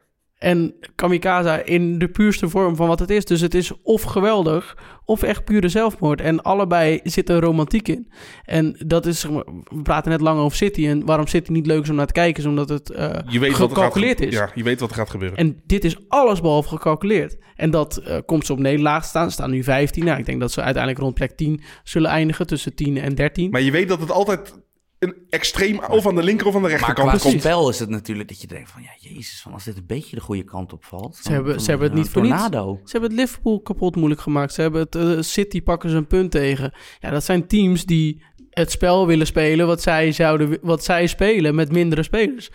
En 0.42 0.74
Kamikaze 0.96 1.62
in 1.64 2.00
de 2.00 2.08
puurste 2.08 2.50
vorm 2.50 2.76
van 2.76 2.88
wat 2.88 3.00
het 3.00 3.10
is. 3.10 3.26
Dus 3.26 3.42
het 3.42 3.54
is 3.54 3.72
of 3.84 4.02
geweldig 4.02 4.78
of 5.06 5.24
echt 5.24 5.44
pure 5.44 5.70
zelfmoord. 5.70 6.22
En 6.22 6.42
allebei 6.42 7.00
zit 7.04 7.30
er 7.30 7.42
romantiek 7.42 7.88
in. 7.88 8.12
En 8.46 8.76
dat 8.86 9.06
is, 9.06 9.24
we 9.24 9.82
praten 9.84 10.12
net 10.12 10.22
lang 10.22 10.40
over 10.40 10.58
City. 10.58 10.88
En 10.88 11.06
waarom 11.06 11.28
City 11.28 11.52
niet 11.52 11.66
leuk 11.66 11.84
is 11.84 11.90
om 11.90 11.96
naar 11.96 12.08
te 12.08 12.14
kijken, 12.14 12.44
is 12.44 12.50
omdat 12.50 12.70
het 12.70 12.90
eh, 12.90 13.10
Je 13.28 13.40
weet 13.40 13.50
wat 13.58 13.60
er 13.60 13.66
gaat 13.66 13.68
gecalculeerd 13.70 14.22
is. 14.22 14.34
Ja, 14.34 14.52
je 14.56 14.64
weet 14.64 14.80
wat 14.80 14.90
er 14.90 14.96
gaat 14.96 15.10
gebeuren. 15.10 15.38
En 15.38 15.62
dit 15.66 15.84
is 15.84 15.96
alles 16.08 16.42
behalve 16.42 16.70
gecalculeerd. 16.70 17.38
En 17.56 17.72
dat 17.72 17.98
eh, 17.98 18.18
komt 18.26 18.46
ze 18.46 18.54
op 18.54 18.60
Nederlaag 18.60 19.06
staan. 19.06 19.32
Staan 19.32 19.52
nu 19.52 19.64
15. 19.64 20.06
Nou, 20.06 20.20
ik 20.20 20.26
denk 20.26 20.40
dat 20.40 20.52
ze 20.52 20.62
uiteindelijk 20.62 21.04
rond 21.04 21.14
plek 21.14 21.32
10 21.32 21.62
zullen 21.84 22.10
eindigen. 22.10 22.48
Tussen 22.48 22.76
10 22.76 22.98
en 22.98 23.16
13. 23.16 23.50
Maar 23.52 23.62
je 23.62 23.72
weet 23.72 23.88
dat 23.88 24.00
het 24.00 24.12
altijd 24.12 24.54
een 25.02 25.16
extreem 25.30 25.80
of 25.90 26.08
aan 26.08 26.16
de 26.16 26.24
linker 26.24 26.48
of 26.48 26.56
aan 26.56 26.62
de 26.62 26.68
Maar 26.68 26.78
rechterkant 26.78 27.10
qua 27.10 27.18
komt. 27.20 27.40
spel 27.42 27.70
is 27.70 27.80
het 27.80 27.90
natuurlijk 27.90 28.28
dat 28.30 28.42
je 28.42 28.48
denkt 28.48 28.70
van... 28.72 28.82
Ja, 28.82 28.90
jezus, 29.10 29.42
van 29.42 29.54
als 29.54 29.64
dit 29.64 29.78
een 29.78 29.86
beetje 29.88 30.16
de 30.16 30.22
goede 30.22 30.44
kant 30.44 30.74
op 30.74 30.86
valt... 30.86 31.16
Ze 31.16 31.32
hebben- 31.32 31.62
ze 31.62 31.70
hebben 31.70 31.88
het 31.90 31.98
niet 31.98 32.10
voor 32.10 32.22
niets. 32.22 32.36
tornado. 32.42 32.80
Ze 32.84 32.92
hebben 32.92 33.10
het 33.10 33.20
Liverpool 33.20 33.62
kapot 33.62 33.96
moeilijk 33.96 34.22
gemaakt. 34.22 34.54
Ze 34.54 34.62
hebben 34.62 34.82
het 34.82 34.96
eh, 34.96 35.18
City 35.20 35.62
pakken 35.62 35.90
ze 35.90 35.96
een 35.96 36.08
punt 36.08 36.32
tegen. 36.32 36.74
Ja, 37.00 37.10
dat 37.10 37.24
zijn 37.24 37.48
teams 37.48 37.86
die 37.86 38.24
het 38.50 38.72
spel 38.72 39.08
willen 39.08 39.26
spelen 39.28 39.68
wat 39.68 39.82
zij, 39.82 40.12
zouden, 40.12 40.58
wat 40.62 40.84
zij 40.84 41.08
spelen 41.08 41.56
met 41.56 41.72
mindere 41.72 42.04
spelers. 42.04 42.50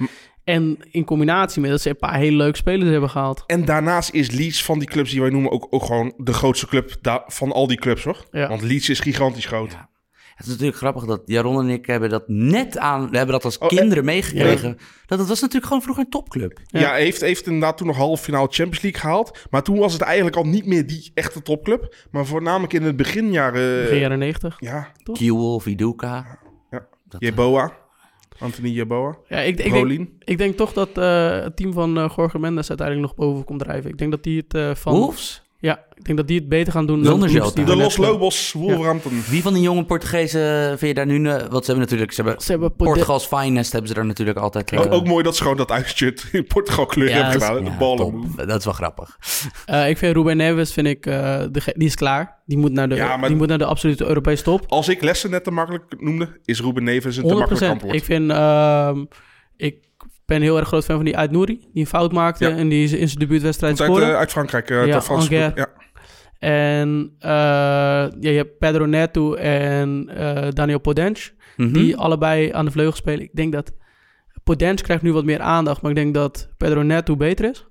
En 0.44 0.78
in 0.90 1.04
combinatie 1.04 1.60
met 1.60 1.70
dat 1.70 1.80
ze 1.80 1.88
een 1.88 1.96
paar 1.96 2.16
hele 2.16 2.36
leuke 2.36 2.56
spelers 2.56 2.90
hebben 2.90 3.10
gehaald. 3.10 3.44
En 3.46 3.64
daarnaast 3.64 4.10
is 4.10 4.30
Leeds 4.30 4.64
van 4.64 4.78
die 4.78 4.88
clubs 4.88 5.10
die 5.10 5.20
wij 5.20 5.30
noemen 5.30 5.50
ook, 5.50 5.66
ook 5.70 5.84
gewoon 5.84 6.12
de 6.16 6.32
grootste 6.32 6.66
club 6.66 6.96
van 7.26 7.52
al 7.52 7.66
die 7.66 7.78
clubs, 7.78 8.04
hoor. 8.04 8.26
Ja. 8.30 8.48
Want 8.48 8.62
Leeds 8.62 8.88
is 8.88 9.00
gigantisch 9.00 9.46
groot. 9.46 9.72
Ja. 9.72 9.88
Het 10.36 10.46
is 10.46 10.52
natuurlijk 10.52 10.78
grappig 10.78 11.04
dat 11.04 11.22
Jaron 11.24 11.60
en 11.60 11.68
ik 11.68 11.86
hebben 11.86 12.10
dat 12.10 12.28
net 12.28 12.78
aan... 12.78 13.10
We 13.10 13.16
hebben 13.16 13.34
dat 13.34 13.44
als 13.44 13.58
Oh, 13.58 13.68
en- 13.70 13.76
kinderen 13.76 14.04
meegekregen. 14.04 14.78
Dat 15.06 15.18
het 15.18 15.28
was 15.28 15.38
natuurlijk 15.40 15.66
gewoon 15.66 15.82
vroeger 15.82 16.04
een 16.04 16.10
topclub. 16.10 16.60
Ja. 16.66 16.80
Ja, 16.80 16.92
heeft, 16.94 17.20
heeft 17.20 17.46
inderdaad 17.46 17.76
toen 17.76 17.86
nog 17.86 17.96
halve 17.96 18.22
finale 18.22 18.46
Champions 18.50 18.82
League 18.82 19.00
gehaald. 19.00 19.38
Maar 19.50 19.62
toen 19.62 19.78
was 19.78 19.92
het 19.92 20.02
eigenlijk 20.02 20.36
al 20.36 20.44
niet 20.44 20.66
meer 20.66 20.86
die 20.86 21.10
echte 21.14 21.42
topclub. 21.42 21.94
Maar 22.10 22.26
voornamelijk 22.26 22.72
in 22.72 22.82
het 22.82 22.96
beginjaren... 22.96 23.82
Begin 23.82 23.98
jaren 23.98 24.18
90. 24.18 24.56
Ja, 24.58 24.92
Kiel, 25.12 25.60
Viduka. 25.60 26.38
Ja. 26.70 26.86
Dat- 27.08 27.20
Jeboa. 27.20 27.72
Anthony 28.38 28.68
Jeboa. 28.68 29.16
Ja, 29.28 29.38
ik, 29.38 29.58
ik, 29.60 29.72
denk, 29.72 30.08
ik 30.24 30.38
denk 30.38 30.56
toch 30.56 30.72
dat 30.72 30.88
eh, 30.98 31.30
het 31.42 31.56
team 31.56 31.72
van 31.72 31.98
eh 31.98 32.10
Jorge 32.16 32.38
Mendes 32.38 32.68
uiteindelijk 32.68 33.08
nog 33.08 33.16
boven 33.26 33.44
komt 33.44 33.58
drijven. 33.60 33.90
Ik 33.90 33.98
denk 33.98 34.10
dat 34.10 34.22
die 34.22 34.38
het 34.40 34.54
eh, 34.54 34.74
van... 34.74 34.92
Wolves? 34.92 35.42
Ja, 35.58 35.84
ik 35.94 36.04
denk 36.04 36.18
dat 36.18 36.28
die 36.28 36.38
het 36.38 36.48
beter 36.48 36.72
gaan 36.72 36.86
doen 36.86 37.04
Zonder 37.04 37.28
de 37.28 37.34
Jota. 37.34 37.74
Los 37.74 37.96
Lobos, 37.96 38.52
Wolverhampton. 38.52 39.22
Wie 39.28 39.42
van 39.42 39.52
die 39.52 39.62
jonge 39.62 39.84
Portugezen 39.84 40.68
vind 40.68 40.80
je 40.80 40.94
daar 40.94 41.06
nu... 41.06 41.28
eh, 41.28 41.32
Want 41.32 41.64
ze 41.64 41.70
hebben 41.70 41.78
natuurlijk... 41.78 42.12
Ze 42.12 42.22
hebben 42.22 42.42
Ze 42.42 42.50
hebben 42.50 42.74
Portugals 42.74 43.26
finest 43.26 43.70
hebben 43.72 43.88
ze 43.88 43.94
daar 43.94 44.06
natuurlijk 44.06 44.38
altijd... 44.38 44.70
eh, 44.72 44.80
Ook, 44.80 44.92
ook 44.92 45.06
mooi 45.06 45.22
dat 45.24 45.36
ze 45.36 45.42
gewoon 45.42 45.56
dat 45.56 45.70
uitshirt 45.70 46.28
in 46.32 46.46
Portugal 46.46 46.86
kleur 46.86 47.08
Ja, 47.08 47.14
hebben 47.14 47.32
dat 47.32 47.42
is- 47.42 47.48
gedaan. 47.48 47.64
ja, 47.64 47.70
de 47.70 47.76
ballen. 47.78 48.32
Dat 48.46 48.58
is 48.58 48.64
wel 48.64 48.74
grappig. 48.74 49.18
Eh, 49.66 49.88
ik 49.88 49.98
vind 49.98 50.16
Ruben 50.16 50.36
Neves, 50.36 50.72
vind 50.72 50.86
ik, 50.86 51.06
eh, 51.06 51.14
de, 51.50 51.72
die 51.76 51.86
is 51.86 51.94
klaar. 51.94 52.42
Die 52.46 52.58
moet 52.58 52.72
naar 52.72 52.88
de, 52.88 52.94
Ja, 52.94 53.16
maar- 53.16 53.28
die 53.28 53.36
moet 53.38 53.48
naar 53.48 53.58
de 53.58 53.64
absolute 53.64 54.04
Europese 54.06 54.42
top. 54.42 54.64
Als 54.68 54.88
ik 54.88 55.02
lessen 55.02 55.30
net 55.30 55.44
te 55.44 55.50
makkelijk 55.50 55.94
noemde, 55.98 56.40
is 56.44 56.60
Ruben 56.60 56.84
Neves 56.84 57.16
een 57.16 57.22
te 57.22 57.28
100%. 57.34 57.38
makkelijk 57.38 57.72
antwoord. 57.72 57.94
Ik 57.94 58.04
vind, 58.04 58.30
ehm, 58.30 59.04
ik 59.56 59.84
ben 60.26 60.42
heel 60.42 60.58
erg 60.58 60.68
groot 60.68 60.84
fan 60.84 60.96
van 60.96 61.04
die 61.04 61.16
uit 61.16 61.30
Nouri, 61.30 61.58
die 61.72 61.82
een 61.82 61.86
fout 61.86 62.12
maakte 62.12 62.48
Ja. 62.48 62.56
en 62.56 62.68
die 62.68 62.98
in 62.98 63.08
zijn 63.08 63.18
debuutwedstrijd 63.20 63.76
Komt 63.76 63.88
uit, 63.88 63.96
scoorde. 63.98 64.12
eh, 64.12 64.18
uit 64.18 64.30
Frankrijk. 64.30 64.70
eh, 64.70 64.86
Ja, 64.86 65.00
Franse. 65.02 65.52
Ja. 65.54 65.66
En 66.38 67.14
eh, 67.18 67.30
ja, 67.30 68.30
je 68.30 68.36
hebt 68.36 68.58
Pedro 68.58 68.84
Neto 68.86 69.34
en 69.34 70.08
eh, 70.16 70.48
Daniel 70.50 70.80
Podence, 70.80 71.32
Mhm. 71.56 71.72
die 71.72 71.96
allebei 71.96 72.52
aan 72.52 72.64
de 72.64 72.70
vleugel 72.70 72.96
spelen. 72.96 73.20
Ik 73.22 73.30
denk 73.34 73.52
dat 73.52 73.72
Podence 74.44 74.84
krijgt 74.84 75.02
nu 75.02 75.12
wat 75.12 75.24
meer 75.24 75.40
aandacht, 75.40 75.82
maar 75.82 75.90
ik 75.90 75.96
denk 75.96 76.14
dat 76.14 76.48
Pedro 76.56 76.82
Neto 76.82 77.16
beter 77.16 77.50
is. 77.50 77.66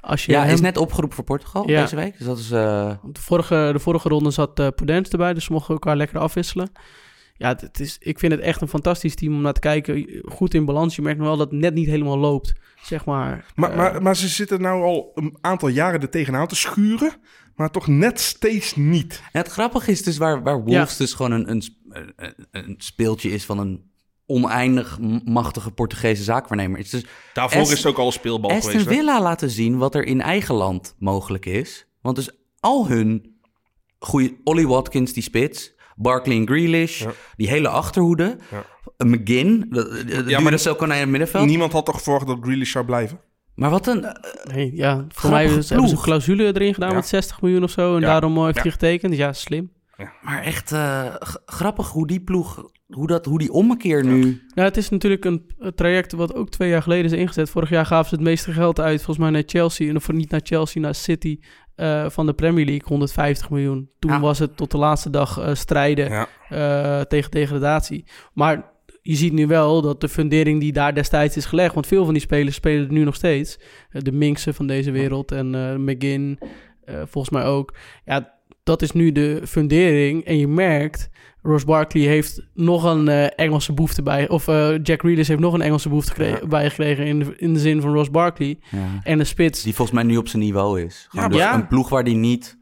Als 0.00 0.24
je 0.26 0.32
Ja, 0.32 0.42
hij 0.42 0.52
is 0.52 0.60
net 0.60 0.76
opgeroepen 0.76 1.16
voor 1.16 1.24
Portugal 1.24 1.68
Ja. 1.68 1.80
deze 1.80 1.96
week. 1.96 2.18
Dus 2.18 2.26
dat 2.26 2.38
is... 2.38 2.50
eh, 2.50 2.90
De 3.02 3.20
vorige, 3.20 3.70
de 3.72 3.78
vorige 3.78 4.08
ronde 4.08 4.30
zat 4.30 4.60
uh, 4.60 4.66
Prudence 4.74 5.12
erbij, 5.12 5.34
dus 5.34 5.44
ze 5.44 5.52
mochten 5.52 5.72
elkaar 5.74 5.96
lekker 5.96 6.18
afwisselen. 6.18 6.72
Ja, 7.42 7.56
het, 7.60 7.80
is, 7.80 7.96
ik 8.00 8.18
vind 8.18 8.32
het 8.32 8.40
echt 8.40 8.60
een 8.60 8.68
fantastisch 8.68 9.14
team 9.14 9.34
om 9.34 9.40
naar 9.40 9.52
te 9.52 9.60
kijken. 9.60 10.22
Goed 10.24 10.54
in 10.54 10.64
balans. 10.64 10.96
Je 10.96 11.02
merkt 11.02 11.18
nog 11.18 11.28
wel 11.28 11.36
dat 11.36 11.50
het 11.50 11.60
net 11.60 11.74
niet 11.74 11.86
helemaal 11.86 12.18
loopt, 12.18 12.52
zeg 12.82 13.04
maar. 13.04 13.44
Maar, 13.54 13.70
Eh, 13.70 13.76
maar, 13.76 14.02
maar 14.02 14.16
ze 14.16 14.28
zitten 14.28 14.60
nou 14.60 14.82
al 14.82 15.10
een 15.14 15.38
aantal 15.40 15.68
jaren 15.68 16.00
er 16.00 16.10
tegenaan 16.10 16.46
te 16.46 16.56
schuren. 16.56 17.12
Maar 17.56 17.70
toch 17.70 17.86
net 17.86 18.20
steeds 18.20 18.74
niet. 18.76 19.22
En 19.32 19.40
het 19.40 19.50
grappige 19.50 19.90
is 19.90 20.02
dus 20.02 20.16
waar, 20.16 20.42
waar 20.42 20.64
Wolves 20.64 20.96
dus 20.96 21.12
gewoon 21.14 21.32
een, 21.32 21.50
een, 21.50 21.62
een, 22.50 22.74
speeltje 22.78 23.30
is 23.30 23.44
van 23.44 23.58
een 23.58 23.90
oneindig 24.26 24.98
machtige 25.24 25.70
Portugese 25.70 26.22
zaakwaarnemer. 26.22 26.76
Het 26.76 26.86
is 26.86 26.92
dus 26.92 27.04
Daarvoor 27.32 27.60
Est- 27.60 27.70
is 27.72 27.78
het 27.78 27.86
ook 27.86 27.98
al 27.98 28.06
een 28.06 28.12
speelbal 28.12 28.50
Aston 28.50 28.70
geweest. 28.70 28.88
hè? 28.88 28.94
Villa 28.94 29.20
laten 29.22 29.50
zien 29.50 29.78
wat 29.78 29.94
er 29.94 30.04
in 30.04 30.20
eigen 30.20 30.54
land 30.54 30.94
mogelijk 30.98 31.46
is. 31.46 31.86
Want 32.00 32.16
dus 32.16 32.30
al 32.60 32.88
hun 32.88 33.36
goede... 33.98 34.36
Ollie 34.44 34.68
Watkins, 34.68 35.12
die 35.12 35.22
spits. 35.22 35.74
Barkley 36.02 36.36
en 36.36 36.46
Grealish. 36.46 37.02
Ja. 37.02 37.10
Die 37.36 37.48
hele 37.48 37.68
achterhoede. 37.68 38.36
Ja. 38.50 38.64
McGinn. 39.06 39.66
De, 39.70 40.04
de, 40.06 40.22
de 40.24 40.30
Ja, 40.30 40.36
maar 40.40 40.50
Duracell 40.50 40.74
konijn 40.74 40.96
in 40.96 41.00
het 41.02 41.10
middenveld. 41.10 41.46
Niemand 41.46 41.72
had 41.72 41.86
toch 41.86 42.02
verwacht 42.02 42.26
dat 42.26 42.38
Grealish 42.40 42.70
zou 42.72 42.84
blijven? 42.84 43.20
Maar 43.54 43.70
wat 43.70 43.86
een... 43.86 44.04
eh, 44.04 44.54
nee, 44.54 44.70
ja, 44.74 45.04
voor 45.08 45.30
mij 45.30 45.44
is- 45.44 45.68
hebben 45.68 45.88
ze 45.88 45.94
een 45.96 46.02
clausule 46.02 46.44
erin 46.44 46.74
gedaan 46.74 46.88
Ja. 46.88 46.94
met 46.94 47.06
60 47.06 47.40
miljoen 47.40 47.62
of 47.62 47.70
zo. 47.70 47.94
En 47.94 48.00
Ja. 48.00 48.06
daarom 48.06 48.36
eh, 48.36 48.42
heeft 48.44 48.56
Ja. 48.56 48.62
hij 48.62 48.70
getekend. 48.70 49.16
Ja, 49.16 49.32
slim. 49.32 49.72
Maar 50.22 50.42
echt 50.42 50.72
eh, 50.72 51.14
grappig 51.44 51.88
hoe 51.88 52.06
die 52.06 52.20
ploeg... 52.20 52.70
Hoe, 52.86 53.06
dat, 53.06 53.24
hoe 53.26 53.38
die 53.38 53.52
ommekeer 53.52 54.04
nu... 54.04 54.20
Nou, 54.54 54.68
het 54.68 54.76
is 54.76 54.88
natuurlijk 54.88 55.24
een, 55.24 55.50
een 55.58 55.74
traject 55.74 56.12
wat 56.12 56.34
ook 56.34 56.50
twee 56.50 56.68
jaar 56.68 56.82
geleden 56.82 57.04
is 57.04 57.18
ingezet. 57.18 57.50
Vorig 57.50 57.70
jaar 57.70 57.86
gaven 57.86 58.08
ze 58.08 58.14
het 58.14 58.24
meeste 58.24 58.52
geld 58.52 58.80
uit, 58.80 58.96
volgens 58.96 59.18
mij 59.18 59.30
naar 59.30 59.42
Chelsea. 59.46 59.88
En 59.88 59.96
of 59.96 60.12
niet 60.12 60.30
naar 60.30 60.40
Chelsea, 60.44 60.82
naar 60.82 60.94
City 60.94 61.38
eh, 61.74 62.08
van 62.08 62.26
de 62.26 62.32
Premier 62.34 62.64
League, 62.64 62.88
150 62.88 63.50
miljoen. 63.50 63.90
Toen 63.98 64.10
Ja. 64.10 64.20
was 64.20 64.38
het 64.38 64.56
tot 64.56 64.70
de 64.70 64.78
laatste 64.78 65.10
dag 65.10 65.38
eh, 65.38 65.54
strijden 65.54 66.10
Ja. 66.10 66.28
eh, 66.48 67.00
tegen 67.04 67.30
degradatie. 67.30 68.04
Maar 68.32 68.70
je 69.02 69.14
ziet 69.16 69.32
nu 69.32 69.46
wel 69.46 69.82
dat 69.82 70.00
de 70.00 70.08
fundering 70.08 70.60
die 70.60 70.72
daar 70.72 70.94
destijds 70.94 71.36
is 71.36 71.44
gelegd... 71.46 71.74
want 71.74 71.86
veel 71.86 72.04
van 72.04 72.12
die 72.12 72.22
spelers 72.22 72.54
spelen 72.56 72.86
er 72.86 72.92
nu 72.92 73.04
nog 73.04 73.14
steeds. 73.14 73.58
De 73.90 74.12
Minksen 74.12 74.54
van 74.54 74.66
deze 74.66 74.90
wereld 74.90 75.32
en 75.32 75.50
McGinn, 75.84 76.38
volgens 76.86 77.30
mij 77.30 77.44
ook. 77.44 77.74
Ja, 78.04 78.34
dat 78.62 78.82
is 78.82 78.92
nu 78.92 79.12
de 79.12 79.40
fundering. 79.46 80.24
En 80.24 80.38
je 80.38 80.48
merkt, 80.48 81.10
Ross 81.42 81.64
Barkley 81.64 82.02
heeft 82.02 82.46
nog 82.54 82.84
een 82.84 83.08
eh, 83.08 83.26
Engelse 83.36 83.72
behoefte 83.72 84.02
bij... 84.02 84.28
of 84.28 84.48
eh, 84.48 84.74
Jack 84.82 85.00
Grealish 85.00 85.28
heeft 85.28 85.40
nog 85.40 85.54
een 85.54 85.60
Engelse 85.62 85.88
behoefte 85.88 86.24
Ja. 86.24 86.46
bijgekregen... 86.46 87.06
In 87.06 87.18
de, 87.18 87.34
in 87.36 87.54
de 87.54 87.60
zin 87.60 87.80
van 87.80 87.92
Ross 87.94 88.10
Barkley. 88.10 88.58
Ja. 88.70 89.00
En 89.02 89.18
de 89.18 89.24
spits... 89.24 89.62
Die 89.62 89.74
volgens 89.74 89.96
mij 89.96 90.06
nu 90.06 90.16
op 90.16 90.28
zijn 90.28 90.42
niveau 90.42 90.82
is. 90.82 91.06
Gewoon 91.10 91.24
Ja, 91.24 91.30
dus 91.30 91.40
ja. 91.40 91.54
een 91.54 91.66
ploeg 91.66 91.88
waar 91.88 92.04
die 92.04 92.14
niet 92.14 92.58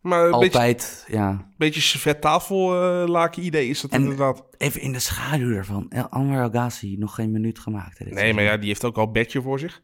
Maar 0.00 0.24
een 0.24 0.30
beetje, 0.30 0.44
altijd... 0.44 1.04
Ja, 1.08 1.50
beetje 1.56 1.80
servet 1.80 2.20
tafellaken 2.20 3.44
idee 3.44 3.68
is 3.68 3.80
dat 3.80 3.90
En- 3.90 4.00
inderdaad. 4.02 4.44
even 4.58 4.80
in 4.80 4.92
de 4.92 4.98
schaduw 4.98 5.50
ervan. 5.56 5.86
El- 5.88 6.08
Anwar 6.08 6.48
Ghazi 6.50 6.96
nog 6.98 7.14
geen 7.14 7.30
minuut 7.30 7.58
gemaakt. 7.58 7.98
hè, 7.98 8.04
dit 8.04 8.14
Nee, 8.14 8.34
maar 8.34 8.44
ja, 8.44 8.56
die 8.56 8.68
heeft 8.68 8.84
ook 8.84 8.96
al 8.96 9.10
bedje 9.10 9.42
voor 9.42 9.58
zich. 9.58 9.82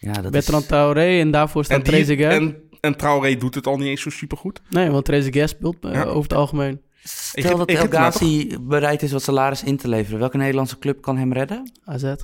Ja, 0.00 0.12
dat 0.12 0.32
Bertrand 0.32 0.62
is... 0.62 0.68
Traoré 0.68 1.18
en 1.20 1.30
daarvoor 1.30 1.64
staat 1.64 1.84
Trezeguet. 1.84 2.32
en, 2.32 2.56
en 2.86 2.96
Traoré 2.96 3.36
doet 3.36 3.54
het 3.54 3.66
al 3.66 3.76
niet 3.76 3.86
eens 3.86 4.00
zo 4.02 4.10
supergoed. 4.10 4.62
Nee, 4.70 4.90
want 4.90 5.04
Trezeguet 5.04 5.48
speelt 5.48 5.84
eh, 5.84 5.92
Ja. 5.92 6.02
over 6.02 6.22
het 6.22 6.32
algemeen. 6.38 6.80
Stel 7.02 7.50
Ik 7.50 7.56
dat 7.56 7.70
ik 7.70 7.76
El 7.76 7.82
heb 7.82 7.92
Ghazi 7.92 8.56
bereid 8.60 9.02
is 9.02 9.12
wat 9.12 9.22
salaris 9.22 9.62
in 9.62 9.76
te 9.76 9.88
leveren. 9.88 10.18
Welke 10.18 10.36
Nederlandse 10.36 10.78
club 10.78 11.02
kan 11.02 11.16
hem 11.16 11.32
redden? 11.32 11.72
AZ. 11.84 12.14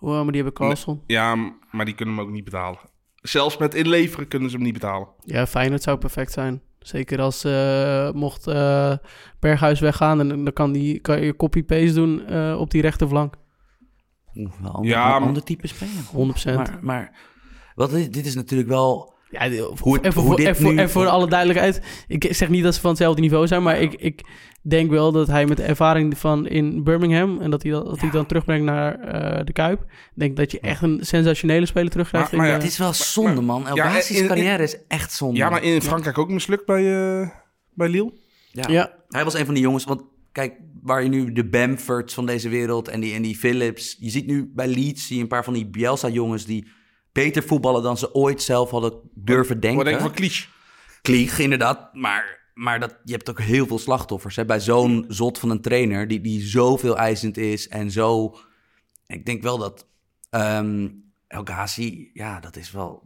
Oh, 0.00 0.10
maar 0.10 0.24
die 0.24 0.34
hebben 0.34 0.52
Carlson. 0.52 1.02
Ja, 1.06 1.34
maar 1.70 1.84
die 1.84 1.94
kunnen 1.94 2.14
hem 2.16 2.24
ook 2.24 2.30
niet 2.30 2.44
betalen. 2.44 2.78
Zelfs 3.14 3.56
met 3.56 3.74
inleveren 3.74 4.28
kunnen 4.28 4.50
ze 4.50 4.56
hem 4.56 4.64
niet 4.64 4.74
betalen. 4.74 5.08
Ja, 5.24 5.46
Feyenoord 5.46 5.82
zou 5.82 5.98
perfect 5.98 6.32
zijn. 6.32 6.62
Zeker 6.78 7.20
als 7.20 7.44
eh, 7.44 8.10
mocht 8.10 8.46
eh, 8.46 8.96
Berghuis 9.40 9.80
weggaan... 9.80 10.20
en 10.20 10.28
dan 10.28 10.52
kan, 10.52 10.72
die, 10.72 11.00
kan 11.00 11.20
je 11.20 11.36
copy-paste 11.36 11.92
doen 11.92 12.26
eh, 12.26 12.56
op 12.58 12.70
die 12.70 12.82
rechterflank. 12.82 13.34
100%. 13.36 13.40
Oeh, 14.34 14.50
wel 14.60 14.70
ander, 14.70 14.90
Ja, 14.90 15.16
ander 15.18 15.42
type 15.42 15.66
speler. 15.66 16.54
Maar, 16.56 16.78
maar 16.82 17.16
wat, 17.74 17.90
dit, 17.90 18.12
dit 18.12 18.26
is 18.26 18.34
natuurlijk 18.34 18.68
wel... 18.68 19.14
Ja, 19.30 19.50
Hoe 19.80 19.94
het- 19.94 20.04
even, 20.04 20.20
hoe 20.20 20.30
voor, 20.30 20.36
dit 20.36 20.56
voor, 20.56 20.74
nu- 20.74 20.88
voor 20.88 21.06
alle 21.06 21.28
duidelijkheid. 21.28 21.80
Ik 22.08 22.26
zeg 22.30 22.48
niet 22.48 22.62
dat 22.62 22.74
ze 22.74 22.80
van 22.80 22.90
hetzelfde 22.90 23.20
niveau 23.20 23.46
zijn, 23.46 23.62
maar 23.62 23.80
ik, 23.80 23.94
ik 23.94 24.22
denk 24.62 24.90
wel 24.90 25.12
dat 25.12 25.26
hij 25.26 25.46
met 25.46 25.56
de 25.56 25.62
ervaring 25.62 26.18
van 26.18 26.46
in 26.46 26.84
Birmingham 26.84 27.40
en 27.40 27.50
dat 27.50 27.62
hij 27.62 27.72
dat, 27.72 27.84
dat 27.86 28.00
hij 28.00 28.10
dan 28.10 28.26
terugbrengt 28.26 28.64
naar 28.64 28.94
eh, 29.00 29.44
de 29.44 29.52
Kuip, 29.52 29.84
denk 30.14 30.36
dat 30.36 30.50
je 30.50 30.60
echt 30.60 30.82
een 30.82 30.98
sensationele 31.02 31.66
speler 31.66 31.90
terugkrijgt. 31.90 32.30
Maar- 32.30 32.40
maar 32.40 32.48
ja, 32.48 32.54
Het 32.54 32.64
is 32.64 32.78
wel 32.78 32.92
zonde, 32.92 33.40
man. 33.40 33.68
El 33.68 33.76
ja, 33.76 33.88
Ghazi's 33.88 34.16
in- 34.16 34.22
in- 34.22 34.28
carrière 34.28 34.62
is 34.62 34.76
echt 34.88 35.12
zonde. 35.12 35.36
Ja, 35.36 35.50
maar 35.50 35.62
in 35.62 35.82
Frankrijk 35.82 36.18
ook 36.18 36.30
mislukt 36.30 36.66
bij, 36.66 37.20
eh, 37.20 37.28
bij 37.74 37.88
Lille. 37.88 38.12
Ja. 38.52 38.64
ja, 38.68 38.92
Hij 39.08 39.24
was 39.24 39.34
een 39.34 39.44
van 39.44 39.54
die 39.54 39.62
jongens, 39.62 39.84
want 39.84 40.02
kijk, 40.32 40.54
waar 40.82 41.02
je 41.02 41.08
nu 41.08 41.32
de 41.32 41.48
Bamfords 41.48 42.14
van 42.14 42.26
deze 42.26 42.48
wereld 42.48 42.88
en 42.88 43.00
die, 43.00 43.14
en 43.14 43.22
die 43.22 43.36
Phillips... 43.36 43.96
Je 44.00 44.10
ziet 44.10 44.26
nu 44.26 44.50
bij 44.54 44.66
Leeds 44.68 45.06
zie 45.06 45.16
je 45.16 45.22
een 45.22 45.28
paar 45.28 45.44
van 45.44 45.52
die 45.54 45.66
Bielsa-jongens 45.70 46.44
die 46.44 46.66
beter 47.22 47.42
voetballen 47.42 47.82
dan 47.82 47.98
ze 47.98 48.14
ooit 48.14 48.42
zelf 48.42 48.70
hadden 48.70 48.92
durven 49.14 49.60
denken. 49.60 49.76
Wat 49.78 49.86
denk 49.86 49.96
je 49.98 50.04
van 50.04 50.14
Klisch? 50.14 50.48
Klieg, 51.02 51.38
inderdaad. 51.38 51.94
Maar, 51.94 52.38
maar 52.54 52.80
dat, 52.80 52.96
je 53.04 53.12
hebt 53.12 53.30
ook 53.30 53.40
heel 53.40 53.66
veel 53.66 53.78
slachtoffers. 53.78 54.36
Hè? 54.36 54.44
Bij 54.44 54.60
zo'n 54.60 55.04
zot 55.08 55.38
van 55.38 55.50
een 55.50 55.60
trainer 55.60 56.08
die, 56.08 56.20
die 56.20 56.40
zoveel 56.42 56.96
eisend 56.96 57.36
is 57.36 57.68
en 57.68 57.90
zo... 57.90 58.36
Ik 59.06 59.26
denk 59.26 59.42
wel 59.42 59.58
dat... 59.58 59.86
ehm, 60.30 60.88
El 61.26 61.42
Ghazi, 61.44 62.10
ja, 62.14 62.40
dat 62.40 62.56
is 62.56 62.70
wel... 62.70 63.02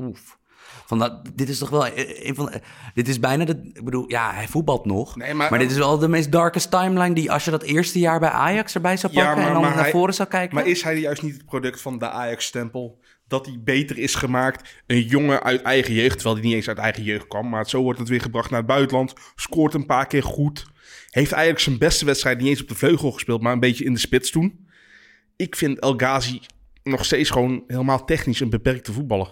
Oef. 0.00 0.38
Van 0.86 0.98
dat, 0.98 1.30
dit 1.34 1.48
is 1.48 1.58
toch 1.58 1.70
wel 1.70 1.86
een 1.96 2.34
van... 2.34 2.52
Dit 2.94 3.08
is 3.08 3.20
bijna 3.20 3.44
de... 3.44 3.70
Ik 3.72 3.84
bedoel, 3.84 4.04
ja, 4.10 4.32
hij 4.32 4.48
voetbalt 4.48 4.84
nog. 4.84 5.16
Nee, 5.16 5.34
maar- 5.34 5.58
dit 5.58 5.70
is 5.70 5.76
wel 5.76 5.98
de 5.98 6.08
meest 6.08 6.32
darkest 6.32 6.70
timeline 6.70 7.14
die... 7.14 7.32
Als 7.32 7.44
je 7.44 7.50
dat 7.50 7.62
eerste 7.62 7.98
jaar 7.98 8.20
bij 8.20 8.30
Ajax 8.30 8.74
erbij 8.74 8.96
zou 8.96 9.12
Ja, 9.12 9.18
pakken 9.24 9.38
maar- 9.38 9.46
en 9.48 9.52
dan 9.52 9.62
maar 9.62 9.74
naar 9.74 9.82
hij- 9.82 9.90
voren 9.92 10.14
zou 10.14 10.28
kijken. 10.28 10.54
Maar 10.54 10.66
is 10.66 10.82
hij 10.82 10.98
juist 10.98 11.22
niet 11.22 11.34
het 11.34 11.44
product 11.44 11.80
van 11.80 11.98
de 11.98 12.10
Ajax-stempel? 12.10 12.98
Dat 13.28 13.46
hij 13.46 13.60
beter 13.60 13.98
is 13.98 14.14
gemaakt. 14.14 14.82
Een 14.86 15.02
jongen 15.02 15.42
uit 15.42 15.62
eigen 15.62 15.94
jeugd, 15.94 16.14
terwijl 16.14 16.34
hij 16.34 16.44
niet 16.44 16.54
eens 16.54 16.68
uit 16.68 16.78
eigen 16.78 17.02
jeugd 17.02 17.26
kwam. 17.26 17.48
Maar 17.48 17.68
zo 17.68 17.82
wordt 17.82 17.98
het 17.98 18.08
weer 18.08 18.20
gebracht 18.20 18.50
naar 18.50 18.58
het 18.58 18.68
buitenland. 18.68 19.14
Scoort 19.34 19.74
een 19.74 19.86
paar 19.86 20.06
keer 20.06 20.22
goed. 20.22 20.66
Heeft 21.10 21.32
eigenlijk 21.32 21.62
zijn 21.62 21.78
beste 21.78 22.04
wedstrijd 22.04 22.38
niet 22.38 22.48
eens 22.48 22.62
op 22.62 22.68
de 22.68 22.74
vleugel 22.74 23.12
gespeeld, 23.12 23.42
maar 23.42 23.52
een 23.52 23.60
beetje 23.60 23.84
in 23.84 23.92
de 23.92 23.98
spits 23.98 24.30
toen. 24.30 24.68
Ik 25.36 25.56
vind 25.56 25.78
El 25.78 25.94
Ghazi 25.96 26.40
nog 26.82 27.04
steeds 27.04 27.30
gewoon 27.30 27.64
helemaal 27.66 28.04
technisch 28.04 28.40
een 28.40 28.50
beperkte 28.50 28.92
voetballer. 28.92 29.30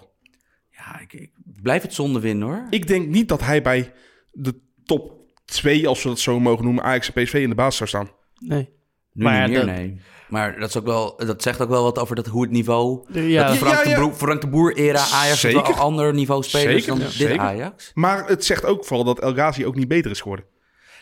Ja, 0.70 1.00
ik, 1.00 1.12
ik 1.12 1.30
blijf 1.62 1.82
het 1.82 1.94
zonde 1.94 2.20
winnen 2.20 2.48
hoor. 2.48 2.66
Ik 2.70 2.86
denk 2.86 3.08
niet 3.08 3.28
dat 3.28 3.40
hij 3.40 3.62
bij 3.62 3.92
de 4.32 4.60
top 4.84 5.16
2, 5.44 5.88
als 5.88 6.02
we 6.02 6.08
dat 6.08 6.18
zo 6.18 6.40
mogen 6.40 6.64
noemen, 6.64 6.84
Ajax 6.84 7.12
en 7.12 7.22
PSV 7.22 7.34
in 7.34 7.48
de 7.48 7.54
basis 7.54 7.76
zou 7.76 7.88
staan. 7.88 8.10
Nee. 8.38 8.68
Nu 9.16 9.24
Maar 9.24 9.48
niet 9.48 9.56
ja, 9.56 9.64
meer, 9.64 9.74
dat- 9.74 9.84
nee. 9.84 10.00
Maar 10.28 10.58
dat, 10.58 10.68
is 10.68 10.76
ook 10.76 10.84
wel, 10.84 11.16
dat 11.26 11.42
zegt 11.42 11.60
ook 11.62 11.68
wel 11.68 11.82
wat 11.82 11.98
over 11.98 12.16
dat, 12.16 12.26
hoe 12.26 12.42
het 12.42 12.50
niveau... 12.50 13.04
Ja, 13.12 13.46
dat 13.46 13.56
Frank, 13.56 13.74
ja, 13.74 13.82
ja. 13.82 13.88
De 13.88 14.00
Broer, 14.00 14.12
Frank 14.12 14.40
de 14.40 14.46
Boer-era 14.48 14.98
Ajax 15.12 15.40
Zeker. 15.40 15.62
wel 15.62 15.70
een 15.70 15.78
ander 15.78 16.14
niveau 16.14 16.42
spelers 16.42 16.72
Zeker, 16.72 16.88
dan 16.88 16.98
dit 16.98 17.10
zeker. 17.12 17.38
Ajax. 17.38 17.90
Maar 17.94 18.26
het 18.28 18.44
zegt 18.44 18.64
ook 18.64 18.84
vooral 18.84 19.04
dat 19.04 19.20
El 19.20 19.32
Ghazi 19.32 19.66
ook 19.66 19.74
niet 19.74 19.88
beter 19.88 20.10
is 20.10 20.20
geworden. 20.20 20.44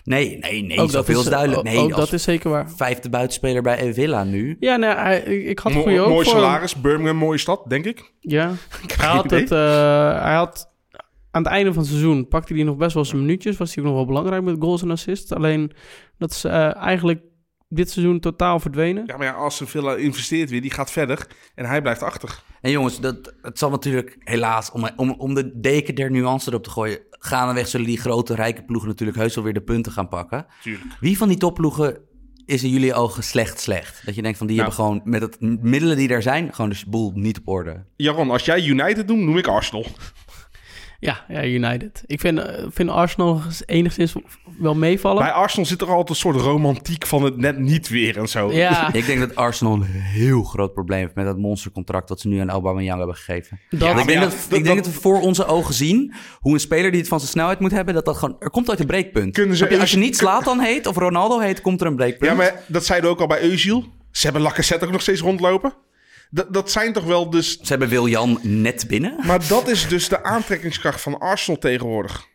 Nee, 0.05 0.39
nee, 0.39 0.63
nee. 0.63 0.79
ook 0.81 0.91
zoveel 0.91 1.21
is 1.21 1.25
duidelijk. 1.27 1.59
ook- 1.59 1.65
Nee, 1.65 1.79
ook 1.79 1.97
dat 1.97 2.13
is 2.13 2.23
zeker 2.23 2.51
waar. 2.51 2.71
vijfde 2.77 3.09
buitenspeler 3.11 3.63
bij 3.63 3.95
Villa 3.95 4.25
nu. 4.25 4.57
Ja, 4.61 4.77
nee, 4.77 4.91
hij, 4.91 5.21
ik- 5.21 5.47
ik 5.47 5.59
had 5.59 5.73
mooi 5.73 5.99
voor 5.99 6.15
hem. 6.15 6.25
salaris, 6.25 6.81
Birmingham, 6.81 7.17
mooie 7.17 7.39
stad, 7.39 7.65
denk 7.69 7.85
ik. 7.85 8.13
Ja, 8.21 8.53
hij 8.99 9.09
had, 9.09 9.31
het, 9.31 9.51
eh, 9.51 10.23
hij 10.23 10.35
had 10.35 10.71
aan 11.31 11.43
het 11.43 11.53
einde 11.53 11.73
van 11.73 11.83
het 11.83 11.91
seizoen 11.91 12.29
pakte 12.29 12.55
hij 12.55 12.63
nog 12.63 12.77
best 12.77 12.95
wel 12.95 13.05
zijn 13.05 13.21
minuutjes. 13.21 13.57
Was 13.57 13.75
hij 13.75 13.79
ook 13.85 13.89
nog 13.91 13.99
wel 13.99 14.07
belangrijk 14.07 14.43
met 14.43 14.57
goals 14.59 14.83
en 14.83 14.91
assists. 14.91 15.33
Alleen 15.33 15.73
dat 16.19 16.31
is 16.31 16.45
eh, 16.45 16.77
eigenlijk 16.77 17.21
dit 17.77 17.91
seizoen 17.91 18.21
totaal 18.21 18.61
verdwenen. 18.61 19.03
Ja, 19.07 19.17
maar 19.17 19.27
ja, 19.27 19.33
Aston 19.33 19.67
Villa 19.67 19.95
investeert 19.95 20.51
weer, 20.51 20.63
die 20.63 20.71
gaat 20.71 20.91
verder 20.91 21.27
en 21.55 21.65
hij 21.65 21.83
blijft 21.83 22.03
achter. 22.03 22.43
En 22.61 22.71
jongens, 22.71 23.01
dat, 23.01 23.35
het 23.43 23.59
zal 23.59 23.71
natuurlijk 23.71 24.17
helaas, 24.19 24.71
om, 24.71 24.89
om, 24.97 25.11
om 25.11 25.35
de 25.35 25.61
deken 25.61 25.95
der 25.95 26.11
nuance 26.11 26.49
erop 26.51 26.63
te 26.63 26.71
gooien... 26.71 26.99
gaandeweg 27.11 27.69
zullen 27.69 27.87
die 27.87 28.01
grote, 28.01 28.35
rijke 28.35 28.63
ploegen 28.63 28.89
natuurlijk 28.89 29.19
heus 29.19 29.35
wel 29.35 29.45
weer 29.45 29.53
de 29.53 29.63
punten 29.63 29.93
gaan 29.93 30.09
pakken. 30.09 30.47
Tuurlijk. 30.63 30.97
Wie 31.01 31.17
van 31.17 31.29
die 31.29 31.37
topploegen 31.37 31.99
is 32.47 32.63
in 32.63 32.71
jullie 32.71 32.95
ogen 32.95 33.23
slecht 33.23 33.61
slecht? 33.61 34.03
Dat 34.05 34.15
je 34.15 34.23
denkt 34.23 34.39
van 34.39 34.47
die 34.47 34.57
Nou. 34.57 34.69
hebben 34.69 34.87
gewoon 34.87 35.11
met 35.11 35.23
het 35.23 35.63
middelen 35.63 35.97
die 35.97 36.09
er 36.09 36.23
zijn... 36.23 36.55
gewoon 36.55 36.71
de 36.71 36.83
boel 36.87 37.13
niet 37.15 37.39
op 37.39 37.49
orde. 37.49 37.85
Jaron, 37.97 38.31
als 38.31 38.45
jij 38.45 38.65
United 38.65 39.09
doet, 39.09 39.19
noem 39.19 39.39
ik 39.39 39.47
Arsenal. 39.47 39.87
Ja, 41.05 41.25
ja 41.29 41.45
United. 41.45 42.03
Ik 42.07 42.21
vind, 42.21 42.39
eh, 42.39 42.65
vind 42.71 42.91
Arsenal 42.91 43.41
enigszins 43.67 44.15
wel 44.59 44.75
meevallen. 44.75 45.23
Bij 45.23 45.33
Arsenal 45.33 45.67
zit 45.67 45.81
er 45.81 45.89
altijd 45.89 46.09
een 46.09 46.15
soort 46.17 46.37
romantiek 46.37 47.07
van 47.07 47.23
het 47.23 47.37
net 47.37 47.59
niet 47.59 47.89
weer 47.89 48.19
en 48.19 48.29
zo. 48.29 48.53
Ja, 48.53 48.93
Ik 48.93 49.07
denk 49.07 49.21
dat 49.21 49.37
Arsenal 49.37 49.73
een 49.75 49.83
heel 49.83 50.43
groot 50.43 50.73
probleem 50.75 51.01
heeft 51.01 51.15
met 51.15 51.25
dat 51.25 51.39
monstercontract 51.39 52.09
dat 52.09 52.21
ze 52.21 52.29
nu 52.29 52.39
aan 52.41 52.51
Aubameyang 52.51 52.99
hebben 52.99 53.17
gegeven. 53.17 53.61
dat, 53.71 53.81
Ja, 53.81 53.89
ik 53.91 53.97
denk, 53.97 54.11
ja, 54.11 54.21
dat, 54.21 54.31
dat- 54.31 54.59
ik 54.59 54.65
denk 54.65 54.77
dat- 54.77 54.85
dat 54.85 54.95
we 54.95 55.01
voor 55.01 55.21
onze 55.21 55.47
ogen 55.47 55.75
zien 55.75 56.15
hoe 56.39 56.53
een 56.53 56.61
speler 56.61 56.91
die 56.91 57.01
het 57.01 57.09
van 57.09 57.19
zijn 57.19 57.31
snelheid 57.31 57.59
moet 57.61 57.71
hebben, 57.73 57.95
dat 57.95 58.05
dat 58.05 58.17
gewoon, 58.17 58.37
er 58.39 58.51
komt 58.51 58.71
ooit 58.71 58.81
een 58.81 58.87
breekpunt. 58.87 59.35
Kunnen 59.35 59.57
ze-? 59.57 59.81
Als 59.81 59.91
je 59.91 59.99
niet 59.99 60.17
Zlatan 60.17 60.61
heet 60.61 60.87
of 60.87 60.97
Ronaldo 60.97 61.39
heet, 61.39 61.61
komt 61.61 61.81
er 61.81 61.87
een 61.87 61.97
breekpunt. 61.97 62.31
Ja, 62.31 62.37
maar 62.37 62.63
dat 62.67 62.85
zeiden 62.85 63.09
we 63.11 63.15
ook 63.15 63.21
al 63.23 63.27
bij 63.29 63.43
Eusiel. 63.43 63.85
Ze 64.11 64.25
hebben 64.25 64.43
Lacazette 64.43 64.85
ook 64.87 64.93
nog 64.93 65.01
steeds 65.01 65.21
rondlopen. 65.21 65.75
Dat, 66.35 66.53
dat 66.55 66.71
zijn 66.71 66.93
toch 66.93 67.05
wel 67.05 67.31
dus... 67.31 67.53
Ze 67.59 67.67
hebben 67.67 67.89
Wiljan 67.89 68.39
net 68.43 68.85
binnen. 68.89 69.17
Maar 69.27 69.49
dat 69.49 69.69
is 69.69 69.89
dus 69.89 70.09
de 70.09 70.23
aantrekkingskracht 70.25 71.01
van 71.01 71.19
Arsenal 71.19 71.61
tegenwoordig. 71.61 72.27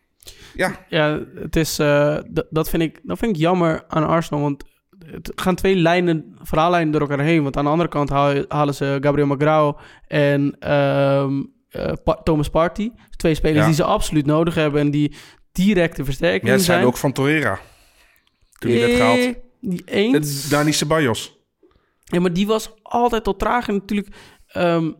Ja, 0.54 0.86
ja, 0.88 1.20
het 1.34 1.56
is, 1.56 1.78
eh, 1.78 2.16
dat, 2.50 2.68
vind 2.68 2.82
ik, 2.82 3.00
dat 3.02 3.18
vind 3.18 3.34
ik 3.36 3.40
jammer 3.42 3.84
aan 3.88 4.06
Arsenal. 4.06 4.42
Want 4.42 4.64
het 5.06 5.32
gaan 5.34 5.54
twee 5.54 5.76
lijnen, 5.76 6.34
verhaallijnen 6.42 6.92
door 6.92 7.00
elkaar 7.00 7.20
heen. 7.20 7.42
Want 7.42 7.56
aan 7.56 7.64
de 7.64 7.70
andere 7.70 7.88
kant 7.88 8.08
halen 8.48 8.74
ze 8.74 8.98
Gabriel 9.00 9.26
Magrao 9.26 9.78
en 10.06 10.56
ehm, 10.58 11.42
eh, 11.68 11.92
Pa- 12.04 12.20
Thomas 12.22 12.48
Partey. 12.48 12.92
Twee 13.16 13.34
spelers 13.34 13.58
Ja. 13.60 13.66
die 13.66 13.74
ze 13.74 13.84
absoluut 13.84 14.26
nodig 14.26 14.54
hebben 14.54 14.80
en 14.80 14.90
die 14.90 15.14
directe 15.52 16.04
versterking 16.04 16.46
jij 16.46 16.58
zei 16.58 16.64
zijn. 16.78 16.84
ook 16.84 16.96
van 16.96 17.12
Torreira. 17.12 17.58
Toen 18.58 18.70
je 18.70 18.78
werd 18.78 18.92
gehaald. 18.92 19.18
Eh, 19.18 19.34
eens. 19.84 20.48
Dani 20.48 20.72
Ceballos. 20.72 21.38
Ja, 22.10 22.20
maar 22.20 22.32
die 22.32 22.46
was 22.46 22.70
altijd 22.82 23.24
tot 23.24 23.38
traag. 23.38 23.68
En 23.68 23.74
natuurlijk, 23.74 24.08
ehm, 24.46 24.92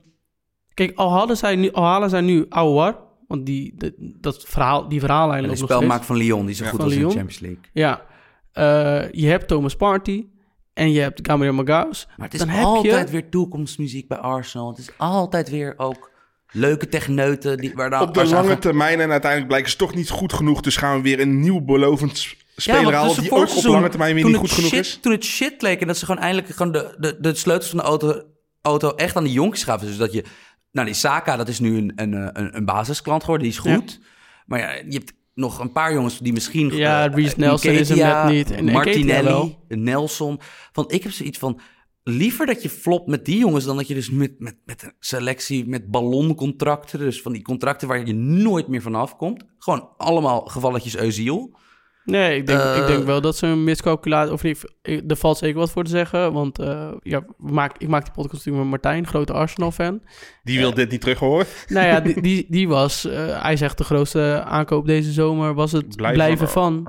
kijk, 0.74 0.96
al, 0.98 1.10
hadden 1.12 1.36
zij 1.36 1.56
nu, 1.56 1.72
al 1.72 1.84
halen 1.84 2.10
zij 2.10 2.20
nu 2.20 2.46
Aouar, 2.48 2.98
want 3.26 3.46
die, 3.46 3.72
de- 3.76 4.16
dat 4.20 4.44
verhaal, 4.46 4.88
die 4.88 5.00
verhaallijn 5.00 5.36
En 5.36 5.42
de 5.42 5.48
loopt 5.48 5.60
nog 5.60 5.68
steeds. 5.70 5.82
spelmaak 5.84 6.04
van 6.06 6.16
Lyon, 6.16 6.46
die 6.46 6.54
zo 6.54 6.64
Ja. 6.64 6.70
goed 6.70 6.82
was 6.82 6.92
in 6.92 6.98
de. 6.98 7.04
Champions 7.04 7.38
League. 7.38 7.60
Ja, 7.72 8.08
Eh, 8.52 9.10
je 9.12 9.26
hebt 9.26 9.48
Thomas 9.48 9.76
Partey 9.76 10.26
en 10.72 10.92
je 10.92 11.00
hebt 11.00 11.20
Gabriel 11.28 11.52
Magaus. 11.52 12.06
Maar 12.16 12.26
het 12.26 12.34
is 12.34 12.40
Dan 12.40 12.48
heb 12.48 12.64
altijd 12.64 13.06
je- 13.06 13.12
weer 13.12 13.28
toekomstmuziek 13.30 14.08
bij 14.08 14.18
Arsenal. 14.18 14.68
Het 14.68 14.78
is 14.78 14.90
altijd 14.96 15.50
weer 15.50 15.74
ook 15.76 16.10
leuke 16.52 16.88
techneuten 16.88 17.56
die, 17.56 17.72
waar 17.74 17.90
dan... 17.90 18.02
Op 18.02 18.14
de 18.14 18.26
lange 18.26 18.58
termijn 18.58 19.00
en 19.00 19.10
uiteindelijk 19.10 19.48
blijken 19.50 19.70
ze 19.70 19.76
toch 19.76 19.94
niet 19.94 20.10
goed 20.10 20.32
genoeg. 20.32 20.60
Dus 20.60 20.76
gaan 20.76 20.96
we 20.96 21.02
weer 21.02 21.20
een 21.20 21.40
nieuw 21.40 21.60
belovend 21.60 22.34
speler 22.60 22.94
halen 22.94 23.14
dus 23.14 23.22
die 23.22 23.30
ook 23.30 23.56
op 23.56 23.64
lange 23.64 23.88
termijn 23.88 24.14
weer 24.14 24.24
niet 24.24 24.36
goed 24.36 24.50
genoeg 24.50 24.70
shit- 24.70 24.80
is. 24.80 24.98
Toen 25.00 25.12
het 25.12 25.24
shit 25.24 25.62
leek 25.62 25.80
en 25.80 25.86
dat 25.86 25.98
ze 25.98 26.04
gewoon 26.04 26.20
eindelijk 26.20 26.48
gewoon 26.48 26.72
de, 26.72 26.94
de, 26.98 27.16
de 27.20 27.34
sleutels 27.34 27.70
van 27.70 27.78
de 27.78 27.84
auto, 27.84 28.22
auto 28.62 28.94
echt 28.94 29.16
aan 29.16 29.24
de 29.24 29.32
jonkies 29.32 29.64
gaven. 29.64 29.86
Dus 29.86 29.96
dat 29.96 30.12
je... 30.12 30.24
Nou, 30.72 30.86
die 30.86 30.96
Saka, 30.96 31.36
dat 31.36 31.48
is 31.48 31.60
nu 31.60 31.76
een, 31.76 31.92
een, 31.96 32.14
eh, 32.14 32.28
een, 32.32 32.56
een 32.56 32.64
basisklant 32.64 33.20
geworden. 33.20 33.48
Die 33.48 33.56
is 33.56 33.62
goed. 33.72 34.00
Maar 34.46 34.58
ja, 34.58 34.72
je 34.72 34.98
hebt 34.98 35.12
nog 35.34 35.58
een 35.58 35.72
paar 35.72 35.92
jongens 35.92 36.18
die 36.18 36.32
misschien... 36.32 36.76
Ja, 36.76 37.06
eh, 37.06 37.14
Reece 37.14 37.34
Nelson 37.36 37.72
is 37.72 37.88
hem 37.88 37.98
net 37.98 38.24
niet. 38.32 38.50
En 38.50 38.64
Martinelli. 38.64 39.56
Nelson. 39.68 40.40
Van, 40.72 40.84
ik 40.88 41.02
heb 41.02 41.12
zoiets 41.12 41.38
van... 41.38 41.60
Liever 42.02 42.46
dat 42.46 42.62
je 42.62 42.68
flopt 42.68 43.06
met 43.06 43.24
die 43.24 43.38
jongens 43.38 43.64
dan 43.64 43.76
dat 43.76 43.88
je 43.88 43.94
dus 43.94 44.10
met, 44.10 44.34
met, 44.38 44.56
met 44.64 44.82
een 44.82 44.92
selectie, 44.98 45.68
met 45.68 45.90
balloncontracten, 45.90 46.98
dus 46.98 47.22
van 47.22 47.32
die 47.32 47.42
contracten 47.42 47.88
waar 47.88 48.06
je 48.06 48.14
nooit 48.14 48.68
meer 48.68 48.82
vanaf 48.82 49.16
komt. 49.16 49.44
Gewoon 49.58 49.88
allemaal 49.96 50.40
gevalletjes 50.40 50.96
Eusiel. 50.96 51.56
Nee, 52.04 52.36
ik 52.36 52.46
denk, 52.46 52.60
Eh, 52.60 52.76
ik 52.76 52.86
denk 52.86 53.04
wel 53.04 53.20
dat 53.20 53.36
ze 53.36 53.46
een 53.46 53.64
miscalculatie... 53.64 54.32
Of 54.32 54.42
niet, 54.42 54.64
er 54.82 55.16
valt 55.16 55.38
zeker 55.38 55.58
wat 55.58 55.70
voor 55.70 55.84
te 55.84 55.90
zeggen. 55.90 56.32
Want 56.32 56.58
eh, 56.58 56.88
ja, 57.02 57.24
maak, 57.36 57.74
ik 57.78 57.88
maak 57.88 58.02
die 58.04 58.12
podcast 58.12 58.34
natuurlijk 58.44 58.62
met 58.70 58.82
Martijn, 58.82 59.06
grote 59.06 59.32
Arsenal-fan. 59.32 60.00
Die 60.42 60.58
wil 60.58 60.74
dit 60.74 60.90
niet 60.90 61.00
terug 61.00 61.18
horen. 61.18 61.46
nou 61.68 61.86
ja, 61.86 62.00
die, 62.00 62.20
die, 62.20 62.46
die 62.56 62.68
was... 62.68 63.04
eh, 63.04 63.42
hij 63.42 63.56
zegt 63.56 63.78
de 63.78 63.84
grootste 63.84 64.42
aankoop 64.44 64.86
deze 64.86 65.12
zomer 65.12 65.54
was 65.54 65.72
het 65.72 65.96
blijven, 65.96 66.48
van. 66.48 66.88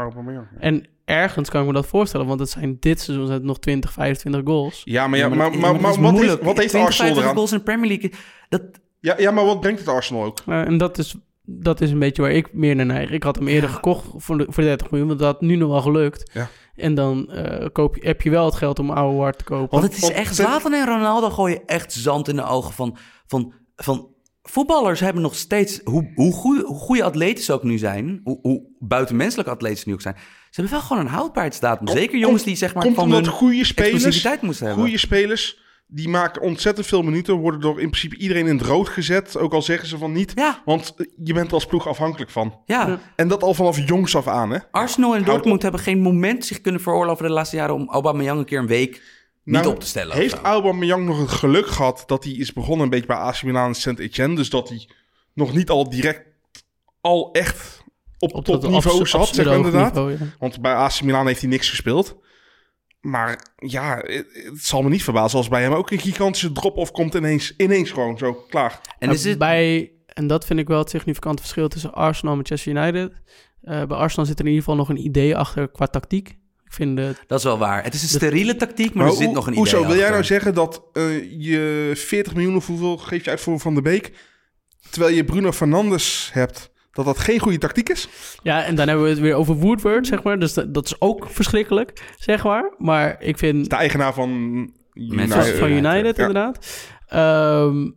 En 0.60 0.88
ergens 1.06 1.50
kan 1.50 1.62
ik 1.62 1.68
me 1.68 1.74
dat 1.74 1.88
voorstellen. 1.88 2.28
Want 2.28 2.40
het 2.40 2.50
zijn 2.50 2.78
dit 2.80 3.00
seizoen 3.02 3.26
zijn 3.26 3.38
het 3.38 3.48
nog 3.48 3.60
20, 3.60 3.92
25 3.92 4.42
goals. 4.46 4.82
Ja, 4.84 5.08
maar, 5.08 5.20
ja, 5.20 5.30
maar, 5.30 5.38
maar, 5.38 5.52
is 5.54 5.60
maar 5.60 5.72
wat, 5.82 5.96
heeft, 5.96 6.00
moeilijk. 6.12 6.44
wat 6.44 6.58
heeft 6.58 6.70
20, 6.70 6.90
Arsenal 6.90 7.14
25 7.14 7.24
eraan? 7.24 7.36
goals 7.36 7.52
in 7.52 7.58
de 7.58 7.64
Premier 7.64 7.88
League. 7.88 8.12
Dat, 8.50 8.62
Ja, 9.00 9.16
ja, 9.18 9.32
maar 9.32 9.46
wat 9.46 9.60
brengt 9.60 9.80
het 9.80 9.88
Arsenal 9.90 10.24
ook? 10.24 10.40
Eh, 10.48 10.62
en 10.62 10.78
dat 10.78 10.98
is, 10.98 11.16
dat 11.42 11.82
is 11.82 11.92
een 11.92 12.00
beetje 12.00 12.22
waar 12.22 12.32
ik 12.32 12.54
meer 12.54 12.76
naar 12.76 12.86
neig. 12.86 13.10
Ik 13.10 13.24
had 13.24 13.36
hem 13.36 13.48
eerder 13.48 13.70
gekocht 13.70 14.06
voor, 14.16 14.38
de, 14.38 14.46
voor 14.50 14.64
30 14.64 14.90
miljoen, 14.90 15.08
want 15.08 15.20
dat 15.20 15.34
had 15.34 15.42
nu 15.42 15.56
nog 15.56 15.70
wel 15.70 15.82
gelukt. 15.82 16.32
Ja. 16.34 16.50
En 16.76 16.96
dan 16.96 17.32
eh, 17.32 17.68
koop 17.72 17.96
je, 17.96 18.06
heb 18.06 18.22
je 18.22 18.30
wel 18.30 18.46
het 18.46 18.56
geld 18.56 18.80
om 18.80 18.90
oude 18.90 19.18
Ward 19.18 19.38
te 19.38 19.44
kopen. 19.44 19.80
want 19.80 19.94
het 19.94 20.04
is 20.04 20.10
echt... 20.10 20.36
Zlatan 20.36 20.74
en 20.74 20.86
Ronaldo 20.86 21.30
gooien 21.30 21.66
echt 21.66 21.94
zand 21.94 22.28
in 22.28 22.36
de 22.36 22.44
ogen 22.44 22.74
van... 22.74 22.98
van, 23.26 23.54
van 23.76 24.08
voetballers 24.42 25.00
hebben 25.00 25.22
nog 25.22 25.36
steeds... 25.36 25.82
Hoe, 25.84 26.12
hoe, 26.16 26.34
goede, 26.34 26.64
hoe 26.66 26.78
goede 26.78 27.04
atleten 27.04 27.44
ze 27.44 27.54
ook 27.54 27.64
nu 27.64 27.78
zijn... 27.78 28.22
Hoe, 28.24 28.40
hoe 28.42 28.64
buitenmenselijke 28.80 29.52
atleten 29.52 29.78
ze 29.78 29.88
nu 29.88 29.94
ook 29.94 30.02
zijn... 30.02 30.16
Ze 30.18 30.62
hebben 30.62 30.80
wel 30.80 30.88
gewoon 30.88 31.06
een 31.06 31.12
houdbaarheidsdatum. 31.12 31.88
Zeker 31.88 32.20
jongens 32.20 32.44
die 32.44 32.56
zeg 32.56 32.74
maar 32.74 32.84
Komt 32.84 32.96
van 32.96 33.12
hun 33.12 33.28
goede 33.28 33.66
spelers, 33.66 34.24
moesten 34.42 34.66
hebben. 34.66 34.84
goede 34.84 34.98
spelers, 34.98 35.61
die 35.94 36.10
maken 36.10 36.42
ontzettend 36.42 36.88
veel 36.88 37.02
minuten, 37.02 37.34
worden 37.36 37.60
door 37.60 37.82
in 37.82 37.90
principe 37.90 38.18
iedereen 38.18 38.48
in 38.48 38.58
het 38.58 38.66
rood 38.68 38.90
gezet. 38.90 39.38
Ook 39.38 39.54
al 39.54 39.62
zeggen 39.62 39.88
ze 39.88 39.98
van 39.98 40.12
niet. 40.12 40.32
Ja, 40.36 40.62
Want 40.66 40.94
eh, 40.98 41.06
je 41.24 41.34
bent 41.34 41.48
er 41.48 41.54
als 41.54 41.66
ploeg 41.66 41.88
afhankelijk 41.88 42.32
van. 42.32 42.60
ja. 42.66 43.00
En 43.16 43.28
dat 43.28 43.44
al 43.44 43.54
vanaf 43.54 43.88
jongs 43.88 44.16
af 44.16 44.28
aan, 44.28 44.50
hè? 44.52 44.58
Arsenal 44.72 45.10
en 45.16 45.16
Houd 45.24 45.34
Dortmund 45.34 45.62
hebben 45.62 45.82
geen 45.82 46.00
moment 46.02 46.46
zich 46.46 46.62
kunnen 46.62 46.82
veroorloven 46.82 47.26
de 47.26 47.32
laatste 47.32 47.56
jaren... 47.56 47.76
om 47.76 47.90
Aubameyang 47.90 48.40
een 48.40 48.46
keer 48.46 48.60
een 48.60 48.68
week 48.68 48.92
niet 49.44 49.56
Nou, 49.56 49.68
op 49.68 49.80
te 49.80 49.86
stellen. 49.86 50.16
Heeft 50.16 50.36
zo. 50.36 50.42
Aubameyang 50.44 51.06
nog 51.06 51.20
het 51.20 51.30
geluk 51.30 51.68
gehad 51.68 52.04
dat 52.06 52.24
hij 52.24 52.34
is 52.34 52.54
begonnen 52.54 52.84
een 52.84 52.90
beetje 52.90 53.06
bij 53.08 53.16
AC 53.18 53.44
Milan 53.44 53.68
en 53.68 53.74
Saint-Etienne. 53.76 54.36
Dus 54.36 54.50
dat 54.50 54.70
hij 54.70 54.90
nog 55.34 55.54
niet 55.54 55.70
al 55.70 55.90
direct 55.90 56.22
al 57.02 57.30
echt 57.32 57.84
op, 58.20 58.34
op 58.34 58.46
top 58.46 58.62
dat 58.62 58.72
niveau 58.72 59.00
abs- 59.00 59.10
zat, 59.12 59.28
zeg 59.28 59.46
maar 59.46 59.56
inderdaad. 59.56 59.94
niveau, 59.94 60.12
ja. 60.12 60.18
Want 60.40 60.62
bij 60.62 60.74
AC 60.74 61.02
Milan 61.02 61.28
heeft 61.28 61.42
hij 61.42 61.50
niks 61.50 61.70
gespeeld. 61.70 62.16
Maar 63.02 63.46
ja, 63.56 63.98
het, 63.98 64.26
het 64.34 64.66
zal 64.66 64.82
me 64.82 64.90
niet 64.90 65.04
verbazen 65.04 65.38
als 65.38 65.48
bij 65.48 65.62
hem 65.62 65.74
ook 65.74 65.92
een 65.92 66.00
gigantische 66.00 66.52
drop-off 66.52 66.92
komt 66.92 67.14
ineens, 67.14 67.54
ineens 67.58 67.92
gewoon 67.92 68.18
zo 68.18 68.34
klaar. 68.50 68.82
En 69.00 69.10
is 69.10 69.24
het... 69.24 69.38
bij, 69.38 69.92
en 70.06 70.28
dat 70.28 70.46
vind 70.46 70.60
ik 70.60 70.68
wel 70.68 70.80
het 70.80 70.90
significante 70.90 71.42
verschil 71.42 71.68
tussen 71.68 71.94
Arsenal 71.94 72.32
en 72.32 72.38
Manchester 72.38 72.76
United. 72.76 73.12
Eh, 73.62 73.84
bij 73.86 73.98
Arsenal 73.98 74.26
zit 74.26 74.40
er 74.40 74.46
in 74.46 74.52
ieder 74.52 74.64
geval 74.64 74.80
nog 74.80 74.90
een 74.90 75.06
idee 75.06 75.38
achter 75.38 75.68
qua 75.72 75.86
tactiek. 75.88 76.30
Ik 76.66 76.74
vind. 76.78 76.98
Dat 77.28 77.38
is 77.38 77.44
wel 77.44 77.58
waar. 77.58 77.84
Het 77.84 77.94
is 77.94 78.02
een 78.02 78.08
steriele 78.10 78.56
tactiek, 78.56 78.94
maar, 78.94 78.96
Maar 79.04 79.08
er 79.08 79.18
zit 79.18 79.26
hoe- 79.26 79.36
nog 79.36 79.48
een 79.48 79.54
hoezo 79.54 79.78
idee 79.78 79.88
wil 79.90 79.98
jij 80.00 80.10
nou 80.10 80.24
zeggen 80.24 80.54
dat 80.54 80.84
eh, 80.94 81.32
je 81.42 81.92
40 81.96 82.34
miljoen 82.34 82.56
of 82.56 82.68
hoeveel 82.68 82.98
geef 82.98 83.24
je 83.24 83.30
uit 83.30 83.42
voor 83.42 83.60
Van 83.60 83.76
de 83.76 83.82
Beek, 83.82 84.12
terwijl 84.90 85.16
je 85.16 85.24
Bruno 85.24 85.52
Fernandes 85.52 86.30
hebt, 86.34 86.71
dat 86.92 87.06
dat 87.06 87.18
geen 87.20 87.40
goede 87.40 87.58
tactiek 87.58 87.90
is? 87.90 88.08
Ja, 88.44 88.64
en 88.64 88.76
dan 88.76 88.88
hebben 88.88 89.06
we 89.06 89.12
het 89.12 89.20
weer 89.20 89.36
over 89.36 89.56
Woodward, 89.56 90.08
zeg 90.08 90.24
maar. 90.24 90.40
Dus 90.40 90.54
dat, 90.54 90.74
dat 90.74 90.86
is 90.86 91.02
ook 91.02 91.30
verschrikkelijk, 91.30 92.14
zeg 92.20 92.44
maar. 92.44 92.74
Maar 92.78 93.16
ik 93.22 93.38
vind... 93.38 93.70
De 93.70 93.76
eigenaar 93.76 94.14
van 94.14 94.30
United. 94.94 95.58
van 95.58 95.72
United, 95.72 96.16
Ja. 96.18 96.28
inderdaad. 96.28 96.88
Ehm, 97.08 97.90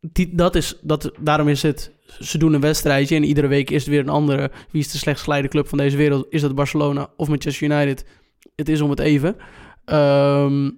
die, 0.00 0.34
dat 0.34 0.54
is, 0.54 0.78
dat, 0.82 1.10
daarom 1.20 1.48
is 1.48 1.62
het... 1.62 1.92
Ze 2.20 2.38
doen 2.38 2.52
een 2.52 2.60
wedstrijdje 2.60 3.16
en 3.16 3.24
iedere 3.24 3.46
week 3.46 3.70
is 3.70 3.80
het 3.80 3.90
weer 3.90 4.00
een 4.00 4.08
andere... 4.08 4.50
Wie 4.70 4.80
is 4.80 4.90
de 4.90 4.98
slechtst 4.98 5.24
geleide 5.24 5.48
club 5.48 5.68
van 5.68 5.78
deze 5.78 5.96
wereld? 5.96 6.26
Is 6.30 6.40
dat 6.40 6.54
Barcelona 6.54 7.08
of 7.16 7.28
Manchester 7.28 7.70
United? 7.70 8.04
Het 8.56 8.68
is 8.68 8.80
om 8.80 8.90
het 8.90 8.98
even. 9.00 9.36
Ehm, 9.84 10.70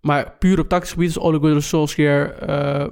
maar 0.00 0.36
puur 0.38 0.58
op 0.60 0.68
tactisch 0.68 0.92
gebied 0.92 1.08
is 1.08 1.18
Ole 1.18 1.40
Gunnar 1.40 1.62
Solskjaer... 1.62 2.32
eh, 2.32 2.86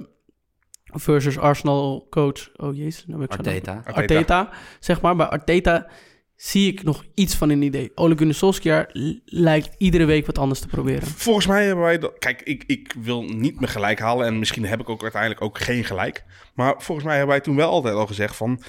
versus 0.93 1.37
Arsenal 1.37 2.07
coach... 2.09 2.49
Oh 2.55 2.75
jezus, 2.75 3.05
nou 3.05 3.19
ben 3.19 3.27
ik 3.27 3.33
zo- 3.33 3.49
Arteta. 3.49 3.73
Arteta. 3.85 4.01
Arteta, 4.01 4.49
zeg 4.79 5.01
maar. 5.01 5.15
Bij 5.15 5.25
Arteta 5.25 5.87
zie 6.35 6.71
ik 6.71 6.83
nog 6.83 7.03
iets 7.13 7.35
van 7.35 7.49
een 7.49 7.61
idee. 7.61 7.91
Ole 7.95 8.17
Gunnar 8.17 8.35
Solskjaer 8.35 8.89
lijkt 9.25 9.75
iedere 9.77 10.05
week 10.05 10.25
wat 10.25 10.37
anders 10.37 10.59
te 10.59 10.67
proberen. 10.67 11.07
Volgens 11.07 11.47
mij 11.47 11.65
hebben 11.65 11.83
wij 11.83 11.99
dat. 11.99 12.17
Kijk, 12.19 12.41
ik, 12.41 12.63
ik 12.67 12.95
wil 12.99 13.23
niet 13.23 13.59
mijn 13.59 13.71
gelijk 13.71 13.99
halen. 13.99 14.25
En 14.25 14.39
misschien 14.39 14.65
heb 14.65 14.79
ik 14.79 14.89
ook 14.89 15.01
uiteindelijk 15.01 15.41
ook 15.41 15.59
geen 15.59 15.83
gelijk. 15.83 16.23
Maar 16.53 16.75
volgens 16.77 17.05
mij 17.07 17.17
hebben 17.17 17.35
wij 17.35 17.43
toen 17.43 17.55
wel 17.55 17.69
altijd 17.69 17.95
al 17.95 18.07
gezegd 18.07 18.35
van. 18.35 18.61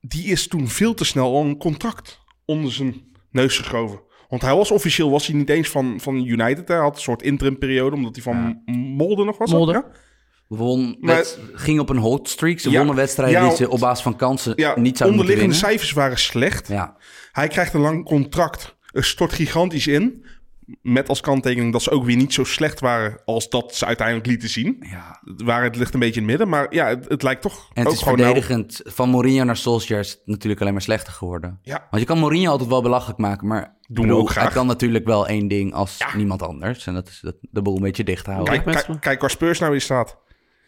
Die 0.00 0.24
is 0.26 0.48
toen 0.48 0.68
veel 0.68 0.94
te 0.94 1.04
snel 1.04 1.34
al 1.34 1.44
een 1.44 1.58
contract 1.58 2.20
onder 2.44 2.72
zijn 2.72 3.02
neus 3.30 3.58
geschoven. 3.58 4.00
Want 4.28 4.42
hij 4.42 4.54
was 4.54 4.70
officieel 4.70 5.10
was 5.10 5.26
hij 5.26 5.36
niet 5.36 5.48
eens 5.48 5.68
van, 5.68 6.00
van 6.00 6.24
United. 6.26 6.68
Hij 6.68 6.76
had 6.76 6.96
een 6.96 7.02
soort 7.02 7.22
interim 7.22 7.58
periode 7.58 7.96
omdat 7.96 8.14
hij 8.14 8.22
van 8.24 8.62
Molde 8.96 9.24
nog 9.24 9.38
was. 9.38 9.50
Molde. 9.52 9.72
Ja? 9.72 9.84
Won, 10.56 10.96
Maar- 11.00 11.16
wed- 11.16 11.38
ging 11.54 11.80
op 11.80 11.88
een 11.88 11.96
hot 11.96 12.28
streak. 12.28 12.58
Ze 12.58 12.70
Ja, 12.70 12.76
wonnen 12.76 12.94
wedstrijden 12.96 13.40
ja, 13.42 13.48
die 13.48 13.56
ze 13.56 13.68
op 13.70 13.80
basis 13.80 14.02
van 14.02 14.16
kansen 14.16 14.52
Ja, 14.56 14.66
niet 14.66 14.66
zouden 14.68 14.86
moeten 14.88 15.08
onderliggende 15.34 15.54
cijfers 15.54 15.92
waren 15.92 16.18
slecht. 16.18 16.68
Ja, 16.68 16.96
Hij 17.32 17.48
krijgt 17.48 17.74
een 17.74 17.80
lang 17.80 18.04
contract. 18.04 18.76
Het 18.86 19.04
stort 19.04 19.32
gigantisch 19.32 19.86
in. 19.86 20.24
Met 20.82 21.08
als 21.08 21.20
kanttekening 21.20 21.72
dat 21.72 21.82
ze 21.82 21.90
ook 21.90 22.04
weer 22.04 22.16
niet 22.16 22.32
zo 22.34 22.44
slecht 22.44 22.80
waren 22.80 23.20
als 23.24 23.48
dat 23.48 23.74
ze 23.74 23.86
uiteindelijk 23.86 24.26
lieten 24.26 24.48
zien. 24.48 24.76
ja. 24.90 25.20
Waar 25.44 25.62
het 25.62 25.76
ligt 25.76 25.94
een 25.94 26.00
beetje 26.00 26.14
in 26.20 26.28
het 26.28 26.30
midden. 26.30 26.48
Maar 26.48 26.66
ja, 26.74 26.86
het, 26.86 27.04
het 27.08 27.22
lijkt 27.22 27.42
toch 27.42 27.68
En 27.72 27.78
het 27.82 27.86
ook 27.86 27.92
is 27.92 27.98
gewoon 28.02 28.18
nou- 28.18 28.32
verdedigend. 28.32 28.80
Van 28.84 29.08
Mourinho 29.10 29.44
naar 29.44 29.56
Solskjaer 29.56 30.00
is 30.00 30.10
het 30.10 30.20
natuurlijk 30.24 30.60
alleen 30.60 30.72
maar 30.72 30.82
slechter 30.82 31.12
geworden. 31.12 31.58
Ja. 31.62 31.86
Want 31.90 32.02
je 32.02 32.08
kan 32.08 32.18
Mourinho 32.18 32.50
altijd 32.50 32.68
wel 32.68 32.82
belachelijk 32.82 33.18
maken, 33.18 33.46
maar 33.46 33.76
Doen 33.88 34.06
we 34.06 34.14
ook 34.14 34.30
graag. 34.30 34.44
hij 34.44 34.52
kan 34.52 34.66
natuurlijk 34.66 35.04
wel 35.06 35.26
één 35.28 35.48
ding 35.48 35.72
als 35.72 35.98
niemand 36.16 36.42
anders. 36.42 36.86
En 36.86 36.94
dat 36.94 37.08
is 37.08 37.18
dat, 37.22 37.34
de 37.40 37.62
boel 37.62 37.76
een 37.76 37.82
beetje 37.82 38.04
dicht 38.04 38.26
houden. 38.26 38.52
Kijk, 38.54 38.64
Kijk, 38.64 38.84
kijk, 38.86 39.00
kijk 39.00 39.20
waar 39.20 39.30
Spurs 39.30 39.58
nou 39.58 39.74
in 39.74 39.80
staat. 39.80 40.18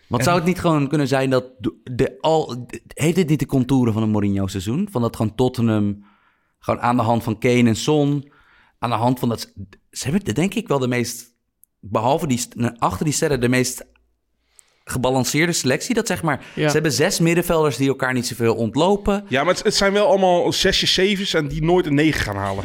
Want 0.08 0.24
zou 0.24 0.36
het 0.36 0.46
niet 0.46 0.58
gewoon 0.58 0.88
kunnen 0.88 1.08
zijn 1.08 1.30
dat 1.30 1.44
de, 1.82 2.16
al, 2.20 2.66
heeft 2.86 3.16
dit 3.16 3.28
niet 3.28 3.38
de 3.38 3.46
contouren 3.46 3.92
van 3.92 4.02
een 4.02 4.10
Mourinho 4.10 4.46
seizoen? 4.46 4.88
Van 4.90 5.02
dat 5.02 5.16
gewoon 5.16 5.34
Tottenham, 5.34 6.04
gewoon 6.58 6.80
aan 6.80 6.96
de 6.96 7.02
hand 7.02 7.22
van 7.22 7.38
Kane 7.38 7.68
en 7.68 7.76
Son, 7.76 8.30
aan 8.78 8.90
de 8.90 8.96
hand 8.96 9.18
van 9.18 9.28
dat... 9.28 9.52
Ze 9.90 10.10
hebben 10.10 10.34
denk 10.34 10.54
ik 10.54 10.68
wel 10.68 10.78
de 10.78 10.88
meest, 10.88 11.34
behalve 11.80 12.26
die, 12.26 12.40
achter 12.78 13.04
die 13.04 13.14
sterren, 13.14 13.40
de 13.40 13.48
meest 13.48 13.86
gebalanceerde 14.84 15.52
selectie. 15.52 15.94
Dat 15.94 16.06
zeg 16.06 16.22
maar, 16.22 16.44
Ja. 16.54 16.66
ze 16.66 16.72
hebben 16.72 16.92
zes 16.92 17.18
middenvelders 17.20 17.76
die 17.76 17.88
elkaar 17.88 18.12
niet 18.12 18.26
zoveel 18.26 18.54
ontlopen. 18.54 19.24
Ja, 19.28 19.44
maar 19.44 19.54
het, 19.54 19.64
het 19.64 19.74
zijn 19.74 19.92
wel 19.92 20.06
allemaal 20.06 20.52
zesjes, 20.52 20.94
zevens 20.94 21.34
en 21.34 21.48
die 21.48 21.62
nooit 21.62 21.86
een 21.86 21.94
negen 21.94 22.20
gaan 22.20 22.36
halen. 22.36 22.64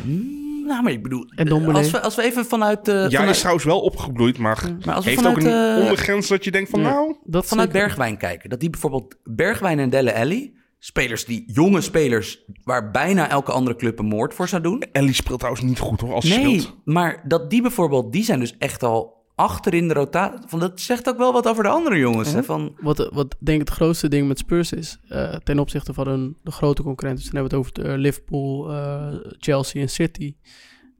Nou, 0.71 0.83
maar 0.83 0.91
ik 0.91 1.03
bedoel, 1.03 1.25
En 1.35 1.45
Dombele. 1.45 1.77
als 1.77 1.91
we, 1.91 2.01
als 2.01 2.15
we 2.15 2.23
even 2.23 2.45
vanuit... 2.45 2.87
eh, 2.87 2.95
ja, 2.95 3.09
vanuit, 3.09 3.29
is 3.29 3.39
trouwens 3.39 3.65
wel 3.65 3.79
opgebloeid, 3.81 4.37
maar, 4.37 4.63
maar 4.85 4.95
als 4.95 5.03
we 5.05 5.09
heeft 5.11 5.27
ook 5.27 5.37
een 5.37 5.75
eh, 5.75 5.81
ondergrens 5.81 6.27
dat 6.27 6.43
je 6.43 6.51
denkt 6.51 6.69
van 6.69 6.79
Ja. 6.81 6.89
nou... 6.89 7.15
Dat 7.23 7.45
vanuit 7.45 7.71
zeker. 7.71 7.85
Bergwijn 7.85 8.17
kijken. 8.17 8.49
Dat 8.49 8.59
die 8.59 8.69
bijvoorbeeld 8.69 9.15
Bergwijn 9.23 9.79
en 9.79 9.89
Delle 9.89 10.13
Alli, 10.15 10.53
spelers 10.79 11.25
die 11.25 11.43
jonge 11.53 11.81
spelers 11.81 12.43
waar 12.63 12.91
bijna 12.91 13.29
elke 13.29 13.51
andere 13.51 13.75
club 13.75 13.99
een 13.99 14.05
moord 14.05 14.33
voor 14.33 14.47
zou 14.47 14.61
doen. 14.61 14.83
Ellie 14.91 15.13
speelt 15.13 15.39
trouwens 15.39 15.65
niet 15.65 15.79
goed 15.79 16.01
hoor, 16.01 16.13
als 16.13 16.27
ze 16.27 16.35
Nee, 16.39 16.59
speelt. 16.59 16.75
maar 16.85 17.21
dat 17.27 17.49
die 17.49 17.61
bijvoorbeeld, 17.61 18.11
die 18.13 18.23
zijn 18.23 18.39
dus 18.39 18.55
echt 18.57 18.83
al 18.83 19.20
achter 19.41 19.73
in 19.73 19.87
de 19.87 19.93
rotatie. 19.93 20.39
Van 20.47 20.59
dat 20.59 20.79
zegt 20.81 21.09
ook 21.09 21.17
wel 21.17 21.33
wat 21.33 21.47
over 21.47 21.63
de 21.63 21.69
andere 21.69 21.97
jongens. 21.97 22.33
Hè? 22.33 22.43
Van, 22.43 22.75
Wat, 22.81 23.09
wat 23.13 23.35
denk 23.39 23.61
ik 23.61 23.67
het 23.67 23.75
grootste 23.77 24.07
ding 24.07 24.27
met 24.27 24.39
Spurs 24.39 24.71
is, 24.73 24.99
eh, 25.07 25.35
ten 25.35 25.59
opzichte 25.59 25.93
van 25.93 26.07
een, 26.07 26.37
de 26.43 26.51
grote 26.51 26.83
concurrenten, 26.83 27.23
dus 27.23 27.31
dan 27.33 27.41
hebben 27.41 27.59
we 27.61 27.67
het 27.67 27.83
over 27.83 27.91
de, 27.91 27.97
Liverpool, 28.01 28.71
eh, 28.71 29.07
Chelsea 29.39 29.81
en 29.81 29.89
City. 29.89 30.35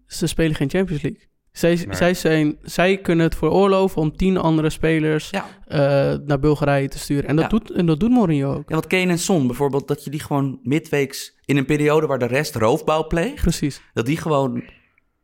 Ze 0.07 0.27
spelen 0.27 0.55
geen 0.55 0.69
Champions 0.69 1.01
League. 1.01 1.29
Zij, 1.51 1.75
Nee. 1.85 1.95
zij, 1.95 2.13
zijn, 2.13 2.57
zij 2.61 2.97
kunnen 2.97 3.25
het 3.25 3.35
veroorloven 3.35 4.01
om 4.01 4.15
tien 4.17 4.37
andere 4.37 4.69
spelers 4.69 5.29
ja. 5.29 5.45
eh, 5.67 5.79
naar 6.25 6.39
Bulgarije 6.39 6.87
te 6.87 6.99
sturen. 6.99 7.29
En 7.29 7.35
dat, 7.35 7.43
Ja. 7.43 7.49
doet, 7.57 7.71
en 7.71 7.85
dat 7.85 7.99
doet 7.99 8.09
Mourinho 8.09 8.53
ook. 8.55 8.69
ja, 8.69 8.75
wat 8.75 8.87
Kane 8.87 9.11
en 9.11 9.19
Son 9.19 9.47
bijvoorbeeld, 9.47 9.87
dat 9.87 10.03
je 10.03 10.09
die 10.09 10.19
gewoon 10.19 10.59
midweeks 10.63 11.37
in 11.45 11.57
een 11.57 11.65
periode 11.65 12.07
waar 12.07 12.19
de 12.19 12.25
rest 12.25 12.55
roofbouw 12.55 13.07
pleegt, 13.07 13.41
Precies. 13.41 13.81
dat 13.93 14.05
die 14.05 14.17
gewoon, 14.17 14.63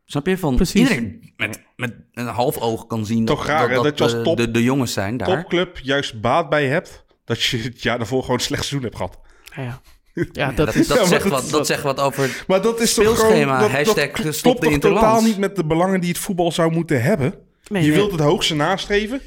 snap 0.08 0.26
je, 0.28 0.38
van 0.38 0.55
Precies. 0.55 0.82
iedereen 0.82 1.34
met, 1.38 1.60
met 1.76 1.93
een 2.14 2.26
half 2.28 2.58
oog 2.58 2.88
kan 2.88 3.05
zien 3.05 3.26
Toch 3.26 3.45
raar, 3.45 3.70
hè, 3.70 3.82
dat 3.82 3.97
je 3.97 4.03
als 4.03 4.16
top- 4.24 4.38
de, 4.38 4.51
de 4.51 4.64
jongens 4.64 4.93
zijn 4.93 5.18
daar. 5.18 5.28
Topclub 5.28 5.78
juist 5.78 6.22
baat 6.22 6.49
bij 6.49 6.68
hebt 6.68 7.05
dat 7.26 7.43
je 7.43 7.58
het 7.58 7.82
jaar 7.82 7.97
daarvoor 7.97 8.22
gewoon 8.22 8.36
een 8.38 8.41
slecht 8.43 8.66
seizoen 8.66 8.84
hebt 8.89 8.95
gehad. 8.95 9.20
Ja, 9.55 9.64
ja. 9.64 9.82
ja, 10.14 10.26
Ja, 10.32 10.47
dat, 10.51 10.66
dat, 10.66 10.76
is... 10.76 10.88
dat, 10.88 11.08
zegt 11.08 11.24
dat- 11.24 11.32
wat, 11.41 11.49
dat 11.49 11.68
zegt 11.68 11.84
wat 11.84 11.99
over 11.99 12.43
Maar 12.47 12.62
dat 12.62 12.80
is 12.80 12.93
toch 12.93 13.03
Speelschema, 13.03 13.55
gewoon... 13.55 13.60
Dat, 13.60 13.86
hashtag 13.86 14.12
dat 14.24 14.36
stop 14.36 14.62
de 14.62 14.70
interlands. 14.70 15.05
totaal 15.08 15.22
niet 15.22 15.38
met 15.38 15.55
de 15.55 15.66
belangen 15.66 15.99
die 15.99 16.10
het 16.10 16.18
voetbal 16.18 16.51
zou 16.51 16.72
moeten 16.72 17.01
hebben? 17.01 17.34
Nee, 17.68 17.82
je 17.84 17.88
nee. 17.88 17.97
wilt 17.97 18.12
het 18.12 18.20
hoogste 18.20 18.55
nastreven, 18.55 19.22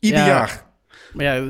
ieder 0.00 0.18
Ja. 0.18 0.26
jaar. 0.26 0.63
Maar 1.14 1.24
ja, 1.24 1.42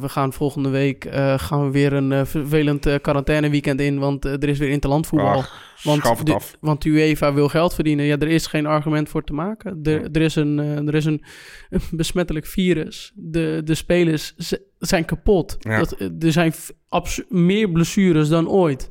we 0.00 0.08
gaan 0.08 0.32
volgende 0.32 0.68
week 0.68 1.04
eh, 1.04 1.38
gaan 1.38 1.64
we 1.64 1.70
weer 1.70 1.92
een 1.92 2.12
eh, 2.12 2.24
vervelend 2.24 2.86
eh, 2.86 2.94
quarantaineweekend 3.02 3.80
in, 3.80 3.98
want 3.98 4.24
eh, 4.24 4.32
er 4.32 4.48
is 4.48 4.58
weer 4.58 4.68
interlandvoetbal. 4.68 5.38
Ach, 5.38 5.66
want, 5.82 6.26
de, 6.26 6.38
want 6.60 6.84
UEFA 6.84 7.34
wil 7.34 7.48
geld 7.48 7.74
verdienen. 7.74 8.04
Ja, 8.04 8.18
er 8.18 8.28
is 8.28 8.46
geen 8.46 8.66
argument 8.66 9.08
voor 9.08 9.24
te 9.24 9.32
maken. 9.32 9.80
Er, 9.82 10.10
er 10.12 10.22
is, 10.22 10.34
een, 10.34 10.58
eh, 10.58 10.86
er 10.86 10.94
is 10.94 11.04
een, 11.04 11.22
een 11.70 11.80
besmettelijk 11.90 12.46
virus. 12.46 13.12
De, 13.14 13.60
de 13.64 13.74
spelers 13.74 14.34
zijn 14.78 15.04
kapot. 15.04 15.56
Ja. 15.58 15.78
Dat, 15.78 15.92
eh, 15.92 16.08
er 16.20 16.32
zijn 16.32 16.52
meer 17.28 17.70
blessures 17.70 18.28
dan 18.28 18.48
ooit. 18.48 18.86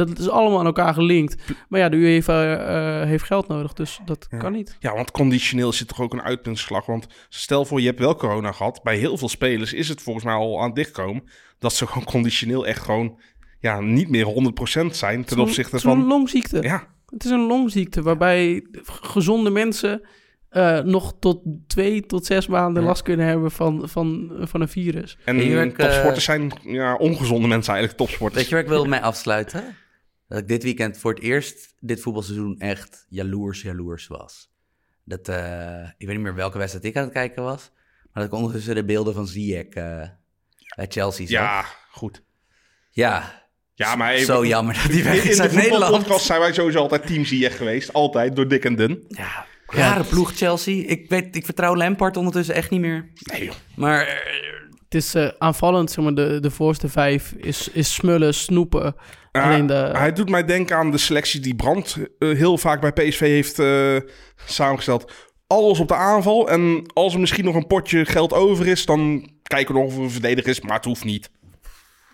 En 0.00 0.06
dat 0.06 0.18
is 0.18 0.28
allemaal 0.28 0.58
aan 0.58 0.66
elkaar 0.66 0.94
gelinkt. 0.94 1.42
Maar 1.68 1.80
ja, 1.80 1.88
de 1.88 1.96
UEFA 1.96 2.56
eh, 2.56 3.06
heeft 3.08 3.24
geld 3.24 3.48
nodig, 3.48 3.72
dus 3.72 4.00
dat 4.04 4.26
Ja. 4.30 4.38
kan 4.38 4.52
niet. 4.52 4.76
Ja, 4.80 4.94
want 4.94 5.10
conditioneel 5.10 5.72
zit 5.72 5.88
toch 5.88 6.00
ook 6.00 6.12
een 6.12 6.22
uitpuntslag. 6.22 6.86
Want 6.86 7.06
stel 7.28 7.64
voor, 7.64 7.80
je 7.80 7.86
hebt 7.86 7.98
wel 7.98 8.16
corona 8.16 8.52
gehad. 8.52 8.80
Bij 8.82 8.96
heel 8.96 9.16
veel 9.16 9.28
spelers 9.28 9.72
is 9.72 9.88
het 9.88 10.02
volgens 10.02 10.24
mij 10.24 10.34
al 10.34 10.58
aan 10.60 10.66
het 10.66 10.74
dichtkomen. 10.74 11.22
Dat 11.58 11.72
ze 11.72 11.86
gewoon 11.86 12.04
conditioneel 12.04 12.66
echt 12.66 12.82
gewoon 12.82 13.20
ja, 13.60 13.80
niet 13.80 14.08
meer 14.08 14.26
100% 14.84 14.86
zijn 14.90 15.24
ten 15.24 15.38
opzichte 15.38 15.76
Het 15.76 15.84
is 15.84 15.90
een 15.90 15.96
van... 15.98 16.06
longziekte. 16.06 16.62
Ja, 16.62 16.86
Het 17.08 17.24
is 17.24 17.30
een 17.30 17.46
longziekte 17.46 18.02
waarbij 18.02 18.66
gezonde 18.82 19.50
mensen 19.50 20.02
eh, 20.48 20.78
nog 20.80 21.14
tot 21.20 21.38
twee 21.66 22.06
tot 22.06 22.26
zes 22.26 22.46
maanden 22.46 22.82
Ja. 22.82 22.88
last 22.88 23.02
kunnen 23.02 23.26
hebben 23.26 23.50
van, 23.50 23.88
van, 23.88 24.32
van 24.40 24.60
een 24.60 24.68
virus. 24.68 25.18
en 25.24 25.44
Jurk, 25.46 25.78
eh, 25.78 25.86
topsporters 25.86 26.24
zijn 26.24 26.52
ja, 26.62 26.94
ongezonde 26.94 27.48
mensen 27.48 27.72
eigenlijk, 27.72 28.02
topsporters. 28.02 28.40
Weet 28.40 28.48
je 28.48 28.54
waar 28.54 28.64
ik 28.64 28.70
wil 28.70 28.84
mee 28.84 29.00
afsluiten? 29.00 29.64
Dat 30.28 30.38
ik 30.38 30.48
dit 30.48 30.62
weekend 30.62 30.98
voor 30.98 31.14
het 31.14 31.22
eerst 31.22 31.74
dit 31.80 32.00
voetbalseizoen 32.00 32.58
echt 32.58 33.06
jaloers, 33.08 33.62
jaloers 33.62 34.06
was. 34.06 34.52
Dat, 35.04 35.28
eh, 35.28 35.82
ik 35.98 36.06
weet 36.06 36.16
niet 36.16 36.24
meer 36.24 36.34
welke 36.34 36.58
wedstrijd 36.58 36.84
ik 36.86 36.96
aan 36.96 37.04
het 37.04 37.12
kijken 37.12 37.42
was. 37.42 37.70
Maar 38.12 38.22
dat 38.22 38.32
ik 38.32 38.38
ondertussen 38.38 38.74
de 38.74 38.84
beelden 38.84 39.14
van 39.14 39.26
Ziyech 39.26 39.66
eh 39.68 40.08
bij 40.76 40.86
Chelsea 40.88 41.26
zag. 41.26 41.40
Ja, 41.40 41.64
goed. 41.90 42.22
Ja, 42.90 43.42
Ja, 43.74 43.96
maar 43.96 44.12
even- 44.12 44.26
zo 44.26 44.46
jammer 44.46 44.74
dat 44.74 44.86
die 44.90 44.98
In, 44.98 45.04
weg 45.04 45.24
in 45.24 45.30
is 45.30 45.36
de 45.36 45.42
uit 45.42 45.52
Nederland. 45.52 45.82
voetbalpodcast 45.82 46.24
zijn 46.26 46.40
wij 46.40 46.52
sowieso 46.52 46.78
altijd 46.78 47.06
team 47.06 47.24
Ziyech 47.24 47.56
geweest. 47.56 47.92
Altijd, 47.92 48.36
door 48.36 48.48
dik 48.48 48.64
en 48.64 48.76
dun. 48.76 49.04
Ja, 49.08 49.46
rare 49.66 50.04
ploeg 50.04 50.32
Chelsea. 50.36 50.84
Ik, 50.86 51.08
weet, 51.08 51.36
ik 51.36 51.44
vertrouw 51.44 51.76
Lampard 51.76 52.16
ondertussen 52.16 52.54
echt 52.54 52.70
niet 52.70 52.80
meer. 52.80 53.10
Nee, 53.32 53.44
joh. 53.44 53.54
Maar 53.76 54.06
Het 54.84 54.94
is 55.02 55.14
eh, 55.14 55.28
aanvallend, 55.38 55.90
zeg 55.90 56.04
maar, 56.04 56.14
de, 56.14 56.40
de 56.40 56.50
voorste 56.50 56.88
vijf 56.88 57.32
is, 57.32 57.68
is 57.68 57.94
smullen, 57.94 58.34
snoepen. 58.34 58.94
Ja, 59.34 59.42
Alleen 59.44 59.66
de, 59.66 59.74
Hij 59.92 60.12
doet 60.12 60.28
mij 60.30 60.44
denken 60.44 60.76
aan 60.76 60.90
de 60.90 60.98
selectie 60.98 61.40
die 61.40 61.54
Brandt 61.54 61.96
eh, 62.18 62.28
heel 62.28 62.58
vaak 62.58 62.80
bij 62.80 62.92
PSV 62.92 63.20
heeft 63.20 63.58
eh, 63.58 63.96
samengesteld. 64.46 65.12
Alles 65.46 65.80
op 65.80 65.88
de 65.88 65.94
aanval. 65.94 66.48
En 66.50 66.82
als 66.92 67.14
er 67.14 67.20
misschien 67.20 67.44
nog 67.44 67.54
een 67.54 67.66
potje 67.66 68.04
geld 68.04 68.32
over 68.32 68.66
is, 68.66 68.86
dan 68.86 69.30
kijken 69.42 69.74
we 69.74 69.80
nog 69.80 69.88
of 69.90 69.96
er 69.96 70.02
een 70.02 70.10
verdediger 70.10 70.50
is. 70.50 70.60
Maar 70.60 70.76
het 70.76 70.84
hoeft 70.84 71.04
niet. 71.04 71.30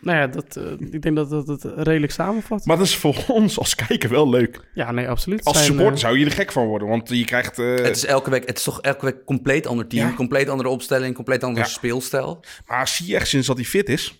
nou 0.01 0.19
ja, 0.19 0.27
dat, 0.27 0.57
eh, 0.57 0.65
ik 0.93 1.03
denk 1.03 1.17
dat 1.17 1.31
dat 1.31 1.47
het 1.47 1.65
redelijk 1.77 2.13
samenvat. 2.13 2.65
Maar 2.65 2.77
dat 2.77 2.87
is 2.87 2.97
voor 2.97 3.25
ons 3.41 3.59
als 3.59 3.75
kijker 3.75 4.11
wel 4.11 4.29
leuk. 4.29 4.61
ja, 4.75 4.91
nee, 4.93 5.09
absoluut. 5.09 5.45
Als 5.45 5.65
supporter 5.65 5.99
zou 5.99 6.19
je 6.19 6.25
er 6.25 6.31
gek 6.33 6.53
van 6.53 6.67
worden. 6.67 6.89
Want 6.89 7.09
je 7.09 7.25
krijgt... 7.25 7.59
eh, 7.59 7.75
het 7.75 7.97
is 7.97 8.07
elke 8.07 8.31
week, 8.31 8.47
het 8.47 8.57
is 8.59 8.65
toch 8.65 8.81
elke 8.81 9.05
week 9.05 9.25
compleet 9.25 9.67
ander 9.67 9.87
team. 9.87 10.09
Ja. 10.09 10.15
Compleet 10.15 10.49
andere 10.49 10.69
opstelling, 10.69 11.15
compleet 11.15 11.45
ander 11.45 11.63
Ja. 11.63 11.69
speelstijl. 11.69 12.45
Maar 12.67 12.89
Ziyech 12.89 13.27
sinds 13.27 13.47
dat 13.47 13.57
hij 13.57 13.65
fit 13.67 13.89
is... 13.89 14.19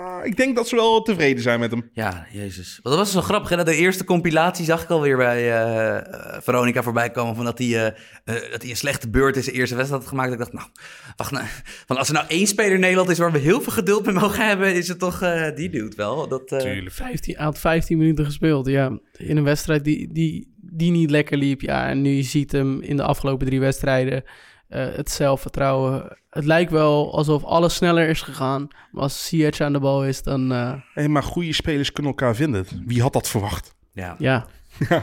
maar 0.00 0.26
ik 0.26 0.36
denk 0.36 0.56
dat 0.56 0.68
ze 0.68 0.76
wel 0.76 1.02
tevreden 1.02 1.42
zijn 1.42 1.60
met 1.60 1.70
hem. 1.70 1.90
Ja, 1.92 2.26
jezus. 2.32 2.80
Want 2.82 2.96
dat 2.96 3.04
was 3.04 3.12
zo 3.12 3.20
grappig. 3.20 3.50
Hè? 3.50 3.56
Dat 3.56 3.66
de 3.66 3.76
eerste 3.76 4.04
compilatie 4.04 4.64
zag 4.64 4.82
ik 4.82 4.90
alweer 4.90 5.16
bij 5.16 5.52
eh, 5.52 6.40
Veronica 6.42 6.82
voorbij 6.82 7.10
komen. 7.10 7.34
Van 7.36 7.44
dat 7.44 7.58
hij, 7.58 7.66
eh, 7.66 7.86
eh, 8.24 8.50
dat 8.50 8.62
hij 8.62 8.70
een 8.70 8.76
slechte 8.76 9.10
beurt 9.10 9.36
in 9.36 9.42
zijn 9.42 9.56
eerste 9.56 9.74
wedstrijd 9.74 10.02
had 10.02 10.10
gemaakt. 10.12 10.32
Ik 10.32 10.38
dacht, 10.38 10.52
nou, 10.52 10.68
wacht 11.16 11.30
nou. 11.30 11.46
Van 11.86 11.96
als 11.96 12.08
er 12.08 12.14
nou 12.14 12.26
één 12.28 12.46
speler 12.46 12.72
in 12.72 12.80
Nederland 12.80 13.08
is 13.08 13.18
waar 13.18 13.32
we 13.32 13.38
heel 13.38 13.60
veel 13.60 13.72
geduld 13.72 14.04
mee 14.04 14.14
mogen 14.14 14.46
hebben, 14.46 14.74
is 14.74 14.88
het 14.88 14.98
toch 14.98 15.22
eh, 15.22 15.56
die 15.56 15.70
dude 15.70 15.96
wel. 15.96 16.28
Dat, 16.28 16.52
eh, 16.52 16.58
Tuurlijk. 16.58 16.94
15, 16.94 17.34
hij 17.34 17.44
had 17.44 17.58
15 17.58 17.98
minuten 17.98 18.24
gespeeld, 18.24 18.66
ja. 18.66 18.98
In 19.12 19.36
een 19.36 19.44
wedstrijd 19.44 19.84
die, 19.84 20.12
die, 20.12 20.54
die 20.56 20.90
niet 20.90 21.10
lekker 21.10 21.36
liep, 21.36 21.60
ja. 21.60 21.88
En 21.88 22.02
nu 22.02 22.10
je 22.10 22.22
ziet 22.22 22.52
hem 22.52 22.80
in 22.80 22.96
de 22.96 23.02
afgelopen 23.02 23.46
drie 23.46 23.60
wedstrijden. 23.60 24.24
Eh, 24.72 24.94
het 24.96 25.10
zelfvertrouwen. 25.10 26.18
Het 26.30 26.44
lijkt 26.44 26.70
wel 26.70 27.14
alsof 27.14 27.44
alles 27.44 27.74
sneller 27.74 28.08
is 28.08 28.20
gegaan. 28.22 28.68
Maar 28.92 29.02
als 29.02 29.26
Ziyech 29.28 29.60
aan 29.60 29.72
de 29.72 29.80
bal 29.80 30.04
is, 30.06 30.22
dan... 30.22 30.52
eh, 30.52 30.74
Hey, 30.94 31.08
maar 31.08 31.22
goede 31.22 31.52
spelers 31.52 31.92
kunnen 31.92 32.12
elkaar 32.12 32.34
vinden. 32.34 32.66
Wie 32.86 33.02
had 33.02 33.12
dat 33.12 33.28
verwacht? 33.28 33.74
ja. 33.92 34.16
ja, 34.18 34.46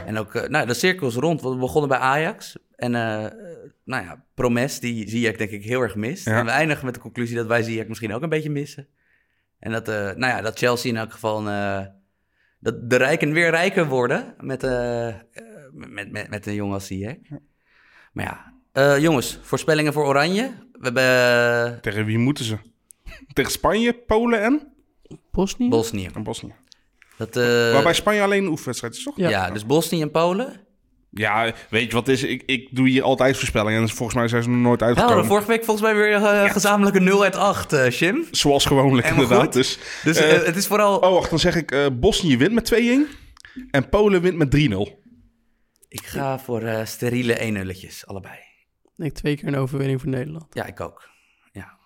En 0.06 0.18
ook, 0.18 0.34
eh, 0.34 0.48
nou, 0.48 0.66
de 0.66 0.74
cirkel 0.74 1.06
is 1.08 1.14
rond. 1.14 1.42
We 1.42 1.56
begonnen 1.56 1.88
bij 1.88 1.98
Ajax. 1.98 2.58
En, 2.76 2.90
nou 3.84 4.04
ja, 4.04 4.24
Promes, 4.34 4.80
die 4.80 5.08
zie 5.08 5.28
ik 5.28 5.38
denk 5.38 5.50
ik 5.50 5.64
heel 5.64 5.80
erg 5.80 5.94
mist. 5.94 6.24
Ja. 6.24 6.38
En 6.38 6.44
we 6.44 6.50
eindigen 6.50 6.84
met 6.84 6.94
de 6.94 7.00
conclusie 7.00 7.36
dat 7.36 7.46
wij 7.46 7.62
Ziyech 7.62 7.88
misschien 7.88 8.14
ook 8.14 8.22
een 8.22 8.28
beetje 8.28 8.50
missen. 8.50 8.88
En 9.58 9.72
dat, 9.72 9.88
eh, 9.88 9.94
nou 9.94 10.18
ja, 10.18 10.40
dat 10.40 10.58
Chelsea 10.58 10.90
in 10.90 10.96
elk 10.96 11.12
geval, 11.12 11.48
eh, 11.48 11.86
dat 12.60 12.90
de 12.90 12.96
rijken 12.96 13.32
weer 13.32 13.50
rijker 13.50 13.86
worden 13.86 14.34
met, 14.38 14.62
met, 15.72 16.10
met, 16.12 16.30
met 16.30 16.46
een 16.46 16.54
jongen 16.54 16.74
als 16.74 16.86
Ziyech. 16.86 17.16
Maar 18.12 18.24
ja, 18.24 18.49
eh, 18.72 18.98
jongens, 18.98 19.38
voorspellingen 19.42 19.92
voor 19.92 20.06
Oranje. 20.06 20.52
We 20.72 20.80
hebben 20.82 21.80
Tegen 21.82 22.04
wie 22.04 22.18
moeten 22.18 22.44
ze? 22.44 22.56
Tegen 23.32 23.52
Spanje, 23.52 23.92
Polen 23.92 24.42
en? 24.42 24.72
Bosnië? 25.32 25.68
Bosnië. 25.68 26.08
En 26.14 26.22
Bosnië. 26.22 26.54
Dat, 27.16 27.36
eh, 27.36 27.72
Waarbij 27.72 27.94
Spanje 27.94 28.22
alleen 28.22 28.42
een 28.44 28.50
oefenwedstrijd 28.50 28.94
is, 28.94 29.02
toch? 29.02 29.16
Ja. 29.16 29.28
ja. 29.28 29.50
dus 29.50 29.66
Bosnië 29.66 30.00
en 30.02 30.10
Polen. 30.10 30.60
Ja, 31.12 31.52
weet 31.70 31.86
je 31.86 31.92
wat 31.92 32.08
is? 32.08 32.22
Ik, 32.22 32.42
ik 32.46 32.68
doe 32.70 32.88
hier 32.88 33.02
altijd 33.02 33.36
voorspellingen 33.36 33.80
en 33.82 33.88
volgens 33.88 34.18
mij 34.18 34.28
zijn 34.28 34.42
ze 34.42 34.48
nog 34.48 34.60
nooit 34.60 34.82
uitgekomen. 34.82 35.12
hadden 35.14 35.30
vorige 35.30 35.50
week 35.50 35.64
volgens 35.64 35.86
mij 35.86 35.96
weer 35.96 36.12
eh 36.12 36.50
gezamenlijk 36.50 36.96
een 36.96 37.04
0 37.04 37.22
uit 37.22 37.36
8, 37.36 37.72
eh 37.72 37.90
Jim. 37.90 38.24
Zoals 38.30 38.64
gewoonlijk 38.64 39.06
inderdaad. 39.08 39.42
goed. 39.42 39.52
Dus, 39.52 39.78
Dus 40.04 40.16
eh, 40.16 40.36
eh, 40.36 40.44
het 40.44 40.56
is 40.56 40.66
vooral... 40.66 40.96
oh, 40.98 41.12
wacht, 41.12 41.30
dan 41.30 41.38
zeg 41.38 41.56
ik 41.56 41.72
eh, 41.72 41.86
Bosnië 41.92 42.36
wint 42.36 42.52
met 42.52 42.74
2-1 42.74 42.76
en 43.70 43.88
Polen 43.88 44.22
wint 44.22 44.36
met 44.36 44.56
3-0. 44.56 44.98
Ik 45.88 46.06
ga 46.06 46.38
voor 46.38 46.62
eh, 46.62 46.84
steriele 46.84 47.38
1-nulletjes, 47.38 48.04
allebei. 48.04 48.38
Ik 49.02 49.12
twee 49.14 49.36
keer 49.36 49.48
een 49.48 49.56
overwinning 49.56 50.00
voor 50.00 50.10
Nederland. 50.10 50.46
Ja, 50.50 50.66
ik 50.66 50.80
ook. 50.80 51.08
Ja. 51.52 51.78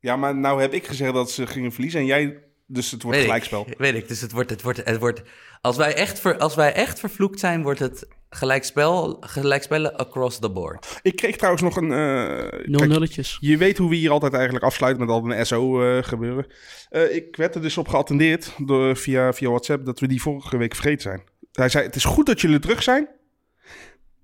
Ja, 0.00 0.16
maar 0.16 0.36
nou 0.36 0.60
heb 0.60 0.72
ik 0.72 0.86
gezegd 0.86 1.12
dat 1.14 1.30
ze 1.30 1.46
gingen 1.46 1.72
verliezen 1.72 2.00
en 2.00 2.06
jij... 2.06 2.44
Dus 2.66 2.90
het 2.90 3.02
wordt 3.02 3.16
Weet 3.18 3.26
gelijkspel. 3.26 3.64
Ik, 3.68 3.78
weet 3.86 3.94
ik, 3.94 4.08
dus 4.08 4.20
het 4.20 4.32
wordt... 4.32 4.50
Het 4.50 4.62
wordt, 4.62 4.84
het 4.84 4.98
wordt 4.98 5.22
als, 5.60 5.76
wij 5.76 5.94
echt 5.94 6.20
ver, 6.20 6.38
als 6.38 6.54
wij 6.54 6.72
echt 6.72 6.98
vervloekt 7.00 7.40
zijn, 7.40 7.62
wordt 7.62 7.78
het 7.78 8.08
gelijkspel, 8.30 9.16
gelijkspellen 9.20 9.96
across 9.96 10.38
the 10.38 10.50
board. 10.50 10.98
Ik 11.02 11.16
kreeg 11.16 11.36
trouwens 11.36 11.62
nog 11.62 11.76
een... 11.76 11.92
eh, 11.92 12.66
Nul 12.66 12.78
kijk, 12.78 12.90
nulletjes. 12.90 13.36
Je 13.40 13.56
weet 13.56 13.78
hoe 13.78 13.90
we 13.90 13.96
hier 13.96 14.10
altijd 14.10 14.32
eigenlijk 14.32 14.64
afsluiten 14.64 15.06
met 15.06 15.14
al 15.14 15.30
een 15.30 15.46
SO 15.46 15.82
eh, 15.82 16.02
gebeuren. 16.02 16.46
Eh, 16.88 17.14
ik 17.14 17.36
werd 17.36 17.54
er 17.54 17.62
dus 17.62 17.78
op 17.78 17.88
geattendeerd 17.88 18.54
door, 18.66 18.96
via, 18.96 19.32
via 19.32 19.48
WhatsApp 19.48 19.84
dat 19.84 20.00
we 20.00 20.08
die 20.08 20.22
vorige 20.22 20.56
week 20.56 20.74
vergeten 20.74 21.02
zijn. 21.02 21.22
Hij 21.52 21.68
zei, 21.68 21.84
het 21.84 21.94
is 21.96 22.04
goed 22.04 22.26
dat 22.26 22.40
jullie 22.40 22.58
terug 22.58 22.82
zijn, 22.82 23.08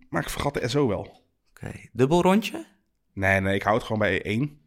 maar 0.09 0.23
ik 0.23 0.31
vergat 0.31 0.55
de 0.55 0.69
SO 0.69 0.89
wel. 0.89 1.25
Dubbel 1.93 2.23
rondje. 2.23 2.67
Nee, 3.13 3.41
nee, 3.41 3.55
ik 3.55 3.63
hou 3.63 3.75
het 3.77 3.85
gewoon 3.85 3.99
bij 3.99 4.23
één. 4.23 4.59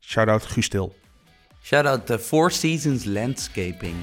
Shout-out 0.00 0.42
Gustil. 0.46 0.94
Shout-out 1.62 2.06
to 2.06 2.18
Four 2.18 2.50
Seasons 2.50 3.04
Landscaping. 3.04 3.96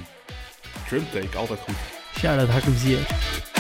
Trump 0.88 1.12
take, 1.12 1.38
altijd 1.38 1.60
goed. 1.60 1.76
Shout-out 2.18 2.50
Hakim 2.50 2.76
Ziyech. 2.76 3.53